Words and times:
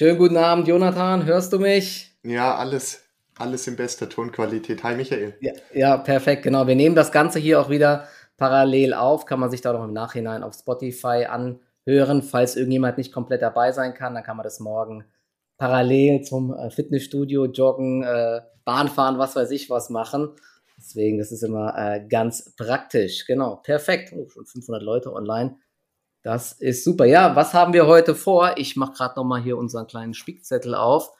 Schönen 0.00 0.16
guten 0.16 0.38
Abend, 0.38 0.66
Jonathan. 0.66 1.26
Hörst 1.26 1.52
du 1.52 1.58
mich? 1.58 2.16
Ja, 2.22 2.56
alles, 2.56 3.02
alles 3.36 3.66
in 3.66 3.76
bester 3.76 4.08
Tonqualität. 4.08 4.82
Hi, 4.82 4.96
Michael. 4.96 5.34
Ja, 5.42 5.52
ja, 5.74 5.96
perfekt, 5.98 6.42
genau. 6.42 6.66
Wir 6.66 6.74
nehmen 6.74 6.94
das 6.94 7.12
Ganze 7.12 7.38
hier 7.38 7.60
auch 7.60 7.68
wieder 7.68 8.08
parallel 8.38 8.94
auf. 8.94 9.26
Kann 9.26 9.38
man 9.38 9.50
sich 9.50 9.60
da 9.60 9.74
noch 9.74 9.84
im 9.84 9.92
Nachhinein 9.92 10.42
auf 10.42 10.54
Spotify 10.54 11.26
anhören. 11.28 12.22
Falls 12.22 12.56
irgendjemand 12.56 12.96
nicht 12.96 13.12
komplett 13.12 13.42
dabei 13.42 13.72
sein 13.72 13.92
kann, 13.92 14.14
dann 14.14 14.24
kann 14.24 14.38
man 14.38 14.44
das 14.44 14.58
morgen 14.58 15.04
parallel 15.58 16.22
zum 16.22 16.54
äh, 16.54 16.70
Fitnessstudio, 16.70 17.44
Joggen, 17.44 18.02
äh, 18.02 18.40
Bahnfahren, 18.64 19.18
was 19.18 19.36
weiß 19.36 19.50
ich 19.50 19.68
was 19.68 19.90
machen. 19.90 20.30
Deswegen, 20.78 21.18
das 21.18 21.30
ist 21.30 21.42
immer 21.42 21.74
äh, 21.76 22.06
ganz 22.08 22.54
praktisch. 22.56 23.26
Genau, 23.26 23.56
perfekt. 23.56 24.14
Oh, 24.16 24.26
schon 24.30 24.46
500 24.46 24.82
Leute 24.82 25.12
online. 25.12 25.58
Das 26.22 26.52
ist 26.52 26.84
super. 26.84 27.06
Ja, 27.06 27.34
was 27.34 27.54
haben 27.54 27.72
wir 27.72 27.86
heute 27.86 28.14
vor? 28.14 28.54
Ich 28.56 28.76
mache 28.76 28.92
gerade 28.92 29.14
nochmal 29.16 29.42
hier 29.42 29.56
unseren 29.56 29.86
kleinen 29.86 30.12
Spickzettel 30.12 30.74
auf. 30.74 31.10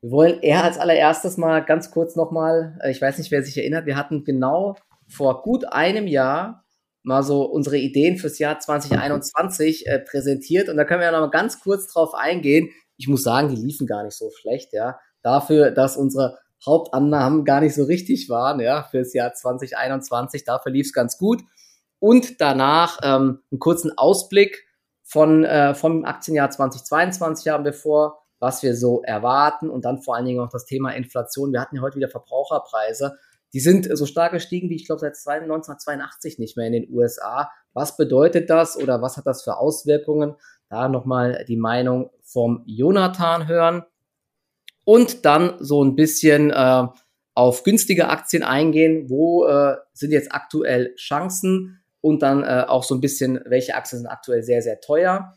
Wir 0.00 0.10
wollen 0.10 0.40
eher 0.40 0.64
als 0.64 0.78
allererstes 0.78 1.36
mal 1.36 1.64
ganz 1.64 1.90
kurz 1.90 2.16
nochmal, 2.16 2.78
äh, 2.82 2.90
ich 2.90 3.00
weiß 3.00 3.18
nicht, 3.18 3.30
wer 3.30 3.42
sich 3.42 3.56
erinnert, 3.56 3.86
wir 3.86 3.96
hatten 3.96 4.24
genau 4.24 4.76
vor 5.08 5.42
gut 5.42 5.64
einem 5.72 6.06
Jahr 6.06 6.64
mal 7.02 7.22
so 7.22 7.44
unsere 7.44 7.78
Ideen 7.78 8.16
fürs 8.16 8.38
Jahr 8.38 8.58
2021 8.58 9.86
äh, 9.86 9.98
präsentiert 10.00 10.68
und 10.68 10.76
da 10.76 10.84
können 10.84 11.00
wir 11.00 11.06
ja 11.06 11.12
noch 11.12 11.20
mal 11.20 11.30
ganz 11.30 11.60
kurz 11.60 11.86
drauf 11.86 12.14
eingehen. 12.14 12.70
Ich 12.96 13.08
muss 13.08 13.22
sagen, 13.22 13.48
die 13.48 13.60
liefen 13.60 13.86
gar 13.86 14.04
nicht 14.04 14.16
so 14.16 14.30
schlecht, 14.30 14.72
ja. 14.72 14.98
Dafür, 15.22 15.70
dass 15.70 15.96
unsere 15.96 16.38
Hauptannahmen 16.64 17.44
gar 17.44 17.60
nicht 17.60 17.74
so 17.74 17.84
richtig 17.84 18.28
waren, 18.28 18.60
ja, 18.60 18.82
fürs 18.82 19.14
Jahr 19.14 19.32
2021, 19.32 20.44
dafür 20.44 20.72
lief 20.72 20.86
es 20.86 20.92
ganz 20.92 21.18
gut 21.18 21.40
und 22.00 22.40
danach 22.40 22.98
ähm, 23.02 23.42
einen 23.50 23.58
kurzen 23.58 23.96
Ausblick 23.96 24.66
von, 25.02 25.44
äh, 25.44 25.74
vom 25.74 26.04
Aktienjahr 26.04 26.50
2022 26.50 27.50
haben 27.50 27.64
wir 27.64 27.72
vor, 27.72 28.22
was 28.40 28.62
wir 28.62 28.76
so 28.76 29.02
erwarten 29.02 29.70
und 29.70 29.84
dann 29.84 30.02
vor 30.02 30.14
allen 30.14 30.26
Dingen 30.26 30.40
auch 30.40 30.50
das 30.50 30.66
Thema 30.66 30.90
Inflation. 30.90 31.52
Wir 31.52 31.60
hatten 31.60 31.76
ja 31.76 31.82
heute 31.82 31.96
wieder 31.96 32.08
Verbraucherpreise. 32.08 33.16
Die 33.52 33.60
sind 33.60 33.88
so 33.96 34.04
stark 34.04 34.32
gestiegen 34.32 34.68
wie 34.68 34.76
ich 34.76 34.86
glaube 34.86 35.00
seit 35.00 35.16
1982 35.42 36.38
nicht 36.38 36.56
mehr 36.56 36.66
in 36.66 36.74
den 36.74 36.92
USA. 36.92 37.50
Was 37.72 37.96
bedeutet 37.96 38.50
das 38.50 38.76
oder 38.76 39.00
was 39.02 39.16
hat 39.16 39.26
das 39.26 39.42
für 39.42 39.56
Auswirkungen? 39.56 40.36
Da 40.68 40.88
nochmal 40.88 41.44
die 41.48 41.56
Meinung 41.56 42.10
vom 42.22 42.62
Jonathan 42.66 43.48
hören 43.48 43.84
und 44.84 45.24
dann 45.24 45.54
so 45.60 45.82
ein 45.82 45.96
bisschen 45.96 46.50
äh, 46.50 46.86
auf 47.34 47.62
günstige 47.62 48.08
Aktien 48.08 48.42
eingehen. 48.42 49.08
Wo 49.08 49.46
äh, 49.46 49.76
sind 49.94 50.12
jetzt 50.12 50.32
aktuell 50.32 50.94
Chancen? 50.96 51.80
Und 52.08 52.22
dann 52.22 52.42
äh, 52.42 52.64
auch 52.66 52.84
so 52.84 52.94
ein 52.94 53.00
bisschen, 53.00 53.40
welche 53.44 53.74
Aktien 53.74 53.98
sind 54.00 54.08
aktuell 54.08 54.42
sehr, 54.42 54.62
sehr 54.62 54.80
teuer. 54.80 55.34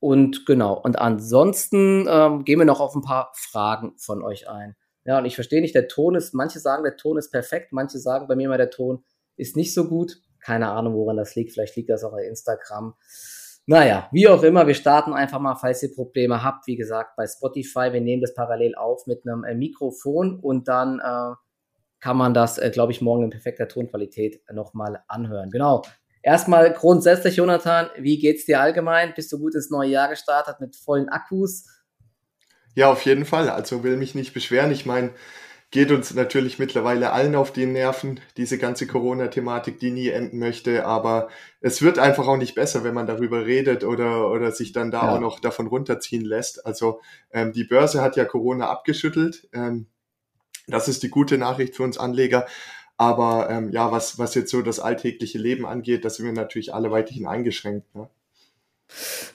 Und 0.00 0.46
genau, 0.46 0.80
und 0.80 0.98
ansonsten 0.98 2.06
ähm, 2.08 2.44
gehen 2.44 2.58
wir 2.58 2.64
noch 2.64 2.80
auf 2.80 2.94
ein 2.94 3.02
paar 3.02 3.32
Fragen 3.34 3.92
von 3.98 4.22
euch 4.22 4.48
ein. 4.48 4.74
Ja, 5.04 5.18
und 5.18 5.26
ich 5.26 5.34
verstehe 5.34 5.60
nicht, 5.60 5.74
der 5.74 5.88
Ton 5.88 6.14
ist, 6.14 6.32
manche 6.32 6.60
sagen, 6.60 6.82
der 6.82 6.96
Ton 6.96 7.18
ist 7.18 7.30
perfekt, 7.30 7.72
manche 7.72 7.98
sagen 7.98 8.26
bei 8.26 8.36
mir 8.36 8.48
mal, 8.48 8.58
der 8.58 8.70
Ton 8.70 9.04
ist 9.36 9.54
nicht 9.54 9.74
so 9.74 9.86
gut. 9.86 10.16
Keine 10.40 10.70
Ahnung, 10.70 10.94
woran 10.94 11.16
das 11.16 11.34
liegt. 11.34 11.52
Vielleicht 11.52 11.76
liegt 11.76 11.90
das 11.90 12.04
auch 12.04 12.12
bei 12.12 12.24
Instagram. 12.24 12.94
Naja, 13.66 14.08
wie 14.12 14.28
auch 14.28 14.42
immer, 14.44 14.66
wir 14.66 14.74
starten 14.74 15.12
einfach 15.12 15.40
mal, 15.40 15.56
falls 15.56 15.82
ihr 15.82 15.94
Probleme 15.94 16.42
habt. 16.42 16.66
Wie 16.66 16.76
gesagt, 16.76 17.16
bei 17.16 17.26
Spotify, 17.26 17.92
wir 17.92 18.00
nehmen 18.00 18.22
das 18.22 18.32
parallel 18.32 18.74
auf 18.76 19.06
mit 19.06 19.26
einem 19.26 19.44
äh, 19.44 19.54
Mikrofon 19.54 20.38
und 20.40 20.68
dann 20.68 21.00
äh, 21.00 21.34
kann 22.00 22.16
man 22.16 22.34
das, 22.34 22.58
äh, 22.58 22.70
glaube 22.70 22.92
ich, 22.92 23.00
morgen 23.00 23.24
in 23.24 23.30
perfekter 23.30 23.68
Tonqualität 23.68 24.40
nochmal 24.52 25.02
anhören. 25.08 25.50
Genau. 25.50 25.82
Erstmal 26.22 26.72
grundsätzlich, 26.72 27.36
Jonathan, 27.36 27.88
wie 27.96 28.18
geht's 28.18 28.44
dir 28.44 28.60
allgemein? 28.60 29.14
Bist 29.14 29.32
du 29.32 29.38
gut 29.38 29.54
ins 29.54 29.70
neue 29.70 29.90
Jahr 29.90 30.08
gestartet 30.08 30.60
mit 30.60 30.76
vollen 30.76 31.08
Akkus? 31.08 31.66
Ja, 32.74 32.90
auf 32.90 33.02
jeden 33.02 33.24
Fall. 33.24 33.48
Also 33.48 33.82
will 33.82 33.96
mich 33.96 34.14
nicht 34.14 34.34
beschweren. 34.34 34.70
Ich 34.70 34.84
meine, 34.84 35.10
geht 35.70 35.90
uns 35.90 36.14
natürlich 36.14 36.58
mittlerweile 36.58 37.12
allen 37.12 37.34
auf 37.34 37.52
die 37.52 37.66
Nerven, 37.66 38.20
diese 38.36 38.58
ganze 38.58 38.86
Corona-Thematik, 38.86 39.78
die 39.78 39.90
nie 39.90 40.08
enden 40.08 40.38
möchte. 40.38 40.86
Aber 40.86 41.28
es 41.60 41.82
wird 41.82 41.98
einfach 41.98 42.26
auch 42.26 42.36
nicht 42.36 42.54
besser, 42.54 42.84
wenn 42.84 42.94
man 42.94 43.06
darüber 43.06 43.44
redet 43.46 43.84
oder, 43.84 44.30
oder 44.30 44.50
sich 44.52 44.72
dann 44.72 44.90
da 44.90 45.02
ja. 45.02 45.14
auch 45.14 45.20
noch 45.20 45.40
davon 45.40 45.66
runterziehen 45.66 46.24
lässt. 46.24 46.64
Also 46.66 47.00
ähm, 47.32 47.52
die 47.52 47.64
Börse 47.64 48.00
hat 48.00 48.16
ja 48.16 48.24
Corona 48.24 48.68
abgeschüttelt. 48.68 49.48
Ähm, 49.52 49.86
das 50.68 50.88
ist 50.88 51.02
die 51.02 51.10
gute 51.10 51.38
Nachricht 51.38 51.76
für 51.76 51.82
uns 51.82 51.98
Anleger. 51.98 52.46
Aber 52.96 53.48
ähm, 53.48 53.70
ja, 53.70 53.92
was, 53.92 54.18
was 54.18 54.34
jetzt 54.34 54.50
so 54.50 54.60
das 54.60 54.80
alltägliche 54.80 55.38
Leben 55.38 55.66
angeht, 55.66 56.04
da 56.04 56.10
sind 56.10 56.26
wir 56.26 56.32
natürlich 56.32 56.74
alle 56.74 56.90
weiterhin 56.90 57.26
eingeschränkt. 57.26 57.94
Ne? 57.94 58.08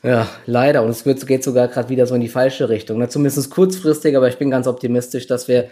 Ja, 0.03 0.27
leider. 0.45 0.83
Und 0.83 0.89
es 0.89 1.05
wird, 1.05 1.25
geht 1.25 1.43
sogar 1.43 1.69
gerade 1.69 1.89
wieder 1.89 2.05
so 2.05 2.15
in 2.15 2.21
die 2.21 2.27
falsche 2.27 2.67
Richtung. 2.69 2.97
Ne? 2.97 3.07
Zumindest 3.07 3.49
kurzfristig, 3.49 4.17
aber 4.17 4.27
ich 4.27 4.37
bin 4.37 4.51
ganz 4.51 4.67
optimistisch, 4.67 5.27
dass 5.27 5.47
wir 5.47 5.69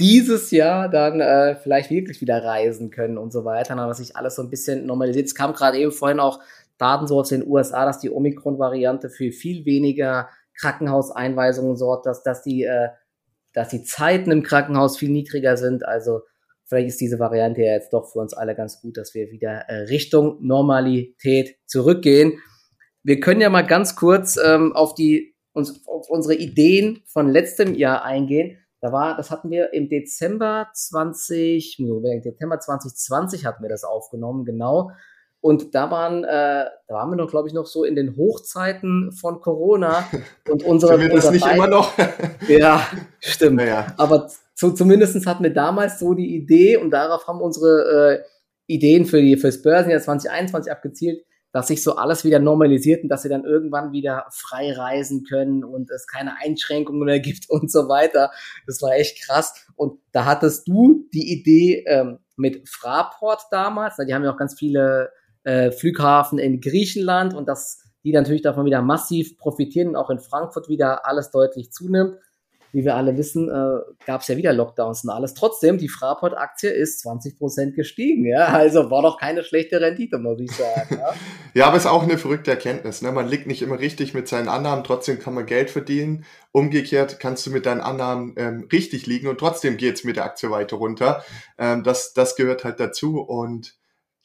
dieses 0.00 0.50
Jahr 0.50 0.88
dann 0.88 1.20
äh, 1.20 1.56
vielleicht 1.56 1.90
wirklich 1.90 2.20
wieder 2.20 2.42
reisen 2.42 2.90
können 2.90 3.18
und 3.18 3.32
so 3.32 3.44
weiter, 3.44 3.74
dass 3.74 3.98
sich 3.98 4.16
alles 4.16 4.36
so 4.36 4.42
ein 4.42 4.50
bisschen 4.50 4.86
normalisiert. 4.86 5.26
Es 5.26 5.34
kam 5.34 5.52
gerade 5.52 5.78
eben 5.78 5.92
vorhin 5.92 6.20
auch 6.20 6.40
Daten 6.76 7.06
so 7.06 7.18
aus 7.18 7.28
den 7.28 7.46
USA, 7.46 7.84
dass 7.84 7.98
die 8.00 8.10
Omikron-Variante 8.10 9.10
für 9.10 9.32
viel 9.32 9.64
weniger 9.64 10.28
Krankenhauseinweisungen 10.54 11.76
sorgt, 11.76 12.06
dass, 12.06 12.22
dass 12.22 12.42
die 12.42 12.64
äh, 12.64 12.88
dass 13.58 13.70
die 13.70 13.82
Zeiten 13.82 14.30
im 14.30 14.44
Krankenhaus 14.44 14.98
viel 14.98 15.10
niedriger 15.10 15.56
sind. 15.56 15.84
Also 15.84 16.20
vielleicht 16.66 16.90
ist 16.90 17.00
diese 17.00 17.18
Variante 17.18 17.60
ja 17.62 17.72
jetzt 17.72 17.92
doch 17.92 18.12
für 18.12 18.20
uns 18.20 18.32
alle 18.32 18.54
ganz 18.54 18.80
gut, 18.80 18.96
dass 18.96 19.14
wir 19.14 19.32
wieder 19.32 19.68
äh, 19.68 19.82
Richtung 19.88 20.38
Normalität 20.40 21.56
zurückgehen. 21.66 22.38
Wir 23.02 23.18
können 23.18 23.40
ja 23.40 23.50
mal 23.50 23.66
ganz 23.66 23.96
kurz 23.96 24.36
ähm, 24.36 24.76
auf 24.76 24.94
die 24.94 25.34
uns, 25.52 25.84
auf 25.88 26.08
unsere 26.08 26.36
Ideen 26.36 27.02
von 27.06 27.28
letztem 27.28 27.74
Jahr 27.74 28.04
eingehen. 28.04 28.58
Da 28.80 28.92
war, 28.92 29.16
das 29.16 29.32
hatten 29.32 29.50
wir 29.50 29.72
im 29.72 29.88
Dezember 29.88 30.68
20, 30.72 31.78
Dezember 32.24 32.60
2020 32.60 33.44
hatten 33.44 33.64
wir 33.64 33.68
das 33.68 33.82
aufgenommen, 33.82 34.44
genau. 34.44 34.92
Und 35.40 35.74
da 35.74 35.90
waren, 35.90 36.24
äh, 36.24 36.66
da 36.88 36.94
waren 36.94 37.10
wir 37.10 37.16
noch, 37.16 37.30
glaube 37.30 37.46
ich, 37.46 37.54
noch 37.54 37.66
so 37.66 37.84
in 37.84 37.94
den 37.94 38.16
Hochzeiten 38.16 39.12
von 39.12 39.40
Corona. 39.40 40.08
Und 40.48 40.64
unsere. 40.64 40.98
Sind 40.98 41.08
wir 41.08 41.14
das 41.14 41.30
nicht 41.30 41.46
immer 41.46 41.68
noch? 41.68 41.92
ja, 42.48 42.86
stimmt. 43.20 43.56
Naja. 43.56 43.94
Aber 43.96 44.28
zu, 44.54 44.72
zumindest 44.72 45.24
hatten 45.26 45.44
wir 45.44 45.52
damals 45.52 46.00
so 46.00 46.14
die 46.14 46.34
Idee 46.34 46.76
und 46.76 46.90
darauf 46.90 47.28
haben 47.28 47.40
unsere 47.40 48.18
äh, 48.18 48.24
Ideen 48.66 49.06
für 49.06 49.20
die 49.20 49.36
fürs 49.36 49.62
Börsenjahr 49.62 50.00
2021 50.00 50.72
abgezielt, 50.72 51.24
dass 51.52 51.68
sich 51.68 51.82
so 51.82 51.94
alles 51.94 52.24
wieder 52.24 52.40
normalisiert 52.40 53.04
und 53.04 53.08
dass 53.08 53.22
sie 53.22 53.28
dann 53.28 53.44
irgendwann 53.44 53.92
wieder 53.92 54.26
frei 54.32 54.72
reisen 54.72 55.24
können 55.24 55.62
und 55.62 55.92
es 55.92 56.08
keine 56.08 56.38
Einschränkungen 56.42 57.04
mehr 57.04 57.20
gibt 57.20 57.44
und 57.48 57.70
so 57.70 57.88
weiter. 57.88 58.32
Das 58.66 58.82
war 58.82 58.96
echt 58.96 59.24
krass. 59.24 59.54
Und 59.76 60.00
da 60.10 60.24
hattest 60.24 60.66
du 60.66 61.08
die 61.14 61.32
Idee 61.32 61.84
ähm, 61.86 62.18
mit 62.36 62.68
Fraport 62.68 63.42
damals. 63.52 63.96
Die 63.96 64.12
haben 64.12 64.24
ja 64.24 64.32
auch 64.32 64.36
ganz 64.36 64.58
viele 64.58 65.10
äh, 65.48 65.72
Flughafen 65.72 66.38
in 66.38 66.60
Griechenland 66.60 67.34
und 67.34 67.48
dass 67.48 67.82
die 68.04 68.12
natürlich 68.12 68.42
davon 68.42 68.66
wieder 68.66 68.82
massiv 68.82 69.38
profitieren 69.38 69.88
und 69.88 69.96
auch 69.96 70.10
in 70.10 70.20
Frankfurt 70.20 70.68
wieder 70.68 71.06
alles 71.06 71.30
deutlich 71.30 71.72
zunimmt. 71.72 72.16
Wie 72.70 72.84
wir 72.84 72.96
alle 72.96 73.16
wissen, 73.16 73.48
äh, 73.48 73.80
gab 74.04 74.20
es 74.20 74.28
ja 74.28 74.36
wieder 74.36 74.52
Lockdowns 74.52 75.02
und 75.02 75.08
alles. 75.08 75.32
Trotzdem, 75.32 75.78
die 75.78 75.88
Fraport-Aktie 75.88 76.68
ist 76.68 77.02
20% 77.02 77.74
gestiegen. 77.74 78.26
Ja? 78.26 78.48
Also 78.48 78.90
war 78.90 79.00
doch 79.00 79.18
keine 79.18 79.42
schlechte 79.42 79.80
Rendite, 79.80 80.18
muss 80.18 80.38
ich 80.38 80.50
sagen. 80.50 80.98
Ja, 81.00 81.14
ja 81.54 81.66
aber 81.66 81.78
ist 81.78 81.86
auch 81.86 82.02
eine 82.02 82.18
verrückte 82.18 82.50
Erkenntnis. 82.50 83.00
Ne? 83.00 83.10
Man 83.10 83.26
liegt 83.26 83.46
nicht 83.46 83.62
immer 83.62 83.78
richtig 83.78 84.12
mit 84.12 84.28
seinen 84.28 84.48
Annahmen, 84.48 84.84
trotzdem 84.84 85.18
kann 85.18 85.32
man 85.32 85.46
Geld 85.46 85.70
verdienen. 85.70 86.26
Umgekehrt 86.52 87.20
kannst 87.20 87.46
du 87.46 87.50
mit 87.50 87.64
deinen 87.64 87.80
Annahmen 87.80 88.34
ähm, 88.36 88.68
richtig 88.70 89.06
liegen 89.06 89.28
und 89.28 89.40
trotzdem 89.40 89.78
geht 89.78 89.94
es 89.94 90.04
mit 90.04 90.16
der 90.16 90.26
Aktie 90.26 90.50
weiter 90.50 90.76
runter. 90.76 91.24
Ähm, 91.56 91.84
das, 91.84 92.12
das 92.12 92.36
gehört 92.36 92.64
halt 92.64 92.80
dazu 92.80 93.18
und 93.18 93.77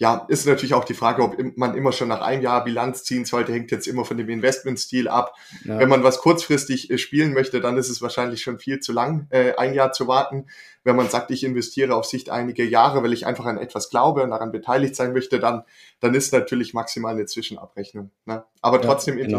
ja, 0.04 0.26
ist 0.28 0.46
natürlich 0.46 0.74
auch 0.74 0.84
die 0.84 0.96
Frage, 0.96 1.24
ob 1.24 1.38
man 1.56 1.78
immer 1.78 1.94
schon 1.94 2.10
nach 2.10 2.20
einem 2.20 2.42
Jahr 2.42 2.66
Bilanz 2.66 3.06
ziehen 3.06 3.24
sollte, 3.24 3.54
hängt 3.54 3.72
jetzt 3.72 3.88
immer 3.88 4.04
von 4.04 4.18
dem 4.18 4.28
Investmentstil 4.28 5.08
ab. 5.08 5.34
Ja. 5.64 5.80
Wenn 5.80 5.88
man 5.88 6.04
was 6.04 6.18
kurzfristig 6.18 6.92
äh, 6.92 6.98
spielen 6.98 7.32
möchte, 7.32 7.62
dann 7.62 7.78
ist 7.78 7.88
es 7.88 8.02
wahrscheinlich 8.02 8.42
schon 8.42 8.60
viel 8.60 8.82
zu 8.82 8.92
lang, 8.92 9.28
äh, 9.30 9.56
ein 9.56 9.74
Jahr 9.74 9.94
zu 9.94 10.06
warten. 10.10 10.48
Wenn 10.84 10.98
man 10.98 11.08
sagt, 11.08 11.32
ich 11.32 11.46
investiere 11.46 11.96
auf 11.96 12.04
Sicht 12.04 12.30
einige 12.30 12.66
Jahre, 12.66 13.02
weil 13.02 13.14
ich 13.14 13.26
einfach 13.26 13.46
an 13.46 13.58
etwas 13.58 13.90
glaube 13.90 14.24
und 14.24 14.32
daran 14.32 14.52
beteiligt 14.52 14.98
sein 14.98 15.14
möchte, 15.14 15.40
dann, 15.40 15.64
dann 16.02 16.14
ist 16.16 16.34
natürlich 16.34 16.74
maximal 16.74 17.14
eine 17.14 17.26
Zwischenabrechnung. 17.26 18.12
Ne? 18.26 18.44
Aber 18.62 18.82
trotzdem 18.82 19.18
ja, 19.18 19.26
genau. 19.26 19.38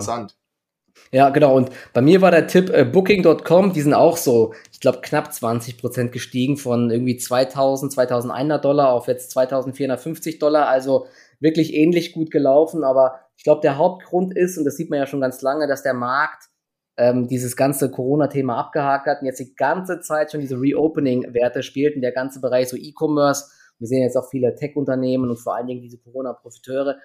Ja, 1.12 1.30
genau. 1.30 1.56
Und 1.56 1.70
bei 1.92 2.00
mir 2.00 2.20
war 2.22 2.30
der 2.30 2.46
Tipp 2.46 2.70
äh, 2.70 2.84
Booking.com, 2.84 3.72
die 3.72 3.82
sind 3.82 3.94
auch 3.94 4.16
so, 4.16 4.54
ich 4.72 4.80
glaube, 4.80 4.98
knapp 5.00 5.32
20 5.32 5.78
Prozent 5.78 6.12
gestiegen 6.12 6.56
von 6.56 6.90
irgendwie 6.90 7.16
2000, 7.16 7.92
2100 7.92 8.64
Dollar 8.64 8.92
auf 8.92 9.06
jetzt 9.06 9.30
2450 9.30 10.38
Dollar. 10.38 10.68
Also 10.68 11.06
wirklich 11.40 11.74
ähnlich 11.74 12.12
gut 12.12 12.30
gelaufen. 12.30 12.82
Aber 12.82 13.20
ich 13.36 13.44
glaube, 13.44 13.60
der 13.60 13.78
Hauptgrund 13.78 14.36
ist, 14.36 14.58
und 14.58 14.64
das 14.64 14.76
sieht 14.76 14.90
man 14.90 14.98
ja 14.98 15.06
schon 15.06 15.20
ganz 15.20 15.40
lange, 15.42 15.68
dass 15.68 15.82
der 15.82 15.94
Markt 15.94 16.48
ähm, 16.96 17.28
dieses 17.28 17.56
ganze 17.56 17.90
Corona-Thema 17.90 18.56
abgehakt 18.56 19.06
hat 19.06 19.20
und 19.20 19.26
jetzt 19.26 19.40
die 19.40 19.54
ganze 19.54 20.00
Zeit 20.00 20.30
schon 20.30 20.40
diese 20.40 20.60
Reopening-Werte 20.60 21.62
spielt 21.62 21.96
und 21.96 22.02
der 22.02 22.12
ganze 22.12 22.40
Bereich 22.40 22.68
so 22.68 22.76
E-Commerce. 22.76 23.50
Wir 23.78 23.88
sehen 23.88 24.02
jetzt 24.02 24.16
auch 24.16 24.28
viele 24.30 24.54
Tech-Unternehmen 24.54 25.30
und 25.30 25.36
vor 25.36 25.56
allen 25.56 25.66
Dingen 25.66 25.82
diese 25.82 25.98
Corona-Profiteure 25.98 26.96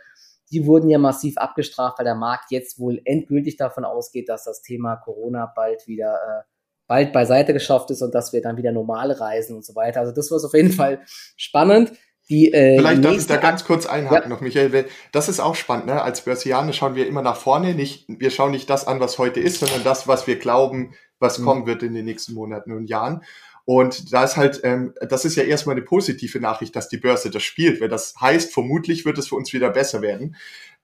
die 0.51 0.65
wurden 0.65 0.89
ja 0.89 0.97
massiv 0.97 1.37
abgestraft, 1.37 1.99
weil 1.99 2.05
der 2.05 2.15
Markt 2.15 2.51
jetzt 2.51 2.79
wohl 2.79 3.01
endgültig 3.05 3.57
davon 3.57 3.85
ausgeht, 3.85 4.29
dass 4.29 4.45
das 4.45 4.61
Thema 4.61 4.95
Corona 4.95 5.51
bald 5.55 5.87
wieder 5.87 6.13
äh, 6.13 6.43
bald 6.87 7.13
beiseite 7.13 7.53
geschafft 7.53 7.91
ist 7.91 8.01
und 8.01 8.15
dass 8.15 8.33
wir 8.33 8.41
dann 8.41 8.57
wieder 8.57 8.71
normal 8.71 9.11
reisen 9.11 9.55
und 9.55 9.63
so 9.63 9.75
weiter. 9.75 10.01
Also 10.01 10.11
das 10.11 10.31
war 10.31 10.43
auf 10.43 10.53
jeden 10.53 10.71
Fall 10.71 11.01
spannend. 11.37 11.93
Die, 12.29 12.51
äh, 12.53 12.77
Vielleicht 12.77 13.03
darf 13.03 13.15
ich 13.15 13.27
da 13.27 13.37
ganz 13.37 13.63
kurz 13.63 13.85
einhaken 13.85 14.29
ja. 14.29 14.35
noch, 14.35 14.41
Michael. 14.41 14.85
Das 15.11 15.29
ist 15.29 15.39
auch 15.39 15.55
spannend. 15.55 15.87
Ne? 15.87 16.01
Als 16.01 16.21
Börsianer 16.21 16.73
schauen 16.73 16.95
wir 16.95 17.07
immer 17.07 17.21
nach 17.21 17.37
vorne. 17.37 17.73
Nicht, 17.73 18.05
wir 18.07 18.29
schauen 18.29 18.51
nicht 18.51 18.69
das 18.69 18.85
an, 18.87 18.99
was 18.99 19.17
heute 19.17 19.39
ist, 19.39 19.59
sondern 19.59 19.83
das, 19.83 20.07
was 20.07 20.27
wir 20.27 20.37
glauben, 20.37 20.93
was 21.19 21.39
mhm. 21.39 21.45
kommen 21.45 21.65
wird 21.65 21.81
in 21.81 21.93
den 21.93 22.05
nächsten 22.05 22.33
Monaten 22.33 22.71
und 22.71 22.85
Jahren. 22.85 23.23
Und 23.69 24.11
da 24.11 24.23
ist 24.23 24.35
halt, 24.35 24.61
ähm, 24.63 24.95
das 24.99 25.25
ist 25.25 25.35
ja 25.35 25.43
erstmal 25.43 25.75
eine 25.75 25.85
positive 25.85 26.39
Nachricht, 26.39 26.75
dass 26.75 26.89
die 26.89 26.97
Börse 26.97 27.29
das 27.29 27.43
spielt, 27.43 27.79
weil 27.79 27.87
das 27.87 28.15
heißt, 28.19 28.51
vermutlich 28.51 29.05
wird 29.05 29.19
es 29.19 29.27
für 29.27 29.35
uns 29.35 29.53
wieder 29.53 29.69
besser 29.69 30.01
werden. 30.01 30.35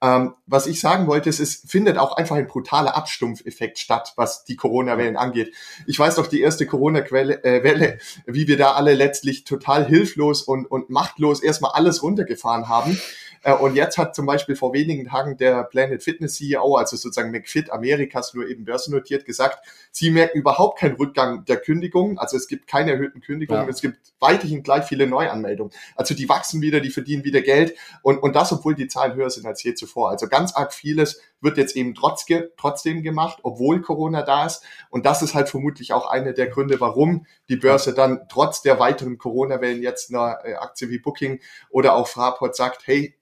Ähm, 0.04 0.36
was 0.46 0.68
ich 0.68 0.80
sagen 0.80 1.08
wollte, 1.08 1.28
ist, 1.28 1.40
es 1.40 1.64
findet 1.68 1.98
auch 1.98 2.16
einfach 2.16 2.36
ein 2.36 2.46
brutaler 2.46 2.96
Abstumpfeffekt 2.96 3.80
statt, 3.80 4.14
was 4.18 4.44
die 4.44 4.56
Corona-Wellen 4.56 5.18
angeht. 5.18 5.52
Ich 5.88 5.98
weiß 5.98 6.14
doch, 6.14 6.28
die 6.28 6.42
erste 6.42 6.68
Corona-Welle, 6.68 7.44
äh, 7.44 7.98
wie 8.28 8.48
wir 8.48 8.58
da 8.58 8.74
alle 8.74 8.94
letztlich 8.94 9.46
total 9.46 9.88
hilflos 9.88 10.44
und, 10.44 10.68
und 10.68 10.92
machtlos 10.92 11.42
erstmal 11.42 11.72
alles 11.72 12.04
runtergefahren 12.04 12.70
haben. 12.70 13.02
Äh, 13.46 13.54
und 13.54 13.76
jetzt 13.76 13.98
hat 13.98 14.16
zum 14.16 14.26
Beispiel 14.26 14.56
vor 14.56 14.74
wenigen 14.74 15.06
Tagen 15.06 15.38
der 15.38 15.64
Planet 15.64 16.04
Fitness 16.04 16.36
CEO, 16.36 16.76
also 16.76 16.98
sozusagen 16.98 17.32
McFit 17.32 17.72
Amerikas, 17.72 18.34
nur 18.34 18.48
eben 18.48 18.66
börsennotiert, 18.66 19.24
gesagt, 19.24 19.60
sie 19.92 20.10
merken 20.10 20.40
überhaupt 20.40 20.80
keinen 20.80 20.96
Rückgang 20.96 21.46
der 21.46 21.58
Kündigungen. 21.58 22.18
Also 22.18 22.38
es 22.38 22.48
gibt 22.48 22.68
keine 22.68 22.94
erhöhten 22.94 23.22
Kündigungen. 23.22 23.64
Ja. 23.64 23.70
Es 23.70 23.82
gibt 23.82 24.00
weiterhin 24.20 24.64
gleich 24.64 24.86
viele 24.86 25.06
Neuanmeldungen. 25.06 25.72
Also 25.96 26.16
die 26.16 26.28
wachsen 26.28 26.62
wieder, 26.62 26.80
die 26.80 26.90
verdienen 26.90 27.24
wieder 27.24 27.42
Geld. 27.42 27.78
Und, 28.02 28.18
und 28.18 28.36
das, 28.36 28.52
obwohl 28.52 28.74
die 28.74 28.88
Zahlen 28.88 29.14
höher 29.14 29.30
sind 29.30 29.46
als 29.46 29.62
je 29.62 29.76
zuvor. 29.76 30.10
Also 30.10 30.28
ganz 30.28 30.56
arg 30.56 30.74
vieles 30.74 31.22
wird 31.42 31.58
jetzt 31.58 31.76
eben 31.76 31.94
trotz, 31.94 32.26
trotzdem 32.58 33.04
gemacht, 33.04 33.40
obwohl 33.44 33.84
Corona 33.84 34.24
da 34.24 34.48
ist. 34.48 34.64
Und 34.90 35.06
das 35.06 35.22
ist 35.22 35.36
halt 35.36 35.50
vermutlich 35.50 35.94
auch 35.94 36.10
einer 36.10 36.34
der 36.34 36.48
Gründe, 36.48 36.82
warum 36.82 37.28
die 37.48 37.58
Börse 37.58 37.94
dann 37.94 38.22
trotz 38.28 38.64
der 38.64 38.80
weiteren 38.80 39.20
Corona-Wellen 39.20 39.84
jetzt 39.84 40.12
eine 40.12 40.40
äh, 40.44 40.56
Aktie 40.56 40.90
wie 40.90 40.98
Booking 40.98 41.42
oder 41.70 41.94
auch 41.94 42.08
Fraport 42.08 42.56
sagt, 42.56 42.88
hey, 42.88 43.16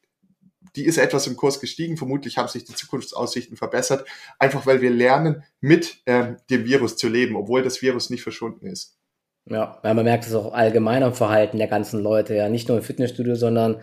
die 0.75 0.85
ist 0.85 0.97
etwas 0.97 1.27
im 1.27 1.35
Kurs 1.35 1.59
gestiegen. 1.59 1.97
Vermutlich 1.97 2.37
haben 2.37 2.47
sich 2.47 2.65
die 2.65 2.75
Zukunftsaussichten 2.75 3.57
verbessert, 3.57 4.07
einfach 4.39 4.65
weil 4.65 4.81
wir 4.81 4.89
lernen, 4.89 5.43
mit 5.59 5.97
ähm, 6.05 6.37
dem 6.49 6.65
Virus 6.65 6.97
zu 6.97 7.07
leben, 7.09 7.35
obwohl 7.35 7.63
das 7.63 7.81
Virus 7.81 8.09
nicht 8.09 8.23
verschwunden 8.23 8.67
ist. 8.67 8.97
Ja, 9.49 9.79
man 9.83 10.03
merkt 10.03 10.25
es 10.25 10.33
auch 10.33 10.53
allgemein 10.53 11.03
am 11.03 11.13
Verhalten 11.13 11.57
der 11.57 11.67
ganzen 11.67 12.01
Leute, 12.01 12.33
ja, 12.33 12.47
nicht 12.47 12.69
nur 12.69 12.77
im 12.77 12.83
Fitnessstudio, 12.83 13.35
sondern 13.35 13.81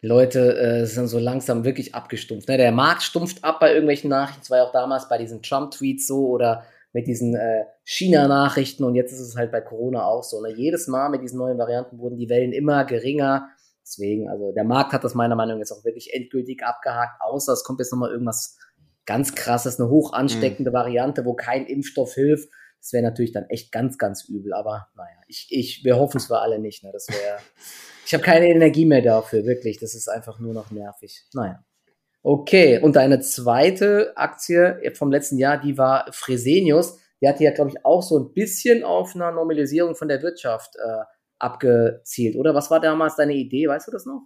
Leute 0.00 0.56
äh, 0.58 0.86
sind 0.86 1.08
so 1.08 1.18
langsam 1.18 1.64
wirklich 1.64 1.94
abgestumpft. 1.94 2.48
Ne? 2.48 2.56
Der 2.56 2.72
Markt 2.72 3.02
stumpft 3.02 3.42
ab 3.44 3.60
bei 3.60 3.70
irgendwelchen 3.70 4.10
Nachrichten. 4.10 4.40
Das 4.40 4.50
war 4.50 4.58
ja 4.58 4.64
auch 4.64 4.72
damals 4.72 5.08
bei 5.08 5.18
diesen 5.18 5.42
Trump-Tweets 5.42 6.06
so 6.06 6.26
oder 6.26 6.64
mit 6.92 7.06
diesen 7.06 7.34
äh, 7.34 7.64
China-Nachrichten 7.84 8.84
und 8.84 8.94
jetzt 8.94 9.12
ist 9.12 9.20
es 9.20 9.36
halt 9.36 9.50
bei 9.50 9.60
Corona 9.60 10.04
auch 10.04 10.24
so. 10.24 10.40
Ne? 10.40 10.52
Jedes 10.54 10.88
Mal 10.88 11.08
mit 11.08 11.22
diesen 11.22 11.38
neuen 11.38 11.56
Varianten 11.56 11.98
wurden 11.98 12.16
die 12.16 12.28
Wellen 12.28 12.52
immer 12.52 12.84
geringer. 12.84 13.48
Deswegen, 13.82 14.28
also 14.28 14.52
der 14.52 14.64
Markt 14.64 14.92
hat 14.92 15.04
das 15.04 15.14
meiner 15.14 15.34
Meinung 15.34 15.54
nach 15.54 15.60
jetzt 15.60 15.72
auch 15.72 15.84
wirklich 15.84 16.14
endgültig 16.14 16.64
abgehakt, 16.64 17.20
außer 17.20 17.52
es 17.52 17.64
kommt 17.64 17.80
jetzt 17.80 17.92
nochmal 17.92 18.10
irgendwas 18.10 18.56
ganz 19.06 19.34
krasses, 19.34 19.80
eine 19.80 19.88
hoch 19.90 20.12
ansteckende 20.12 20.70
mhm. 20.70 20.74
Variante, 20.74 21.24
wo 21.24 21.34
kein 21.34 21.66
Impfstoff 21.66 22.14
hilft. 22.14 22.48
Das 22.80 22.92
wäre 22.92 23.04
natürlich 23.04 23.32
dann 23.32 23.48
echt 23.48 23.70
ganz, 23.70 23.98
ganz 23.98 24.28
übel. 24.28 24.52
Aber 24.54 24.88
naja, 24.96 25.20
ich, 25.28 25.46
ich, 25.50 25.84
wir 25.84 25.96
hoffen 25.96 26.16
es 26.16 26.26
für 26.26 26.38
alle 26.38 26.58
nicht. 26.58 26.82
Ne? 26.82 26.90
Das 26.92 27.08
wäre. 27.08 27.38
ich 28.06 28.14
habe 28.14 28.24
keine 28.24 28.48
Energie 28.48 28.84
mehr 28.84 29.02
dafür, 29.02 29.44
wirklich. 29.44 29.78
Das 29.78 29.94
ist 29.94 30.08
einfach 30.08 30.38
nur 30.40 30.52
noch 30.52 30.70
nervig. 30.70 31.24
Naja. 31.32 31.64
Okay, 32.24 32.78
und 32.78 32.96
eine 32.96 33.20
zweite 33.20 34.16
Aktie 34.16 34.80
vom 34.94 35.10
letzten 35.10 35.38
Jahr, 35.38 35.60
die 35.60 35.76
war 35.76 36.06
Fresenius. 36.12 36.98
Die 37.20 37.28
hatte 37.28 37.42
ja, 37.44 37.52
glaube 37.52 37.70
ich, 37.70 37.84
auch 37.84 38.02
so 38.02 38.18
ein 38.18 38.32
bisschen 38.32 38.84
auf 38.84 39.14
einer 39.14 39.32
Normalisierung 39.32 39.94
von 39.96 40.08
der 40.08 40.22
Wirtschaft 40.22 40.74
äh, 40.76 41.04
abgezielt, 41.42 42.36
oder? 42.36 42.54
Was 42.54 42.70
war 42.70 42.80
damals 42.80 43.16
deine 43.16 43.34
Idee? 43.34 43.68
Weißt 43.68 43.88
du 43.88 43.92
das 43.92 44.06
noch? 44.06 44.22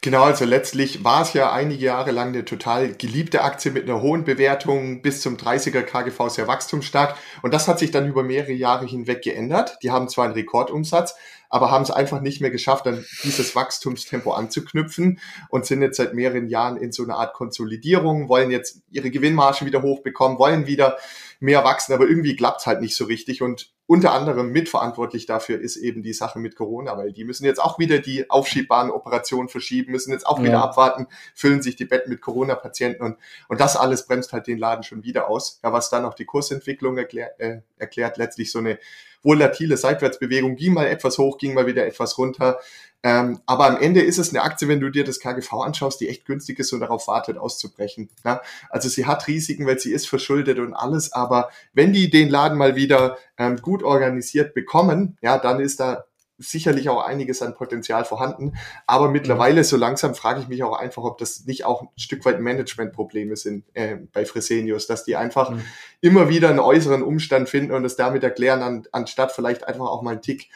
Genau, 0.00 0.22
also 0.22 0.44
letztlich 0.44 1.02
war 1.02 1.22
es 1.22 1.32
ja 1.32 1.52
einige 1.52 1.86
Jahre 1.86 2.12
lang 2.12 2.28
eine 2.28 2.44
total 2.44 2.92
geliebte 2.92 3.42
Aktie 3.42 3.72
mit 3.72 3.82
einer 3.84 4.00
hohen 4.00 4.22
Bewertung 4.22 5.02
bis 5.02 5.20
zum 5.20 5.36
30er 5.36 5.82
KGV 5.82 6.28
sehr 6.28 6.46
wachstumsstark. 6.46 7.16
Und 7.42 7.52
das 7.52 7.66
hat 7.66 7.80
sich 7.80 7.90
dann 7.90 8.06
über 8.06 8.22
mehrere 8.22 8.52
Jahre 8.52 8.86
hinweg 8.86 9.22
geändert. 9.22 9.76
Die 9.82 9.90
haben 9.90 10.08
zwar 10.08 10.26
einen 10.26 10.34
Rekordumsatz, 10.34 11.16
aber 11.50 11.70
haben 11.72 11.82
es 11.82 11.90
einfach 11.90 12.20
nicht 12.20 12.40
mehr 12.40 12.50
geschafft, 12.50 12.86
dann 12.86 13.04
dieses 13.24 13.56
Wachstumstempo 13.56 14.32
anzuknüpfen 14.32 15.18
und 15.48 15.66
sind 15.66 15.82
jetzt 15.82 15.96
seit 15.96 16.14
mehreren 16.14 16.48
Jahren 16.48 16.76
in 16.76 16.92
so 16.92 17.02
einer 17.02 17.16
Art 17.16 17.34
Konsolidierung, 17.34 18.28
wollen 18.28 18.50
jetzt 18.50 18.82
ihre 18.90 19.10
Gewinnmargen 19.10 19.66
wieder 19.66 19.82
hochbekommen, 19.82 20.38
wollen 20.38 20.66
wieder 20.66 20.98
mehr 21.40 21.64
wachsen, 21.64 21.92
aber 21.92 22.08
irgendwie 22.08 22.34
klappt's 22.34 22.66
halt 22.66 22.80
nicht 22.80 22.96
so 22.96 23.04
richtig. 23.04 23.42
Und 23.42 23.72
unter 23.86 24.12
anderem 24.12 24.50
mitverantwortlich 24.50 25.24
dafür 25.26 25.60
ist 25.60 25.76
eben 25.76 26.02
die 26.02 26.12
Sache 26.12 26.38
mit 26.38 26.56
Corona, 26.56 26.98
weil 26.98 27.12
die 27.12 27.24
müssen 27.24 27.46
jetzt 27.46 27.62
auch 27.62 27.78
wieder 27.78 28.00
die 28.00 28.28
aufschiebbaren 28.28 28.90
Operationen 28.90 29.48
verschieben, 29.48 29.92
müssen 29.92 30.12
jetzt 30.12 30.26
auch 30.26 30.40
wieder 30.40 30.52
ja. 30.52 30.62
abwarten, 30.62 31.06
füllen 31.34 31.62
sich 31.62 31.76
die 31.76 31.86
Betten 31.86 32.10
mit 32.10 32.20
Corona-Patienten 32.20 33.02
und, 33.02 33.16
und 33.48 33.60
das 33.60 33.76
alles 33.76 34.06
bremst 34.06 34.32
halt 34.32 34.46
den 34.46 34.58
Laden 34.58 34.82
schon 34.82 35.04
wieder 35.04 35.28
aus. 35.28 35.60
Ja, 35.62 35.72
was 35.72 35.90
dann 35.90 36.04
auch 36.04 36.14
die 36.14 36.26
Kursentwicklung 36.26 36.98
erklär, 36.98 37.40
äh, 37.40 37.60
erklärt, 37.78 38.18
letztlich 38.18 38.50
so 38.50 38.58
eine 38.58 38.78
volatile 39.22 39.76
Seitwärtsbewegung, 39.76 40.56
ging 40.56 40.74
mal 40.74 40.86
etwas 40.86 41.18
hoch, 41.18 41.38
ging 41.38 41.54
mal 41.54 41.66
wieder 41.66 41.86
etwas 41.86 42.18
runter. 42.18 42.58
Ähm, 43.04 43.40
aber 43.46 43.66
am 43.66 43.76
Ende 43.80 44.00
ist 44.00 44.18
es 44.18 44.30
eine 44.30 44.42
Aktie, 44.42 44.66
wenn 44.66 44.80
du 44.80 44.90
dir 44.90 45.04
das 45.04 45.20
KGV 45.20 45.52
anschaust, 45.52 46.00
die 46.00 46.08
echt 46.08 46.24
günstig 46.24 46.58
ist 46.58 46.72
und 46.72 46.80
darauf 46.80 47.06
wartet, 47.06 47.38
auszubrechen. 47.38 48.08
Ja? 48.24 48.42
Also 48.70 48.88
sie 48.88 49.06
hat 49.06 49.28
Risiken, 49.28 49.66
weil 49.66 49.78
sie 49.78 49.92
ist 49.92 50.08
verschuldet 50.08 50.58
und 50.58 50.74
alles, 50.74 51.12
aber 51.12 51.50
wenn 51.72 51.92
die 51.92 52.10
den 52.10 52.28
Laden 52.28 52.58
mal 52.58 52.74
wieder 52.74 53.16
ähm, 53.36 53.56
gut 53.62 53.82
organisiert 53.84 54.52
bekommen, 54.52 55.16
ja, 55.22 55.38
dann 55.38 55.60
ist 55.60 55.78
da 55.78 56.04
sicherlich 56.38 56.88
auch 56.88 57.04
einiges 57.04 57.42
an 57.42 57.54
Potenzial 57.54 58.04
vorhanden. 58.04 58.54
Aber 58.86 59.10
mittlerweile, 59.10 59.64
so 59.64 59.76
langsam 59.76 60.14
frage 60.14 60.40
ich 60.40 60.48
mich 60.48 60.62
auch 60.62 60.78
einfach, 60.78 61.02
ob 61.02 61.18
das 61.18 61.46
nicht 61.46 61.64
auch 61.64 61.82
ein 61.82 61.88
Stück 61.96 62.24
weit 62.24 62.40
Managementprobleme 62.40 63.36
sind 63.36 63.64
äh, 63.74 63.96
bei 64.12 64.24
Fresenius, 64.24 64.86
dass 64.86 65.04
die 65.04 65.16
einfach 65.16 65.50
mhm. 65.50 65.64
immer 66.00 66.28
wieder 66.28 66.48
einen 66.48 66.60
äußeren 66.60 67.02
Umstand 67.02 67.48
finden 67.48 67.72
und 67.72 67.84
es 67.84 67.96
damit 67.96 68.22
erklären, 68.22 68.62
an, 68.62 68.86
anstatt 68.92 69.32
vielleicht 69.32 69.66
einfach 69.66 69.86
auch 69.86 70.02
mal 70.02 70.12
einen 70.12 70.22
Tick 70.22 70.48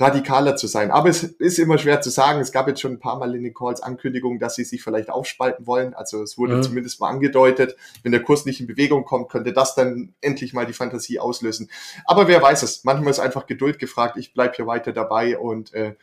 radikaler 0.00 0.56
zu 0.56 0.66
sein. 0.66 0.90
Aber 0.90 1.10
es 1.10 1.22
ist 1.22 1.58
immer 1.58 1.76
schwer 1.76 2.00
zu 2.00 2.08
sagen. 2.08 2.40
Es 2.40 2.52
gab 2.52 2.66
jetzt 2.66 2.80
schon 2.80 2.92
ein 2.92 2.98
paar 2.98 3.18
Mal 3.18 3.34
in 3.36 3.44
den 3.44 3.52
Calls 3.52 3.82
Ankündigungen, 3.82 4.38
dass 4.38 4.54
sie 4.54 4.64
sich 4.64 4.82
vielleicht 4.82 5.10
aufspalten 5.10 5.66
wollen. 5.66 5.92
Also 5.94 6.22
es 6.22 6.38
wurde 6.38 6.56
mhm. 6.56 6.62
zumindest 6.62 7.00
mal 7.00 7.10
angedeutet, 7.10 7.76
wenn 8.02 8.12
der 8.12 8.22
Kurs 8.22 8.46
nicht 8.46 8.60
in 8.60 8.66
Bewegung 8.66 9.04
kommt, 9.04 9.28
könnte 9.28 9.52
das 9.52 9.74
dann 9.74 10.14
endlich 10.22 10.54
mal 10.54 10.64
die 10.66 10.72
Fantasie 10.72 11.18
auslösen. 11.18 11.70
Aber 12.06 12.28
wer 12.28 12.40
weiß 12.40 12.62
es. 12.62 12.82
Manchmal 12.84 13.10
ist 13.10 13.20
einfach 13.20 13.46
Geduld 13.46 13.78
gefragt. 13.78 14.16
Ich 14.16 14.32
bleib 14.32 14.56
hier 14.56 14.66
weiter 14.66 14.92
dabei 14.92 15.38
und 15.38 15.74
äh, 15.74 15.94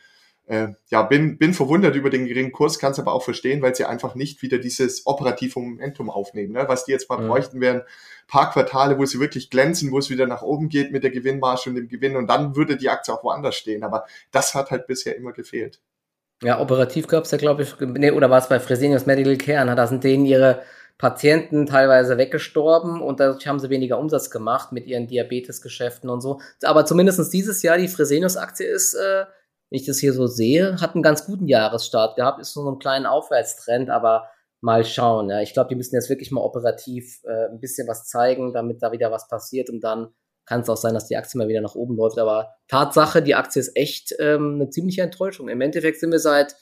äh, 0.48 0.68
ja, 0.88 1.02
bin, 1.02 1.36
bin 1.36 1.52
verwundert 1.52 1.94
über 1.94 2.08
den 2.08 2.26
geringen 2.26 2.52
Kurs, 2.52 2.78
kann 2.78 2.92
es 2.92 2.98
aber 2.98 3.12
auch 3.12 3.22
verstehen, 3.22 3.60
weil 3.60 3.74
sie 3.74 3.84
einfach 3.84 4.14
nicht 4.14 4.40
wieder 4.40 4.58
dieses 4.58 5.06
operative 5.06 5.60
Momentum 5.60 6.08
aufnehmen. 6.08 6.54
Ne? 6.54 6.64
Was 6.66 6.86
die 6.86 6.92
jetzt 6.92 7.10
mal 7.10 7.18
mhm. 7.18 7.28
bräuchten, 7.28 7.60
wären 7.60 7.82
paar 8.28 8.50
Quartale, 8.50 8.98
wo 8.98 9.04
sie 9.04 9.20
wirklich 9.20 9.50
glänzen, 9.50 9.92
wo 9.92 9.98
es 9.98 10.08
wieder 10.08 10.26
nach 10.26 10.42
oben 10.42 10.70
geht 10.70 10.90
mit 10.90 11.02
der 11.02 11.10
Gewinnmarge 11.10 11.68
und 11.68 11.76
dem 11.76 11.88
Gewinn 11.88 12.16
und 12.16 12.28
dann 12.28 12.56
würde 12.56 12.76
die 12.76 12.88
Aktie 12.88 13.12
auch 13.12 13.22
woanders 13.24 13.56
stehen. 13.56 13.84
Aber 13.84 14.06
das 14.30 14.54
hat 14.54 14.70
halt 14.70 14.86
bisher 14.86 15.16
immer 15.16 15.32
gefehlt. 15.32 15.80
Ja, 16.42 16.60
operativ 16.60 17.08
gab 17.08 17.24
es 17.24 17.30
ja, 17.30 17.38
glaube 17.38 17.62
ich, 17.62 17.74
nee, 17.80 18.10
oder 18.10 18.30
war 18.30 18.38
es 18.38 18.48
bei 18.48 18.60
Fresenius 18.60 19.06
Medical 19.06 19.36
Care? 19.36 19.74
Da 19.74 19.86
sind 19.86 20.04
denen 20.04 20.24
ihre 20.24 20.62
Patienten 20.96 21.66
teilweise 21.66 22.16
weggestorben 22.16 23.02
und 23.02 23.20
dadurch 23.20 23.46
haben 23.46 23.58
sie 23.58 23.70
weniger 23.70 23.98
Umsatz 23.98 24.30
gemacht 24.30 24.72
mit 24.72 24.86
ihren 24.86 25.06
Diabetesgeschäften 25.06 26.08
und 26.08 26.20
so. 26.20 26.40
Aber 26.62 26.86
zumindestens 26.86 27.28
dieses 27.30 27.62
Jahr, 27.62 27.76
die 27.76 27.88
Fresenius-Aktie 27.88 28.66
ist 28.66 28.94
äh, 28.94 29.24
wenn 29.70 29.80
ich 29.80 29.86
das 29.86 29.98
hier 29.98 30.12
so 30.12 30.26
sehe, 30.26 30.80
hat 30.80 30.94
einen 30.94 31.02
ganz 31.02 31.26
guten 31.26 31.46
Jahresstart 31.46 32.16
gehabt, 32.16 32.40
ist 32.40 32.52
so 32.52 32.68
ein 32.70 32.78
kleinen 32.78 33.06
Aufwärtstrend, 33.06 33.90
aber 33.90 34.28
mal 34.60 34.84
schauen. 34.84 35.30
Ja. 35.30 35.40
Ich 35.40 35.52
glaube, 35.52 35.68
die 35.68 35.76
müssen 35.76 35.94
jetzt 35.94 36.08
wirklich 36.08 36.30
mal 36.30 36.40
operativ 36.40 37.20
äh, 37.24 37.50
ein 37.50 37.60
bisschen 37.60 37.86
was 37.86 38.06
zeigen, 38.06 38.52
damit 38.52 38.82
da 38.82 38.92
wieder 38.92 39.10
was 39.10 39.28
passiert 39.28 39.70
und 39.70 39.80
dann 39.80 40.08
kann 40.46 40.62
es 40.62 40.70
auch 40.70 40.78
sein, 40.78 40.94
dass 40.94 41.06
die 41.06 41.16
Aktie 41.16 41.36
mal 41.36 41.48
wieder 41.48 41.60
nach 41.60 41.74
oben 41.74 41.94
läuft. 41.94 42.18
Aber 42.18 42.54
Tatsache, 42.68 43.22
die 43.22 43.34
Aktie 43.34 43.60
ist 43.60 43.76
echt 43.76 44.14
ähm, 44.18 44.54
eine 44.54 44.70
ziemliche 44.70 45.02
Enttäuschung. 45.02 45.48
Im 45.48 45.60
Endeffekt 45.60 46.00
sind 46.00 46.10
wir 46.10 46.20
seit 46.20 46.56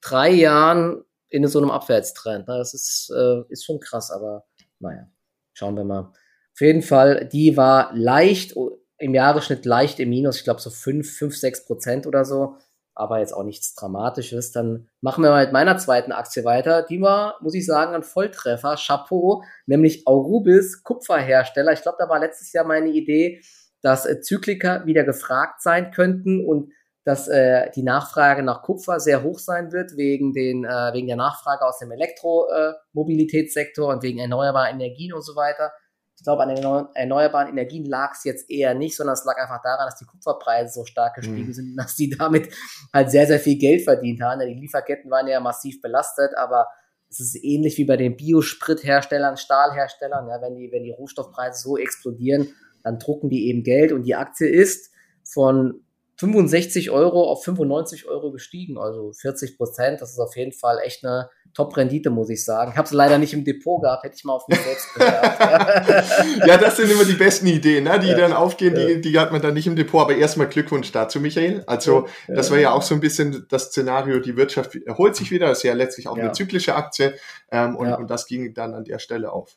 drei 0.00 0.30
Jahren 0.30 1.04
in 1.28 1.46
so 1.46 1.58
einem 1.58 1.70
Abwärtstrend. 1.70 2.48
Ne. 2.48 2.56
Das 2.56 2.72
ist, 2.72 3.12
äh, 3.14 3.42
ist 3.50 3.66
schon 3.66 3.78
krass, 3.78 4.10
aber 4.10 4.46
naja, 4.78 5.06
schauen 5.52 5.76
wir 5.76 5.84
mal. 5.84 6.12
Auf 6.54 6.60
jeden 6.60 6.80
Fall, 6.80 7.28
die 7.30 7.58
war 7.58 7.94
leicht 7.94 8.54
im 8.98 9.14
Jahresschnitt 9.14 9.64
leicht 9.64 10.00
im 10.00 10.10
Minus, 10.10 10.38
ich 10.38 10.44
glaube 10.44 10.60
so 10.60 10.70
5, 10.70 11.18
5, 11.18 11.36
6 11.36 11.66
Prozent 11.66 12.06
oder 12.06 12.24
so, 12.24 12.56
aber 12.94 13.18
jetzt 13.18 13.32
auch 13.32 13.44
nichts 13.44 13.74
Dramatisches. 13.74 14.52
Dann 14.52 14.88
machen 15.02 15.22
wir 15.22 15.30
mal 15.30 15.44
mit 15.44 15.52
meiner 15.52 15.76
zweiten 15.76 16.12
Aktie 16.12 16.44
weiter. 16.44 16.82
Die 16.82 17.02
war, 17.02 17.36
muss 17.42 17.54
ich 17.54 17.66
sagen, 17.66 17.94
ein 17.94 18.02
Volltreffer, 18.02 18.76
Chapeau, 18.76 19.42
nämlich 19.66 20.06
Aurubis 20.06 20.82
Kupferhersteller. 20.82 21.72
Ich 21.72 21.82
glaube, 21.82 21.98
da 22.00 22.08
war 22.08 22.18
letztes 22.18 22.52
Jahr 22.52 22.64
meine 22.64 22.88
Idee, 22.88 23.42
dass 23.82 24.06
äh, 24.06 24.20
Zyklika 24.20 24.86
wieder 24.86 25.04
gefragt 25.04 25.62
sein 25.62 25.90
könnten 25.90 26.44
und 26.44 26.72
dass 27.04 27.28
äh, 27.28 27.70
die 27.70 27.84
Nachfrage 27.84 28.42
nach 28.42 28.62
Kupfer 28.62 28.98
sehr 28.98 29.22
hoch 29.22 29.38
sein 29.38 29.72
wird, 29.72 29.96
wegen, 29.96 30.32
den, 30.32 30.64
äh, 30.64 30.92
wegen 30.92 31.06
der 31.06 31.16
Nachfrage 31.16 31.64
aus 31.64 31.78
dem 31.78 31.92
Elektromobilitätssektor 31.92 33.92
und 33.92 34.02
wegen 34.02 34.18
erneuerbarer 34.18 34.70
Energien 34.70 35.12
und 35.12 35.22
so 35.22 35.36
weiter. 35.36 35.70
Ich 36.16 36.24
glaube, 36.24 36.42
an 36.42 36.54
den 36.54 36.64
erneuerbaren 36.94 37.48
Energien 37.48 37.84
lag 37.84 38.12
es 38.12 38.24
jetzt 38.24 38.50
eher 38.50 38.74
nicht, 38.74 38.96
sondern 38.96 39.14
es 39.14 39.24
lag 39.24 39.36
einfach 39.36 39.62
daran, 39.62 39.86
dass 39.86 39.98
die 39.98 40.06
Kupferpreise 40.06 40.72
so 40.72 40.84
stark 40.84 41.14
gestiegen 41.14 41.48
mhm. 41.48 41.52
sind, 41.52 41.76
dass 41.76 41.94
die 41.94 42.10
damit 42.10 42.48
halt 42.92 43.10
sehr, 43.10 43.26
sehr 43.26 43.38
viel 43.38 43.58
Geld 43.58 43.82
verdient 43.84 44.22
haben. 44.22 44.40
Die 44.40 44.54
Lieferketten 44.54 45.10
waren 45.10 45.28
ja 45.28 45.40
massiv 45.40 45.80
belastet, 45.82 46.32
aber 46.36 46.68
es 47.08 47.20
ist 47.20 47.36
ähnlich 47.44 47.78
wie 47.78 47.84
bei 47.84 47.96
den 47.96 48.16
Biospritherstellern, 48.16 49.36
Stahlherstellern. 49.36 50.28
Ja, 50.28 50.40
wenn, 50.40 50.56
die, 50.56 50.70
wenn 50.72 50.84
die 50.84 50.90
Rohstoffpreise 50.90 51.62
so 51.62 51.76
explodieren, 51.76 52.48
dann 52.82 52.98
drucken 52.98 53.28
die 53.28 53.48
eben 53.48 53.62
Geld 53.62 53.92
und 53.92 54.04
die 54.04 54.14
Aktie 54.14 54.48
ist 54.48 54.92
von 55.22 55.85
65 56.18 56.90
Euro 56.90 57.30
auf 57.30 57.44
95 57.44 58.06
Euro 58.08 58.32
gestiegen, 58.32 58.78
also 58.78 59.12
40 59.12 59.56
Prozent. 59.56 60.00
Das 60.00 60.10
ist 60.10 60.18
auf 60.18 60.34
jeden 60.36 60.52
Fall 60.52 60.78
echt 60.82 61.04
eine 61.04 61.28
Top-Rendite, 61.52 62.10
muss 62.10 62.30
ich 62.30 62.44
sagen. 62.44 62.70
Ich 62.72 62.78
habe 62.78 62.86
es 62.86 62.92
leider 62.92 63.18
nicht 63.18 63.34
im 63.34 63.44
Depot 63.44 63.82
gehabt, 63.82 64.02
hätte 64.04 64.16
ich 64.16 64.24
mal 64.24 64.32
auf 64.32 64.48
mich 64.48 64.58
selbst 64.58 64.94
gehört. 64.94 66.46
ja, 66.46 66.56
das 66.56 66.76
sind 66.76 66.90
immer 66.90 67.04
die 67.04 67.14
besten 67.14 67.46
Ideen, 67.46 67.84
ne? 67.84 67.98
die 67.98 68.08
ja. 68.08 68.16
dann 68.16 68.32
aufgehen, 68.32 68.74
die, 68.74 69.00
die 69.00 69.18
hat 69.18 69.30
man 69.30 69.42
dann 69.42 69.54
nicht 69.54 69.66
im 69.66 69.76
Depot. 69.76 70.00
Aber 70.00 70.16
erstmal 70.16 70.48
Glückwunsch 70.48 70.90
dazu, 70.90 71.20
Michael. 71.20 71.64
Also 71.66 72.06
ja. 72.28 72.34
das 72.34 72.50
war 72.50 72.58
ja 72.58 72.72
auch 72.72 72.82
so 72.82 72.94
ein 72.94 73.00
bisschen 73.00 73.46
das 73.50 73.66
Szenario, 73.66 74.18
die 74.20 74.36
Wirtschaft 74.36 74.74
erholt 74.74 75.16
sich 75.16 75.30
wieder. 75.30 75.48
Das 75.48 75.58
ist 75.58 75.64
ja 75.64 75.74
letztlich 75.74 76.08
auch 76.08 76.16
ja. 76.16 76.24
eine 76.24 76.32
zyklische 76.32 76.74
Aktie 76.74 77.14
ähm, 77.50 77.76
und, 77.76 77.92
und 77.92 78.10
das 78.10 78.26
ging 78.26 78.54
dann 78.54 78.72
an 78.72 78.84
der 78.84 78.98
Stelle 78.98 79.32
auf. 79.32 79.56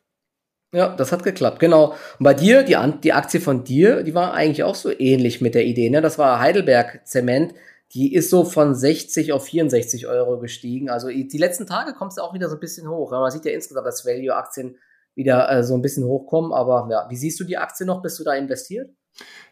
Ja, 0.72 0.96
das 0.96 1.12
hat 1.12 1.24
geklappt, 1.24 1.60
genau. 1.60 1.94
Und 2.20 2.24
bei 2.24 2.36
dir, 2.36 2.64
die, 2.64 2.78
die 3.04 3.14
Aktie 3.14 3.42
von 3.42 3.64
dir, 3.64 4.04
die 4.04 4.14
war 4.14 4.34
eigentlich 4.34 4.64
auch 4.64 4.76
so 4.76 4.92
ähnlich 4.92 5.42
mit 5.42 5.56
der 5.56 5.66
Idee, 5.66 5.90
ne? 5.90 6.02
Das 6.02 6.20
war 6.20 6.40
Heidelberg 6.40 7.08
Zement. 7.08 7.56
Die 7.94 8.14
ist 8.14 8.30
so 8.30 8.46
von 8.46 8.76
60 8.76 9.34
auf 9.34 9.46
64 9.46 10.06
Euro 10.06 10.40
gestiegen. 10.40 10.92
Also 10.92 11.08
die 11.08 11.38
letzten 11.40 11.66
Tage 11.66 11.94
kommt 11.94 12.12
es 12.12 12.20
auch 12.20 12.36
wieder 12.36 12.48
so 12.48 12.56
ein 12.56 12.60
bisschen 12.60 12.88
hoch. 12.88 13.10
Man 13.10 13.32
sieht 13.32 13.46
ja 13.46 13.52
insgesamt, 13.52 13.88
dass 13.88 14.06
Value-Aktien 14.06 14.78
wieder 15.16 15.50
äh, 15.52 15.64
so 15.64 15.74
ein 15.74 15.82
bisschen 15.82 16.06
hochkommen. 16.06 16.54
Aber 16.54 16.88
ja, 16.92 17.08
wie 17.10 17.16
siehst 17.16 17.40
du 17.40 17.46
die 17.46 17.58
Aktie 17.58 17.88
noch? 17.88 18.04
Bist 18.04 18.20
du 18.20 18.24
da 18.24 18.34
investiert? 18.34 18.92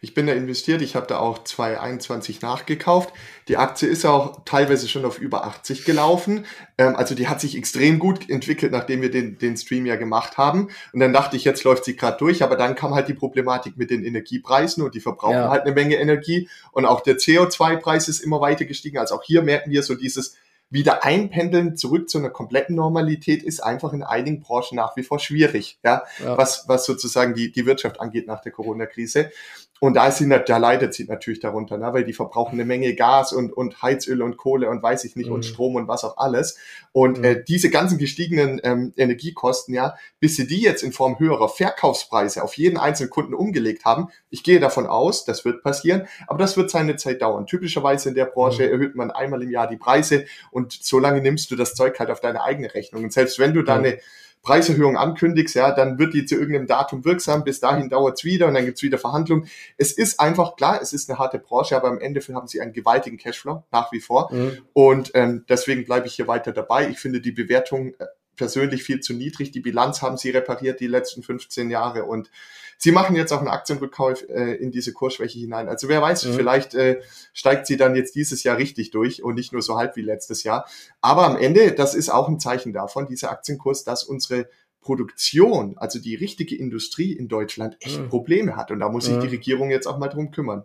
Ich 0.01 0.13
bin 0.13 0.27
da 0.27 0.33
investiert, 0.33 0.81
ich 0.81 0.95
habe 0.95 1.07
da 1.07 1.17
auch 1.19 1.43
221 1.43 2.41
nachgekauft. 2.41 3.13
Die 3.47 3.57
Aktie 3.57 3.87
ist 3.87 4.05
auch 4.05 4.43
teilweise 4.45 4.87
schon 4.87 5.05
auf 5.05 5.19
über 5.19 5.45
80 5.45 5.85
gelaufen. 5.85 6.45
Ähm, 6.77 6.95
also 6.95 7.15
die 7.15 7.27
hat 7.27 7.41
sich 7.41 7.57
extrem 7.57 7.97
gut 7.99 8.29
entwickelt, 8.29 8.71
nachdem 8.71 9.01
wir 9.01 9.09
den, 9.09 9.37
den 9.39 9.57
Stream 9.57 9.85
ja 9.85 9.95
gemacht 9.95 10.37
haben. 10.37 10.69
Und 10.93 10.99
dann 10.99 11.13
dachte 11.13 11.35
ich, 11.35 11.43
jetzt 11.43 11.63
läuft 11.63 11.85
sie 11.85 11.95
gerade 11.95 12.17
durch, 12.17 12.43
aber 12.43 12.55
dann 12.55 12.75
kam 12.75 12.93
halt 12.93 13.07
die 13.07 13.13
Problematik 13.13 13.77
mit 13.77 13.89
den 13.89 14.03
Energiepreisen 14.03 14.83
und 14.83 14.93
die 14.93 15.01
verbrauchen 15.01 15.33
ja. 15.33 15.49
halt 15.49 15.63
eine 15.63 15.73
Menge 15.73 15.95
Energie. 15.95 16.49
Und 16.71 16.85
auch 16.85 17.01
der 17.01 17.17
CO2-Preis 17.17 18.07
ist 18.07 18.19
immer 18.19 18.41
weiter 18.41 18.65
gestiegen. 18.65 18.99
Also 18.99 19.15
auch 19.15 19.23
hier 19.23 19.41
merken 19.41 19.71
wir 19.71 19.81
so 19.81 19.95
dieses 19.95 20.35
wieder 20.69 21.05
einpendeln 21.05 21.77
zurück 21.77 22.09
zu 22.09 22.17
einer 22.17 22.29
kompletten 22.29 22.75
Normalität 22.75 23.41
ist 23.41 23.61
einfach 23.61 23.93
in 23.93 24.03
einigen 24.03 24.41
Branchen 24.41 24.75
nach 24.75 24.95
wie 24.97 25.03
vor 25.03 25.19
schwierig, 25.19 25.79
ja, 25.83 26.03
ja. 26.23 26.37
was, 26.37 26.67
was 26.67 26.85
sozusagen 26.85 27.33
die, 27.33 27.51
die 27.51 27.65
Wirtschaft 27.65 28.01
angeht 28.01 28.27
nach 28.27 28.41
der 28.41 28.51
Corona-Krise. 28.51 29.31
Und 29.79 29.95
da 29.95 30.07
ist 30.07 30.17
sie, 30.17 30.27
da 30.27 30.57
leidet 30.57 30.93
sie 30.93 31.05
natürlich 31.05 31.39
darunter, 31.39 31.77
ne? 31.77 31.93
weil 31.93 32.03
die 32.03 32.13
verbrauchen 32.13 32.53
eine 32.53 32.65
Menge 32.65 32.95
Gas 32.95 33.33
und, 33.33 33.53
und 33.53 33.81
Heizöl 33.81 34.21
und 34.21 34.37
Kohle 34.37 34.69
und 34.69 34.81
weiß 34.81 35.03
ich 35.05 35.15
nicht 35.15 35.27
mhm. 35.27 35.35
und 35.35 35.45
Strom 35.45 35.75
und 35.75 35.87
was 35.87 36.03
auch 36.03 36.17
alles. 36.17 36.57
Und 36.91 37.19
mhm. 37.19 37.23
äh, 37.23 37.43
diese 37.43 37.69
ganzen 37.69 37.97
gestiegenen 37.97 38.59
ähm, 38.63 38.93
Energiekosten, 38.97 39.73
ja, 39.73 39.95
bis 40.19 40.35
sie 40.35 40.47
die 40.47 40.61
jetzt 40.61 40.83
in 40.83 40.91
Form 40.91 41.19
höherer 41.19 41.49
Verkaufspreise 41.49 42.43
auf 42.43 42.55
jeden 42.55 42.77
einzelnen 42.77 43.09
Kunden 43.09 43.33
umgelegt 43.33 43.85
haben, 43.85 44.07
ich 44.29 44.43
gehe 44.43 44.59
davon 44.59 44.87
aus, 44.87 45.25
das 45.25 45.45
wird 45.45 45.63
passieren, 45.63 46.07
aber 46.27 46.39
das 46.39 46.57
wird 46.57 46.71
seine 46.71 46.95
Zeit 46.95 47.21
dauern. 47.21 47.45
Typischerweise 47.45 48.09
in 48.09 48.15
der 48.15 48.25
Branche 48.25 48.63
mhm. 48.65 48.71
erhöht 48.71 48.95
man 48.95 49.11
einmal 49.11 49.43
im 49.43 49.51
Jahr 49.51 49.67
die 49.67 49.77
Preise 49.77 50.25
und 50.51 50.73
so 50.73 50.99
lange 50.99 51.21
nimmst 51.21 51.51
du 51.51 51.55
das 51.55 51.75
Zeug 51.75 51.99
halt 51.99 52.09
auf 52.09 52.19
deine 52.19 52.43
eigene 52.43 52.73
Rechnung. 52.73 53.03
Und 53.03 53.13
selbst 53.13 53.39
wenn 53.39 53.53
du 53.53 53.61
da 53.61 53.75
eine 53.75 53.99
Preiserhöhung 54.41 54.97
ankündigst, 54.97 55.55
ja, 55.55 55.71
dann 55.71 55.99
wird 55.99 56.13
die 56.13 56.25
zu 56.25 56.35
irgendeinem 56.35 56.67
Datum 56.67 57.03
wirksam, 57.03 57.43
bis 57.43 57.59
dahin 57.59 57.89
dauert 57.89 58.17
es 58.17 58.23
wieder 58.23 58.47
und 58.47 58.53
dann 58.53 58.65
gibt 58.65 58.77
es 58.77 58.83
wieder 58.83 58.97
Verhandlungen. 58.97 59.47
Es 59.77 59.91
ist 59.91 60.19
einfach 60.19 60.55
klar, 60.55 60.79
es 60.81 60.93
ist 60.93 61.09
eine 61.09 61.19
harte 61.19 61.39
Branche, 61.39 61.75
aber 61.75 61.89
am 61.89 61.99
Ende 61.99 62.21
haben 62.33 62.47
sie 62.47 62.61
einen 62.61 62.73
gewaltigen 62.73 63.17
Cashflow 63.17 63.63
nach 63.71 63.91
wie 63.91 63.99
vor. 63.99 64.33
Mhm. 64.33 64.57
Und 64.73 65.11
ähm, 65.15 65.45
deswegen 65.49 65.85
bleibe 65.85 66.07
ich 66.07 66.15
hier 66.15 66.27
weiter 66.27 66.53
dabei. 66.53 66.89
Ich 66.89 66.99
finde 66.99 67.19
die 67.19 67.31
Bewertung 67.31 67.93
äh, 67.99 68.05
persönlich 68.37 68.83
viel 68.83 69.01
zu 69.01 69.13
niedrig. 69.13 69.51
Die 69.51 69.59
Bilanz 69.59 70.01
haben 70.01 70.15
sie 70.15 70.29
repariert 70.29 70.79
die 70.79 70.87
letzten 70.87 71.23
15 71.23 71.69
Jahre 71.69 72.05
und 72.05 72.29
Sie 72.77 72.91
machen 72.91 73.15
jetzt 73.15 73.33
auch 73.33 73.39
einen 73.39 73.47
Aktienrückkauf 73.47 74.23
äh, 74.29 74.53
in 74.55 74.71
diese 74.71 74.93
Kursschwäche 74.93 75.39
hinein. 75.39 75.67
Also 75.67 75.89
wer 75.89 76.01
weiß, 76.01 76.25
mhm. 76.25 76.33
vielleicht 76.33 76.75
äh, 76.75 77.01
steigt 77.33 77.67
sie 77.67 77.77
dann 77.77 77.95
jetzt 77.95 78.15
dieses 78.15 78.43
Jahr 78.43 78.57
richtig 78.57 78.91
durch 78.91 79.23
und 79.23 79.35
nicht 79.35 79.51
nur 79.51 79.61
so 79.61 79.77
halb 79.77 79.95
wie 79.95 80.01
letztes 80.01 80.43
Jahr. 80.43 80.67
Aber 81.01 81.25
am 81.25 81.37
Ende, 81.37 81.71
das 81.71 81.95
ist 81.95 82.09
auch 82.09 82.27
ein 82.27 82.39
Zeichen 82.39 82.73
davon, 82.73 83.07
dieser 83.07 83.31
Aktienkurs, 83.31 83.83
dass 83.83 84.03
unsere 84.03 84.47
Produktion, 84.81 85.77
also 85.77 85.99
die 85.99 86.15
richtige 86.15 86.55
Industrie 86.55 87.11
in 87.11 87.27
Deutschland, 87.27 87.77
echt 87.81 87.99
mhm. 87.99 88.09
Probleme 88.09 88.55
hat. 88.55 88.71
Und 88.71 88.79
da 88.79 88.89
muss 88.89 89.05
sich 89.05 89.15
mhm. 89.15 89.21
die 89.21 89.27
Regierung 89.27 89.69
jetzt 89.71 89.87
auch 89.87 89.97
mal 89.97 90.07
drum 90.07 90.31
kümmern. 90.31 90.63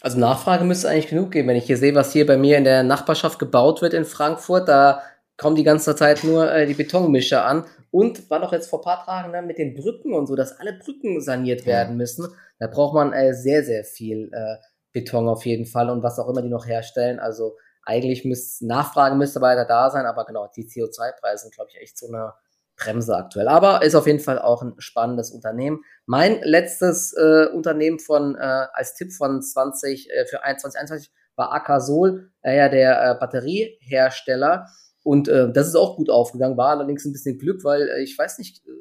Also 0.00 0.18
Nachfrage 0.18 0.64
müsste 0.64 0.88
eigentlich 0.88 1.08
genug 1.08 1.30
geben. 1.30 1.48
Wenn 1.48 1.56
ich 1.56 1.66
hier 1.66 1.76
sehe, 1.76 1.94
was 1.94 2.12
hier 2.12 2.26
bei 2.26 2.36
mir 2.36 2.58
in 2.58 2.64
der 2.64 2.82
Nachbarschaft 2.82 3.38
gebaut 3.38 3.82
wird 3.82 3.94
in 3.94 4.04
Frankfurt, 4.04 4.68
da 4.68 5.02
kommen 5.36 5.56
die 5.56 5.64
ganze 5.64 5.94
Zeit 5.96 6.24
nur 6.24 6.50
äh, 6.50 6.66
die 6.66 6.74
Betonmischer 6.74 7.44
an. 7.44 7.64
Und 7.90 8.28
war 8.30 8.40
doch 8.40 8.52
jetzt 8.52 8.68
vor 8.68 8.82
paar 8.82 9.04
Tagen 9.04 9.32
dann 9.32 9.46
mit 9.46 9.58
den 9.58 9.74
Brücken 9.74 10.12
und 10.12 10.26
so, 10.26 10.36
dass 10.36 10.58
alle 10.58 10.74
Brücken 10.74 11.20
saniert 11.20 11.66
werden 11.66 11.96
müssen. 11.96 12.26
Da 12.58 12.66
braucht 12.66 12.94
man 12.94 13.12
äh, 13.12 13.34
sehr, 13.34 13.64
sehr 13.64 13.84
viel 13.84 14.30
äh, 14.32 14.56
Beton 14.92 15.28
auf 15.28 15.44
jeden 15.44 15.66
Fall 15.66 15.90
und 15.90 16.02
was 16.02 16.18
auch 16.18 16.28
immer 16.28 16.42
die 16.42 16.48
noch 16.48 16.66
herstellen. 16.66 17.18
Also 17.18 17.56
eigentlich 17.82 18.24
müsste 18.24 18.66
Nachfrage 18.66 19.14
müsste 19.14 19.40
weiter 19.40 19.64
da 19.64 19.90
sein, 19.90 20.06
aber 20.06 20.24
genau, 20.24 20.48
die 20.54 20.66
CO2-Preise 20.66 21.42
sind, 21.42 21.54
glaube 21.54 21.70
ich, 21.70 21.80
echt 21.80 21.98
so 21.98 22.08
eine 22.08 22.32
Bremse 22.76 23.16
aktuell. 23.16 23.48
Aber 23.48 23.82
ist 23.82 23.94
auf 23.94 24.06
jeden 24.06 24.20
Fall 24.20 24.38
auch 24.38 24.62
ein 24.62 24.74
spannendes 24.78 25.30
Unternehmen. 25.30 25.82
Mein 26.04 26.40
letztes 26.42 27.12
äh, 27.12 27.46
Unternehmen 27.52 27.98
von 27.98 28.36
äh, 28.36 28.66
als 28.72 28.94
Tipp 28.94 29.12
von 29.12 29.40
20 29.40 30.10
äh, 30.10 30.26
für 30.26 30.38
2021 30.38 31.10
war 31.36 31.52
Akasol, 31.52 32.30
äh, 32.42 32.56
ja 32.56 32.68
der 32.68 33.02
äh, 33.02 33.14
Batteriehersteller. 33.18 34.66
Und 35.06 35.28
äh, 35.28 35.52
das 35.52 35.68
ist 35.68 35.76
auch 35.76 35.94
gut 35.94 36.10
aufgegangen, 36.10 36.56
war 36.56 36.70
allerdings 36.70 37.04
ein 37.04 37.12
bisschen 37.12 37.38
Glück, 37.38 37.62
weil 37.62 37.82
äh, 37.82 38.02
ich 38.02 38.18
weiß 38.18 38.38
nicht, 38.38 38.66
äh, 38.66 38.72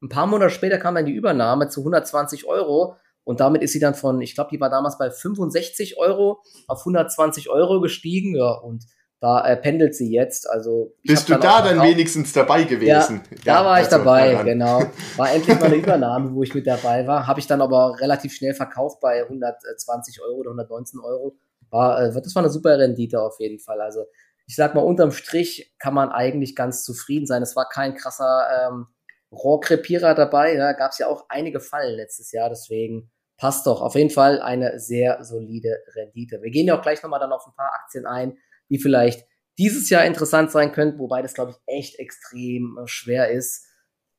ein 0.00 0.08
paar 0.08 0.28
Monate 0.28 0.50
später 0.50 0.78
kam 0.78 0.94
dann 0.94 1.04
die 1.04 1.12
Übernahme 1.12 1.68
zu 1.68 1.80
120 1.80 2.46
Euro 2.46 2.94
und 3.24 3.40
damit 3.40 3.62
ist 3.62 3.72
sie 3.72 3.80
dann 3.80 3.96
von, 3.96 4.20
ich 4.20 4.36
glaube, 4.36 4.50
die 4.52 4.60
war 4.60 4.70
damals 4.70 4.98
bei 4.98 5.10
65 5.10 5.98
Euro 5.98 6.44
auf 6.68 6.78
120 6.82 7.50
Euro 7.50 7.80
gestiegen, 7.80 8.36
ja, 8.36 8.52
und 8.52 8.84
da 9.18 9.44
äh, 9.48 9.56
pendelt 9.56 9.96
sie 9.96 10.12
jetzt. 10.12 10.48
Also 10.48 10.94
bist 11.02 11.28
du 11.28 11.34
da 11.34 11.60
dann 11.60 11.82
wenigstens 11.82 12.32
dabei 12.32 12.62
gewesen? 12.62 13.22
Ja, 13.44 13.54
da 13.56 13.64
war 13.64 13.80
ich 13.80 13.86
also, 13.86 13.98
dabei, 13.98 14.40
genau. 14.44 14.84
War 15.16 15.32
endlich 15.32 15.58
mal 15.58 15.66
eine 15.66 15.74
Übernahme, 15.82 16.32
wo 16.36 16.44
ich 16.44 16.54
mit 16.54 16.68
dabei 16.68 17.04
war. 17.04 17.26
Habe 17.26 17.40
ich 17.40 17.48
dann 17.48 17.62
aber 17.62 17.96
relativ 17.98 18.32
schnell 18.32 18.54
verkauft 18.54 19.00
bei 19.00 19.24
120 19.24 20.22
Euro 20.22 20.36
oder 20.36 20.50
119 20.50 21.00
Euro. 21.00 21.36
War, 21.70 22.00
äh, 22.00 22.12
das 22.12 22.32
war 22.36 22.44
eine 22.44 22.50
super 22.52 22.78
Rendite 22.78 23.20
auf 23.20 23.40
jeden 23.40 23.58
Fall. 23.58 23.80
Also 23.80 24.04
ich 24.48 24.56
sag 24.56 24.74
mal, 24.74 24.80
unterm 24.80 25.12
Strich 25.12 25.74
kann 25.78 25.92
man 25.92 26.08
eigentlich 26.08 26.56
ganz 26.56 26.82
zufrieden 26.82 27.26
sein. 27.26 27.42
Es 27.42 27.54
war 27.54 27.68
kein 27.68 27.94
krasser 27.94 28.70
ähm, 28.70 28.86
Rohrkrepierer 29.30 30.14
dabei. 30.14 30.56
Da 30.56 30.72
gab 30.72 30.92
es 30.92 30.98
ja 30.98 31.06
auch 31.06 31.26
einige 31.28 31.60
Fallen 31.60 31.96
letztes 31.96 32.32
Jahr, 32.32 32.48
deswegen 32.48 33.10
passt 33.36 33.66
doch. 33.66 33.82
Auf 33.82 33.94
jeden 33.94 34.08
Fall 34.08 34.40
eine 34.40 34.78
sehr 34.78 35.22
solide 35.22 35.76
Rendite. 35.94 36.40
Wir 36.40 36.50
gehen 36.50 36.66
ja 36.66 36.78
auch 36.78 36.82
gleich 36.82 37.02
nochmal 37.02 37.20
dann 37.20 37.30
auf 37.30 37.46
ein 37.46 37.54
paar 37.54 37.70
Aktien 37.74 38.06
ein, 38.06 38.38
die 38.70 38.78
vielleicht 38.78 39.26
dieses 39.58 39.90
Jahr 39.90 40.06
interessant 40.06 40.50
sein 40.50 40.72
könnten, 40.72 40.98
wobei 40.98 41.20
das, 41.20 41.34
glaube 41.34 41.50
ich, 41.50 41.58
echt 41.66 41.98
extrem 41.98 42.78
äh, 42.82 42.86
schwer 42.86 43.30
ist, 43.30 43.66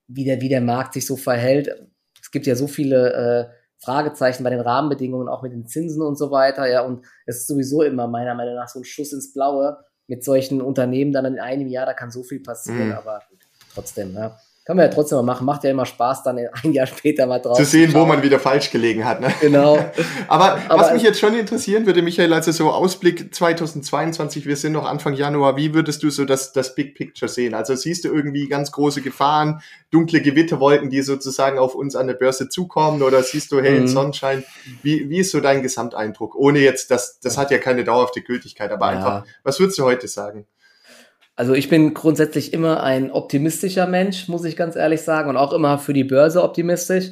wie 0.08 0.26
der, 0.26 0.42
wie 0.42 0.50
der 0.50 0.62
Markt 0.62 0.94
sich 0.94 1.08
so 1.08 1.18
verhält. 1.18 1.70
Es 2.22 2.30
gibt 2.30 2.46
ja 2.46 2.54
so 2.54 2.68
viele 2.68 3.14
äh, 3.14 3.56
Fragezeichen 3.84 4.44
bei 4.44 4.52
den 4.52 4.60
Rahmenbedingungen, 4.60 5.28
auch 5.28 5.42
mit 5.42 5.54
den 5.54 5.66
Zinsen 5.66 6.04
und 6.04 6.20
so 6.20 6.30
weiter. 6.30 6.68
Ja, 6.68 6.82
und 6.82 7.04
es 7.26 7.38
ist 7.38 7.48
sowieso 7.48 7.82
immer 7.82 8.08
meiner 8.08 8.36
Meinung 8.36 8.54
nach 8.54 8.68
so 8.68 8.80
ein 8.80 8.86
Schuss 8.86 9.12
ins 9.12 9.34
Blaue 9.34 9.89
mit 10.10 10.24
solchen 10.24 10.62
Unternehmen 10.62 11.14
dann 11.14 11.26
in 11.26 11.40
einem 11.40 11.68
Jahr, 11.68 11.86
da 11.86 11.94
kann 11.94 12.12
so 12.12 12.24
viel 12.24 12.42
passieren, 12.42 12.88
mhm. 12.88 12.94
aber 12.94 13.22
trotzdem, 13.74 14.14
ja. 14.16 14.38
Kann 14.70 14.78
man 14.78 14.86
ja 14.86 14.94
trotzdem 14.94 15.16
mal 15.16 15.24
machen. 15.24 15.46
Macht 15.48 15.64
ja 15.64 15.72
immer 15.72 15.88
Spaß, 15.88 16.22
dann 16.22 16.38
ein 16.64 16.74
Jahr 16.74 16.86
später 16.86 17.26
mal 17.26 17.40
drauf 17.40 17.58
zu 17.58 17.66
sehen, 17.66 17.92
wo 17.92 18.06
man 18.06 18.22
wieder 18.22 18.38
falsch 18.38 18.70
gelegen 18.70 19.04
hat. 19.04 19.20
Ne? 19.20 19.34
Genau. 19.42 19.80
Aber, 20.28 20.60
Aber 20.70 20.82
was 20.84 20.94
mich 20.94 21.02
jetzt 21.02 21.20
schon 21.20 21.34
interessieren 21.34 21.88
würde, 21.88 22.04
Michael, 22.04 22.32
also 22.34 22.52
so 22.52 22.70
Ausblick 22.70 23.34
2022, 23.34 24.46
wir 24.46 24.56
sind 24.56 24.74
noch 24.74 24.86
Anfang 24.86 25.16
Januar, 25.16 25.58
wie 25.58 25.74
würdest 25.74 26.04
du 26.04 26.12
so 26.12 26.24
das, 26.24 26.54
das 26.54 26.76
Big 26.76 26.94
Picture 26.94 27.28
sehen? 27.28 27.56
Also 27.56 27.74
siehst 27.74 28.06
du 28.06 28.10
irgendwie 28.10 28.48
ganz 28.48 28.72
große 28.72 29.02
Gefahren, 29.02 29.60
dunkle 29.90 30.22
Gewitterwolken, 30.22 30.92
die 30.92 31.02
sozusagen 31.02 31.58
auf 31.58 31.74
uns 31.74 31.96
an 31.96 32.06
der 32.06 32.14
Börse 32.14 32.48
zukommen 32.48 33.02
oder 33.02 33.24
siehst 33.24 33.52
du 33.52 33.62
hellen 33.62 33.86
mhm. 33.86 33.88
Sonnenschein? 33.88 34.44
Wie, 34.84 35.10
wie 35.10 35.18
ist 35.18 35.32
so 35.32 35.40
dein 35.40 35.64
Gesamteindruck? 35.64 36.36
Ohne 36.36 36.60
jetzt, 36.60 36.92
das, 36.92 37.20
das 37.20 37.40
hat 37.40 37.50
ja 37.50 37.58
keine 37.58 37.84
dauerhafte 37.84 38.22
Gültigkeit, 38.22 38.72
aber 38.72 38.92
ja. 38.92 38.98
einfach, 38.98 39.24
was 39.42 39.60
würdest 39.60 39.80
du 39.80 39.86
heute 39.86 40.08
sagen? 40.08 40.46
Also 41.40 41.54
ich 41.54 41.70
bin 41.70 41.94
grundsätzlich 41.94 42.52
immer 42.52 42.84
ein 42.84 43.12
optimistischer 43.12 43.88
Mensch, 43.88 44.28
muss 44.28 44.44
ich 44.44 44.58
ganz 44.58 44.76
ehrlich 44.76 45.04
sagen, 45.04 45.30
und 45.30 45.38
auch 45.38 45.54
immer 45.54 45.80
für 45.80 45.94
die 45.94 46.04
Börse 46.04 46.44
optimistisch. 46.44 47.12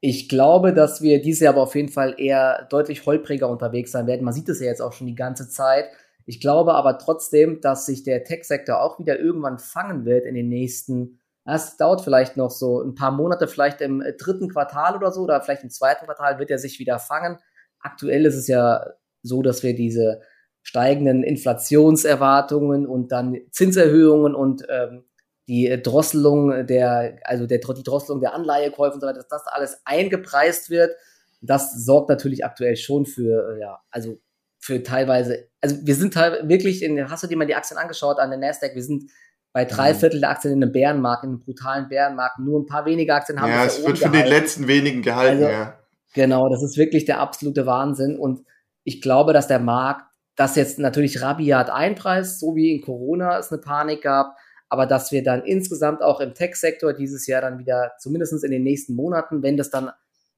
Ich 0.00 0.28
glaube, 0.28 0.74
dass 0.74 1.00
wir 1.00 1.22
dieses 1.22 1.40
Jahr 1.40 1.54
aber 1.54 1.62
auf 1.62 1.74
jeden 1.74 1.88
Fall 1.88 2.14
eher 2.18 2.66
deutlich 2.68 3.06
holpriger 3.06 3.48
unterwegs 3.48 3.90
sein 3.90 4.06
werden. 4.06 4.24
Man 4.24 4.34
sieht 4.34 4.50
es 4.50 4.60
ja 4.60 4.66
jetzt 4.66 4.82
auch 4.82 4.92
schon 4.92 5.06
die 5.06 5.14
ganze 5.14 5.48
Zeit. 5.48 5.86
Ich 6.26 6.38
glaube 6.38 6.74
aber 6.74 6.98
trotzdem, 6.98 7.62
dass 7.62 7.86
sich 7.86 8.02
der 8.02 8.24
Tech-Sektor 8.24 8.78
auch 8.78 8.98
wieder 8.98 9.18
irgendwann 9.18 9.58
fangen 9.58 10.04
wird 10.04 10.26
in 10.26 10.34
den 10.34 10.50
nächsten, 10.50 11.18
es 11.46 11.78
dauert 11.78 12.02
vielleicht 12.02 12.36
noch 12.36 12.50
so 12.50 12.82
ein 12.82 12.94
paar 12.94 13.10
Monate, 13.10 13.48
vielleicht 13.48 13.80
im 13.80 14.02
äh, 14.02 14.12
dritten 14.12 14.50
Quartal 14.50 14.96
oder 14.96 15.12
so, 15.12 15.22
oder 15.22 15.40
vielleicht 15.40 15.62
im 15.62 15.70
zweiten 15.70 16.04
Quartal 16.04 16.38
wird 16.38 16.50
er 16.50 16.58
sich 16.58 16.78
wieder 16.78 16.98
fangen. 16.98 17.38
Aktuell 17.80 18.26
ist 18.26 18.36
es 18.36 18.48
ja 18.48 18.84
so, 19.22 19.40
dass 19.40 19.62
wir 19.62 19.74
diese 19.74 20.20
steigenden 20.62 21.22
Inflationserwartungen 21.22 22.86
und 22.86 23.12
dann 23.12 23.36
Zinserhöhungen 23.50 24.34
und 24.34 24.64
ähm, 24.68 25.04
die 25.48 25.80
Drosselung 25.82 26.66
der, 26.66 27.18
also 27.24 27.46
der, 27.46 27.58
die 27.58 27.82
Drosselung 27.82 28.20
der 28.20 28.34
Anleihekäufe 28.34 28.94
und 28.94 29.00
so 29.00 29.06
weiter, 29.06 29.18
dass 29.18 29.28
das 29.28 29.46
alles 29.46 29.82
eingepreist 29.84 30.70
wird. 30.70 30.92
Das 31.40 31.72
sorgt 31.84 32.08
natürlich 32.08 32.44
aktuell 32.44 32.76
schon 32.76 33.06
für, 33.06 33.56
äh, 33.56 33.60
ja, 33.60 33.80
also 33.90 34.18
für 34.60 34.82
teilweise, 34.84 35.48
also 35.60 35.76
wir 35.82 35.96
sind 35.96 36.14
halt 36.14 36.48
wirklich 36.48 36.82
in, 36.84 37.10
hast 37.10 37.24
du 37.24 37.26
dir 37.26 37.36
mal 37.36 37.46
die 37.46 37.56
Aktien 37.56 37.78
angeschaut 37.78 38.18
an 38.18 38.30
der 38.30 38.38
Nasdaq? 38.38 38.76
Wir 38.76 38.84
sind 38.84 39.10
bei 39.52 39.64
drei 39.64 39.92
mhm. 39.92 39.98
Viertel 39.98 40.20
der 40.20 40.30
Aktien 40.30 40.54
in 40.54 40.62
einem 40.62 40.72
Bärenmarkt, 40.72 41.24
in 41.24 41.30
einem 41.30 41.40
brutalen 41.40 41.88
Bärenmarkt. 41.88 42.38
Nur 42.38 42.60
ein 42.60 42.66
paar 42.66 42.86
wenige 42.86 43.12
Aktien 43.12 43.40
haben 43.40 43.50
Ja, 43.50 43.66
es 43.66 43.84
wird 43.84 43.98
für 43.98 44.08
die 44.08 44.22
letzten 44.22 44.68
wenigen 44.68 45.02
gehalten, 45.02 45.44
also, 45.44 45.52
ja. 45.52 45.78
Genau, 46.14 46.48
das 46.48 46.62
ist 46.62 46.76
wirklich 46.76 47.04
der 47.06 47.20
absolute 47.20 47.66
Wahnsinn. 47.66 48.18
Und 48.18 48.44
ich 48.84 49.00
glaube, 49.00 49.32
dass 49.32 49.48
der 49.48 49.58
Markt 49.58 50.04
das 50.36 50.56
jetzt 50.56 50.78
natürlich 50.78 51.20
rabiat 51.22 51.70
einpreist, 51.70 52.40
so 52.40 52.56
wie 52.56 52.74
in 52.74 52.80
Corona 52.82 53.38
es 53.38 53.52
eine 53.52 53.60
Panik 53.60 54.02
gab, 54.02 54.36
aber 54.68 54.86
dass 54.86 55.12
wir 55.12 55.22
dann 55.22 55.44
insgesamt 55.44 56.02
auch 56.02 56.20
im 56.20 56.34
Tech-Sektor 56.34 56.94
dieses 56.94 57.26
Jahr 57.26 57.42
dann 57.42 57.58
wieder, 57.58 57.92
zumindest 57.98 58.42
in 58.42 58.50
den 58.50 58.62
nächsten 58.62 58.94
Monaten, 58.94 59.42
wenn 59.42 59.56
das 59.56 59.70
dann 59.70 59.90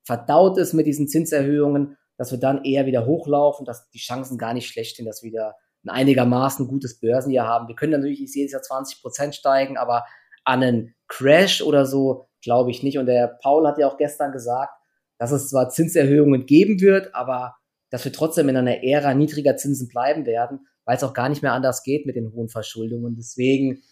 verdaut 0.02 0.58
ist 0.58 0.72
mit 0.72 0.86
diesen 0.86 1.08
Zinserhöhungen, 1.08 1.96
dass 2.16 2.30
wir 2.30 2.38
dann 2.38 2.64
eher 2.64 2.86
wieder 2.86 3.06
hochlaufen, 3.06 3.64
dass 3.64 3.88
die 3.90 3.98
Chancen 3.98 4.38
gar 4.38 4.54
nicht 4.54 4.68
schlecht 4.68 4.96
sind, 4.96 5.06
dass 5.06 5.22
wir 5.22 5.30
wieder 5.30 5.54
ein 5.84 5.90
einigermaßen 5.90 6.66
gutes 6.66 6.98
Börsenjahr 6.98 7.46
haben. 7.46 7.68
Wir 7.68 7.74
können 7.74 7.92
natürlich 7.92 8.20
jedes 8.20 8.52
Jahr 8.52 8.62
20 8.62 9.02
Prozent 9.02 9.34
steigen, 9.34 9.76
aber 9.76 10.04
an 10.44 10.62
einen 10.62 10.94
Crash 11.08 11.62
oder 11.62 11.86
so 11.86 12.26
glaube 12.42 12.70
ich 12.70 12.82
nicht. 12.82 12.98
Und 12.98 13.06
der 13.06 13.38
Paul 13.42 13.66
hat 13.66 13.78
ja 13.78 13.88
auch 13.88 13.96
gestern 13.96 14.32
gesagt, 14.32 14.72
dass 15.18 15.32
es 15.32 15.48
zwar 15.48 15.70
Zinserhöhungen 15.70 16.46
geben 16.46 16.80
wird, 16.80 17.14
aber 17.14 17.56
dass 17.94 18.04
wir 18.04 18.12
trotzdem 18.12 18.48
in 18.48 18.56
einer 18.56 18.82
Ära 18.82 19.14
niedriger 19.14 19.56
Zinsen 19.56 19.86
bleiben 19.86 20.26
werden, 20.26 20.66
weil 20.84 20.96
es 20.96 21.04
auch 21.04 21.14
gar 21.14 21.28
nicht 21.28 21.42
mehr 21.42 21.52
anders 21.52 21.84
geht 21.84 22.06
mit 22.06 22.16
den 22.16 22.32
hohen 22.32 22.48
Verschuldungen. 22.48 23.14
Deswegen 23.14 23.84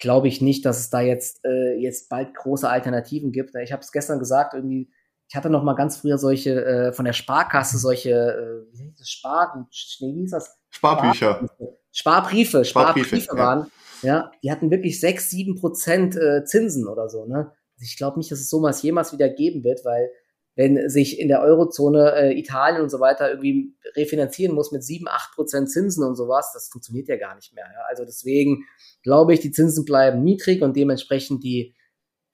glaube 0.00 0.26
ich 0.26 0.40
nicht, 0.40 0.66
dass 0.66 0.80
es 0.80 0.90
da 0.90 1.02
jetzt, 1.02 1.44
äh, 1.44 1.74
jetzt 1.74 2.08
bald 2.08 2.34
große 2.34 2.68
Alternativen 2.68 3.30
gibt. 3.30 3.54
Ich 3.54 3.70
habe 3.70 3.80
es 3.80 3.92
gestern 3.92 4.18
gesagt, 4.18 4.54
irgendwie 4.54 4.90
ich 5.28 5.36
hatte 5.36 5.50
noch 5.50 5.62
mal 5.62 5.74
ganz 5.74 5.98
früher 5.98 6.18
solche 6.18 6.64
äh, 6.64 6.92
von 6.92 7.04
der 7.04 7.12
Sparkasse 7.12 7.78
solche 7.78 8.10
äh, 8.10 8.76
wie 8.76 8.88
heißt 8.88 8.98
das 8.98 9.08
Spar 9.08 9.68
wie 10.00 10.20
hieß 10.20 10.32
das 10.32 10.58
Sparbücher 10.70 11.48
Sparbriefe 11.92 12.64
Sparbriefe, 12.64 12.64
Sparbriefe 12.64 13.36
waren 13.36 13.70
ja. 14.02 14.08
ja. 14.08 14.30
die 14.42 14.50
hatten 14.50 14.72
wirklich 14.72 14.98
sechs 14.98 15.30
sieben 15.30 15.54
Prozent 15.54 16.16
äh, 16.16 16.44
Zinsen 16.44 16.88
oder 16.88 17.08
so 17.08 17.26
ne 17.26 17.52
also 17.74 17.82
ich 17.84 17.96
glaube 17.98 18.18
nicht 18.18 18.32
dass 18.32 18.40
es 18.40 18.48
sowas 18.48 18.82
jemals 18.82 19.12
wieder 19.12 19.28
geben 19.28 19.62
wird 19.62 19.84
weil 19.84 20.10
wenn 20.58 20.90
sich 20.90 21.20
in 21.20 21.28
der 21.28 21.40
Eurozone 21.40 22.14
äh, 22.16 22.38
Italien 22.38 22.82
und 22.82 22.90
so 22.90 22.98
weiter 22.98 23.30
irgendwie 23.30 23.76
refinanzieren 23.94 24.56
muss 24.56 24.72
mit 24.72 24.82
sieben 24.82 25.06
acht 25.06 25.32
Prozent 25.34 25.70
Zinsen 25.70 26.04
und 26.04 26.16
sowas 26.16 26.50
das 26.52 26.68
funktioniert 26.68 27.08
ja 27.08 27.16
gar 27.16 27.36
nicht 27.36 27.54
mehr 27.54 27.64
ja? 27.64 27.82
also 27.88 28.04
deswegen 28.04 28.64
glaube 29.02 29.32
ich 29.32 29.40
die 29.40 29.52
Zinsen 29.52 29.84
bleiben 29.84 30.24
niedrig 30.24 30.60
und 30.60 30.76
dementsprechend 30.76 31.44
die 31.44 31.76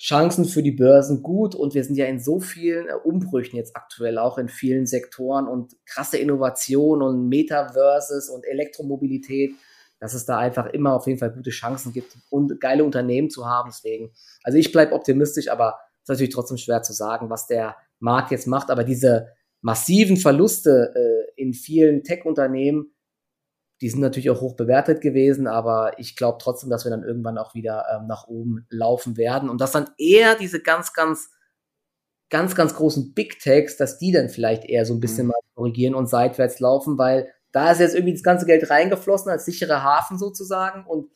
Chancen 0.00 0.46
für 0.46 0.62
die 0.62 0.72
Börsen 0.72 1.22
gut 1.22 1.54
und 1.54 1.74
wir 1.74 1.84
sind 1.84 1.96
ja 1.96 2.06
in 2.06 2.18
so 2.18 2.40
vielen 2.40 2.88
äh, 2.88 2.94
Umbrüchen 2.94 3.56
jetzt 3.56 3.76
aktuell, 3.76 4.18
auch 4.18 4.38
in 4.38 4.48
vielen 4.48 4.86
Sektoren 4.86 5.46
und 5.46 5.74
krasse 5.86 6.18
Innovation 6.18 7.02
und 7.02 7.28
Metaverses 7.28 8.28
und 8.28 8.44
Elektromobilität, 8.44 9.54
dass 10.00 10.14
es 10.14 10.26
da 10.26 10.38
einfach 10.38 10.66
immer 10.66 10.94
auf 10.94 11.06
jeden 11.06 11.18
Fall 11.18 11.30
gute 11.30 11.50
Chancen 11.50 11.92
gibt 11.92 12.16
und 12.28 12.60
geile 12.60 12.84
Unternehmen 12.84 13.30
zu 13.30 13.46
haben. 13.46 13.70
Deswegen, 13.70 14.10
also 14.42 14.58
ich 14.58 14.72
bleibe 14.72 14.94
optimistisch, 14.94 15.48
aber 15.48 15.78
ist 16.04 16.08
natürlich 16.08 16.34
trotzdem 16.34 16.58
schwer 16.58 16.82
zu 16.82 16.92
sagen, 16.92 17.30
was 17.30 17.46
der 17.46 17.76
Markt 17.98 18.30
jetzt 18.30 18.46
macht. 18.46 18.70
Aber 18.70 18.84
diese 18.84 19.28
massiven 19.62 20.16
Verluste 20.16 20.92
äh, 20.94 21.40
in 21.40 21.54
vielen 21.54 22.04
Tech-Unternehmen, 22.04 22.94
die 23.80 23.88
sind 23.88 24.00
natürlich 24.00 24.30
auch 24.30 24.40
hoch 24.40 24.54
bewertet 24.54 25.00
gewesen, 25.00 25.46
aber 25.46 25.98
ich 25.98 26.14
glaube 26.16 26.38
trotzdem, 26.40 26.70
dass 26.70 26.84
wir 26.84 26.90
dann 26.90 27.02
irgendwann 27.02 27.38
auch 27.38 27.54
wieder 27.54 27.84
ähm, 27.92 28.06
nach 28.06 28.28
oben 28.28 28.66
laufen 28.70 29.16
werden 29.16 29.48
und 29.48 29.60
dass 29.60 29.72
dann 29.72 29.90
eher 29.98 30.36
diese 30.36 30.60
ganz, 30.60 30.92
ganz, 30.92 31.30
ganz, 32.30 32.54
ganz 32.54 32.74
großen 32.74 33.14
Big 33.14 33.40
Techs, 33.40 33.76
dass 33.76 33.98
die 33.98 34.12
dann 34.12 34.28
vielleicht 34.28 34.64
eher 34.64 34.84
so 34.84 34.94
ein 34.94 35.00
bisschen 35.00 35.26
mhm. 35.26 35.32
mal 35.32 35.40
korrigieren 35.54 35.94
und 35.94 36.08
seitwärts 36.08 36.60
laufen, 36.60 36.98
weil 36.98 37.32
da 37.52 37.70
ist 37.70 37.80
jetzt 37.80 37.94
irgendwie 37.94 38.14
das 38.14 38.22
ganze 38.22 38.46
Geld 38.46 38.68
reingeflossen 38.68 39.30
als 39.30 39.44
sichere 39.44 39.82
Hafen 39.82 40.18
sozusagen 40.18 40.86
und 40.86 41.10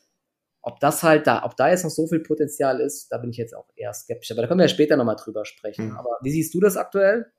ob 0.61 0.79
das 0.79 1.03
halt 1.03 1.27
da, 1.27 1.43
ob 1.43 1.55
da 1.55 1.69
jetzt 1.69 1.83
noch 1.83 1.91
so 1.91 2.07
viel 2.07 2.19
Potenzial 2.19 2.79
ist, 2.81 3.07
da 3.09 3.17
bin 3.17 3.29
ich 3.29 3.37
jetzt 3.37 3.55
auch 3.55 3.67
eher 3.75 3.93
skeptisch. 3.93 4.31
Aber 4.31 4.41
da 4.41 4.47
können 4.47 4.59
wir 4.59 4.65
ja 4.65 4.69
später 4.69 4.97
nochmal 4.97 5.15
drüber 5.15 5.45
sprechen. 5.45 5.89
Mhm. 5.89 5.97
Aber 5.97 6.17
wie 6.21 6.31
siehst 6.31 6.53
du 6.53 6.59
das 6.59 6.77
aktuell? 6.77 7.31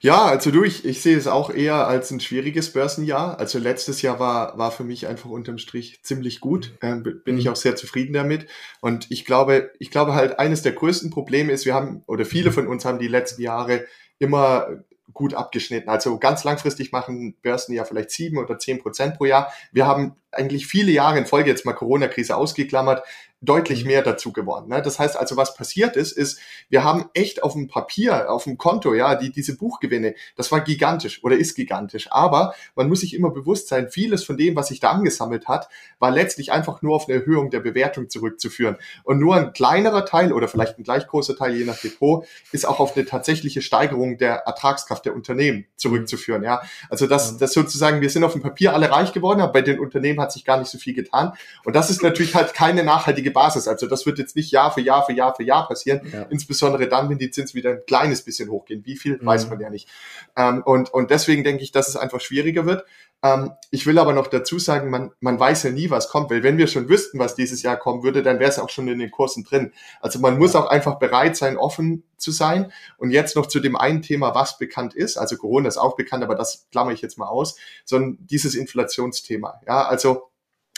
Ja, 0.00 0.26
also 0.26 0.50
du, 0.50 0.62
ich, 0.62 0.84
ich 0.84 1.00
sehe 1.00 1.16
es 1.16 1.26
auch 1.26 1.50
eher 1.50 1.86
als 1.86 2.10
ein 2.10 2.20
schwieriges 2.20 2.72
Börsenjahr. 2.72 3.38
Also 3.38 3.58
letztes 3.58 4.02
Jahr 4.02 4.20
war, 4.20 4.58
war 4.58 4.70
für 4.70 4.84
mich 4.84 5.06
einfach 5.06 5.30
unterm 5.30 5.56
Strich 5.56 6.02
ziemlich 6.02 6.40
gut. 6.40 6.74
Ähm, 6.82 7.02
bin 7.02 7.38
ich 7.38 7.46
mhm. 7.46 7.52
auch 7.52 7.56
sehr 7.56 7.76
zufrieden 7.76 8.12
damit. 8.12 8.46
Und 8.80 9.10
ich 9.10 9.24
glaube, 9.24 9.72
ich 9.78 9.90
glaube 9.90 10.14
halt, 10.14 10.38
eines 10.38 10.62
der 10.62 10.72
größten 10.72 11.10
Probleme 11.10 11.52
ist, 11.52 11.64
wir 11.64 11.74
haben, 11.74 12.02
oder 12.06 12.26
viele 12.26 12.52
von 12.52 12.66
uns 12.66 12.84
haben 12.84 12.98
die 12.98 13.08
letzten 13.08 13.40
Jahre 13.40 13.86
immer 14.18 14.84
gut 15.16 15.34
abgeschnitten. 15.34 15.88
Also 15.88 16.18
ganz 16.18 16.44
langfristig 16.44 16.92
machen 16.92 17.34
Börsen 17.42 17.74
ja 17.74 17.84
vielleicht 17.84 18.10
sieben 18.10 18.38
oder 18.38 18.58
zehn 18.58 18.78
Prozent 18.78 19.16
pro 19.16 19.24
Jahr. 19.24 19.50
Wir 19.72 19.86
haben 19.86 20.14
eigentlich 20.30 20.66
viele 20.66 20.92
Jahre 20.92 21.18
in 21.18 21.26
Folge 21.26 21.50
jetzt 21.50 21.64
mal 21.64 21.72
Corona-Krise 21.72 22.36
ausgeklammert, 22.36 23.02
deutlich 23.40 23.82
mhm. 23.82 23.88
mehr 23.88 24.02
dazu 24.02 24.32
geworden. 24.32 24.68
Ne? 24.68 24.82
Das 24.82 24.98
heißt 24.98 25.16
also, 25.16 25.36
was 25.36 25.54
passiert 25.54 25.96
ist, 25.96 26.12
ist, 26.12 26.38
wir 26.68 26.84
haben 26.84 27.06
echt 27.14 27.42
auf 27.42 27.52
dem 27.52 27.68
Papier, 27.68 28.30
auf 28.30 28.44
dem 28.44 28.58
Konto, 28.58 28.94
ja, 28.94 29.14
die, 29.14 29.30
diese 29.30 29.56
Buchgewinne, 29.56 30.14
das 30.36 30.50
war 30.52 30.60
gigantisch 30.60 31.22
oder 31.22 31.36
ist 31.36 31.54
gigantisch. 31.54 32.10
Aber 32.10 32.54
man 32.74 32.88
muss 32.88 33.00
sich 33.00 33.14
immer 33.14 33.30
bewusst 33.30 33.68
sein, 33.68 33.88
vieles 33.88 34.24
von 34.24 34.36
dem, 34.36 34.56
was 34.56 34.68
sich 34.68 34.80
da 34.80 34.90
angesammelt 34.90 35.48
hat, 35.48 35.68
war 35.98 36.10
letztlich 36.10 36.52
einfach 36.52 36.82
nur 36.82 36.96
auf 36.96 37.08
eine 37.08 37.20
Erhöhung 37.20 37.50
der 37.50 37.60
Bewertung 37.60 38.08
zurückzuführen. 38.08 38.76
Und 39.04 39.18
nur 39.18 39.36
ein 39.36 39.52
kleinerer 39.52 40.04
Teil 40.04 40.32
oder 40.32 40.48
vielleicht 40.48 40.78
ein 40.78 40.82
gleich 40.82 41.06
großer 41.06 41.36
Teil, 41.36 41.54
je 41.54 41.64
nach 41.64 41.78
Depot, 41.78 42.26
ist 42.52 42.66
auch 42.66 42.80
auf 42.80 42.96
eine 42.96 43.06
tatsächliche 43.06 43.62
Steigerung 43.62 44.18
der 44.18 44.36
Ertragskraft 44.46 45.04
der 45.04 45.14
Unternehmen 45.14 45.66
zurückzuführen. 45.76 46.42
Ja, 46.42 46.62
also 46.88 47.06
das, 47.06 47.36
das 47.36 47.52
sozusagen, 47.52 48.00
wir 48.00 48.10
sind 48.10 48.24
auf 48.24 48.32
dem 48.32 48.42
Papier 48.42 48.72
alle 48.72 48.90
reich 48.90 49.12
geworden, 49.12 49.40
aber 49.40 49.52
bei 49.52 49.62
den 49.62 49.78
Unternehmen 49.78 50.20
hat 50.20 50.32
sich 50.32 50.44
gar 50.44 50.58
nicht 50.58 50.70
so 50.70 50.78
viel 50.78 50.94
getan. 50.94 51.32
Und 51.64 51.76
das 51.76 51.90
ist 51.90 52.02
natürlich 52.02 52.34
halt 52.34 52.54
keine 52.54 52.82
nachhaltige 52.82 53.35
Basis. 53.36 53.68
Also 53.68 53.86
das 53.86 54.06
wird 54.06 54.18
jetzt 54.18 54.34
nicht 54.34 54.50
Jahr 54.50 54.72
für 54.72 54.80
Jahr 54.80 55.04
für 55.04 55.12
Jahr 55.12 55.34
für 55.34 55.44
Jahr 55.44 55.68
passieren. 55.68 56.00
Ja. 56.10 56.22
Insbesondere 56.30 56.88
dann, 56.88 57.10
wenn 57.10 57.18
die 57.18 57.30
Zinsen 57.30 57.54
wieder 57.54 57.70
ein 57.72 57.82
kleines 57.86 58.22
bisschen 58.22 58.50
hochgehen. 58.50 58.84
Wie 58.86 58.96
viel, 58.96 59.18
mhm. 59.18 59.26
weiß 59.26 59.50
man 59.50 59.60
ja 59.60 59.68
nicht. 59.68 59.88
Ähm, 60.36 60.62
und, 60.64 60.92
und 60.92 61.10
deswegen 61.10 61.44
denke 61.44 61.62
ich, 61.62 61.70
dass 61.70 61.88
es 61.88 61.96
einfach 61.96 62.20
schwieriger 62.20 62.64
wird. 62.64 62.84
Ähm, 63.22 63.52
ich 63.70 63.86
will 63.86 63.98
aber 63.98 64.12
noch 64.12 64.26
dazu 64.26 64.58
sagen, 64.58 64.90
man, 64.90 65.12
man 65.20 65.38
weiß 65.38 65.64
ja 65.64 65.70
nie, 65.70 65.90
was 65.90 66.08
kommt, 66.08 66.30
weil 66.30 66.42
wenn 66.42 66.58
wir 66.58 66.66
schon 66.66 66.88
wüssten, 66.88 67.18
was 67.18 67.34
dieses 67.34 67.62
Jahr 67.62 67.76
kommen 67.76 68.02
würde, 68.02 68.22
dann 68.22 68.38
wäre 68.38 68.50
es 68.50 68.58
auch 68.58 68.70
schon 68.70 68.88
in 68.88 68.98
den 68.98 69.10
Kursen 69.10 69.44
drin. 69.44 69.72
Also 70.00 70.18
man 70.18 70.38
muss 70.38 70.54
auch 70.54 70.66
einfach 70.66 70.98
bereit 70.98 71.36
sein, 71.36 71.56
offen 71.56 72.04
zu 72.16 72.30
sein. 72.30 72.72
Und 72.96 73.10
jetzt 73.10 73.36
noch 73.36 73.46
zu 73.46 73.60
dem 73.60 73.76
einen 73.76 74.02
Thema, 74.02 74.34
was 74.34 74.58
bekannt 74.58 74.94
ist. 74.94 75.16
Also 75.16 75.36
Corona 75.36 75.68
ist 75.68 75.76
auch 75.76 75.96
bekannt, 75.96 76.24
aber 76.24 76.34
das 76.34 76.66
klammer 76.70 76.92
ich 76.92 77.02
jetzt 77.02 77.18
mal 77.18 77.28
aus, 77.28 77.56
sondern 77.84 78.18
dieses 78.26 78.54
Inflationsthema. 78.54 79.60
Ja, 79.66 79.86
also 79.86 80.30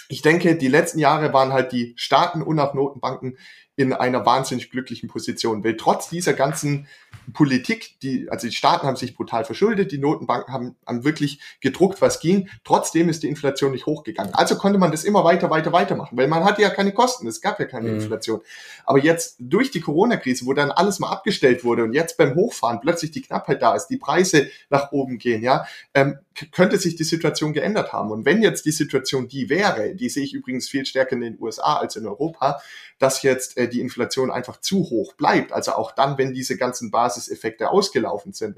ich 0.09 0.23
denke, 0.23 0.57
die 0.57 0.69
letzten 0.69 0.99
Jahre 0.99 1.33
waren 1.33 1.53
halt 1.53 1.73
die 1.73 1.93
Staaten 1.97 2.43
und 2.43 2.59
auch 2.59 2.75
Notenbanken 2.75 3.39
in 3.79 3.93
einer 3.93 4.27
wahnsinnig 4.27 4.73
glücklichen 4.73 5.09
Position, 5.09 5.63
weil 5.63 5.77
trotz 5.77 6.09
dieser 6.09 6.33
ganzen 6.33 6.89
Politik, 7.33 8.01
die, 8.03 8.29
also 8.29 8.49
die 8.49 8.53
Staaten 8.53 8.89
haben 8.89 8.97
sich 8.97 9.15
brutal 9.15 9.45
verschuldet, 9.45 9.93
die 9.93 9.99
Notenbanken 9.99 10.53
haben, 10.53 10.77
haben 10.85 11.05
wirklich 11.05 11.41
gedruckt, 11.61 12.03
was 12.03 12.19
ging, 12.19 12.49
trotzdem 12.65 13.09
ist 13.09 13.23
die 13.23 13.29
Inflation 13.29 13.71
nicht 13.71 13.87
hochgegangen. 13.87 14.35
Also 14.35 14.57
konnte 14.57 14.81
man 14.81 14.91
das 14.91 15.05
immer 15.05 15.23
weiter, 15.23 15.49
weiter, 15.51 15.73
weiter 15.73 15.95
machen, 15.95 16.19
weil 16.19 16.27
man 16.27 16.43
hatte 16.43 16.61
ja 16.61 16.71
keine 16.71 16.93
Kosten, 16.93 17.29
es 17.29 17.41
gab 17.41 17.61
ja 17.61 17.67
keine 17.67 17.91
mhm. 17.91 18.01
Inflation. 18.01 18.41
Aber 18.85 18.99
jetzt 18.99 19.37
durch 19.39 19.71
die 19.71 19.81
Corona-Krise, 19.81 20.45
wo 20.47 20.55
dann 20.55 20.73
alles 20.73 20.99
mal 20.99 21.11
abgestellt 21.11 21.63
wurde 21.63 21.85
und 21.85 21.93
jetzt 21.93 22.17
beim 22.17 22.35
Hochfahren 22.35 22.81
plötzlich 22.81 23.13
die 23.13 23.23
Knappheit 23.23 23.63
da 23.63 23.77
ist, 23.77 23.87
die 23.87 23.99
Preise 23.99 24.49
nach 24.71 24.91
oben 24.91 25.19
gehen, 25.19 25.45
ja, 25.45 25.67
ähm, 25.95 26.19
könnte 26.53 26.79
sich 26.79 26.97
die 26.97 27.05
Situation 27.05 27.53
geändert 27.53 27.93
haben. 27.93 28.11
Und 28.11 28.25
wenn 28.25 28.43
jetzt 28.43 28.65
die 28.65 28.73
Situation 28.73 29.29
die 29.29 29.49
wäre, 29.49 29.95
die 29.95 30.09
sehe 30.09 30.25
ich 30.25 30.35
übrigens 30.35 30.69
viel 30.69 30.87
stärker 30.87 31.13
in 31.13 31.21
den 31.21 31.39
USA 31.41 31.77
als 31.77 31.97
in 31.97 32.07
Europa, 32.07 32.61
dass 32.99 33.23
jetzt 33.23 33.57
äh, 33.57 33.68
die 33.69 33.81
Inflation 33.81 34.31
einfach 34.31 34.61
zu 34.61 34.91
hoch 34.91 35.15
bleibt. 35.15 35.53
Also 35.53 35.73
auch 35.73 35.93
dann, 35.93 36.19
wenn 36.19 36.35
diese 36.35 36.57
ganzen 36.57 36.91
Basiseffekte 36.91 37.71
ausgelaufen 37.71 38.33
sind. 38.33 38.57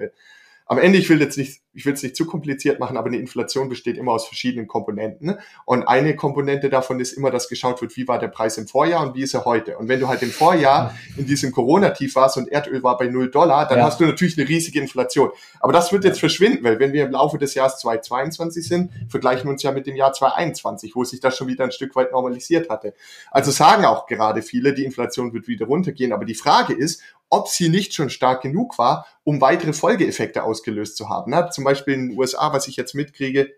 Am 0.70 0.78
Ende, 0.78 0.98
ich 0.98 1.08
will 1.10 1.20
jetzt 1.20 1.36
nicht, 1.36 1.62
ich 1.72 1.84
will 1.84 1.94
es 1.94 2.02
nicht 2.04 2.14
zu 2.14 2.26
kompliziert 2.26 2.78
machen, 2.78 2.96
aber 2.96 3.08
eine 3.08 3.16
Inflation 3.16 3.68
besteht 3.68 3.98
immer 3.98 4.12
aus 4.12 4.28
verschiedenen 4.28 4.68
Komponenten. 4.68 5.36
Und 5.64 5.82
eine 5.82 6.14
Komponente 6.14 6.70
davon 6.70 7.00
ist 7.00 7.12
immer, 7.12 7.32
dass 7.32 7.48
geschaut 7.48 7.82
wird, 7.82 7.96
wie 7.96 8.06
war 8.06 8.20
der 8.20 8.28
Preis 8.28 8.56
im 8.56 8.68
Vorjahr 8.68 9.04
und 9.04 9.16
wie 9.16 9.22
ist 9.22 9.34
er 9.34 9.44
heute. 9.44 9.76
Und 9.78 9.88
wenn 9.88 9.98
du 9.98 10.06
halt 10.06 10.22
im 10.22 10.30
Vorjahr 10.30 10.94
in 11.16 11.26
diesem 11.26 11.50
Corona-Tief 11.50 12.14
warst 12.14 12.36
und 12.36 12.46
Erdöl 12.46 12.84
war 12.84 12.96
bei 12.98 13.08
0 13.08 13.32
Dollar, 13.32 13.66
dann 13.66 13.78
ja. 13.78 13.84
hast 13.84 13.98
du 13.98 14.04
natürlich 14.04 14.38
eine 14.38 14.48
riesige 14.48 14.78
Inflation. 14.78 15.30
Aber 15.58 15.72
das 15.72 15.90
wird 15.90 16.04
jetzt 16.04 16.20
verschwinden, 16.20 16.62
weil 16.62 16.78
wenn 16.78 16.92
wir 16.92 17.04
im 17.04 17.10
Laufe 17.10 17.36
des 17.36 17.54
Jahres 17.54 17.78
2022 17.78 18.68
sind, 18.68 18.92
vergleichen 19.08 19.46
wir 19.46 19.50
uns 19.50 19.64
ja 19.64 19.72
mit 19.72 19.88
dem 19.88 19.96
Jahr 19.96 20.12
2021, 20.12 20.94
wo 20.94 21.02
sich 21.02 21.18
das 21.18 21.36
schon 21.36 21.48
wieder 21.48 21.64
ein 21.64 21.72
Stück 21.72 21.96
weit 21.96 22.12
normalisiert 22.12 22.70
hatte. 22.70 22.94
Also 23.32 23.50
sagen 23.50 23.84
auch 23.86 24.06
gerade 24.06 24.40
viele, 24.40 24.72
die 24.72 24.84
Inflation 24.84 25.32
wird 25.32 25.48
wieder 25.48 25.66
runtergehen. 25.66 26.12
Aber 26.12 26.24
die 26.24 26.36
Frage 26.36 26.74
ist, 26.74 27.02
ob 27.30 27.48
sie 27.48 27.68
nicht 27.68 27.94
schon 27.94 28.10
stark 28.10 28.42
genug 28.42 28.78
war, 28.78 29.06
um 29.24 29.40
weitere 29.40 29.72
Folgeeffekte 29.72 30.42
ausgelöst 30.42 30.96
zu 30.96 31.08
haben. 31.08 31.30
Na, 31.30 31.50
zum 31.50 31.64
Beispiel 31.64 31.94
in 31.94 32.08
den 32.10 32.18
USA, 32.18 32.52
was 32.52 32.68
ich 32.68 32.76
jetzt 32.76 32.94
mitkriege, 32.94 33.54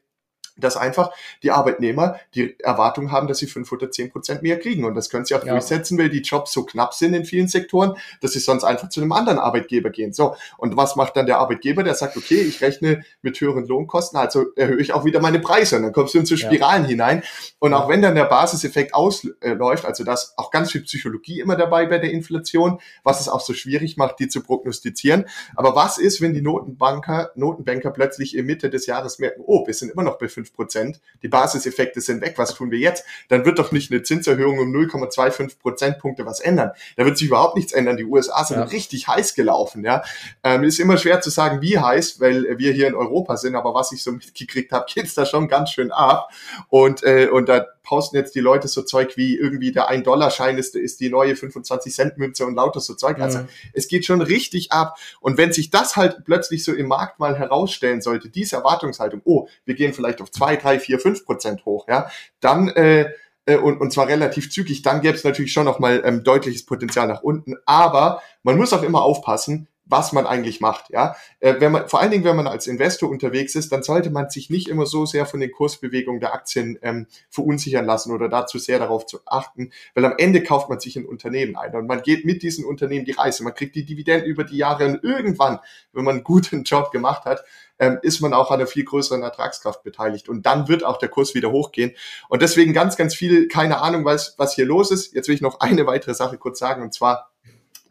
dass 0.57 0.77
einfach 0.77 1.11
die 1.43 1.51
Arbeitnehmer 1.51 2.17
die 2.35 2.59
Erwartung 2.61 3.11
haben, 3.11 3.27
dass 3.29 3.39
sie 3.39 3.47
5 3.47 3.71
oder 3.73 3.91
10 3.91 4.11
Prozent 4.11 4.43
mehr 4.43 4.59
kriegen. 4.59 4.85
Und 4.85 4.95
das 4.95 5.11
können 5.11 5.25
sie 5.25 5.35
auch 5.35 5.45
ja. 5.45 5.53
durchsetzen, 5.53 5.99
weil 5.99 6.11
die 6.11 6.21
Jobs 6.21 6.53
so 6.53 6.65
knapp 6.65 6.95
sind 6.95 7.15
in 7.15 7.25
vielen 7.25 7.49
Sektoren, 7.49 7.97
dass 8.21 8.33
sie 8.33 8.39
sonst 8.39 8.65
einfach 8.65 8.89
zu 8.89 9.01
einem 9.01 9.13
anderen 9.13 9.39
Arbeitgeber 9.39 9.91
gehen. 9.91 10.13
So. 10.13 10.37
Und 10.59 10.77
was 10.77 10.97
macht 10.97 11.17
dann 11.17 11.27
der 11.27 11.39
Arbeitgeber? 11.39 11.83
Der 11.83 11.95
sagt, 11.95 12.17
okay, 12.17 12.41
ich 12.41 12.61
rechne 12.61 13.05
mit 13.23 13.41
höheren 13.41 13.67
Lohnkosten, 13.67 14.19
also 14.19 14.47
erhöhe 14.57 14.81
ich 14.81 14.93
auch 14.93 15.05
wieder 15.05 15.21
meine 15.21 15.41
Preise. 15.41 15.77
Und 15.77 15.83
dann 15.85 15.93
kommst 15.93 16.15
du 16.15 16.19
in 16.19 16.27
so 16.27 16.37
Spiralen 16.37 16.85
ja. 16.85 16.89
hinein. 16.91 17.23
Und 17.59 17.75
auch 17.75 17.89
wenn 17.89 18.03
dann 18.03 18.15
der 18.15 18.25
Basiseffekt 18.25 18.95
ausläuft, 18.95 19.85
also 19.85 20.05
das 20.05 20.35
auch 20.37 20.51
ganz 20.51 20.73
viel 20.73 20.83
Psychologie 20.83 21.41
immer 21.41 21.57
dabei 21.57 21.87
bei 21.87 21.99
der 21.99 22.11
Inflation, 22.11 22.79
was 23.03 23.21
es 23.21 23.29
auch 23.29 23.41
so 23.41 23.55
schwierig 23.55 23.97
macht, 23.97 24.19
die 24.19 24.29
zu 24.29 24.43
prognostizieren. 24.43 25.27
Aber 25.57 25.75
was 25.75 25.99
ist, 25.99 26.21
wenn 26.21 26.35
die 26.35 26.43
Notenbanker, 26.43 27.33
Notenbanker 27.35 27.91
plötzlich 27.91 28.37
in 28.37 28.47
Mitte 28.47 28.71
des 28.71 28.87
Jahres 28.87 29.19
merken, 29.19 29.43
oh, 29.47 29.67
wir 29.67 29.75
sind 29.75 29.91
immer 29.91 30.03
noch 30.03 30.19
bei 30.19 30.29
5 30.29 30.42
5 30.43 30.55
Prozent. 30.55 31.01
Die 31.23 31.29
Basiseffekte 31.29 32.01
sind 32.01 32.21
weg. 32.21 32.35
Was 32.37 32.55
tun 32.55 32.71
wir 32.71 32.79
jetzt? 32.79 33.05
Dann 33.29 33.45
wird 33.45 33.59
doch 33.59 33.73
nicht 33.73 33.91
eine 33.91 34.03
Zinserhöhung 34.03 34.59
um 34.59 34.73
0,25 34.75 35.59
Prozentpunkte 35.61 36.27
was 36.27 36.41
ändern. 36.41 36.73
Da 36.97 37.05
wird 37.05 37.17
sich 37.17 37.29
überhaupt 37.29 37.57
nichts 37.57 37.73
ändern. 37.73 37.97
Die 37.97 38.05
USA 38.05 38.45
sind 38.45 38.59
ja. 38.59 38.65
richtig 38.65 39.09
heiß 39.09 39.35
gelaufen. 39.35 39.85
Ja, 39.85 40.03
ähm, 40.43 40.65
ist 40.65 40.81
immer 40.81 40.99
schwer 40.99 41.21
zu 41.21 41.31
sagen, 41.31 41.63
wie 41.63 41.79
heiß, 41.79 42.21
weil 42.21 42.59
wir 42.59 42.73
hier 42.73 42.89
in 42.89 42.95
Europa 42.95 43.37
sind. 43.37 43.55
Aber 43.55 43.75
was 43.75 43.93
ich 43.93 44.03
so 44.03 44.13
mitgekriegt 44.13 44.73
habe, 44.73 44.87
geht's 44.93 45.15
da 45.15 45.27
schon 45.27 45.49
ganz 45.49 45.71
schön 45.71 45.93
ab. 45.93 46.31
Und 46.69 47.03
äh, 47.03 47.29
und 47.29 47.49
da 47.49 47.67
posten 47.83 48.17
jetzt 48.17 48.35
die 48.35 48.41
Leute 48.41 48.69
so 48.69 48.83
Zeug 48.83 49.17
wie 49.17 49.37
irgendwie 49.37 49.73
der 49.73 49.91
1-Dollar-Schein 49.91 50.59
ist, 50.59 50.77
ist 50.77 51.01
die 51.01 51.11
neue 51.11 51.35
25-Cent-Münze 51.35 52.47
und 52.47 52.55
lauter 52.55 52.81
so 52.81 52.95
Zeug. 52.95 53.21
Also 53.21 53.41
mhm. 53.41 53.49
es 53.73 53.89
geht 53.89 54.05
schon 54.07 54.21
richtig 54.21 54.73
ab. 54.73 54.99
Und 55.21 55.39
wenn 55.39 55.53
sich 55.53 55.71
das 55.71 55.97
halt 55.97 56.25
plötzlich 56.25 56.65
so 56.65 56.73
im 56.73 56.89
Markt 56.89 57.19
mal 57.19 57.39
herausstellen 57.39 58.01
sollte, 58.01 58.29
diese 58.29 58.57
Erwartungshaltung, 58.57 59.21
oh, 59.25 59.49
wir 59.65 59.75
gehen 59.75 59.93
vielleicht 59.93 60.21
auf 60.21 60.31
2, 60.31 60.57
3, 60.57 60.79
4, 60.79 60.99
5 60.99 61.25
Prozent 61.25 61.65
hoch, 61.65 61.87
ja, 61.89 62.11
dann 62.41 62.69
äh, 62.69 63.11
äh, 63.47 63.57
und, 63.57 63.81
und 63.81 63.93
zwar 63.93 64.09
relativ 64.09 64.51
zügig, 64.51 64.83
dann 64.83 65.01
gäbe 65.01 65.17
es 65.17 65.25
natürlich 65.25 65.53
schon 65.53 65.65
nochmal 65.65 66.03
ähm, 66.05 66.23
deutliches 66.23 66.65
Potenzial 66.65 67.09
nach 67.09 67.23
unten. 67.23 67.57
Aber 67.67 68.23
man 68.43 68.57
muss 68.57 68.73
auch 68.73 68.83
immer 68.83 69.03
aufpassen, 69.03 69.69
was 69.85 70.13
man 70.13 70.27
eigentlich 70.27 70.61
macht. 70.61 70.91
Ja, 70.91 71.17
äh, 71.41 71.57
wenn 71.59 71.73
man 71.73 71.89
vor 71.89 72.01
allen 72.01 72.11
Dingen, 72.11 72.25
wenn 72.25 72.37
man 72.37 72.47
als 72.47 72.67
Investor 72.67 73.11
unterwegs 73.11 73.55
ist, 73.55 73.73
dann 73.73 73.83
sollte 73.83 74.11
man 74.11 74.31
sich 74.31 74.49
nicht 74.49 74.69
immer 74.69 74.87
so 74.87 75.07
sehr 75.07 75.27
von 75.27 75.41
den 75.41 75.51
Kursbewegungen 75.51 76.21
der 76.21 76.35
Aktien 76.35 76.79
ähm, 76.83 77.07
verunsichern 77.31 77.85
lassen 77.85 78.13
oder 78.13 78.29
dazu 78.29 78.59
sehr 78.59 78.79
darauf 78.79 79.07
zu 79.07 79.21
achten, 79.27 79.73
weil 79.95 80.05
am 80.05 80.15
Ende 80.19 80.43
kauft 80.43 80.69
man 80.69 80.81
sich 80.81 80.97
ein 80.97 81.05
Unternehmen 81.05 81.57
ein 81.57 81.75
und 81.75 81.87
man 81.87 82.03
geht 82.03 82.25
mit 82.25 82.43
diesen 82.43 82.65
Unternehmen 82.65 83.05
die 83.05 83.13
Reise. 83.13 83.43
Man 83.43 83.55
kriegt 83.55 83.75
die 83.75 83.85
Dividenden 83.85 84.29
über 84.29 84.45
die 84.45 84.57
Jahre 84.57 84.87
und 84.87 85.03
irgendwann, 85.03 85.59
wenn 85.93 86.05
man 86.05 86.17
einen 86.17 86.25
guten 86.25 86.63
Job 86.65 86.93
gemacht 86.93 87.25
hat, 87.25 87.45
ähm, 87.79 87.99
ist 88.03 88.21
man 88.21 88.33
auch 88.33 88.51
an 88.51 88.61
einer 88.61 88.69
viel 88.69 88.85
größeren 88.85 89.23
Ertragskraft 89.23 89.83
beteiligt 89.83 90.29
und 90.29 90.47
dann 90.47 90.69
wird 90.69 90.85
auch 90.85 90.99
der 90.99 91.09
Kurs 91.09 91.35
wieder 91.35 91.51
hochgehen. 91.51 91.93
Und 92.29 92.41
deswegen 92.41 92.73
ganz, 92.73 92.97
ganz 92.97 93.15
viel, 93.15 93.49
keine 93.49 93.81
Ahnung, 93.81 94.05
was, 94.05 94.35
was 94.39 94.55
hier 94.55 94.67
los 94.67 94.93
ist. 94.93 95.15
Jetzt 95.15 95.27
will 95.27 95.35
ich 95.35 95.41
noch 95.41 95.61
eine 95.61 95.87
weitere 95.87 96.15
Sache 96.15 96.39
kurz 96.39 96.61
sagen 96.61 96.83
und 96.83 96.95
zwar 96.95 97.32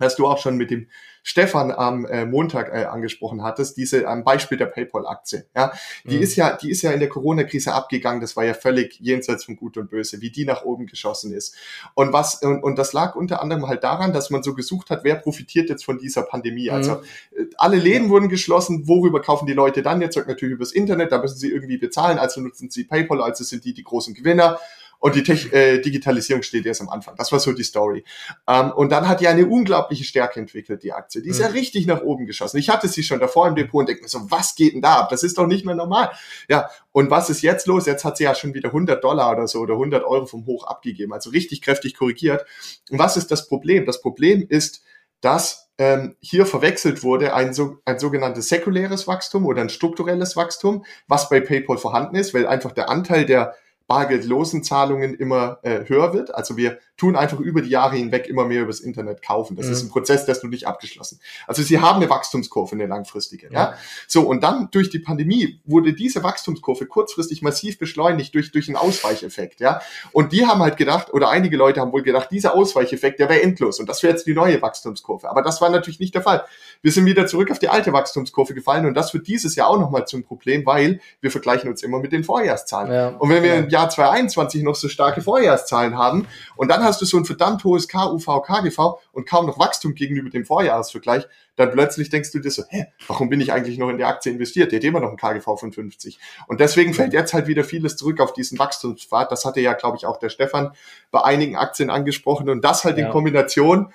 hast 0.02 0.20
du 0.20 0.28
auch 0.28 0.38
schon 0.38 0.58
mit 0.58 0.72
dem 0.72 0.88
Stefan 1.24 1.72
am 1.72 2.06
äh, 2.06 2.26
Montag 2.26 2.70
äh, 2.70 2.86
angesprochen 2.86 3.44
hattest, 3.44 3.78
diese 3.78 4.08
am 4.08 4.24
Beispiel 4.24 4.58
der 4.58 4.66
PayPal-Aktie. 4.66 5.46
Ja, 5.56 5.72
die 6.04 6.18
mhm. 6.18 6.24
ist 6.24 6.36
ja, 6.36 6.58
die 6.58 6.72
ist 6.72 6.82
ja 6.82 6.92
in 6.92 7.00
der 7.00 7.10
Corona-Krise 7.10 7.74
abgegangen. 7.74 8.22
Das 8.22 8.36
war 8.36 8.44
ja 8.44 8.56
völlig 8.56 9.00
jenseits 9.00 9.46
von 9.46 9.56
Gut 9.56 9.78
und 9.78 9.92
Böse, 9.92 10.22
wie 10.22 10.32
die 10.32 10.46
nach 10.46 10.64
oben 10.64 10.88
geschossen 10.88 11.32
ist. 11.34 11.56
Und 11.94 12.12
was 12.12 12.42
und, 12.42 12.64
und 12.64 12.78
das 12.78 12.94
lag 12.94 13.16
unter 13.16 13.42
anderem 13.42 13.68
halt 13.68 13.84
daran, 13.84 14.14
dass 14.14 14.32
man 14.32 14.42
so 14.42 14.56
gesucht 14.56 14.90
hat, 14.90 15.04
wer 15.04 15.16
profitiert 15.16 15.70
jetzt 15.70 15.86
von 15.86 16.00
dieser 16.00 16.24
Pandemie. 16.24 16.70
Mhm. 16.70 16.76
Also 16.76 16.92
äh, 17.36 17.46
alle 17.58 17.78
Läden 17.78 18.06
ja. 18.06 18.10
wurden 18.10 18.30
geschlossen. 18.30 18.88
Worüber 18.88 19.22
kaufen 19.22 19.46
die 19.46 19.54
Leute 19.54 19.84
dann 19.84 20.02
jetzt? 20.02 20.18
Natürlich 20.18 20.56
übers 20.56 20.72
Internet. 20.72 21.12
Da 21.12 21.22
müssen 21.22 21.38
sie 21.38 21.52
irgendwie 21.52 21.78
bezahlen. 21.78 22.18
Also 22.18 22.42
nutzen 22.42 22.72
sie 22.72 22.84
PayPal. 22.84 23.22
Also 23.22 23.44
sind 23.44 23.64
die 23.64 23.74
die 23.74 23.84
großen 23.84 24.16
Gewinner 24.16 24.60
und 25.02 25.16
die 25.16 25.24
Tech 25.24 25.52
äh, 25.52 25.80
Digitalisierung 25.80 26.44
steht 26.44 26.66
erst 26.66 26.80
am 26.80 26.90
Anfang. 26.90 27.16
Das 27.18 27.32
war 27.32 27.40
so 27.40 27.52
die 27.52 27.64
Story. 27.64 28.06
Ähm, 28.48 28.72
und 28.72 28.92
dann 28.92 29.08
hat 29.08 29.20
die 29.20 29.28
eine 29.28 29.48
unglaubliche 29.48 30.04
Stärke 30.04 30.40
entwickelt, 30.40 30.84
die 30.84 30.94
Aktie. 30.94 31.24
Die 31.24 31.30
ist 31.30 31.40
mhm. 31.40 31.46
ja 31.46 31.50
richtig 31.50 31.88
nach 31.88 32.02
oben 32.04 32.28
geschossen. 32.28 32.58
Ich 32.58 32.70
hatte 32.70 32.88
sie 32.88 33.02
schon 33.02 33.20
davor 33.20 33.48
im 33.48 33.56
Depot 33.56 33.80
und 33.80 33.90
denke 33.90 34.04
mir 34.04 34.08
so, 34.08 34.30
was 34.30 34.54
geht 34.56 34.76
denn 34.76 34.82
da 34.84 35.00
ab? 35.00 35.10
Das 35.10 35.24
ist 35.24 35.40
doch 35.40 35.48
nicht 35.48 35.66
mehr 35.66 35.74
normal. 35.74 36.12
Ja, 36.48 36.70
und 36.92 37.10
was 37.10 37.32
ist 37.32 37.42
jetzt 37.42 37.66
los? 37.66 37.88
Jetzt 37.88 38.06
hat 38.06 38.18
sie 38.18 38.26
ja 38.26 38.36
schon 38.36 38.54
wieder 38.54 38.70
100 38.70 39.04
Dollar 39.04 39.32
oder 39.32 39.48
so 39.48 39.60
oder 39.60 39.74
100 39.74 40.04
Euro 40.04 40.28
vom 40.28 40.46
Hoch 40.46 40.68
abgegeben, 40.68 41.14
also 41.14 41.32
richtig 41.32 41.64
kräftig 41.64 41.96
korrigiert. 41.96 42.46
Und 42.92 43.00
was 43.00 43.18
ist 43.18 43.32
das 43.32 43.48
Problem? 43.48 43.86
Das 43.88 44.02
Problem 44.02 44.46
ist, 44.48 44.84
dass 45.20 45.72
ähm, 45.80 46.16
hier 46.20 46.46
verwechselt 46.46 47.02
wurde 47.02 47.34
ein, 47.34 47.56
so, 47.56 47.78
ein 47.86 47.98
sogenanntes 47.98 48.50
säkuläres 48.50 49.08
Wachstum 49.08 49.48
oder 49.48 49.62
ein 49.62 49.70
strukturelles 49.70 50.36
Wachstum, 50.36 50.86
was 51.08 51.28
bei 51.28 51.40
PayPal 51.40 51.80
vorhanden 51.80 52.18
ist, 52.18 52.36
weil 52.36 52.46
einfach 52.46 52.72
der 52.72 52.90
Anteil 52.90 53.26
der 53.26 53.56
bargeldlosen 53.92 54.64
Zahlungen 54.64 55.16
immer 55.16 55.60
äh, 55.64 55.84
höher 55.86 56.14
wird. 56.14 56.34
Also 56.34 56.56
wir 56.56 56.80
tun 57.02 57.16
einfach 57.16 57.40
über 57.40 57.64
die 57.64 57.70
Jahre 57.70 57.96
hinweg 57.96 58.28
immer 58.28 58.46
mehr 58.46 58.62
übers 58.62 58.80
Internet 58.80 59.24
kaufen. 59.24 59.56
Das 59.56 59.66
mhm. 59.66 59.72
ist 59.72 59.82
ein 59.82 59.90
Prozess, 59.90 60.26
der 60.26 60.36
ist 60.36 60.44
noch 60.44 60.52
nicht 60.52 60.68
abgeschlossen. 60.68 61.20
Also 61.48 61.64
sie 61.64 61.80
haben 61.80 61.96
eine 61.96 62.12
Wachstumskurve, 62.12 62.76
eine 62.76 62.86
langfristige. 62.86 63.48
Ja. 63.48 63.72
ja. 63.72 63.74
So, 64.08 64.22
und 64.22 64.44
dann 64.44 64.70
durch 64.70 64.92
die 64.92 65.00
Pandemie 65.00 65.60
wurde 65.66 65.94
diese 65.94 66.22
Wachstumskurve 66.22 66.86
kurzfristig 66.86 67.42
massiv 67.42 67.80
beschleunigt 67.80 68.36
durch, 68.36 68.52
durch 68.52 68.68
einen 68.68 68.76
Ausweicheffekt. 68.76 69.62
Ja. 69.62 69.82
Und 70.12 70.32
die 70.32 70.46
haben 70.46 70.60
halt 70.60 70.78
gedacht, 70.78 71.12
oder 71.12 71.30
einige 71.30 71.58
Leute 71.58 71.82
haben 71.82 71.92
wohl 71.92 72.04
gedacht, 72.04 72.30
dieser 72.30 72.54
Ausweicheffekt, 72.54 73.20
der 73.20 73.30
wäre 73.30 73.42
endlos 73.42 73.80
und 73.80 73.90
das 73.90 74.04
wäre 74.04 74.14
jetzt 74.14 74.28
die 74.28 74.36
neue 74.36 74.62
Wachstumskurve. 74.62 75.28
Aber 75.28 75.42
das 75.42 75.60
war 75.60 75.72
natürlich 75.72 76.00
nicht 76.00 76.14
der 76.14 76.22
Fall. 76.22 76.46
Wir 76.84 76.92
sind 76.92 77.08
wieder 77.08 77.26
zurück 77.26 77.50
auf 77.50 77.58
die 77.58 77.70
alte 77.70 77.94
Wachstumskurve 77.94 78.54
gefallen 78.54 78.86
und 78.86 78.94
das 78.94 79.12
wird 79.16 79.26
dieses 79.26 79.56
Jahr 79.56 79.70
auch 79.70 79.80
nochmal 79.80 80.06
zum 80.06 80.22
Problem, 80.22 80.68
weil 80.68 81.00
wir 81.20 81.32
vergleichen 81.32 81.68
uns 81.68 81.82
immer 81.82 82.00
mit 82.00 82.12
den 82.12 82.24
Vorjahrszahlen. 82.24 82.94
Ja. 82.94 83.08
Und 83.18 83.32
wenn 83.32 83.42
wir 83.42 83.56
im 83.56 83.70
Jahr 83.70 83.90
2021 83.90 84.62
noch 84.62 84.76
so 84.76 84.88
starke 84.88 85.24
Vorjahrszahlen 85.24 85.98
haben 85.98 86.28
und 86.56 86.70
dann 86.70 86.91
hast 86.92 87.02
du 87.02 87.06
so 87.06 87.18
ein 87.18 87.26
verdammt 87.26 87.64
hohes 87.64 87.88
KUV, 87.88 88.44
KGV 88.44 89.00
und 89.14 89.28
kaum 89.28 89.46
noch 89.46 89.58
Wachstum 89.58 89.96
gegenüber 89.96 90.30
dem 90.30 90.46
Vorjahresvergleich, 90.46 91.26
dann 91.56 91.72
plötzlich 91.72 92.10
denkst 92.10 92.32
du 92.32 92.40
dir 92.40 92.52
so, 92.52 92.64
hä, 92.68 92.88
warum 93.08 93.30
bin 93.30 93.40
ich 93.40 93.54
eigentlich 93.54 93.78
noch 93.78 93.90
in 93.90 93.98
die 93.98 94.04
Aktie 94.04 94.32
investiert? 94.32 94.72
Die 94.72 94.76
hat 94.76 94.84
immer 94.84 95.00
noch 95.00 95.10
ein 95.12 95.18
KGV 95.18 95.58
von 95.58 95.72
50. 95.72 96.20
Und 96.48 96.60
deswegen 96.60 96.94
fällt 96.94 97.14
jetzt 97.14 97.34
halt 97.34 97.48
wieder 97.48 97.64
vieles 97.64 97.96
zurück 97.96 98.20
auf 98.20 98.34
diesen 98.34 98.60
Wachstumspfad. 98.60 99.32
Das 99.32 99.46
hatte 99.46 99.62
ja, 99.62 99.74
glaube 99.74 99.96
ich, 99.98 100.06
auch 100.06 100.18
der 100.18 100.30
Stefan 100.30 100.74
bei 101.12 101.24
einigen 101.24 101.56
Aktien 101.56 101.90
angesprochen. 101.90 102.50
Und 102.50 102.62
das 102.62 102.84
halt 102.84 102.98
ja. 102.98 103.06
in 103.06 103.12
Kombination 103.12 103.94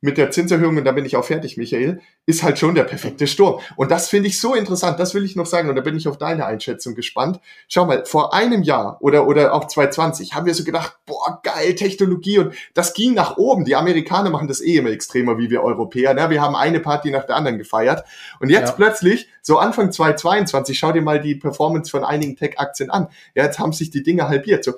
mit 0.00 0.16
der 0.16 0.30
Zinserhöhung, 0.30 0.76
und 0.76 0.84
da 0.84 0.92
bin 0.92 1.04
ich 1.04 1.16
auch 1.16 1.24
fertig, 1.24 1.56
Michael, 1.56 2.00
ist 2.24 2.44
halt 2.44 2.58
schon 2.58 2.76
der 2.76 2.84
perfekte 2.84 3.26
Sturm. 3.26 3.60
Und 3.74 3.90
das 3.90 4.08
finde 4.08 4.28
ich 4.28 4.40
so 4.40 4.54
interessant, 4.54 5.00
das 5.00 5.12
will 5.12 5.24
ich 5.24 5.34
noch 5.34 5.46
sagen, 5.46 5.68
und 5.68 5.74
da 5.74 5.82
bin 5.82 5.96
ich 5.96 6.06
auf 6.06 6.18
deine 6.18 6.46
Einschätzung 6.46 6.94
gespannt. 6.94 7.40
Schau 7.68 7.84
mal, 7.84 8.04
vor 8.04 8.32
einem 8.32 8.62
Jahr 8.62 8.98
oder, 9.00 9.26
oder 9.26 9.52
auch 9.52 9.66
2020 9.66 10.34
haben 10.34 10.46
wir 10.46 10.54
so 10.54 10.62
gedacht, 10.62 10.98
boah, 11.04 11.40
geil, 11.42 11.74
Technologie, 11.74 12.38
und 12.38 12.54
das 12.74 12.94
ging 12.94 13.14
nach 13.14 13.38
oben. 13.38 13.64
Die 13.64 13.74
Amerikaner 13.74 14.30
machen 14.30 14.46
das 14.46 14.60
eh 14.60 14.76
immer 14.76 14.90
extremer 14.90 15.36
wie 15.38 15.50
wir 15.50 15.64
Europäer. 15.64 16.14
Ne? 16.14 16.30
Wir 16.30 16.42
haben 16.42 16.54
eine 16.54 16.78
Party 16.78 17.10
nach 17.10 17.24
der 17.24 17.34
anderen 17.34 17.58
gefeiert. 17.58 18.04
Und 18.38 18.50
jetzt 18.50 18.68
ja. 18.68 18.74
plötzlich, 18.74 19.28
so 19.42 19.58
Anfang 19.58 19.90
2022, 19.90 20.78
schau 20.78 20.92
dir 20.92 21.02
mal 21.02 21.20
die 21.20 21.34
Performance 21.34 21.90
von 21.90 22.04
einigen 22.04 22.36
Tech-Aktien 22.36 22.90
an. 22.90 23.08
Ja, 23.34 23.44
jetzt 23.44 23.58
haben 23.58 23.72
sich 23.72 23.90
die 23.90 24.04
Dinge 24.04 24.28
halbiert. 24.28 24.62
So, 24.62 24.74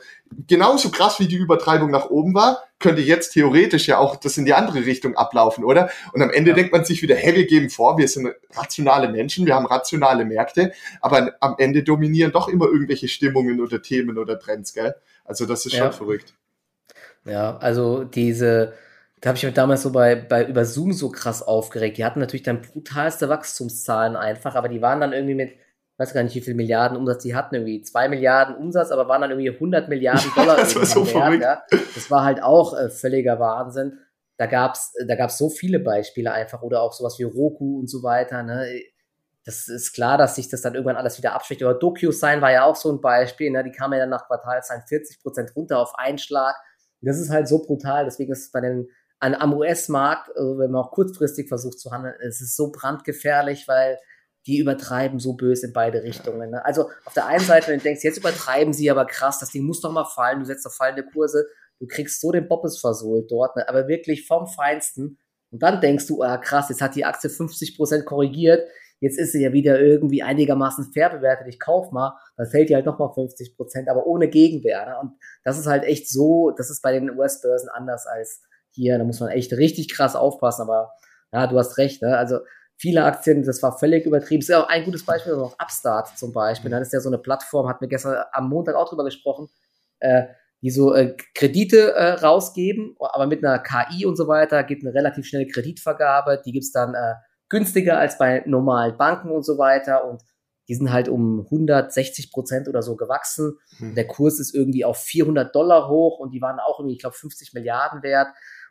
genauso 0.47 0.91
krass 0.91 1.21
wie 1.21 1.29
die 1.29 1.37
Übertreibung 1.37 1.91
nach 1.91 2.09
oben 2.09 2.33
war, 2.35 2.63
könnte 2.81 3.03
jetzt 3.03 3.33
theoretisch 3.33 3.87
ja 3.87 3.99
auch 3.99 4.17
das 4.17 4.37
in 4.39 4.45
die 4.45 4.55
andere 4.55 4.85
Richtung 4.85 5.17
ablaufen, 5.17 5.65
oder? 5.65 5.91
Und 6.13 6.23
am 6.23 6.31
Ende 6.31 6.51
ja. 6.51 6.57
denkt 6.57 6.73
man 6.73 6.85
sich 6.85 7.03
wieder, 7.03 7.15
hey, 7.15 7.35
wir 7.37 7.47
geben 7.47 7.71
vor, 7.71 7.99
wir 7.99 8.09
sind 8.09 8.35
rationale 8.55 9.09
Menschen, 9.09 9.47
wir 9.47 9.55
haben 9.55 9.67
rationale 9.67 10.25
Märkte, 10.25 10.73
aber 11.01 11.35
am 11.41 11.55
Ende 11.59 11.83
dominieren 11.83 12.33
doch 12.33 12.49
immer 12.49 12.67
irgendwelche 12.67 13.09
Stimmungen 13.09 13.61
oder 13.61 13.81
Themen 13.83 14.19
oder 14.19 14.39
Trends, 14.39 14.75
gell? 14.75 14.95
Also 15.25 15.47
das 15.47 15.65
ist 15.67 15.73
schon 15.73 15.87
ja. 15.87 15.93
verrückt. 15.93 16.35
Ja, 17.25 17.59
also 17.59 18.05
diese, 18.05 18.73
da 19.21 19.29
habe 19.29 19.37
ich 19.37 19.45
mich 19.45 19.55
damals 19.55 19.83
so 19.83 19.93
bei, 19.93 20.17
bei 20.17 20.47
über 20.47 20.65
Zoom 20.65 20.93
so 20.93 21.11
krass 21.11 21.43
aufgeregt. 21.43 21.99
Die 21.99 22.05
hatten 22.05 22.21
natürlich 22.21 22.43
dann 22.43 22.63
brutalste 22.63 23.29
Wachstumszahlen 23.29 24.17
einfach, 24.17 24.55
aber 24.55 24.69
die 24.69 24.81
waren 24.81 25.01
dann 25.01 25.13
irgendwie 25.13 25.35
mit 25.35 25.53
weiß 26.01 26.15
gar 26.15 26.23
nicht, 26.23 26.35
wie 26.35 26.41
viel 26.41 26.55
Milliarden 26.55 26.97
Umsatz 26.97 27.23
die 27.23 27.35
hatten, 27.35 27.55
irgendwie 27.55 27.83
zwei 27.83 28.09
Milliarden 28.09 28.57
Umsatz, 28.57 28.91
aber 28.91 29.07
waren 29.07 29.21
dann 29.21 29.31
irgendwie 29.31 29.51
100 29.51 29.89
Milliarden 29.89 30.31
Dollar. 30.37 30.57
das 30.57 30.75
war 30.75 30.87
so 30.87 31.05
verrückt. 31.05 31.43
Ja. 31.43 31.63
Das 31.95 32.11
war 32.11 32.25
halt 32.25 32.43
auch 32.43 32.77
äh, 32.77 32.89
völliger 32.89 33.39
Wahnsinn. 33.39 33.99
Da 34.39 34.47
gab's, 34.47 34.95
da 35.07 35.15
gab's 35.15 35.37
so 35.37 35.51
viele 35.51 35.79
Beispiele 35.79 36.33
einfach 36.33 36.63
oder 36.63 36.81
auch 36.81 36.95
sowas 36.95 37.19
wie 37.19 37.25
Roku 37.25 37.81
und 37.81 37.91
so 37.91 38.03
weiter. 38.03 38.43
Ne? 38.43 38.67
das 39.45 39.69
ist 39.69 39.93
klar, 39.93 40.19
dass 40.19 40.37
sich 40.37 40.49
das 40.49 40.61
dann 40.61 40.75
irgendwann 40.75 40.97
alles 40.97 41.19
wieder 41.19 41.33
abschwächt. 41.33 41.63
Aber 41.63 41.75
DocuSign 41.75 42.41
war 42.41 42.53
ja 42.53 42.65
auch 42.65 42.77
so 42.77 42.93
ein 42.93 43.01
Beispiel, 43.01 43.51
ne? 43.51 43.65
die 43.65 43.73
kam 43.73 43.93
ja 43.93 43.99
dann 43.99 44.11
nach 44.11 44.27
Quartalzahlen 44.27 44.83
40 44.87 45.23
Prozent 45.23 45.57
runter 45.57 45.79
auf 45.79 45.95
Einschlag. 45.97 46.55
Das 47.01 47.19
ist 47.19 47.31
halt 47.31 47.49
so 47.49 47.63
brutal, 47.63 48.05
deswegen 48.05 48.33
ist 48.33 48.45
es 48.45 48.53
bei 48.53 48.61
den 48.61 48.89
an, 49.21 49.35
am 49.35 49.55
US-Markt, 49.55 50.31
also 50.37 50.59
wenn 50.59 50.71
man 50.71 50.83
auch 50.83 50.91
kurzfristig 50.91 51.49
versucht 51.49 51.79
zu 51.79 51.91
handeln, 51.91 52.15
es 52.21 52.41
ist 52.41 52.57
so 52.57 52.71
brandgefährlich, 52.73 53.69
weil 53.69 53.99
die 54.47 54.59
übertreiben 54.59 55.19
so 55.19 55.35
böse 55.35 55.67
in 55.67 55.73
beide 55.73 56.03
Richtungen. 56.03 56.51
Ne? 56.51 56.65
Also 56.65 56.89
auf 57.05 57.13
der 57.15 57.27
einen 57.27 57.45
Seite, 57.45 57.69
wenn 57.69 57.79
du 57.79 57.85
denkst, 57.85 58.05
jetzt 58.05 58.19
übertreiben 58.19 58.73
sie 58.73 58.91
aber 58.91 59.05
krass, 59.05 59.39
das 59.39 59.51
Ding 59.51 59.65
muss 59.65 59.81
doch 59.81 59.93
mal 59.93 60.05
fallen, 60.05 60.41
du 60.41 60.47
setzt 60.47 60.67
auf 60.67 60.75
fallende 60.75 61.05
Kurse, 61.05 61.47
du 61.79 61.87
kriegst 61.87 62.21
so 62.21 62.33
den 62.33 62.49
Boppes 62.49 62.79
versohlt 62.79 63.31
dort, 63.31 63.57
ne? 63.57 63.69
aber 63.69 63.89
wirklich 63.89 64.27
vom 64.27 64.47
Feinsten. 64.47 65.19
Und 65.51 65.63
dann 65.63 65.81
denkst 65.81 66.07
du, 66.07 66.23
ah 66.23 66.39
krass, 66.39 66.69
jetzt 66.69 66.81
hat 66.81 66.95
die 66.95 67.05
Aktie 67.05 67.29
50% 67.29 68.05
korrigiert, 68.05 68.67
jetzt 69.01 69.19
ist 69.19 69.33
sie 69.33 69.43
ja 69.43 69.53
wieder 69.53 69.81
irgendwie 69.81 70.23
einigermaßen 70.23 70.93
fair 70.93 71.11
bewertet, 71.11 71.49
ich 71.49 71.59
kauf 71.59 71.91
mal, 71.91 72.17
dann 72.37 72.47
fällt 72.47 72.69
die 72.69 72.75
halt 72.75 72.87
nochmal 72.87 73.09
50%, 73.09 73.91
aber 73.91 74.07
ohne 74.07 74.29
Gegenwehr. 74.29 74.87
Ne? 74.87 74.99
Und 75.01 75.13
das 75.45 75.59
ist 75.59 75.67
halt 75.67 75.85
echt 75.85 76.09
so, 76.09 76.51
das 76.51 76.71
ist 76.71 76.83
bei 76.83 76.93
den 76.93 77.11
US-Börsen 77.11 77.69
anders 77.69 78.07
als 78.07 78.43
hier, 78.71 78.99
da 78.99 79.05
muss 79.05 79.21
man 79.21 79.31
echt 79.31 79.53
richtig 79.53 79.93
krass 79.93 80.15
aufpassen, 80.15 80.63
aber 80.63 80.93
ja, 81.33 81.47
du 81.47 81.59
hast 81.59 81.79
recht, 81.79 82.03
ne? 82.03 82.17
also 82.17 82.39
viele 82.81 83.05
Aktien, 83.05 83.43
das 83.43 83.63
war 83.63 83.79
völlig 83.79 84.07
übertrieben. 84.07 84.41
Das 84.41 84.49
ist 84.49 84.53
ja 84.55 84.65
auch 84.65 84.69
ein 84.69 84.85
gutes 84.85 85.05
Beispiel, 85.05 85.35
auch 85.35 85.55
Upstart 85.61 86.17
zum 86.17 86.33
Beispiel. 86.33 86.71
Das 86.71 86.81
ist 86.81 86.93
ja 86.93 87.01
so 87.01 87.11
eine 87.11 87.19
Plattform, 87.19 87.69
hat 87.69 87.83
mir 87.83 87.89
gestern 87.89 88.25
am 88.33 88.49
Montag 88.49 88.75
auch 88.75 88.89
drüber 88.89 89.05
gesprochen, 89.05 89.49
äh, 89.99 90.25
die 90.63 90.71
so 90.71 90.95
äh, 90.95 91.15
Kredite 91.35 91.93
äh, 91.93 92.13
rausgeben, 92.13 92.97
aber 92.99 93.27
mit 93.27 93.45
einer 93.45 93.59
KI 93.59 94.07
und 94.07 94.17
so 94.17 94.29
weiter, 94.29 94.65
gibt 94.65 94.83
eine 94.83 94.95
relativ 94.95 95.27
schnelle 95.27 95.47
Kreditvergabe, 95.47 96.41
die 96.45 96.53
gibt's 96.53 96.73
dann 96.73 96.95
äh, 96.95 97.15
günstiger 97.51 97.99
als 97.99 98.17
bei 98.17 98.43
normalen 98.47 98.97
Banken 98.97 99.31
und 99.31 99.45
so 99.45 99.59
weiter 99.59 100.05
und 100.07 100.23
die 100.69 100.75
sind 100.75 100.91
halt 100.91 101.09
um 101.09 101.41
160 101.41 102.31
Prozent 102.31 102.69
oder 102.69 102.83
so 102.83 102.97
gewachsen. 102.97 103.59
Hm. 103.79 103.95
Der 103.95 104.07
Kurs 104.07 104.39
ist 104.39 104.55
irgendwie 104.55 104.85
auf 104.85 104.99
400 104.99 105.55
Dollar 105.55 105.89
hoch 105.89 106.19
und 106.19 106.31
die 106.31 106.41
waren 106.41 106.61
auch 106.61 106.79
irgendwie, 106.79 106.95
ich 106.95 107.01
glaube, 107.01 107.17
50 107.17 107.53
Milliarden 107.55 108.03
wert. 108.03 108.29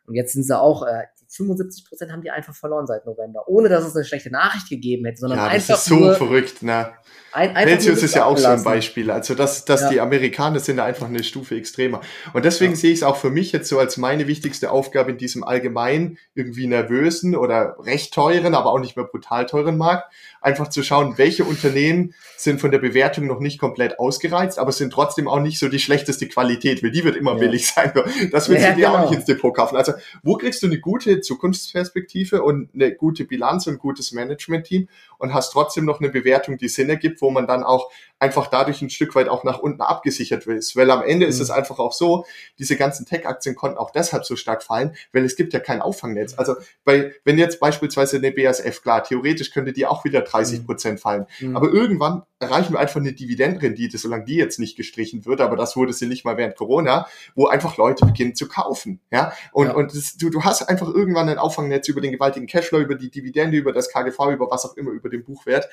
Und 0.07 0.15
jetzt 0.15 0.31
sind 0.31 0.43
sie 0.43 0.57
auch, 0.57 0.83
äh, 0.83 1.03
75 1.29 1.85
Prozent 1.85 2.11
haben 2.11 2.21
die 2.21 2.31
einfach 2.31 2.55
verloren 2.55 2.87
seit 2.87 3.05
November, 3.05 3.47
ohne 3.47 3.69
dass 3.69 3.85
es 3.85 3.95
eine 3.95 4.03
schlechte 4.03 4.31
Nachricht 4.31 4.67
gegeben 4.67 5.05
hätte, 5.05 5.19
sondern 5.19 5.37
ja, 5.39 5.45
das 5.45 5.53
einfach 5.53 5.75
ist 5.75 5.85
so 5.85 5.95
nur, 5.95 6.15
verrückt, 6.15 6.63
ne? 6.63 6.91
Ein, 7.31 7.53
Celsius 7.67 8.01
ist 8.01 8.15
ja 8.15 8.25
auch 8.25 8.37
so 8.37 8.47
ein 8.47 8.63
Beispiel. 8.63 9.11
Also, 9.11 9.35
dass, 9.35 9.63
dass 9.63 9.81
ja. 9.81 9.89
die 9.89 10.01
Amerikaner 10.01 10.59
sind 10.59 10.77
da 10.77 10.85
einfach 10.85 11.07
eine 11.07 11.23
Stufe 11.23 11.55
extremer. 11.55 12.01
Und 12.33 12.43
deswegen 12.43 12.71
ja. 12.71 12.77
sehe 12.77 12.91
ich 12.91 12.99
es 12.99 13.03
auch 13.03 13.17
für 13.17 13.29
mich 13.29 13.51
jetzt 13.51 13.69
so 13.69 13.77
als 13.77 13.97
meine 13.97 14.25
wichtigste 14.25 14.71
Aufgabe 14.71 15.11
in 15.11 15.17
diesem 15.19 15.43
allgemein 15.43 16.17
irgendwie 16.33 16.65
nervösen 16.65 17.35
oder 17.35 17.75
recht 17.79 18.15
teuren, 18.15 18.55
aber 18.55 18.71
auch 18.71 18.79
nicht 18.79 18.97
mehr 18.97 19.05
brutal 19.05 19.45
teuren 19.45 19.77
Markt, 19.77 20.11
einfach 20.41 20.69
zu 20.69 20.81
schauen, 20.81 21.17
welche 21.17 21.43
Unternehmen 21.43 22.15
sind 22.35 22.61
von 22.61 22.71
der 22.71 22.79
Bewertung 22.79 23.27
noch 23.27 23.39
nicht 23.39 23.59
komplett 23.59 23.99
ausgereizt, 23.99 24.57
aber 24.57 24.71
sind 24.71 24.91
trotzdem 24.91 25.27
auch 25.27 25.39
nicht 25.39 25.59
so 25.59 25.69
die 25.69 25.79
schlechteste 25.79 26.27
Qualität, 26.27 26.81
weil 26.81 26.91
die 26.91 27.03
wird 27.03 27.15
immer 27.15 27.33
ja. 27.33 27.39
billig 27.39 27.67
sein. 27.73 27.93
Das 28.31 28.49
willst 28.49 28.63
ja, 28.63 28.71
du 28.71 28.77
dir 28.77 28.87
genau. 28.87 28.97
auch 28.97 29.09
nicht 29.09 29.19
ins 29.19 29.25
Depot 29.25 29.55
kaufen. 29.55 29.75
Also, 29.75 29.93
wo 30.23 30.35
kriegst 30.35 30.63
du 30.63 30.67
eine 30.67 30.79
gute 30.79 31.18
Zukunftsperspektive 31.21 32.41
und 32.43 32.69
eine 32.73 32.93
gute 32.93 33.25
Bilanz 33.25 33.67
und 33.67 33.73
ein 33.73 33.79
gutes 33.79 34.11
Management-Team 34.11 34.87
und 35.17 35.33
hast 35.33 35.51
trotzdem 35.51 35.85
noch 35.85 35.99
eine 35.99 36.09
Bewertung, 36.09 36.57
die 36.57 36.69
Sinn 36.69 36.89
ergibt, 36.89 37.21
wo 37.21 37.29
man 37.29 37.47
dann 37.47 37.63
auch 37.63 37.91
einfach 38.19 38.47
dadurch 38.47 38.81
ein 38.81 38.89
Stück 38.89 39.15
weit 39.15 39.29
auch 39.29 39.43
nach 39.43 39.59
unten 39.59 39.81
abgesichert 39.81 40.45
ist. 40.47 40.75
Weil 40.75 40.91
am 40.91 41.03
Ende 41.03 41.25
mhm. 41.25 41.29
ist 41.29 41.39
es 41.39 41.49
einfach 41.49 41.79
auch 41.79 41.93
so, 41.93 42.25
diese 42.57 42.75
ganzen 42.75 43.05
Tech-Aktien 43.05 43.55
konnten 43.55 43.77
auch 43.77 43.91
deshalb 43.91 44.25
so 44.25 44.35
stark 44.35 44.63
fallen, 44.63 44.95
weil 45.13 45.25
es 45.25 45.35
gibt 45.35 45.53
ja 45.53 45.59
kein 45.59 45.81
Auffangnetz. 45.81 46.33
Also 46.37 46.55
bei, 46.83 47.13
wenn 47.23 47.37
jetzt 47.37 47.59
beispielsweise 47.59 48.17
eine 48.17 48.31
BASF, 48.31 48.81
klar, 48.81 49.03
theoretisch 49.03 49.51
könnte 49.51 49.73
die 49.73 49.85
auch 49.85 50.03
wieder 50.03 50.21
30 50.21 50.61
mhm. 50.61 50.65
Prozent 50.65 50.99
fallen. 50.99 51.25
Mhm. 51.39 51.55
Aber 51.55 51.69
irgendwann 51.71 52.23
erreichen 52.39 52.73
wir 52.73 52.79
einfach 52.79 52.99
eine 52.99 53.13
Dividendenrendite, 53.13 53.97
solange 53.97 54.23
die 54.23 54.35
jetzt 54.35 54.59
nicht 54.59 54.77
gestrichen 54.77 55.25
wird, 55.25 55.41
aber 55.41 55.55
das 55.55 55.75
wurde 55.75 55.93
sie 55.93 56.07
nicht 56.07 56.23
mal 56.23 56.37
während 56.37 56.55
Corona, 56.55 57.07
wo 57.35 57.47
einfach 57.47 57.77
Leute 57.77 58.05
beginnen 58.05 58.33
zu 58.33 58.47
kaufen. 58.47 59.01
Ja, 59.11 59.33
und, 59.51 59.67
ja. 59.67 59.73
und 59.73 59.93
das, 59.93 60.17
du, 60.17 60.29
du 60.29 60.43
hast 60.43 60.63
einfach 60.63 60.87
irgendwann 60.87 61.29
ein 61.29 61.37
Auffangnetz 61.37 61.87
über 61.89 62.01
den 62.01 62.13
gewaltigen 62.13 62.47
Cashflow, 62.47 62.79
über 62.79 62.95
die 62.95 63.11
Dividende, 63.11 63.57
über 63.57 63.73
das 63.73 63.91
KGV, 63.91 64.31
über 64.31 64.49
was 64.49 64.65
auch 64.65 64.77
immer, 64.77 64.91
über 64.91 65.09
den 65.09 65.23
Buchwert. 65.23 65.69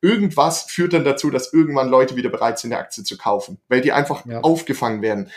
Irgendwas 0.00 0.62
führt 0.62 0.92
dann 0.92 1.04
dazu, 1.04 1.30
dass 1.30 1.52
irgendwann 1.52 1.88
Leute 1.88 2.14
wieder 2.14 2.28
bereit 2.28 2.58
sind, 2.58 2.72
eine 2.72 2.80
Aktie 2.80 3.04
zu 3.04 3.16
kaufen, 3.16 3.58
weil 3.68 3.80
die 3.80 3.92
einfach 3.92 4.24
ja. 4.26 4.40
aufgefangen 4.40 5.02
werden. 5.02 5.30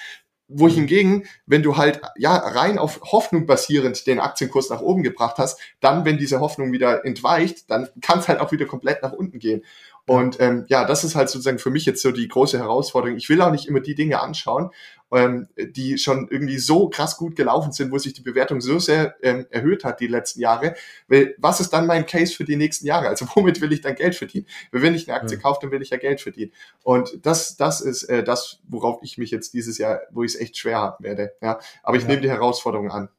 Wo 0.50 0.70
hingegen, 0.70 1.26
wenn 1.46 1.64
du 1.64 1.76
halt 1.76 2.00
ja 2.18 2.36
rein 2.36 2.78
auf 2.78 3.02
Hoffnung 3.02 3.48
basierend 3.48 4.08
den 4.08 4.20
Aktienkurs 4.20 4.70
nach 4.70 4.82
oben 4.82 5.04
gebracht 5.04 5.38
hast, 5.40 5.60
dann, 5.82 6.06
wenn 6.06 6.18
diese 6.18 6.40
Hoffnung 6.40 6.72
wieder 6.72 7.04
entweicht, 7.04 7.70
dann 7.70 7.90
kann 8.02 8.20
es 8.20 8.30
halt 8.30 8.40
auch 8.40 8.54
wieder 8.54 8.66
komplett 8.66 9.04
nach 9.04 9.12
unten 9.12 9.40
gehen. 9.40 9.64
Und 10.08 10.40
ähm, 10.40 10.66
ja, 10.70 10.86
das 10.86 11.04
ist 11.04 11.16
halt 11.16 11.30
sozusagen 11.30 11.60
für 11.60 11.70
mich 11.70 11.86
jetzt 11.86 12.02
so 12.02 12.12
die 12.12 12.30
große 12.30 12.58
Herausforderung. 12.58 13.18
Ich 13.18 13.28
will 13.28 13.42
auch 13.42 13.52
nicht 13.52 13.68
immer 13.68 13.82
die 13.82 13.94
Dinge 13.94 14.22
anschauen, 14.22 14.72
ähm, 15.12 15.50
die 15.58 15.98
schon 15.98 16.30
irgendwie 16.32 16.58
so 16.60 16.88
krass 16.88 17.18
gut 17.18 17.36
gelaufen 17.36 17.74
sind, 17.74 17.92
wo 17.92 17.98
sich 17.98 18.14
die 18.14 18.22
Bewertung 18.22 18.62
so 18.62 18.80
sehr 18.80 19.16
ähm, 19.22 19.48
erhöht 19.50 19.84
hat 19.84 20.00
die 20.00 20.08
letzten 20.08 20.40
Jahre. 20.40 20.76
Weil 21.10 21.36
was 21.40 21.60
ist 21.60 21.72
dann 21.74 21.88
mein 21.88 22.06
Case 22.06 22.34
für 22.34 22.46
die 22.46 22.56
nächsten 22.56 22.88
Jahre? 22.88 23.10
Also 23.10 23.26
womit 23.36 23.60
will 23.60 23.74
ich 23.74 23.82
dann 23.82 23.96
Geld 23.96 24.16
verdienen? 24.16 24.48
Weil 24.72 24.82
wenn 24.82 24.96
ich 24.96 25.10
eine 25.10 25.20
Aktie 25.20 25.38
mhm. 25.38 25.42
kaufe, 25.42 25.60
dann 25.62 25.72
will 25.72 25.82
ich 25.82 25.90
ja 25.90 25.98
Geld 25.98 26.22
verdienen. 26.22 26.54
Und 26.84 27.26
das, 27.26 27.58
das 27.58 27.82
ist 27.82 28.04
äh, 28.04 28.24
das, 28.24 28.60
worauf 28.70 29.00
ich 29.04 29.18
mich 29.18 29.30
jetzt 29.30 29.54
dieses 29.54 29.78
Jahr, 29.78 30.00
wo 30.12 30.24
ich 30.24 30.36
es 30.36 30.40
echt 30.40 30.58
schwer 30.58 30.78
haben 30.78 31.04
werde. 31.04 31.34
Ja, 31.42 31.60
aber 31.84 31.98
ich 31.98 32.04
ja. 32.04 32.10
nehme 32.10 32.22
die 32.22 32.30
Herausforderung 32.30 32.92
an. 32.92 33.10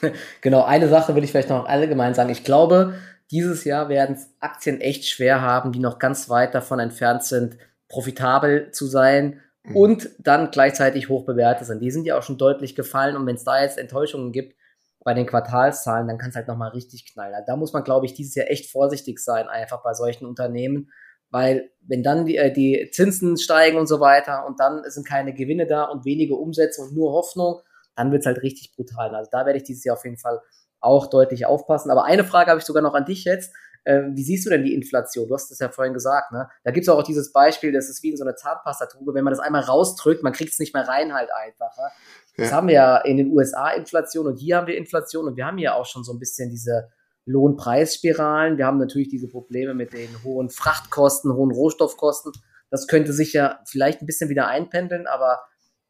Genau, 0.42 0.62
eine 0.62 0.88
Sache 0.88 1.16
will 1.16 1.24
ich 1.24 1.32
vielleicht 1.32 1.48
noch 1.48 1.66
allgemein 1.66 2.14
sagen. 2.14 2.30
Ich 2.30 2.44
glaube, 2.44 2.94
dieses 3.30 3.64
Jahr 3.64 3.88
werden 3.88 4.18
Aktien 4.40 4.80
echt 4.80 5.06
schwer 5.06 5.42
haben, 5.42 5.72
die 5.72 5.80
noch 5.80 5.98
ganz 5.98 6.28
weit 6.28 6.54
davon 6.54 6.80
entfernt 6.80 7.24
sind, 7.24 7.58
profitabel 7.88 8.70
zu 8.70 8.86
sein 8.86 9.40
mhm. 9.64 9.76
und 9.76 10.10
dann 10.18 10.50
gleichzeitig 10.50 11.08
hoch 11.08 11.24
bewertet 11.24 11.66
sind. 11.66 11.80
Die 11.80 11.90
sind 11.90 12.04
ja 12.04 12.18
auch 12.18 12.22
schon 12.22 12.38
deutlich 12.38 12.74
gefallen 12.74 13.16
und 13.16 13.26
wenn 13.26 13.36
es 13.36 13.44
da 13.44 13.62
jetzt 13.62 13.78
Enttäuschungen 13.78 14.32
gibt 14.32 14.56
bei 15.04 15.14
den 15.14 15.26
Quartalszahlen, 15.26 16.08
dann 16.08 16.18
kann 16.18 16.30
es 16.30 16.36
halt 16.36 16.48
nochmal 16.48 16.70
richtig 16.70 17.12
knallen. 17.12 17.34
Da 17.46 17.56
muss 17.56 17.72
man, 17.72 17.84
glaube 17.84 18.06
ich, 18.06 18.14
dieses 18.14 18.34
Jahr 18.34 18.50
echt 18.50 18.70
vorsichtig 18.70 19.20
sein, 19.20 19.48
einfach 19.48 19.82
bei 19.82 19.94
solchen 19.94 20.26
Unternehmen, 20.26 20.90
weil 21.30 21.70
wenn 21.80 22.02
dann 22.02 22.26
die, 22.26 22.36
äh, 22.36 22.52
die 22.52 22.90
Zinsen 22.92 23.36
steigen 23.36 23.78
und 23.78 23.86
so 23.86 24.00
weiter 24.00 24.46
und 24.46 24.58
dann 24.60 24.82
sind 24.86 25.06
keine 25.06 25.34
Gewinne 25.34 25.66
da 25.66 25.84
und 25.84 26.04
wenige 26.04 26.34
Umsätze 26.34 26.82
und 26.82 26.94
nur 26.94 27.12
Hoffnung, 27.12 27.60
dann 27.96 28.12
wird 28.12 28.20
es 28.20 28.26
halt 28.26 28.42
richtig 28.42 28.74
brutal. 28.74 29.14
Also 29.14 29.30
da 29.30 29.44
werde 29.44 29.58
ich 29.58 29.64
dieses 29.64 29.84
Jahr 29.84 29.96
auf 29.96 30.04
jeden 30.04 30.18
Fall 30.18 30.40
auch 30.80 31.08
deutlich 31.08 31.46
aufpassen. 31.46 31.90
Aber 31.90 32.04
eine 32.04 32.24
Frage 32.24 32.50
habe 32.50 32.60
ich 32.60 32.66
sogar 32.66 32.82
noch 32.82 32.94
an 32.94 33.04
dich 33.04 33.24
jetzt. 33.24 33.52
Ähm, 33.84 34.12
wie 34.14 34.22
siehst 34.22 34.44
du 34.44 34.50
denn 34.50 34.64
die 34.64 34.74
Inflation? 34.74 35.28
Du 35.28 35.34
hast 35.34 35.50
es 35.50 35.58
ja 35.60 35.70
vorhin 35.70 35.94
gesagt, 35.94 36.32
ne? 36.32 36.48
Da 36.64 36.72
gibt 36.72 36.84
es 36.84 36.88
auch 36.88 37.02
dieses 37.02 37.32
Beispiel, 37.32 37.72
das 37.72 37.88
ist 37.88 38.02
wie 38.02 38.10
in 38.10 38.16
so 38.16 38.24
einer 38.24 38.36
Zahnpastatube, 38.36 39.14
wenn 39.14 39.24
man 39.24 39.32
das 39.32 39.40
einmal 39.40 39.62
rausdrückt, 39.62 40.22
man 40.22 40.32
kriegt 40.32 40.52
es 40.52 40.58
nicht 40.58 40.74
mehr 40.74 40.86
rein 40.86 41.14
halt 41.14 41.30
einfacher. 41.32 41.90
Ja. 42.36 42.44
Das 42.44 42.52
haben 42.52 42.68
wir 42.68 42.74
ja 42.74 42.98
in 42.98 43.16
den 43.16 43.32
USA 43.32 43.70
Inflation 43.70 44.26
und 44.26 44.36
hier 44.36 44.56
haben 44.56 44.66
wir 44.66 44.76
Inflation 44.76 45.26
und 45.26 45.36
wir 45.36 45.46
haben 45.46 45.58
ja 45.58 45.74
auch 45.74 45.86
schon 45.86 46.04
so 46.04 46.12
ein 46.12 46.18
bisschen 46.18 46.50
diese 46.50 46.90
Lohnpreisspiralen. 47.24 48.58
Wir 48.58 48.66
haben 48.66 48.78
natürlich 48.78 49.08
diese 49.08 49.28
Probleme 49.28 49.74
mit 49.74 49.92
den 49.92 50.22
hohen 50.24 50.50
Frachtkosten, 50.50 51.32
hohen 51.32 51.50
Rohstoffkosten. 51.50 52.32
Das 52.70 52.88
könnte 52.88 53.12
sich 53.12 53.32
ja 53.32 53.60
vielleicht 53.64 54.02
ein 54.02 54.06
bisschen 54.06 54.28
wieder 54.28 54.48
einpendeln, 54.48 55.06
aber 55.06 55.40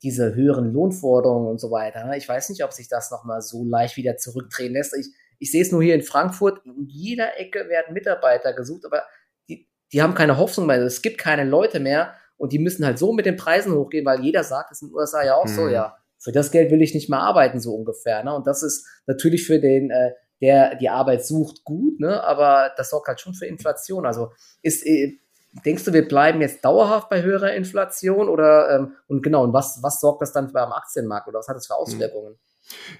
diese 0.02 0.34
höheren 0.34 0.72
Lohnforderungen 0.72 1.48
und 1.48 1.58
so 1.58 1.70
weiter. 1.70 2.04
Ne? 2.04 2.16
Ich 2.16 2.28
weiß 2.28 2.50
nicht, 2.50 2.64
ob 2.64 2.72
sich 2.72 2.88
das 2.88 3.10
nochmal 3.10 3.40
so 3.40 3.64
leicht 3.64 3.96
wieder 3.96 4.16
zurückdrehen 4.16 4.72
lässt. 4.72 4.96
Ich, 4.96 5.08
ich 5.38 5.50
sehe 5.50 5.62
es 5.62 5.72
nur 5.72 5.82
hier 5.82 5.94
in 5.94 6.02
Frankfurt, 6.02 6.64
in 6.64 6.86
jeder 6.86 7.38
Ecke 7.38 7.68
werden 7.68 7.94
Mitarbeiter 7.94 8.52
gesucht, 8.52 8.84
aber 8.84 9.02
die, 9.48 9.68
die 9.92 10.02
haben 10.02 10.14
keine 10.14 10.38
Hoffnung 10.38 10.66
mehr. 10.66 10.80
Es 10.82 11.02
gibt 11.02 11.18
keine 11.18 11.44
Leute 11.44 11.80
mehr 11.80 12.14
und 12.36 12.52
die 12.52 12.58
müssen 12.58 12.86
halt 12.86 12.98
so 12.98 13.12
mit 13.12 13.26
den 13.26 13.36
Preisen 13.36 13.74
hochgehen, 13.74 14.06
weil 14.06 14.20
jeder 14.20 14.44
sagt, 14.44 14.70
das 14.70 14.78
ist 14.78 14.82
in 14.82 14.88
den 14.88 14.94
USA 14.94 15.24
ja 15.24 15.34
auch 15.34 15.46
hm. 15.46 15.54
so, 15.54 15.62
mhm. 15.62 15.72
ja, 15.72 15.96
für 16.18 16.32
das 16.32 16.50
Geld 16.50 16.70
will 16.70 16.82
ich 16.82 16.94
nicht 16.94 17.08
mehr 17.08 17.20
arbeiten, 17.20 17.60
so 17.60 17.74
ungefähr. 17.74 18.22
Ne? 18.24 18.34
Und 18.34 18.46
das 18.46 18.62
ist 18.62 18.86
natürlich 19.06 19.46
für 19.46 19.60
den, 19.60 19.90
äh, 19.90 20.12
der 20.40 20.76
die 20.76 20.88
Arbeit 20.88 21.24
sucht, 21.24 21.64
gut, 21.64 22.00
ne? 22.00 22.22
aber 22.22 22.72
das 22.76 22.90
sorgt 22.90 23.08
halt 23.08 23.20
schon 23.20 23.34
für 23.34 23.46
Inflation. 23.46 24.06
Also 24.06 24.32
ist, 24.62 24.84
äh, 24.86 25.18
denkst 25.64 25.84
du, 25.84 25.92
wir 25.92 26.06
bleiben 26.06 26.40
jetzt 26.40 26.64
dauerhaft 26.64 27.08
bei 27.08 27.22
höherer 27.22 27.52
Inflation 27.54 28.28
oder 28.28 28.70
ähm, 28.70 28.96
und 29.06 29.22
genau, 29.22 29.44
und 29.44 29.52
was, 29.52 29.78
was 29.82 30.00
sorgt 30.00 30.22
das 30.22 30.32
dann 30.32 30.52
beim 30.52 30.72
Aktienmarkt 30.72 31.28
oder 31.28 31.38
was 31.38 31.48
hat 31.48 31.56
das 31.56 31.66
für 31.66 31.74
hm. 31.74 31.80
Auswirkungen? 31.80 32.38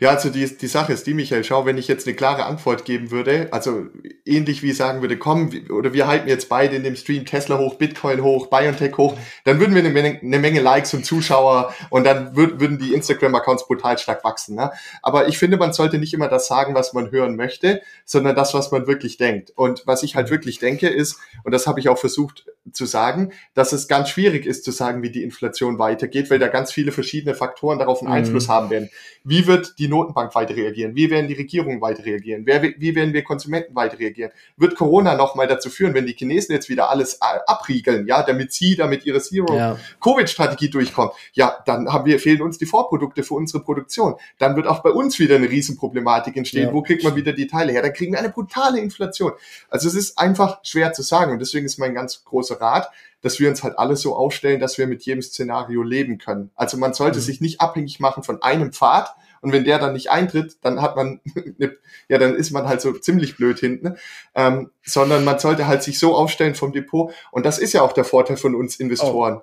Ja, 0.01 0.11
also 0.11 0.31
die, 0.31 0.57
die 0.57 0.67
Sache 0.67 0.93
ist 0.93 1.07
die, 1.07 1.15
Michael, 1.15 1.45
schau, 1.45 1.67
wenn 1.67 1.77
ich 1.77 1.89
jetzt 1.89 2.07
eine 2.07 2.17
klare 2.17 2.45
Antwort 2.45 2.85
geben 2.85 3.11
würde, 3.11 3.49
also 3.51 3.87
ähnlich 4.25 4.63
wie 4.63 4.73
sagen 4.73 5.01
würde, 5.01 5.19
komm, 5.19 5.51
oder 5.71 5.93
wir 5.93 6.07
halten 6.07 6.29
jetzt 6.29 6.49
beide 6.49 6.77
in 6.77 6.85
dem 6.85 6.97
Stream 6.97 7.27
Tesla 7.27 7.59
hoch, 7.59 7.75
Bitcoin 7.75 8.23
hoch, 8.23 8.47
BioNTech 8.47 8.97
hoch, 8.97 9.17
dann 9.45 9.61
würden 9.61 9.75
wir 9.75 9.83
eine 9.83 9.91
Menge, 9.91 10.21
eine 10.23 10.39
Menge 10.39 10.61
Likes 10.61 10.95
und 10.95 11.05
Zuschauer 11.05 11.75
und 11.91 12.05
dann 12.05 12.37
würd, 12.37 12.61
würden 12.61 12.79
die 12.79 12.95
Instagram-Accounts 12.95 13.67
brutal 13.67 13.99
stark 13.99 14.25
wachsen. 14.25 14.55
Ne? 14.55 14.71
Aber 15.03 15.29
ich 15.29 15.39
finde, 15.39 15.57
man 15.57 15.73
sollte 15.73 15.99
nicht 15.99 16.15
immer 16.15 16.29
das 16.29 16.47
sagen, 16.47 16.75
was 16.75 16.93
man 16.93 17.11
hören 17.11 17.37
möchte, 17.37 17.83
sondern 18.05 18.37
das, 18.37 18.55
was 18.55 18.71
man 18.71 18.87
wirklich 18.87 19.17
denkt. 19.17 19.53
Und 19.57 19.83
was 19.87 20.03
ich 20.03 20.17
halt 20.17 20.31
wirklich 20.31 20.59
denke, 20.61 20.89
ist, 20.89 21.19
und 21.45 21.53
das 21.53 21.67
habe 21.67 21.81
ich 21.81 21.89
auch 21.89 21.99
versucht 21.99 22.47
zu 22.73 22.87
sagen, 22.87 23.33
dass 23.55 23.73
es 23.73 23.89
ganz 23.89 24.11
schwierig 24.11 24.47
ist 24.47 24.65
zu 24.65 24.71
sagen, 24.71 25.03
wie 25.03 25.11
die 25.11 25.23
Inflation 25.23 25.79
weitergeht, 25.79 26.31
weil 26.31 26.39
da 26.39 26.49
ganz 26.49 26.73
viele 26.73 26.93
verschiedene 26.93 27.35
Faktoren 27.35 27.79
darauf 27.79 28.01
einen 28.01 28.09
mhm. 28.09 28.17
Einfluss 28.17 28.49
haben 28.49 28.71
werden. 28.71 28.91
Wie 29.25 29.47
wird 29.47 29.79
die 29.79 29.89
Notenbank 29.89 30.35
weiter 30.35 30.57
reagieren? 30.57 30.95
Wie 30.95 31.11
werden 31.11 31.29
die 31.29 31.35
Regierungen 31.35 31.81
weiter 31.81 32.05
reagieren? 32.05 32.43
Wer, 32.47 32.63
wie 32.63 32.95
werden 32.95 33.13
wir 33.13 33.23
Konsumenten 33.25 33.75
weiter 33.75 33.99
reagieren? 33.99 34.31
Wird 34.57 34.75
Corona 34.75 35.17
nochmal 35.17 35.47
dazu 35.47 35.71
führen, 35.71 35.95
wenn 35.95 36.07
die 36.07 36.15
Chinesen 36.15 36.55
jetzt 36.55 36.69
wieder 36.69 36.91
alles 36.91 37.15
äh, 37.15 37.39
abriegeln, 37.47 38.07
ja, 38.07 38.23
damit 38.23 38.53
sie 38.53 38.77
damit 38.77 39.05
ihre 39.07 39.21
Zero-Covid-Strategie 39.21 40.71
durchkommen, 40.71 41.13
ja, 41.33 41.59
dann 41.67 41.93
haben 41.93 42.07
wir, 42.07 42.19
fehlen 42.21 42.43
uns 42.43 42.59
die 42.59 42.67
Vorprodukte 42.67 43.23
für 43.23 43.35
unsere 43.35 43.63
Produktion. 43.63 44.15
Dann 44.39 44.57
wird 44.57 44.67
auch 44.67 44.83
bei 44.83 44.91
uns 44.91 45.19
wieder 45.19 45.37
eine 45.37 45.51
Riesenproblematik 45.51 46.37
entstehen. 46.37 46.69
Ja. 46.69 46.73
Wo 46.73 46.83
kriegt 46.83 47.05
man 47.05 47.17
wieder 47.17 47.33
die 47.33 47.47
Teile 47.47 47.73
her? 47.73 47.83
Dann 47.83 47.93
kriegen 47.93 48.13
wir 48.13 48.19
eine 48.19 48.31
brutale 48.31 48.81
Inflation. 48.81 49.33
Also 49.69 49.89
es 49.89 49.95
ist 49.95 50.19
einfach 50.19 50.61
schwer 50.63 50.93
zu 50.93 51.03
sagen 51.03 51.33
und 51.33 51.39
deswegen 51.41 51.67
ist 51.67 51.79
mein 51.79 51.95
ganz 51.95 52.25
großer 52.25 52.58
Rat, 52.61 52.91
dass 53.21 53.41
wir 53.41 53.49
uns 53.49 53.63
halt 53.63 53.79
alle 53.79 53.97
so 53.97 54.15
aufstellen, 54.15 54.61
dass 54.61 54.79
wir 54.79 54.87
mit 54.87 55.03
jedem 55.03 55.23
Szenario 55.23 55.83
leben 55.83 56.19
können. 56.19 56.51
Also 56.55 56.77
man 56.77 56.95
sollte 56.95 57.19
mhm. 57.19 57.23
sich 57.23 57.41
nicht 57.41 57.61
abhängig 57.61 58.01
machen 58.01 58.23
von 58.23 58.43
einem 58.43 58.73
Pfad 58.73 59.15
und 59.41 59.53
wenn 59.53 59.65
der 59.65 59.79
dann 59.79 59.93
nicht 59.93 60.11
eintritt, 60.11 60.57
dann 60.63 60.83
hat 60.83 60.97
man, 60.97 61.21
ja, 62.09 62.19
dann 62.19 62.35
ist 62.35 62.51
man 62.51 62.69
halt 62.69 62.81
so 62.81 62.93
ziemlich 62.93 63.37
blöd 63.37 63.59
hinten, 63.59 63.97
ähm, 64.35 64.71
sondern 64.83 65.25
man 65.25 65.39
sollte 65.39 65.67
halt 65.67 65.83
sich 65.83 65.99
so 65.99 66.15
aufstellen 66.15 66.55
vom 66.55 66.73
Depot 66.73 67.13
und 67.31 67.47
das 67.47 67.59
ist 67.59 67.73
ja 67.73 67.83
auch 67.83 67.93
der 67.93 68.05
Vorteil 68.05 68.37
von 68.37 68.55
uns 68.55 68.77
Investoren. 68.77 69.39
Oh. 69.39 69.43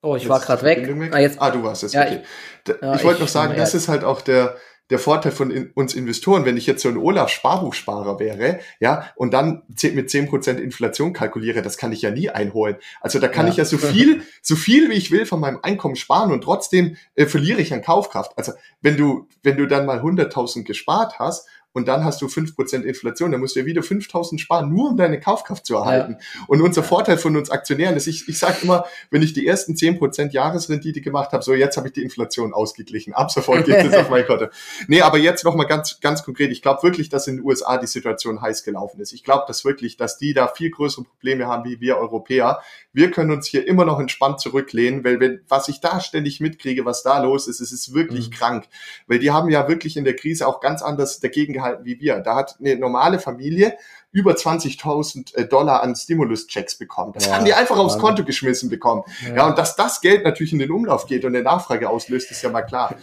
Oh, 0.00 0.14
ich 0.14 0.22
jetzt 0.22 0.30
war 0.30 0.38
gerade 0.38 0.62
weg. 0.62 1.00
weg. 1.00 1.12
Ah, 1.12 1.18
jetzt, 1.18 1.42
ah, 1.42 1.50
du 1.50 1.62
warst 1.64 1.82
es. 1.82 1.92
Ja, 1.92 2.02
okay. 2.02 2.22
Ich, 2.64 2.74
ja, 2.80 2.94
ich 2.94 3.02
wollte 3.02 3.20
noch 3.20 3.28
sagen, 3.28 3.56
das 3.56 3.74
ist 3.74 3.88
halt 3.88 4.04
auch 4.04 4.20
der, 4.20 4.56
der 4.90 4.98
Vorteil 4.98 5.32
von 5.32 5.50
in, 5.50 5.70
uns 5.74 5.94
Investoren, 5.94 6.44
wenn 6.44 6.56
ich 6.56 6.66
jetzt 6.66 6.82
so 6.82 6.88
ein 6.88 6.96
Olaf 6.96 7.28
Sparbuchsparer 7.28 8.18
wäre, 8.18 8.60
ja, 8.80 9.10
und 9.16 9.34
dann 9.34 9.62
mit 9.82 10.10
zehn 10.10 10.28
Prozent 10.28 10.60
Inflation 10.60 11.12
kalkuliere, 11.12 11.62
das 11.62 11.76
kann 11.76 11.92
ich 11.92 12.02
ja 12.02 12.10
nie 12.10 12.30
einholen. 12.30 12.76
Also 13.00 13.18
da 13.18 13.28
kann 13.28 13.46
ja. 13.46 13.52
ich 13.52 13.58
ja 13.58 13.64
so 13.64 13.78
viel, 13.78 14.22
so 14.42 14.56
viel 14.56 14.90
wie 14.90 14.94
ich 14.94 15.10
will 15.10 15.26
von 15.26 15.40
meinem 15.40 15.58
Einkommen 15.62 15.96
sparen 15.96 16.32
und 16.32 16.42
trotzdem 16.42 16.96
äh, 17.14 17.26
verliere 17.26 17.60
ich 17.60 17.72
an 17.74 17.82
Kaufkraft. 17.82 18.32
Also 18.36 18.52
wenn 18.80 18.96
du, 18.96 19.28
wenn 19.42 19.56
du 19.56 19.66
dann 19.66 19.86
mal 19.86 20.00
100.000 20.00 20.64
gespart 20.64 21.18
hast 21.18 21.46
und 21.72 21.86
dann 21.86 22.04
hast 22.04 22.22
du 22.22 22.26
5% 22.26 22.82
Inflation, 22.82 23.30
dann 23.30 23.40
musst 23.40 23.54
du 23.54 23.60
ja 23.60 23.66
wieder 23.66 23.82
5.000 23.82 24.38
sparen, 24.38 24.70
nur 24.70 24.90
um 24.90 24.96
deine 24.96 25.20
Kaufkraft 25.20 25.66
zu 25.66 25.76
erhalten. 25.76 26.16
Ja. 26.18 26.44
Und 26.48 26.62
unser 26.62 26.82
Vorteil 26.82 27.18
von 27.18 27.36
uns 27.36 27.50
Aktionären 27.50 27.96
ist, 27.96 28.06
ich, 28.06 28.28
ich 28.28 28.38
sage 28.38 28.58
immer, 28.62 28.86
wenn 29.10 29.22
ich 29.22 29.32
die 29.32 29.46
ersten 29.46 29.74
10% 29.74 30.32
Jahresrendite 30.32 31.00
gemacht 31.00 31.32
habe, 31.32 31.42
so 31.42 31.54
jetzt 31.54 31.76
habe 31.76 31.88
ich 31.88 31.92
die 31.92 32.02
Inflation 32.02 32.54
ausgeglichen. 32.54 33.12
Ab 33.12 33.30
sofort 33.30 33.66
geht 33.66 33.76
es 33.76 33.94
auf 33.94 34.10
mein 34.10 34.26
Konto. 34.26 34.46
Nee, 34.86 35.02
aber 35.02 35.18
jetzt 35.18 35.44
nochmal 35.44 35.66
ganz, 35.66 36.00
ganz 36.00 36.22
konkret. 36.22 36.50
Ich 36.50 36.62
glaube 36.62 36.82
wirklich, 36.82 37.10
dass 37.10 37.28
in 37.28 37.36
den 37.36 37.44
USA 37.44 37.76
die 37.76 37.86
Situation 37.86 38.40
heiß 38.40 38.64
gelaufen 38.64 39.00
ist. 39.00 39.12
Ich 39.12 39.22
glaube 39.22 39.44
das 39.46 39.64
wirklich, 39.64 39.96
dass 39.96 40.18
die 40.18 40.34
da 40.34 40.48
viel 40.48 40.70
größere 40.70 41.04
Probleme 41.04 41.46
haben 41.46 41.64
wie 41.68 41.80
wir 41.80 41.98
Europäer. 41.98 42.60
Wir 42.98 43.12
können 43.12 43.30
uns 43.30 43.46
hier 43.46 43.64
immer 43.64 43.84
noch 43.84 44.00
entspannt 44.00 44.40
zurücklehnen, 44.40 45.04
weil 45.04 45.20
wenn, 45.20 45.40
was 45.46 45.68
ich 45.68 45.80
da 45.80 46.00
ständig 46.00 46.40
mitkriege, 46.40 46.84
was 46.84 47.04
da 47.04 47.22
los 47.22 47.46
ist, 47.46 47.60
es 47.60 47.70
ist 47.70 47.94
wirklich 47.94 48.28
mhm. 48.28 48.34
krank. 48.34 48.68
Weil 49.06 49.20
die 49.20 49.30
haben 49.30 49.48
ja 49.50 49.68
wirklich 49.68 49.96
in 49.96 50.04
der 50.04 50.16
Krise 50.16 50.48
auch 50.48 50.58
ganz 50.58 50.82
anders 50.82 51.20
dagegen 51.20 51.52
gehalten 51.52 51.84
wie 51.84 52.00
wir. 52.00 52.18
Da 52.18 52.34
hat 52.34 52.56
eine 52.58 52.74
normale 52.74 53.20
Familie 53.20 53.76
über 54.10 54.32
20.000 54.32 55.36
äh, 55.36 55.46
Dollar 55.46 55.82
an 55.82 55.94
Stimulus-Checks 55.94 56.78
bekommen. 56.78 57.12
Das 57.12 57.26
ja, 57.26 57.36
haben 57.36 57.44
die 57.44 57.52
einfach 57.52 57.76
aufs 57.76 57.98
Konto 57.98 58.24
geschmissen 58.24 58.70
bekommen. 58.70 59.02
Ja. 59.26 59.36
ja, 59.36 59.46
und 59.46 59.58
dass 59.58 59.76
das 59.76 60.00
Geld 60.00 60.24
natürlich 60.24 60.52
in 60.52 60.58
den 60.58 60.70
Umlauf 60.70 61.06
geht 61.06 61.26
und 61.26 61.36
eine 61.36 61.44
Nachfrage 61.44 61.90
auslöst, 61.90 62.30
ist 62.30 62.42
ja 62.42 62.48
mal 62.48 62.62
klar. 62.62 62.94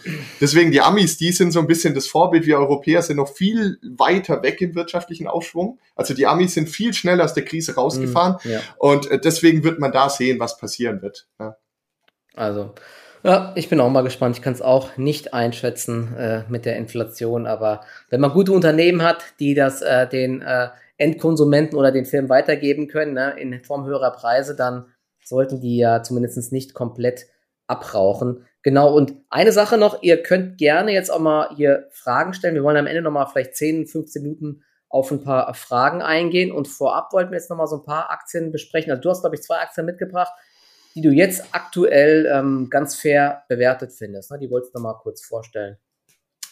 Deswegen 0.41 0.71
die 0.71 0.81
Amis, 0.81 1.17
die 1.17 1.31
sind 1.31 1.51
so 1.51 1.59
ein 1.59 1.67
bisschen 1.67 1.93
das 1.93 2.07
Vorbild. 2.07 2.47
Wir 2.47 2.57
Europäer 2.57 3.03
sind 3.03 3.17
noch 3.17 3.29
viel 3.29 3.77
weiter 3.83 4.41
weg 4.41 4.59
im 4.61 4.73
wirtschaftlichen 4.73 5.27
Aufschwung. 5.27 5.77
Also 5.95 6.15
die 6.15 6.25
Amis 6.25 6.55
sind 6.55 6.69
viel 6.69 6.93
schneller 6.93 7.23
aus 7.23 7.35
der 7.35 7.45
Krise 7.45 7.75
rausgefahren. 7.75 8.37
Mhm, 8.43 8.51
ja. 8.51 8.59
Und 8.77 9.09
äh, 9.11 9.19
deswegen 9.19 9.63
wird 9.63 9.79
man 9.79 9.84
da 9.91 10.09
sehen, 10.09 10.39
was 10.39 10.57
passieren 10.57 11.01
wird. 11.01 11.27
Ja. 11.39 11.57
Also 12.35 12.73
ja, 13.25 13.53
ich 13.55 13.69
bin 13.69 13.79
auch 13.79 13.89
mal 13.89 14.03
gespannt. 14.03 14.37
Ich 14.37 14.43
kann 14.43 14.53
es 14.53 14.61
auch 14.61 14.97
nicht 14.97 15.33
einschätzen 15.33 16.15
äh, 16.15 16.43
mit 16.47 16.65
der 16.65 16.77
Inflation, 16.77 17.47
aber 17.47 17.81
wenn 18.11 18.21
man 18.21 18.31
gute 18.31 18.51
Unternehmen 18.51 19.01
hat, 19.01 19.23
die 19.39 19.55
das 19.55 19.81
äh, 19.81 20.07
den 20.07 20.43
äh, 20.43 20.69
Endkonsumenten 20.97 21.75
oder 21.75 21.91
den 21.91 22.05
Film 22.05 22.29
weitergeben 22.29 22.87
können, 22.87 23.13
ne, 23.13 23.33
in 23.39 23.63
Form 23.63 23.85
höherer 23.85 24.11
Preise, 24.11 24.55
dann 24.55 24.85
sollten 25.23 25.59
die 25.59 25.77
ja 25.77 26.03
zumindest 26.03 26.53
nicht 26.53 26.75
komplett 26.75 27.25
abrauchen. 27.65 28.45
Genau, 28.61 28.93
und 28.93 29.15
eine 29.29 29.51
Sache 29.51 29.79
noch, 29.79 30.03
ihr 30.03 30.21
könnt 30.21 30.59
gerne 30.59 30.91
jetzt 30.91 31.09
auch 31.09 31.19
mal 31.19 31.49
hier 31.55 31.87
Fragen 31.89 32.35
stellen. 32.35 32.53
Wir 32.53 32.63
wollen 32.63 32.77
am 32.77 32.85
Ende 32.87 33.01
nochmal 33.01 33.25
vielleicht 33.25 33.55
10, 33.55 33.87
15 33.87 34.21
Minuten 34.21 34.63
auf 34.95 35.11
ein 35.11 35.23
paar 35.23 35.53
Fragen 35.53 36.01
eingehen. 36.01 36.51
Und 36.51 36.67
vorab 36.67 37.13
wollten 37.13 37.31
wir 37.31 37.37
jetzt 37.37 37.49
nochmal 37.49 37.67
so 37.67 37.77
ein 37.77 37.83
paar 37.83 38.09
Aktien 38.11 38.51
besprechen. 38.51 38.91
Also 38.91 39.01
du 39.01 39.09
hast, 39.09 39.21
glaube 39.21 39.35
ich, 39.35 39.43
zwei 39.43 39.57
Aktien 39.57 39.85
mitgebracht 39.85 40.31
die 40.95 41.01
du 41.01 41.11
jetzt 41.11 41.43
aktuell 41.51 42.25
ähm, 42.33 42.69
ganz 42.69 42.95
fair 42.95 43.43
bewertet 43.49 43.91
findest. 43.91 44.31
Ne? 44.31 44.39
Die 44.39 44.49
wolltest 44.49 44.73
du 44.73 44.79
noch 44.79 44.83
mal 44.83 44.97
kurz 44.97 45.23
vorstellen. 45.23 45.77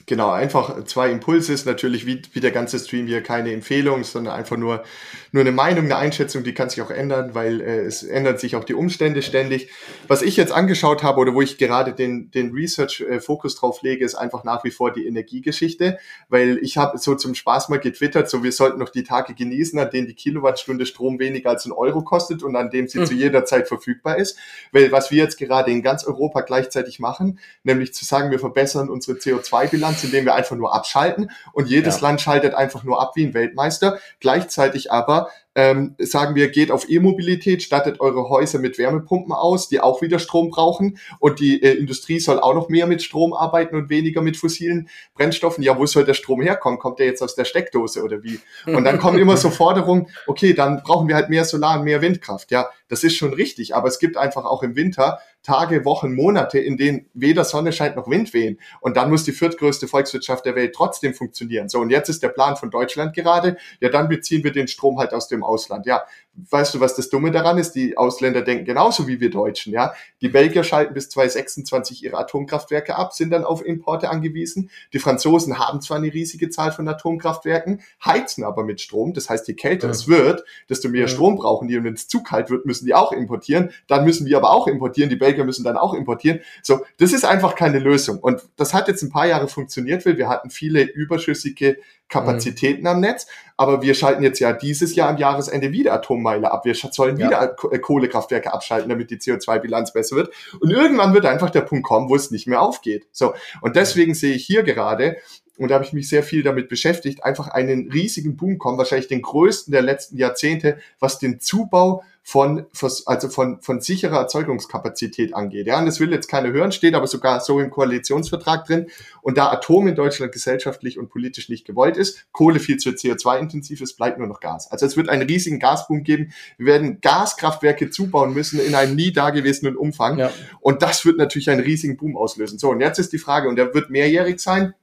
Genau, 0.06 0.32
einfach 0.32 0.84
zwei 0.84 1.12
Impulse 1.12 1.54
ist 1.54 1.66
natürlich 1.66 2.06
wie, 2.06 2.22
wie 2.34 2.42
der 2.42 2.52
ganze 2.52 2.78
Stream 2.78 3.08
hier 3.08 3.24
keine 3.24 3.54
Empfehlung, 3.54 4.04
sondern 4.04 4.34
einfach 4.34 4.58
nur, 4.58 4.84
nur 5.32 5.42
eine 5.42 5.54
Meinung, 5.54 5.86
eine 5.86 5.96
Einschätzung, 5.96 6.44
die 6.44 6.54
kann 6.54 6.70
sich 6.70 6.82
auch 6.82 6.92
ändern, 6.92 7.34
weil 7.36 7.62
äh, 7.62 7.80
es 7.86 8.04
ändern 8.04 8.38
sich 8.38 8.58
auch 8.58 8.66
die 8.66 8.74
Umstände 8.74 9.22
ständig. 9.22 9.70
Was 10.10 10.22
ich 10.22 10.36
jetzt 10.36 10.52
angeschaut 10.52 11.04
habe 11.04 11.22
oder 11.22 11.34
wo 11.34 11.42
ich 11.42 11.58
gerade 11.58 11.94
den, 11.94 12.32
den 12.32 12.52
Research-Fokus 12.52 13.56
drauf 13.56 13.82
lege, 13.82 14.04
ist 14.04 14.16
einfach 14.16 14.44
nach 14.44 14.66
wie 14.66 14.72
vor 14.72 14.92
die 14.92 15.08
Energiegeschichte, 15.08 15.98
weil 16.28 16.60
ich 16.62 16.78
habe 16.78 16.98
so 16.98 17.16
zum 17.16 17.34
Spaß 17.34 17.70
mal 17.70 17.80
getwittert, 17.80 18.30
so 18.30 18.44
wir 18.44 18.52
sollten 18.52 18.80
noch 18.80 18.90
die 18.90 19.04
Tage 19.04 19.34
genießen, 19.34 19.80
an 19.80 19.90
denen 19.90 20.08
die 20.08 20.16
Kilowattstunde 20.16 20.86
Strom 20.86 21.18
weniger 21.18 21.52
als 21.52 21.66
ein 21.66 21.72
Euro 21.72 22.02
kostet 22.04 22.44
und 22.44 22.58
an 22.58 22.72
dem 22.72 22.90
sie 22.90 23.00
mhm. 23.00 23.06
zu 23.06 23.14
jeder 23.14 23.46
Zeit 23.46 23.70
verfügbar 23.70 24.18
ist. 24.18 24.38
Weil 24.74 24.92
was 24.92 25.12
wir 25.12 25.24
jetzt 25.24 25.38
gerade 25.38 25.72
in 25.72 25.82
ganz 25.82 26.04
Europa 26.04 26.42
gleichzeitig 26.42 27.00
machen, 27.00 27.40
nämlich 27.64 27.94
zu 27.94 28.04
sagen, 28.04 28.32
wir 28.32 28.40
verbessern 28.40 28.90
unsere 28.90 29.18
CO2-Bilanz, 29.18 29.93
Land, 29.94 30.04
indem 30.04 30.26
wir 30.26 30.36
einfach 30.36 30.56
nur 30.56 30.74
abschalten 30.74 31.30
und 31.54 31.68
jedes 31.68 32.02
ja. 32.02 32.08
Land 32.08 32.22
schaltet 32.22 32.54
einfach 32.54 32.84
nur 32.84 33.02
ab 33.02 33.12
wie 33.16 33.26
ein 33.26 33.34
Weltmeister. 33.34 34.00
Gleichzeitig 34.20 34.92
aber 34.92 35.30
ähm, 35.56 35.96
sagen 36.00 36.34
wir, 36.34 36.50
geht 36.50 36.72
auf 36.72 36.90
E-Mobilität, 36.90 37.62
stattet 37.62 38.00
eure 38.00 38.28
Häuser 38.28 38.58
mit 38.58 38.80
Wärmepumpen 38.80 39.34
aus, 39.34 39.70
die 39.70 39.80
auch 39.80 40.02
wieder 40.02 40.18
Strom 40.18 40.50
brauchen 40.50 40.98
und 41.20 41.40
die 41.40 41.62
äh, 41.62 41.74
Industrie 41.74 42.20
soll 42.20 42.40
auch 42.40 42.56
noch 42.56 42.70
mehr 42.70 42.88
mit 42.88 43.04
Strom 43.04 43.34
arbeiten 43.34 43.76
und 43.76 43.90
weniger 43.90 44.22
mit 44.22 44.36
fossilen 44.36 44.90
Brennstoffen. 45.14 45.64
Ja, 45.64 45.78
wo 45.78 45.86
soll 45.86 46.06
der 46.06 46.16
Strom 46.16 46.42
herkommen? 46.42 46.80
Kommt 46.80 46.98
der 46.98 47.06
jetzt 47.06 47.22
aus 47.22 47.36
der 47.36 47.46
Steckdose 47.46 48.04
oder 48.04 48.24
wie? 48.24 48.40
Und 48.66 48.84
dann 48.84 48.98
kommen 48.98 49.20
immer 49.20 49.38
so 49.38 49.50
Forderungen, 49.52 50.08
okay, 50.26 50.54
dann 50.54 50.82
brauchen 50.82 51.08
wir 51.08 51.16
halt 51.16 51.30
mehr 51.30 51.46
Solar 51.46 51.78
und 51.78 51.86
mehr 51.86 52.02
Windkraft. 52.02 52.50
Ja, 52.50 52.70
das 52.88 53.04
ist 53.04 53.16
schon 53.16 53.34
richtig, 53.34 53.76
aber 53.76 53.88
es 53.88 54.00
gibt 54.00 54.18
einfach 54.18 54.46
auch 54.46 54.64
im 54.64 54.76
Winter 54.76 55.20
Tage, 55.44 55.86
Wochen, 55.86 56.16
Monate, 56.16 56.58
in 56.58 56.78
denen 56.78 57.06
weder 57.14 57.44
Sonne 57.44 57.72
scheint 57.74 57.96
noch 57.96 58.10
Wind 58.10 58.34
wehen. 58.34 58.60
Und 58.80 58.98
dann 58.98 59.10
muss 59.10 59.24
die 59.24 59.34
viertgrößte 59.34 59.88
Volkswirtschaft 59.88 60.46
der 60.46 60.56
Welt 60.56 60.74
trotzdem 60.74 61.14
funktionieren. 61.14 61.70
So, 61.70 61.80
und 61.80 61.90
jetzt 61.90 62.10
ist 62.10 62.24
der 62.24 62.30
Plan 62.30 62.56
von 62.56 62.72
Deutschland 62.72 63.14
gerade, 63.14 63.58
ja, 63.80 63.90
dann 63.90 64.08
beziehen 64.08 64.44
wir 64.44 64.52
den 64.52 64.68
Strom 64.68 64.98
halt 65.00 65.14
aus 65.14 65.28
dem 65.28 65.44
Ausland. 65.44 65.86
Ja, 65.86 66.04
weißt 66.36 66.74
du, 66.74 66.80
was 66.80 66.96
das 66.96 67.10
Dumme 67.10 67.32
daran 67.32 67.58
ist? 67.58 67.74
Die 67.74 67.98
Ausländer 67.98 68.42
denken 68.42 68.66
genauso 68.66 69.08
wie 69.08 69.20
wir 69.20 69.30
Deutschen, 69.30 69.72
ja. 69.72 69.94
Die 70.22 70.30
Belgier 70.30 70.64
schalten 70.64 70.94
bis 70.94 71.10
2026 71.10 72.04
ihre 72.04 72.18
Atomkraftwerke 72.18 72.96
ab, 72.96 73.14
sind 73.14 73.32
dann 73.32 73.44
auf 73.44 73.64
Importe 73.64 74.10
angewiesen. 74.10 74.70
Die 74.94 75.00
Franzosen 75.00 75.60
haben 75.60 75.82
zwar 75.82 75.98
eine 75.98 76.12
riesige 76.12 76.50
Zahl 76.50 76.72
von 76.72 76.88
Atomkraftwerken, 76.88 77.82
heizen 78.04 78.44
aber 78.44 78.64
mit 78.64 78.82
Strom. 78.82 79.14
Das 79.14 79.30
heißt, 79.30 79.48
je 79.48 79.54
kälter 79.54 79.88
ja. 79.88 79.92
es 79.92 80.08
wird, 80.08 80.44
desto 80.70 80.90
mehr 80.90 81.02
ja. 81.02 81.08
Strom 81.08 81.36
brauchen 81.36 81.68
die. 81.68 81.78
Und 81.78 81.84
wenn 81.84 81.94
es 81.94 82.08
zu 82.08 82.24
kalt 82.24 82.50
wird, 82.50 82.66
müssen 82.66 82.86
die 82.86 82.96
auch 82.96 83.12
importieren. 83.12 83.72
Dann 83.88 84.04
müssen 84.04 84.26
wir 84.26 84.38
aber 84.38 84.52
auch 84.52 84.68
importieren. 84.68 85.10
Die 85.10 85.16
Belgier 85.16 85.46
müssen 85.46 85.64
dann 85.64 85.78
auch 85.78 85.94
importieren. 85.94 86.40
So, 86.64 86.84
das 86.98 87.14
ist 87.14 87.26
einfach 87.26 87.56
keine 87.56 87.80
Lösung. 87.80 88.20
Und 88.20 88.42
das 88.56 88.74
hat 88.74 88.88
jetzt 88.88 89.04
ein 89.04 89.10
paar 89.10 89.28
Jahre 89.28 89.48
funktioniert, 89.48 90.06
weil 90.06 90.18
wir 90.18 90.30
hatten 90.30 90.50
viele 90.50 90.82
überschüssige 90.84 91.78
Kapazitäten 92.10 92.82
mhm. 92.82 92.88
am 92.88 93.00
Netz. 93.00 93.28
Aber 93.56 93.82
wir 93.82 93.94
schalten 93.94 94.24
jetzt 94.24 94.40
ja 94.40 94.54
dieses 94.54 94.96
Jahr 94.96 95.10
am 95.10 95.18
Jahresende 95.18 95.72
wieder 95.72 95.94
Atommeile 95.94 96.52
ab. 96.52 96.66
Wir 96.66 96.76
sollen 96.76 97.18
wieder 97.18 97.32
ja. 97.32 97.72
Äh, 97.72 97.80
Kohlekraftwerke 97.80 98.52
abschalten, 98.52 98.90
damit 98.90 99.12
die 99.12 99.18
CO2-Bilanz 99.18 99.94
besser 99.94 100.16
wird. 100.16 100.34
Und 100.60 100.72
irgendwann 100.72 101.14
wird 101.14 101.26
einfach 101.26 101.50
der 101.50 101.62
Punkt 101.62 101.86
kommen, 101.86 102.10
wo 102.10 102.16
es 102.16 102.32
nicht 102.32 102.48
mehr 102.48 102.62
aufgeht. 102.62 103.08
So. 103.12 103.34
Und 103.62 103.76
deswegen 103.76 104.16
sehe 104.16 104.34
ich 104.34 104.46
hier 104.46 104.64
gerade, 104.64 105.18
und 105.64 105.70
da 105.70 105.76
habe 105.76 105.86
ich 105.86 105.94
mich 105.94 106.10
sehr 106.10 106.24
viel 106.24 106.44
damit 106.44 106.70
beschäftigt, 106.70 107.24
einfach 107.24 107.48
einen 107.48 107.92
riesigen 107.92 108.38
Boom 108.38 108.58
kommen, 108.58 108.78
wahrscheinlich 108.78 109.08
den 109.08 109.22
größten 109.22 109.72
der 109.72 109.82
letzten 109.82 110.18
Jahrzehnte, 110.18 110.78
was 111.00 111.20
den 111.20 111.40
Zubau 111.40 112.04
von, 112.26 112.66
also 113.06 113.28
von, 113.28 113.62
von 113.62 113.82
sicherer 113.82 114.18
Erzeugungskapazität 114.18 115.36
angeht. 115.36 115.68
Ja, 115.68 115.80
und 115.80 115.86
das 115.86 116.00
will 116.00 116.10
jetzt 116.12 116.30
keiner 116.30 116.54
hören, 116.54 116.72
steht 116.72 116.96
aber 116.96 117.06
sogar 117.06 117.42
so 117.42 117.60
im 117.60 117.70
Koalitionsvertrag 117.70 118.66
drin. 118.66 118.88
Und 119.22 119.38
da 119.38 119.52
Atom 119.52 119.88
in 119.90 119.96
Deutschland 119.96 120.32
gesellschaftlich 120.32 120.98
und 120.98 121.10
politisch 121.10 121.50
nicht 121.50 121.66
gewollt 121.66 121.98
ist, 121.98 122.26
Kohle 122.32 122.62
viel 122.62 122.78
zu 122.78 122.92
CO2-intensiv 122.92 123.82
ist, 123.82 123.98
bleibt 123.98 124.20
nur 124.20 124.28
noch 124.28 124.40
Gas. 124.40 124.72
Also 124.72 124.86
es 124.86 124.96
wird 124.96 125.10
einen 125.10 125.24
riesigen 125.24 125.60
Gasboom 125.60 126.04
geben. 126.04 126.32
Wir 126.58 126.68
werden 126.68 127.02
Gaskraftwerke 127.02 127.90
zubauen 127.90 128.34
müssen 128.34 128.60
in 128.62 128.74
einem 128.74 128.96
nie 128.96 129.12
dagewesenen 129.12 129.76
Umfang. 129.76 130.18
Ja. 130.18 130.32
Und 130.62 130.82
das 130.82 131.06
wird 131.06 131.18
natürlich 131.18 131.50
einen 131.50 131.62
riesigen 131.62 131.98
Boom 131.98 132.16
auslösen. 132.16 132.58
So, 132.58 132.70
und 132.70 132.80
jetzt 132.80 133.00
ist 133.00 133.12
die 133.12 133.18
Frage, 133.18 133.50
und 133.50 133.58
der 133.58 133.74
wird 133.74 133.90
mehrjährig 133.90 134.40
sein, 134.40 134.74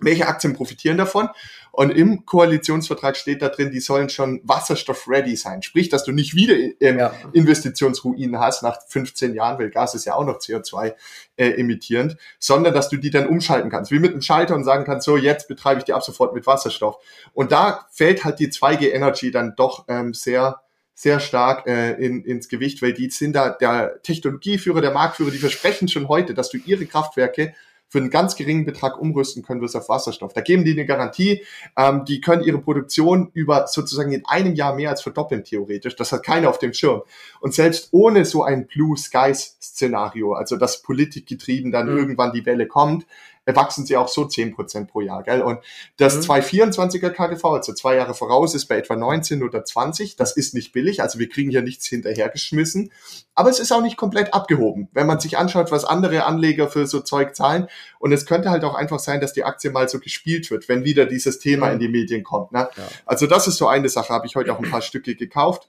welche 0.00 0.26
Aktien 0.26 0.54
profitieren 0.54 0.96
davon? 0.96 1.28
Und 1.72 1.90
im 1.90 2.24
Koalitionsvertrag 2.24 3.16
steht 3.16 3.42
da 3.42 3.48
drin, 3.48 3.72
die 3.72 3.80
sollen 3.80 4.08
schon 4.08 4.40
wasserstoff-ready 4.44 5.34
sein. 5.34 5.62
Sprich, 5.62 5.88
dass 5.88 6.04
du 6.04 6.12
nicht 6.12 6.34
wieder 6.34 6.54
ähm, 6.80 6.98
ja. 6.98 7.12
Investitionsruinen 7.32 8.38
hast 8.38 8.62
nach 8.62 8.78
15 8.86 9.34
Jahren, 9.34 9.58
weil 9.58 9.70
Gas 9.70 9.94
ist 9.96 10.04
ja 10.04 10.14
auch 10.14 10.24
noch 10.24 10.38
CO2 10.38 10.94
äh, 11.36 11.50
emittierend, 11.50 12.16
sondern 12.38 12.74
dass 12.74 12.90
du 12.90 12.96
die 12.96 13.10
dann 13.10 13.26
umschalten 13.26 13.70
kannst, 13.70 13.90
wie 13.90 13.98
mit 13.98 14.12
einem 14.12 14.22
Schalter 14.22 14.54
und 14.54 14.62
sagen 14.62 14.84
kannst, 14.84 15.04
so 15.04 15.16
jetzt 15.16 15.48
betreibe 15.48 15.78
ich 15.78 15.84
die 15.84 15.92
ab 15.92 16.04
sofort 16.04 16.32
mit 16.32 16.46
Wasserstoff. 16.46 16.96
Und 17.32 17.50
da 17.50 17.86
fällt 17.90 18.24
halt 18.24 18.38
die 18.38 18.48
2G 18.48 18.92
Energy 18.92 19.32
dann 19.32 19.54
doch 19.56 19.86
ähm, 19.88 20.14
sehr 20.14 20.60
sehr 20.96 21.18
stark 21.18 21.66
äh, 21.66 21.94
in, 21.94 22.24
ins 22.24 22.48
Gewicht, 22.48 22.80
weil 22.80 22.92
die 22.92 23.10
sind 23.10 23.34
da 23.34 23.50
der 23.50 24.00
Technologieführer, 24.02 24.80
der 24.80 24.92
Marktführer, 24.92 25.32
die 25.32 25.38
versprechen 25.38 25.88
schon 25.88 26.06
heute, 26.06 26.34
dass 26.34 26.50
du 26.50 26.58
ihre 26.58 26.86
Kraftwerke 26.86 27.52
für 27.88 27.98
einen 27.98 28.10
ganz 28.10 28.34
geringen 28.36 28.64
Betrag 28.64 29.00
umrüsten 29.00 29.42
können 29.42 29.60
wirst 29.60 29.76
auf 29.76 29.88
Wasserstoff. 29.88 30.32
Da 30.32 30.40
geben 30.40 30.64
die 30.64 30.72
eine 30.72 30.86
Garantie, 30.86 31.44
ähm, 31.76 32.04
die 32.04 32.20
können 32.20 32.42
ihre 32.42 32.58
Produktion 32.58 33.30
über 33.34 33.66
sozusagen 33.66 34.12
in 34.12 34.24
einem 34.26 34.54
Jahr 34.54 34.74
mehr 34.74 34.90
als 34.90 35.02
verdoppeln 35.02 35.44
theoretisch. 35.44 35.94
Das 35.96 36.10
hat 36.12 36.24
keiner 36.24 36.50
auf 36.50 36.58
dem 36.58 36.72
Schirm. 36.72 37.02
Und 37.40 37.54
selbst 37.54 37.88
ohne 37.92 38.24
so 38.24 38.42
ein 38.42 38.66
Blue 38.66 38.96
Skies 38.96 39.56
Szenario, 39.62 40.32
also 40.32 40.56
dass 40.56 40.82
politikgetrieben 40.82 41.70
dann 41.70 41.90
mhm. 41.90 41.98
irgendwann 41.98 42.32
die 42.32 42.46
Welle 42.46 42.66
kommt, 42.66 43.06
wachsen 43.46 43.84
sie 43.84 43.96
auch 43.96 44.08
so 44.08 44.22
10% 44.22 44.86
pro 44.86 45.00
Jahr. 45.00 45.22
Gell? 45.22 45.42
Und 45.42 45.58
das 45.96 46.16
mhm. 46.16 46.32
224er 46.32 47.10
KGV, 47.10 47.44
also 47.44 47.74
zwei 47.74 47.96
Jahre 47.96 48.14
voraus, 48.14 48.54
ist 48.54 48.66
bei 48.66 48.78
etwa 48.78 48.96
19 48.96 49.42
oder 49.42 49.64
20. 49.64 50.16
Das 50.16 50.36
ist 50.36 50.54
nicht 50.54 50.72
billig, 50.72 51.02
also 51.02 51.18
wir 51.18 51.28
kriegen 51.28 51.50
hier 51.50 51.62
nichts 51.62 51.86
hinterhergeschmissen. 51.86 52.90
Aber 53.34 53.50
es 53.50 53.58
ist 53.58 53.72
auch 53.72 53.82
nicht 53.82 53.96
komplett 53.96 54.32
abgehoben, 54.32 54.88
wenn 54.92 55.06
man 55.06 55.20
sich 55.20 55.36
anschaut, 55.36 55.70
was 55.70 55.84
andere 55.84 56.24
Anleger 56.24 56.68
für 56.68 56.86
so 56.86 57.00
Zeug 57.00 57.34
zahlen. 57.34 57.68
Und 57.98 58.12
es 58.12 58.26
könnte 58.26 58.50
halt 58.50 58.64
auch 58.64 58.74
einfach 58.74 58.98
sein, 58.98 59.20
dass 59.20 59.32
die 59.32 59.44
Aktie 59.44 59.70
mal 59.70 59.88
so 59.88 59.98
gespielt 59.98 60.50
wird, 60.50 60.68
wenn 60.68 60.84
wieder 60.84 61.06
dieses 61.06 61.38
Thema 61.38 61.66
mhm. 61.66 61.72
in 61.74 61.78
die 61.80 61.88
Medien 61.88 62.22
kommt. 62.22 62.52
Ne? 62.52 62.68
Ja. 62.76 62.88
Also 63.06 63.26
das 63.26 63.46
ist 63.48 63.56
so 63.56 63.66
eine 63.66 63.88
Sache, 63.88 64.12
habe 64.12 64.26
ich 64.26 64.36
heute 64.36 64.52
auch 64.52 64.60
ein 64.60 64.70
paar 64.70 64.82
Stücke 64.82 65.16
gekauft. 65.16 65.68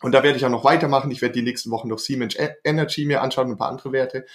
Und 0.00 0.12
da 0.12 0.22
werde 0.22 0.38
ich 0.38 0.44
auch 0.44 0.50
noch 0.50 0.64
weitermachen. 0.64 1.10
Ich 1.10 1.22
werde 1.22 1.34
die 1.34 1.42
nächsten 1.42 1.70
Wochen 1.70 1.88
noch 1.88 1.98
Siemens 1.98 2.36
Energy 2.64 3.04
mir 3.04 3.20
anschauen 3.20 3.46
und 3.46 3.54
ein 3.54 3.58
paar 3.58 3.70
andere 3.70 3.92
Werte. 3.92 4.26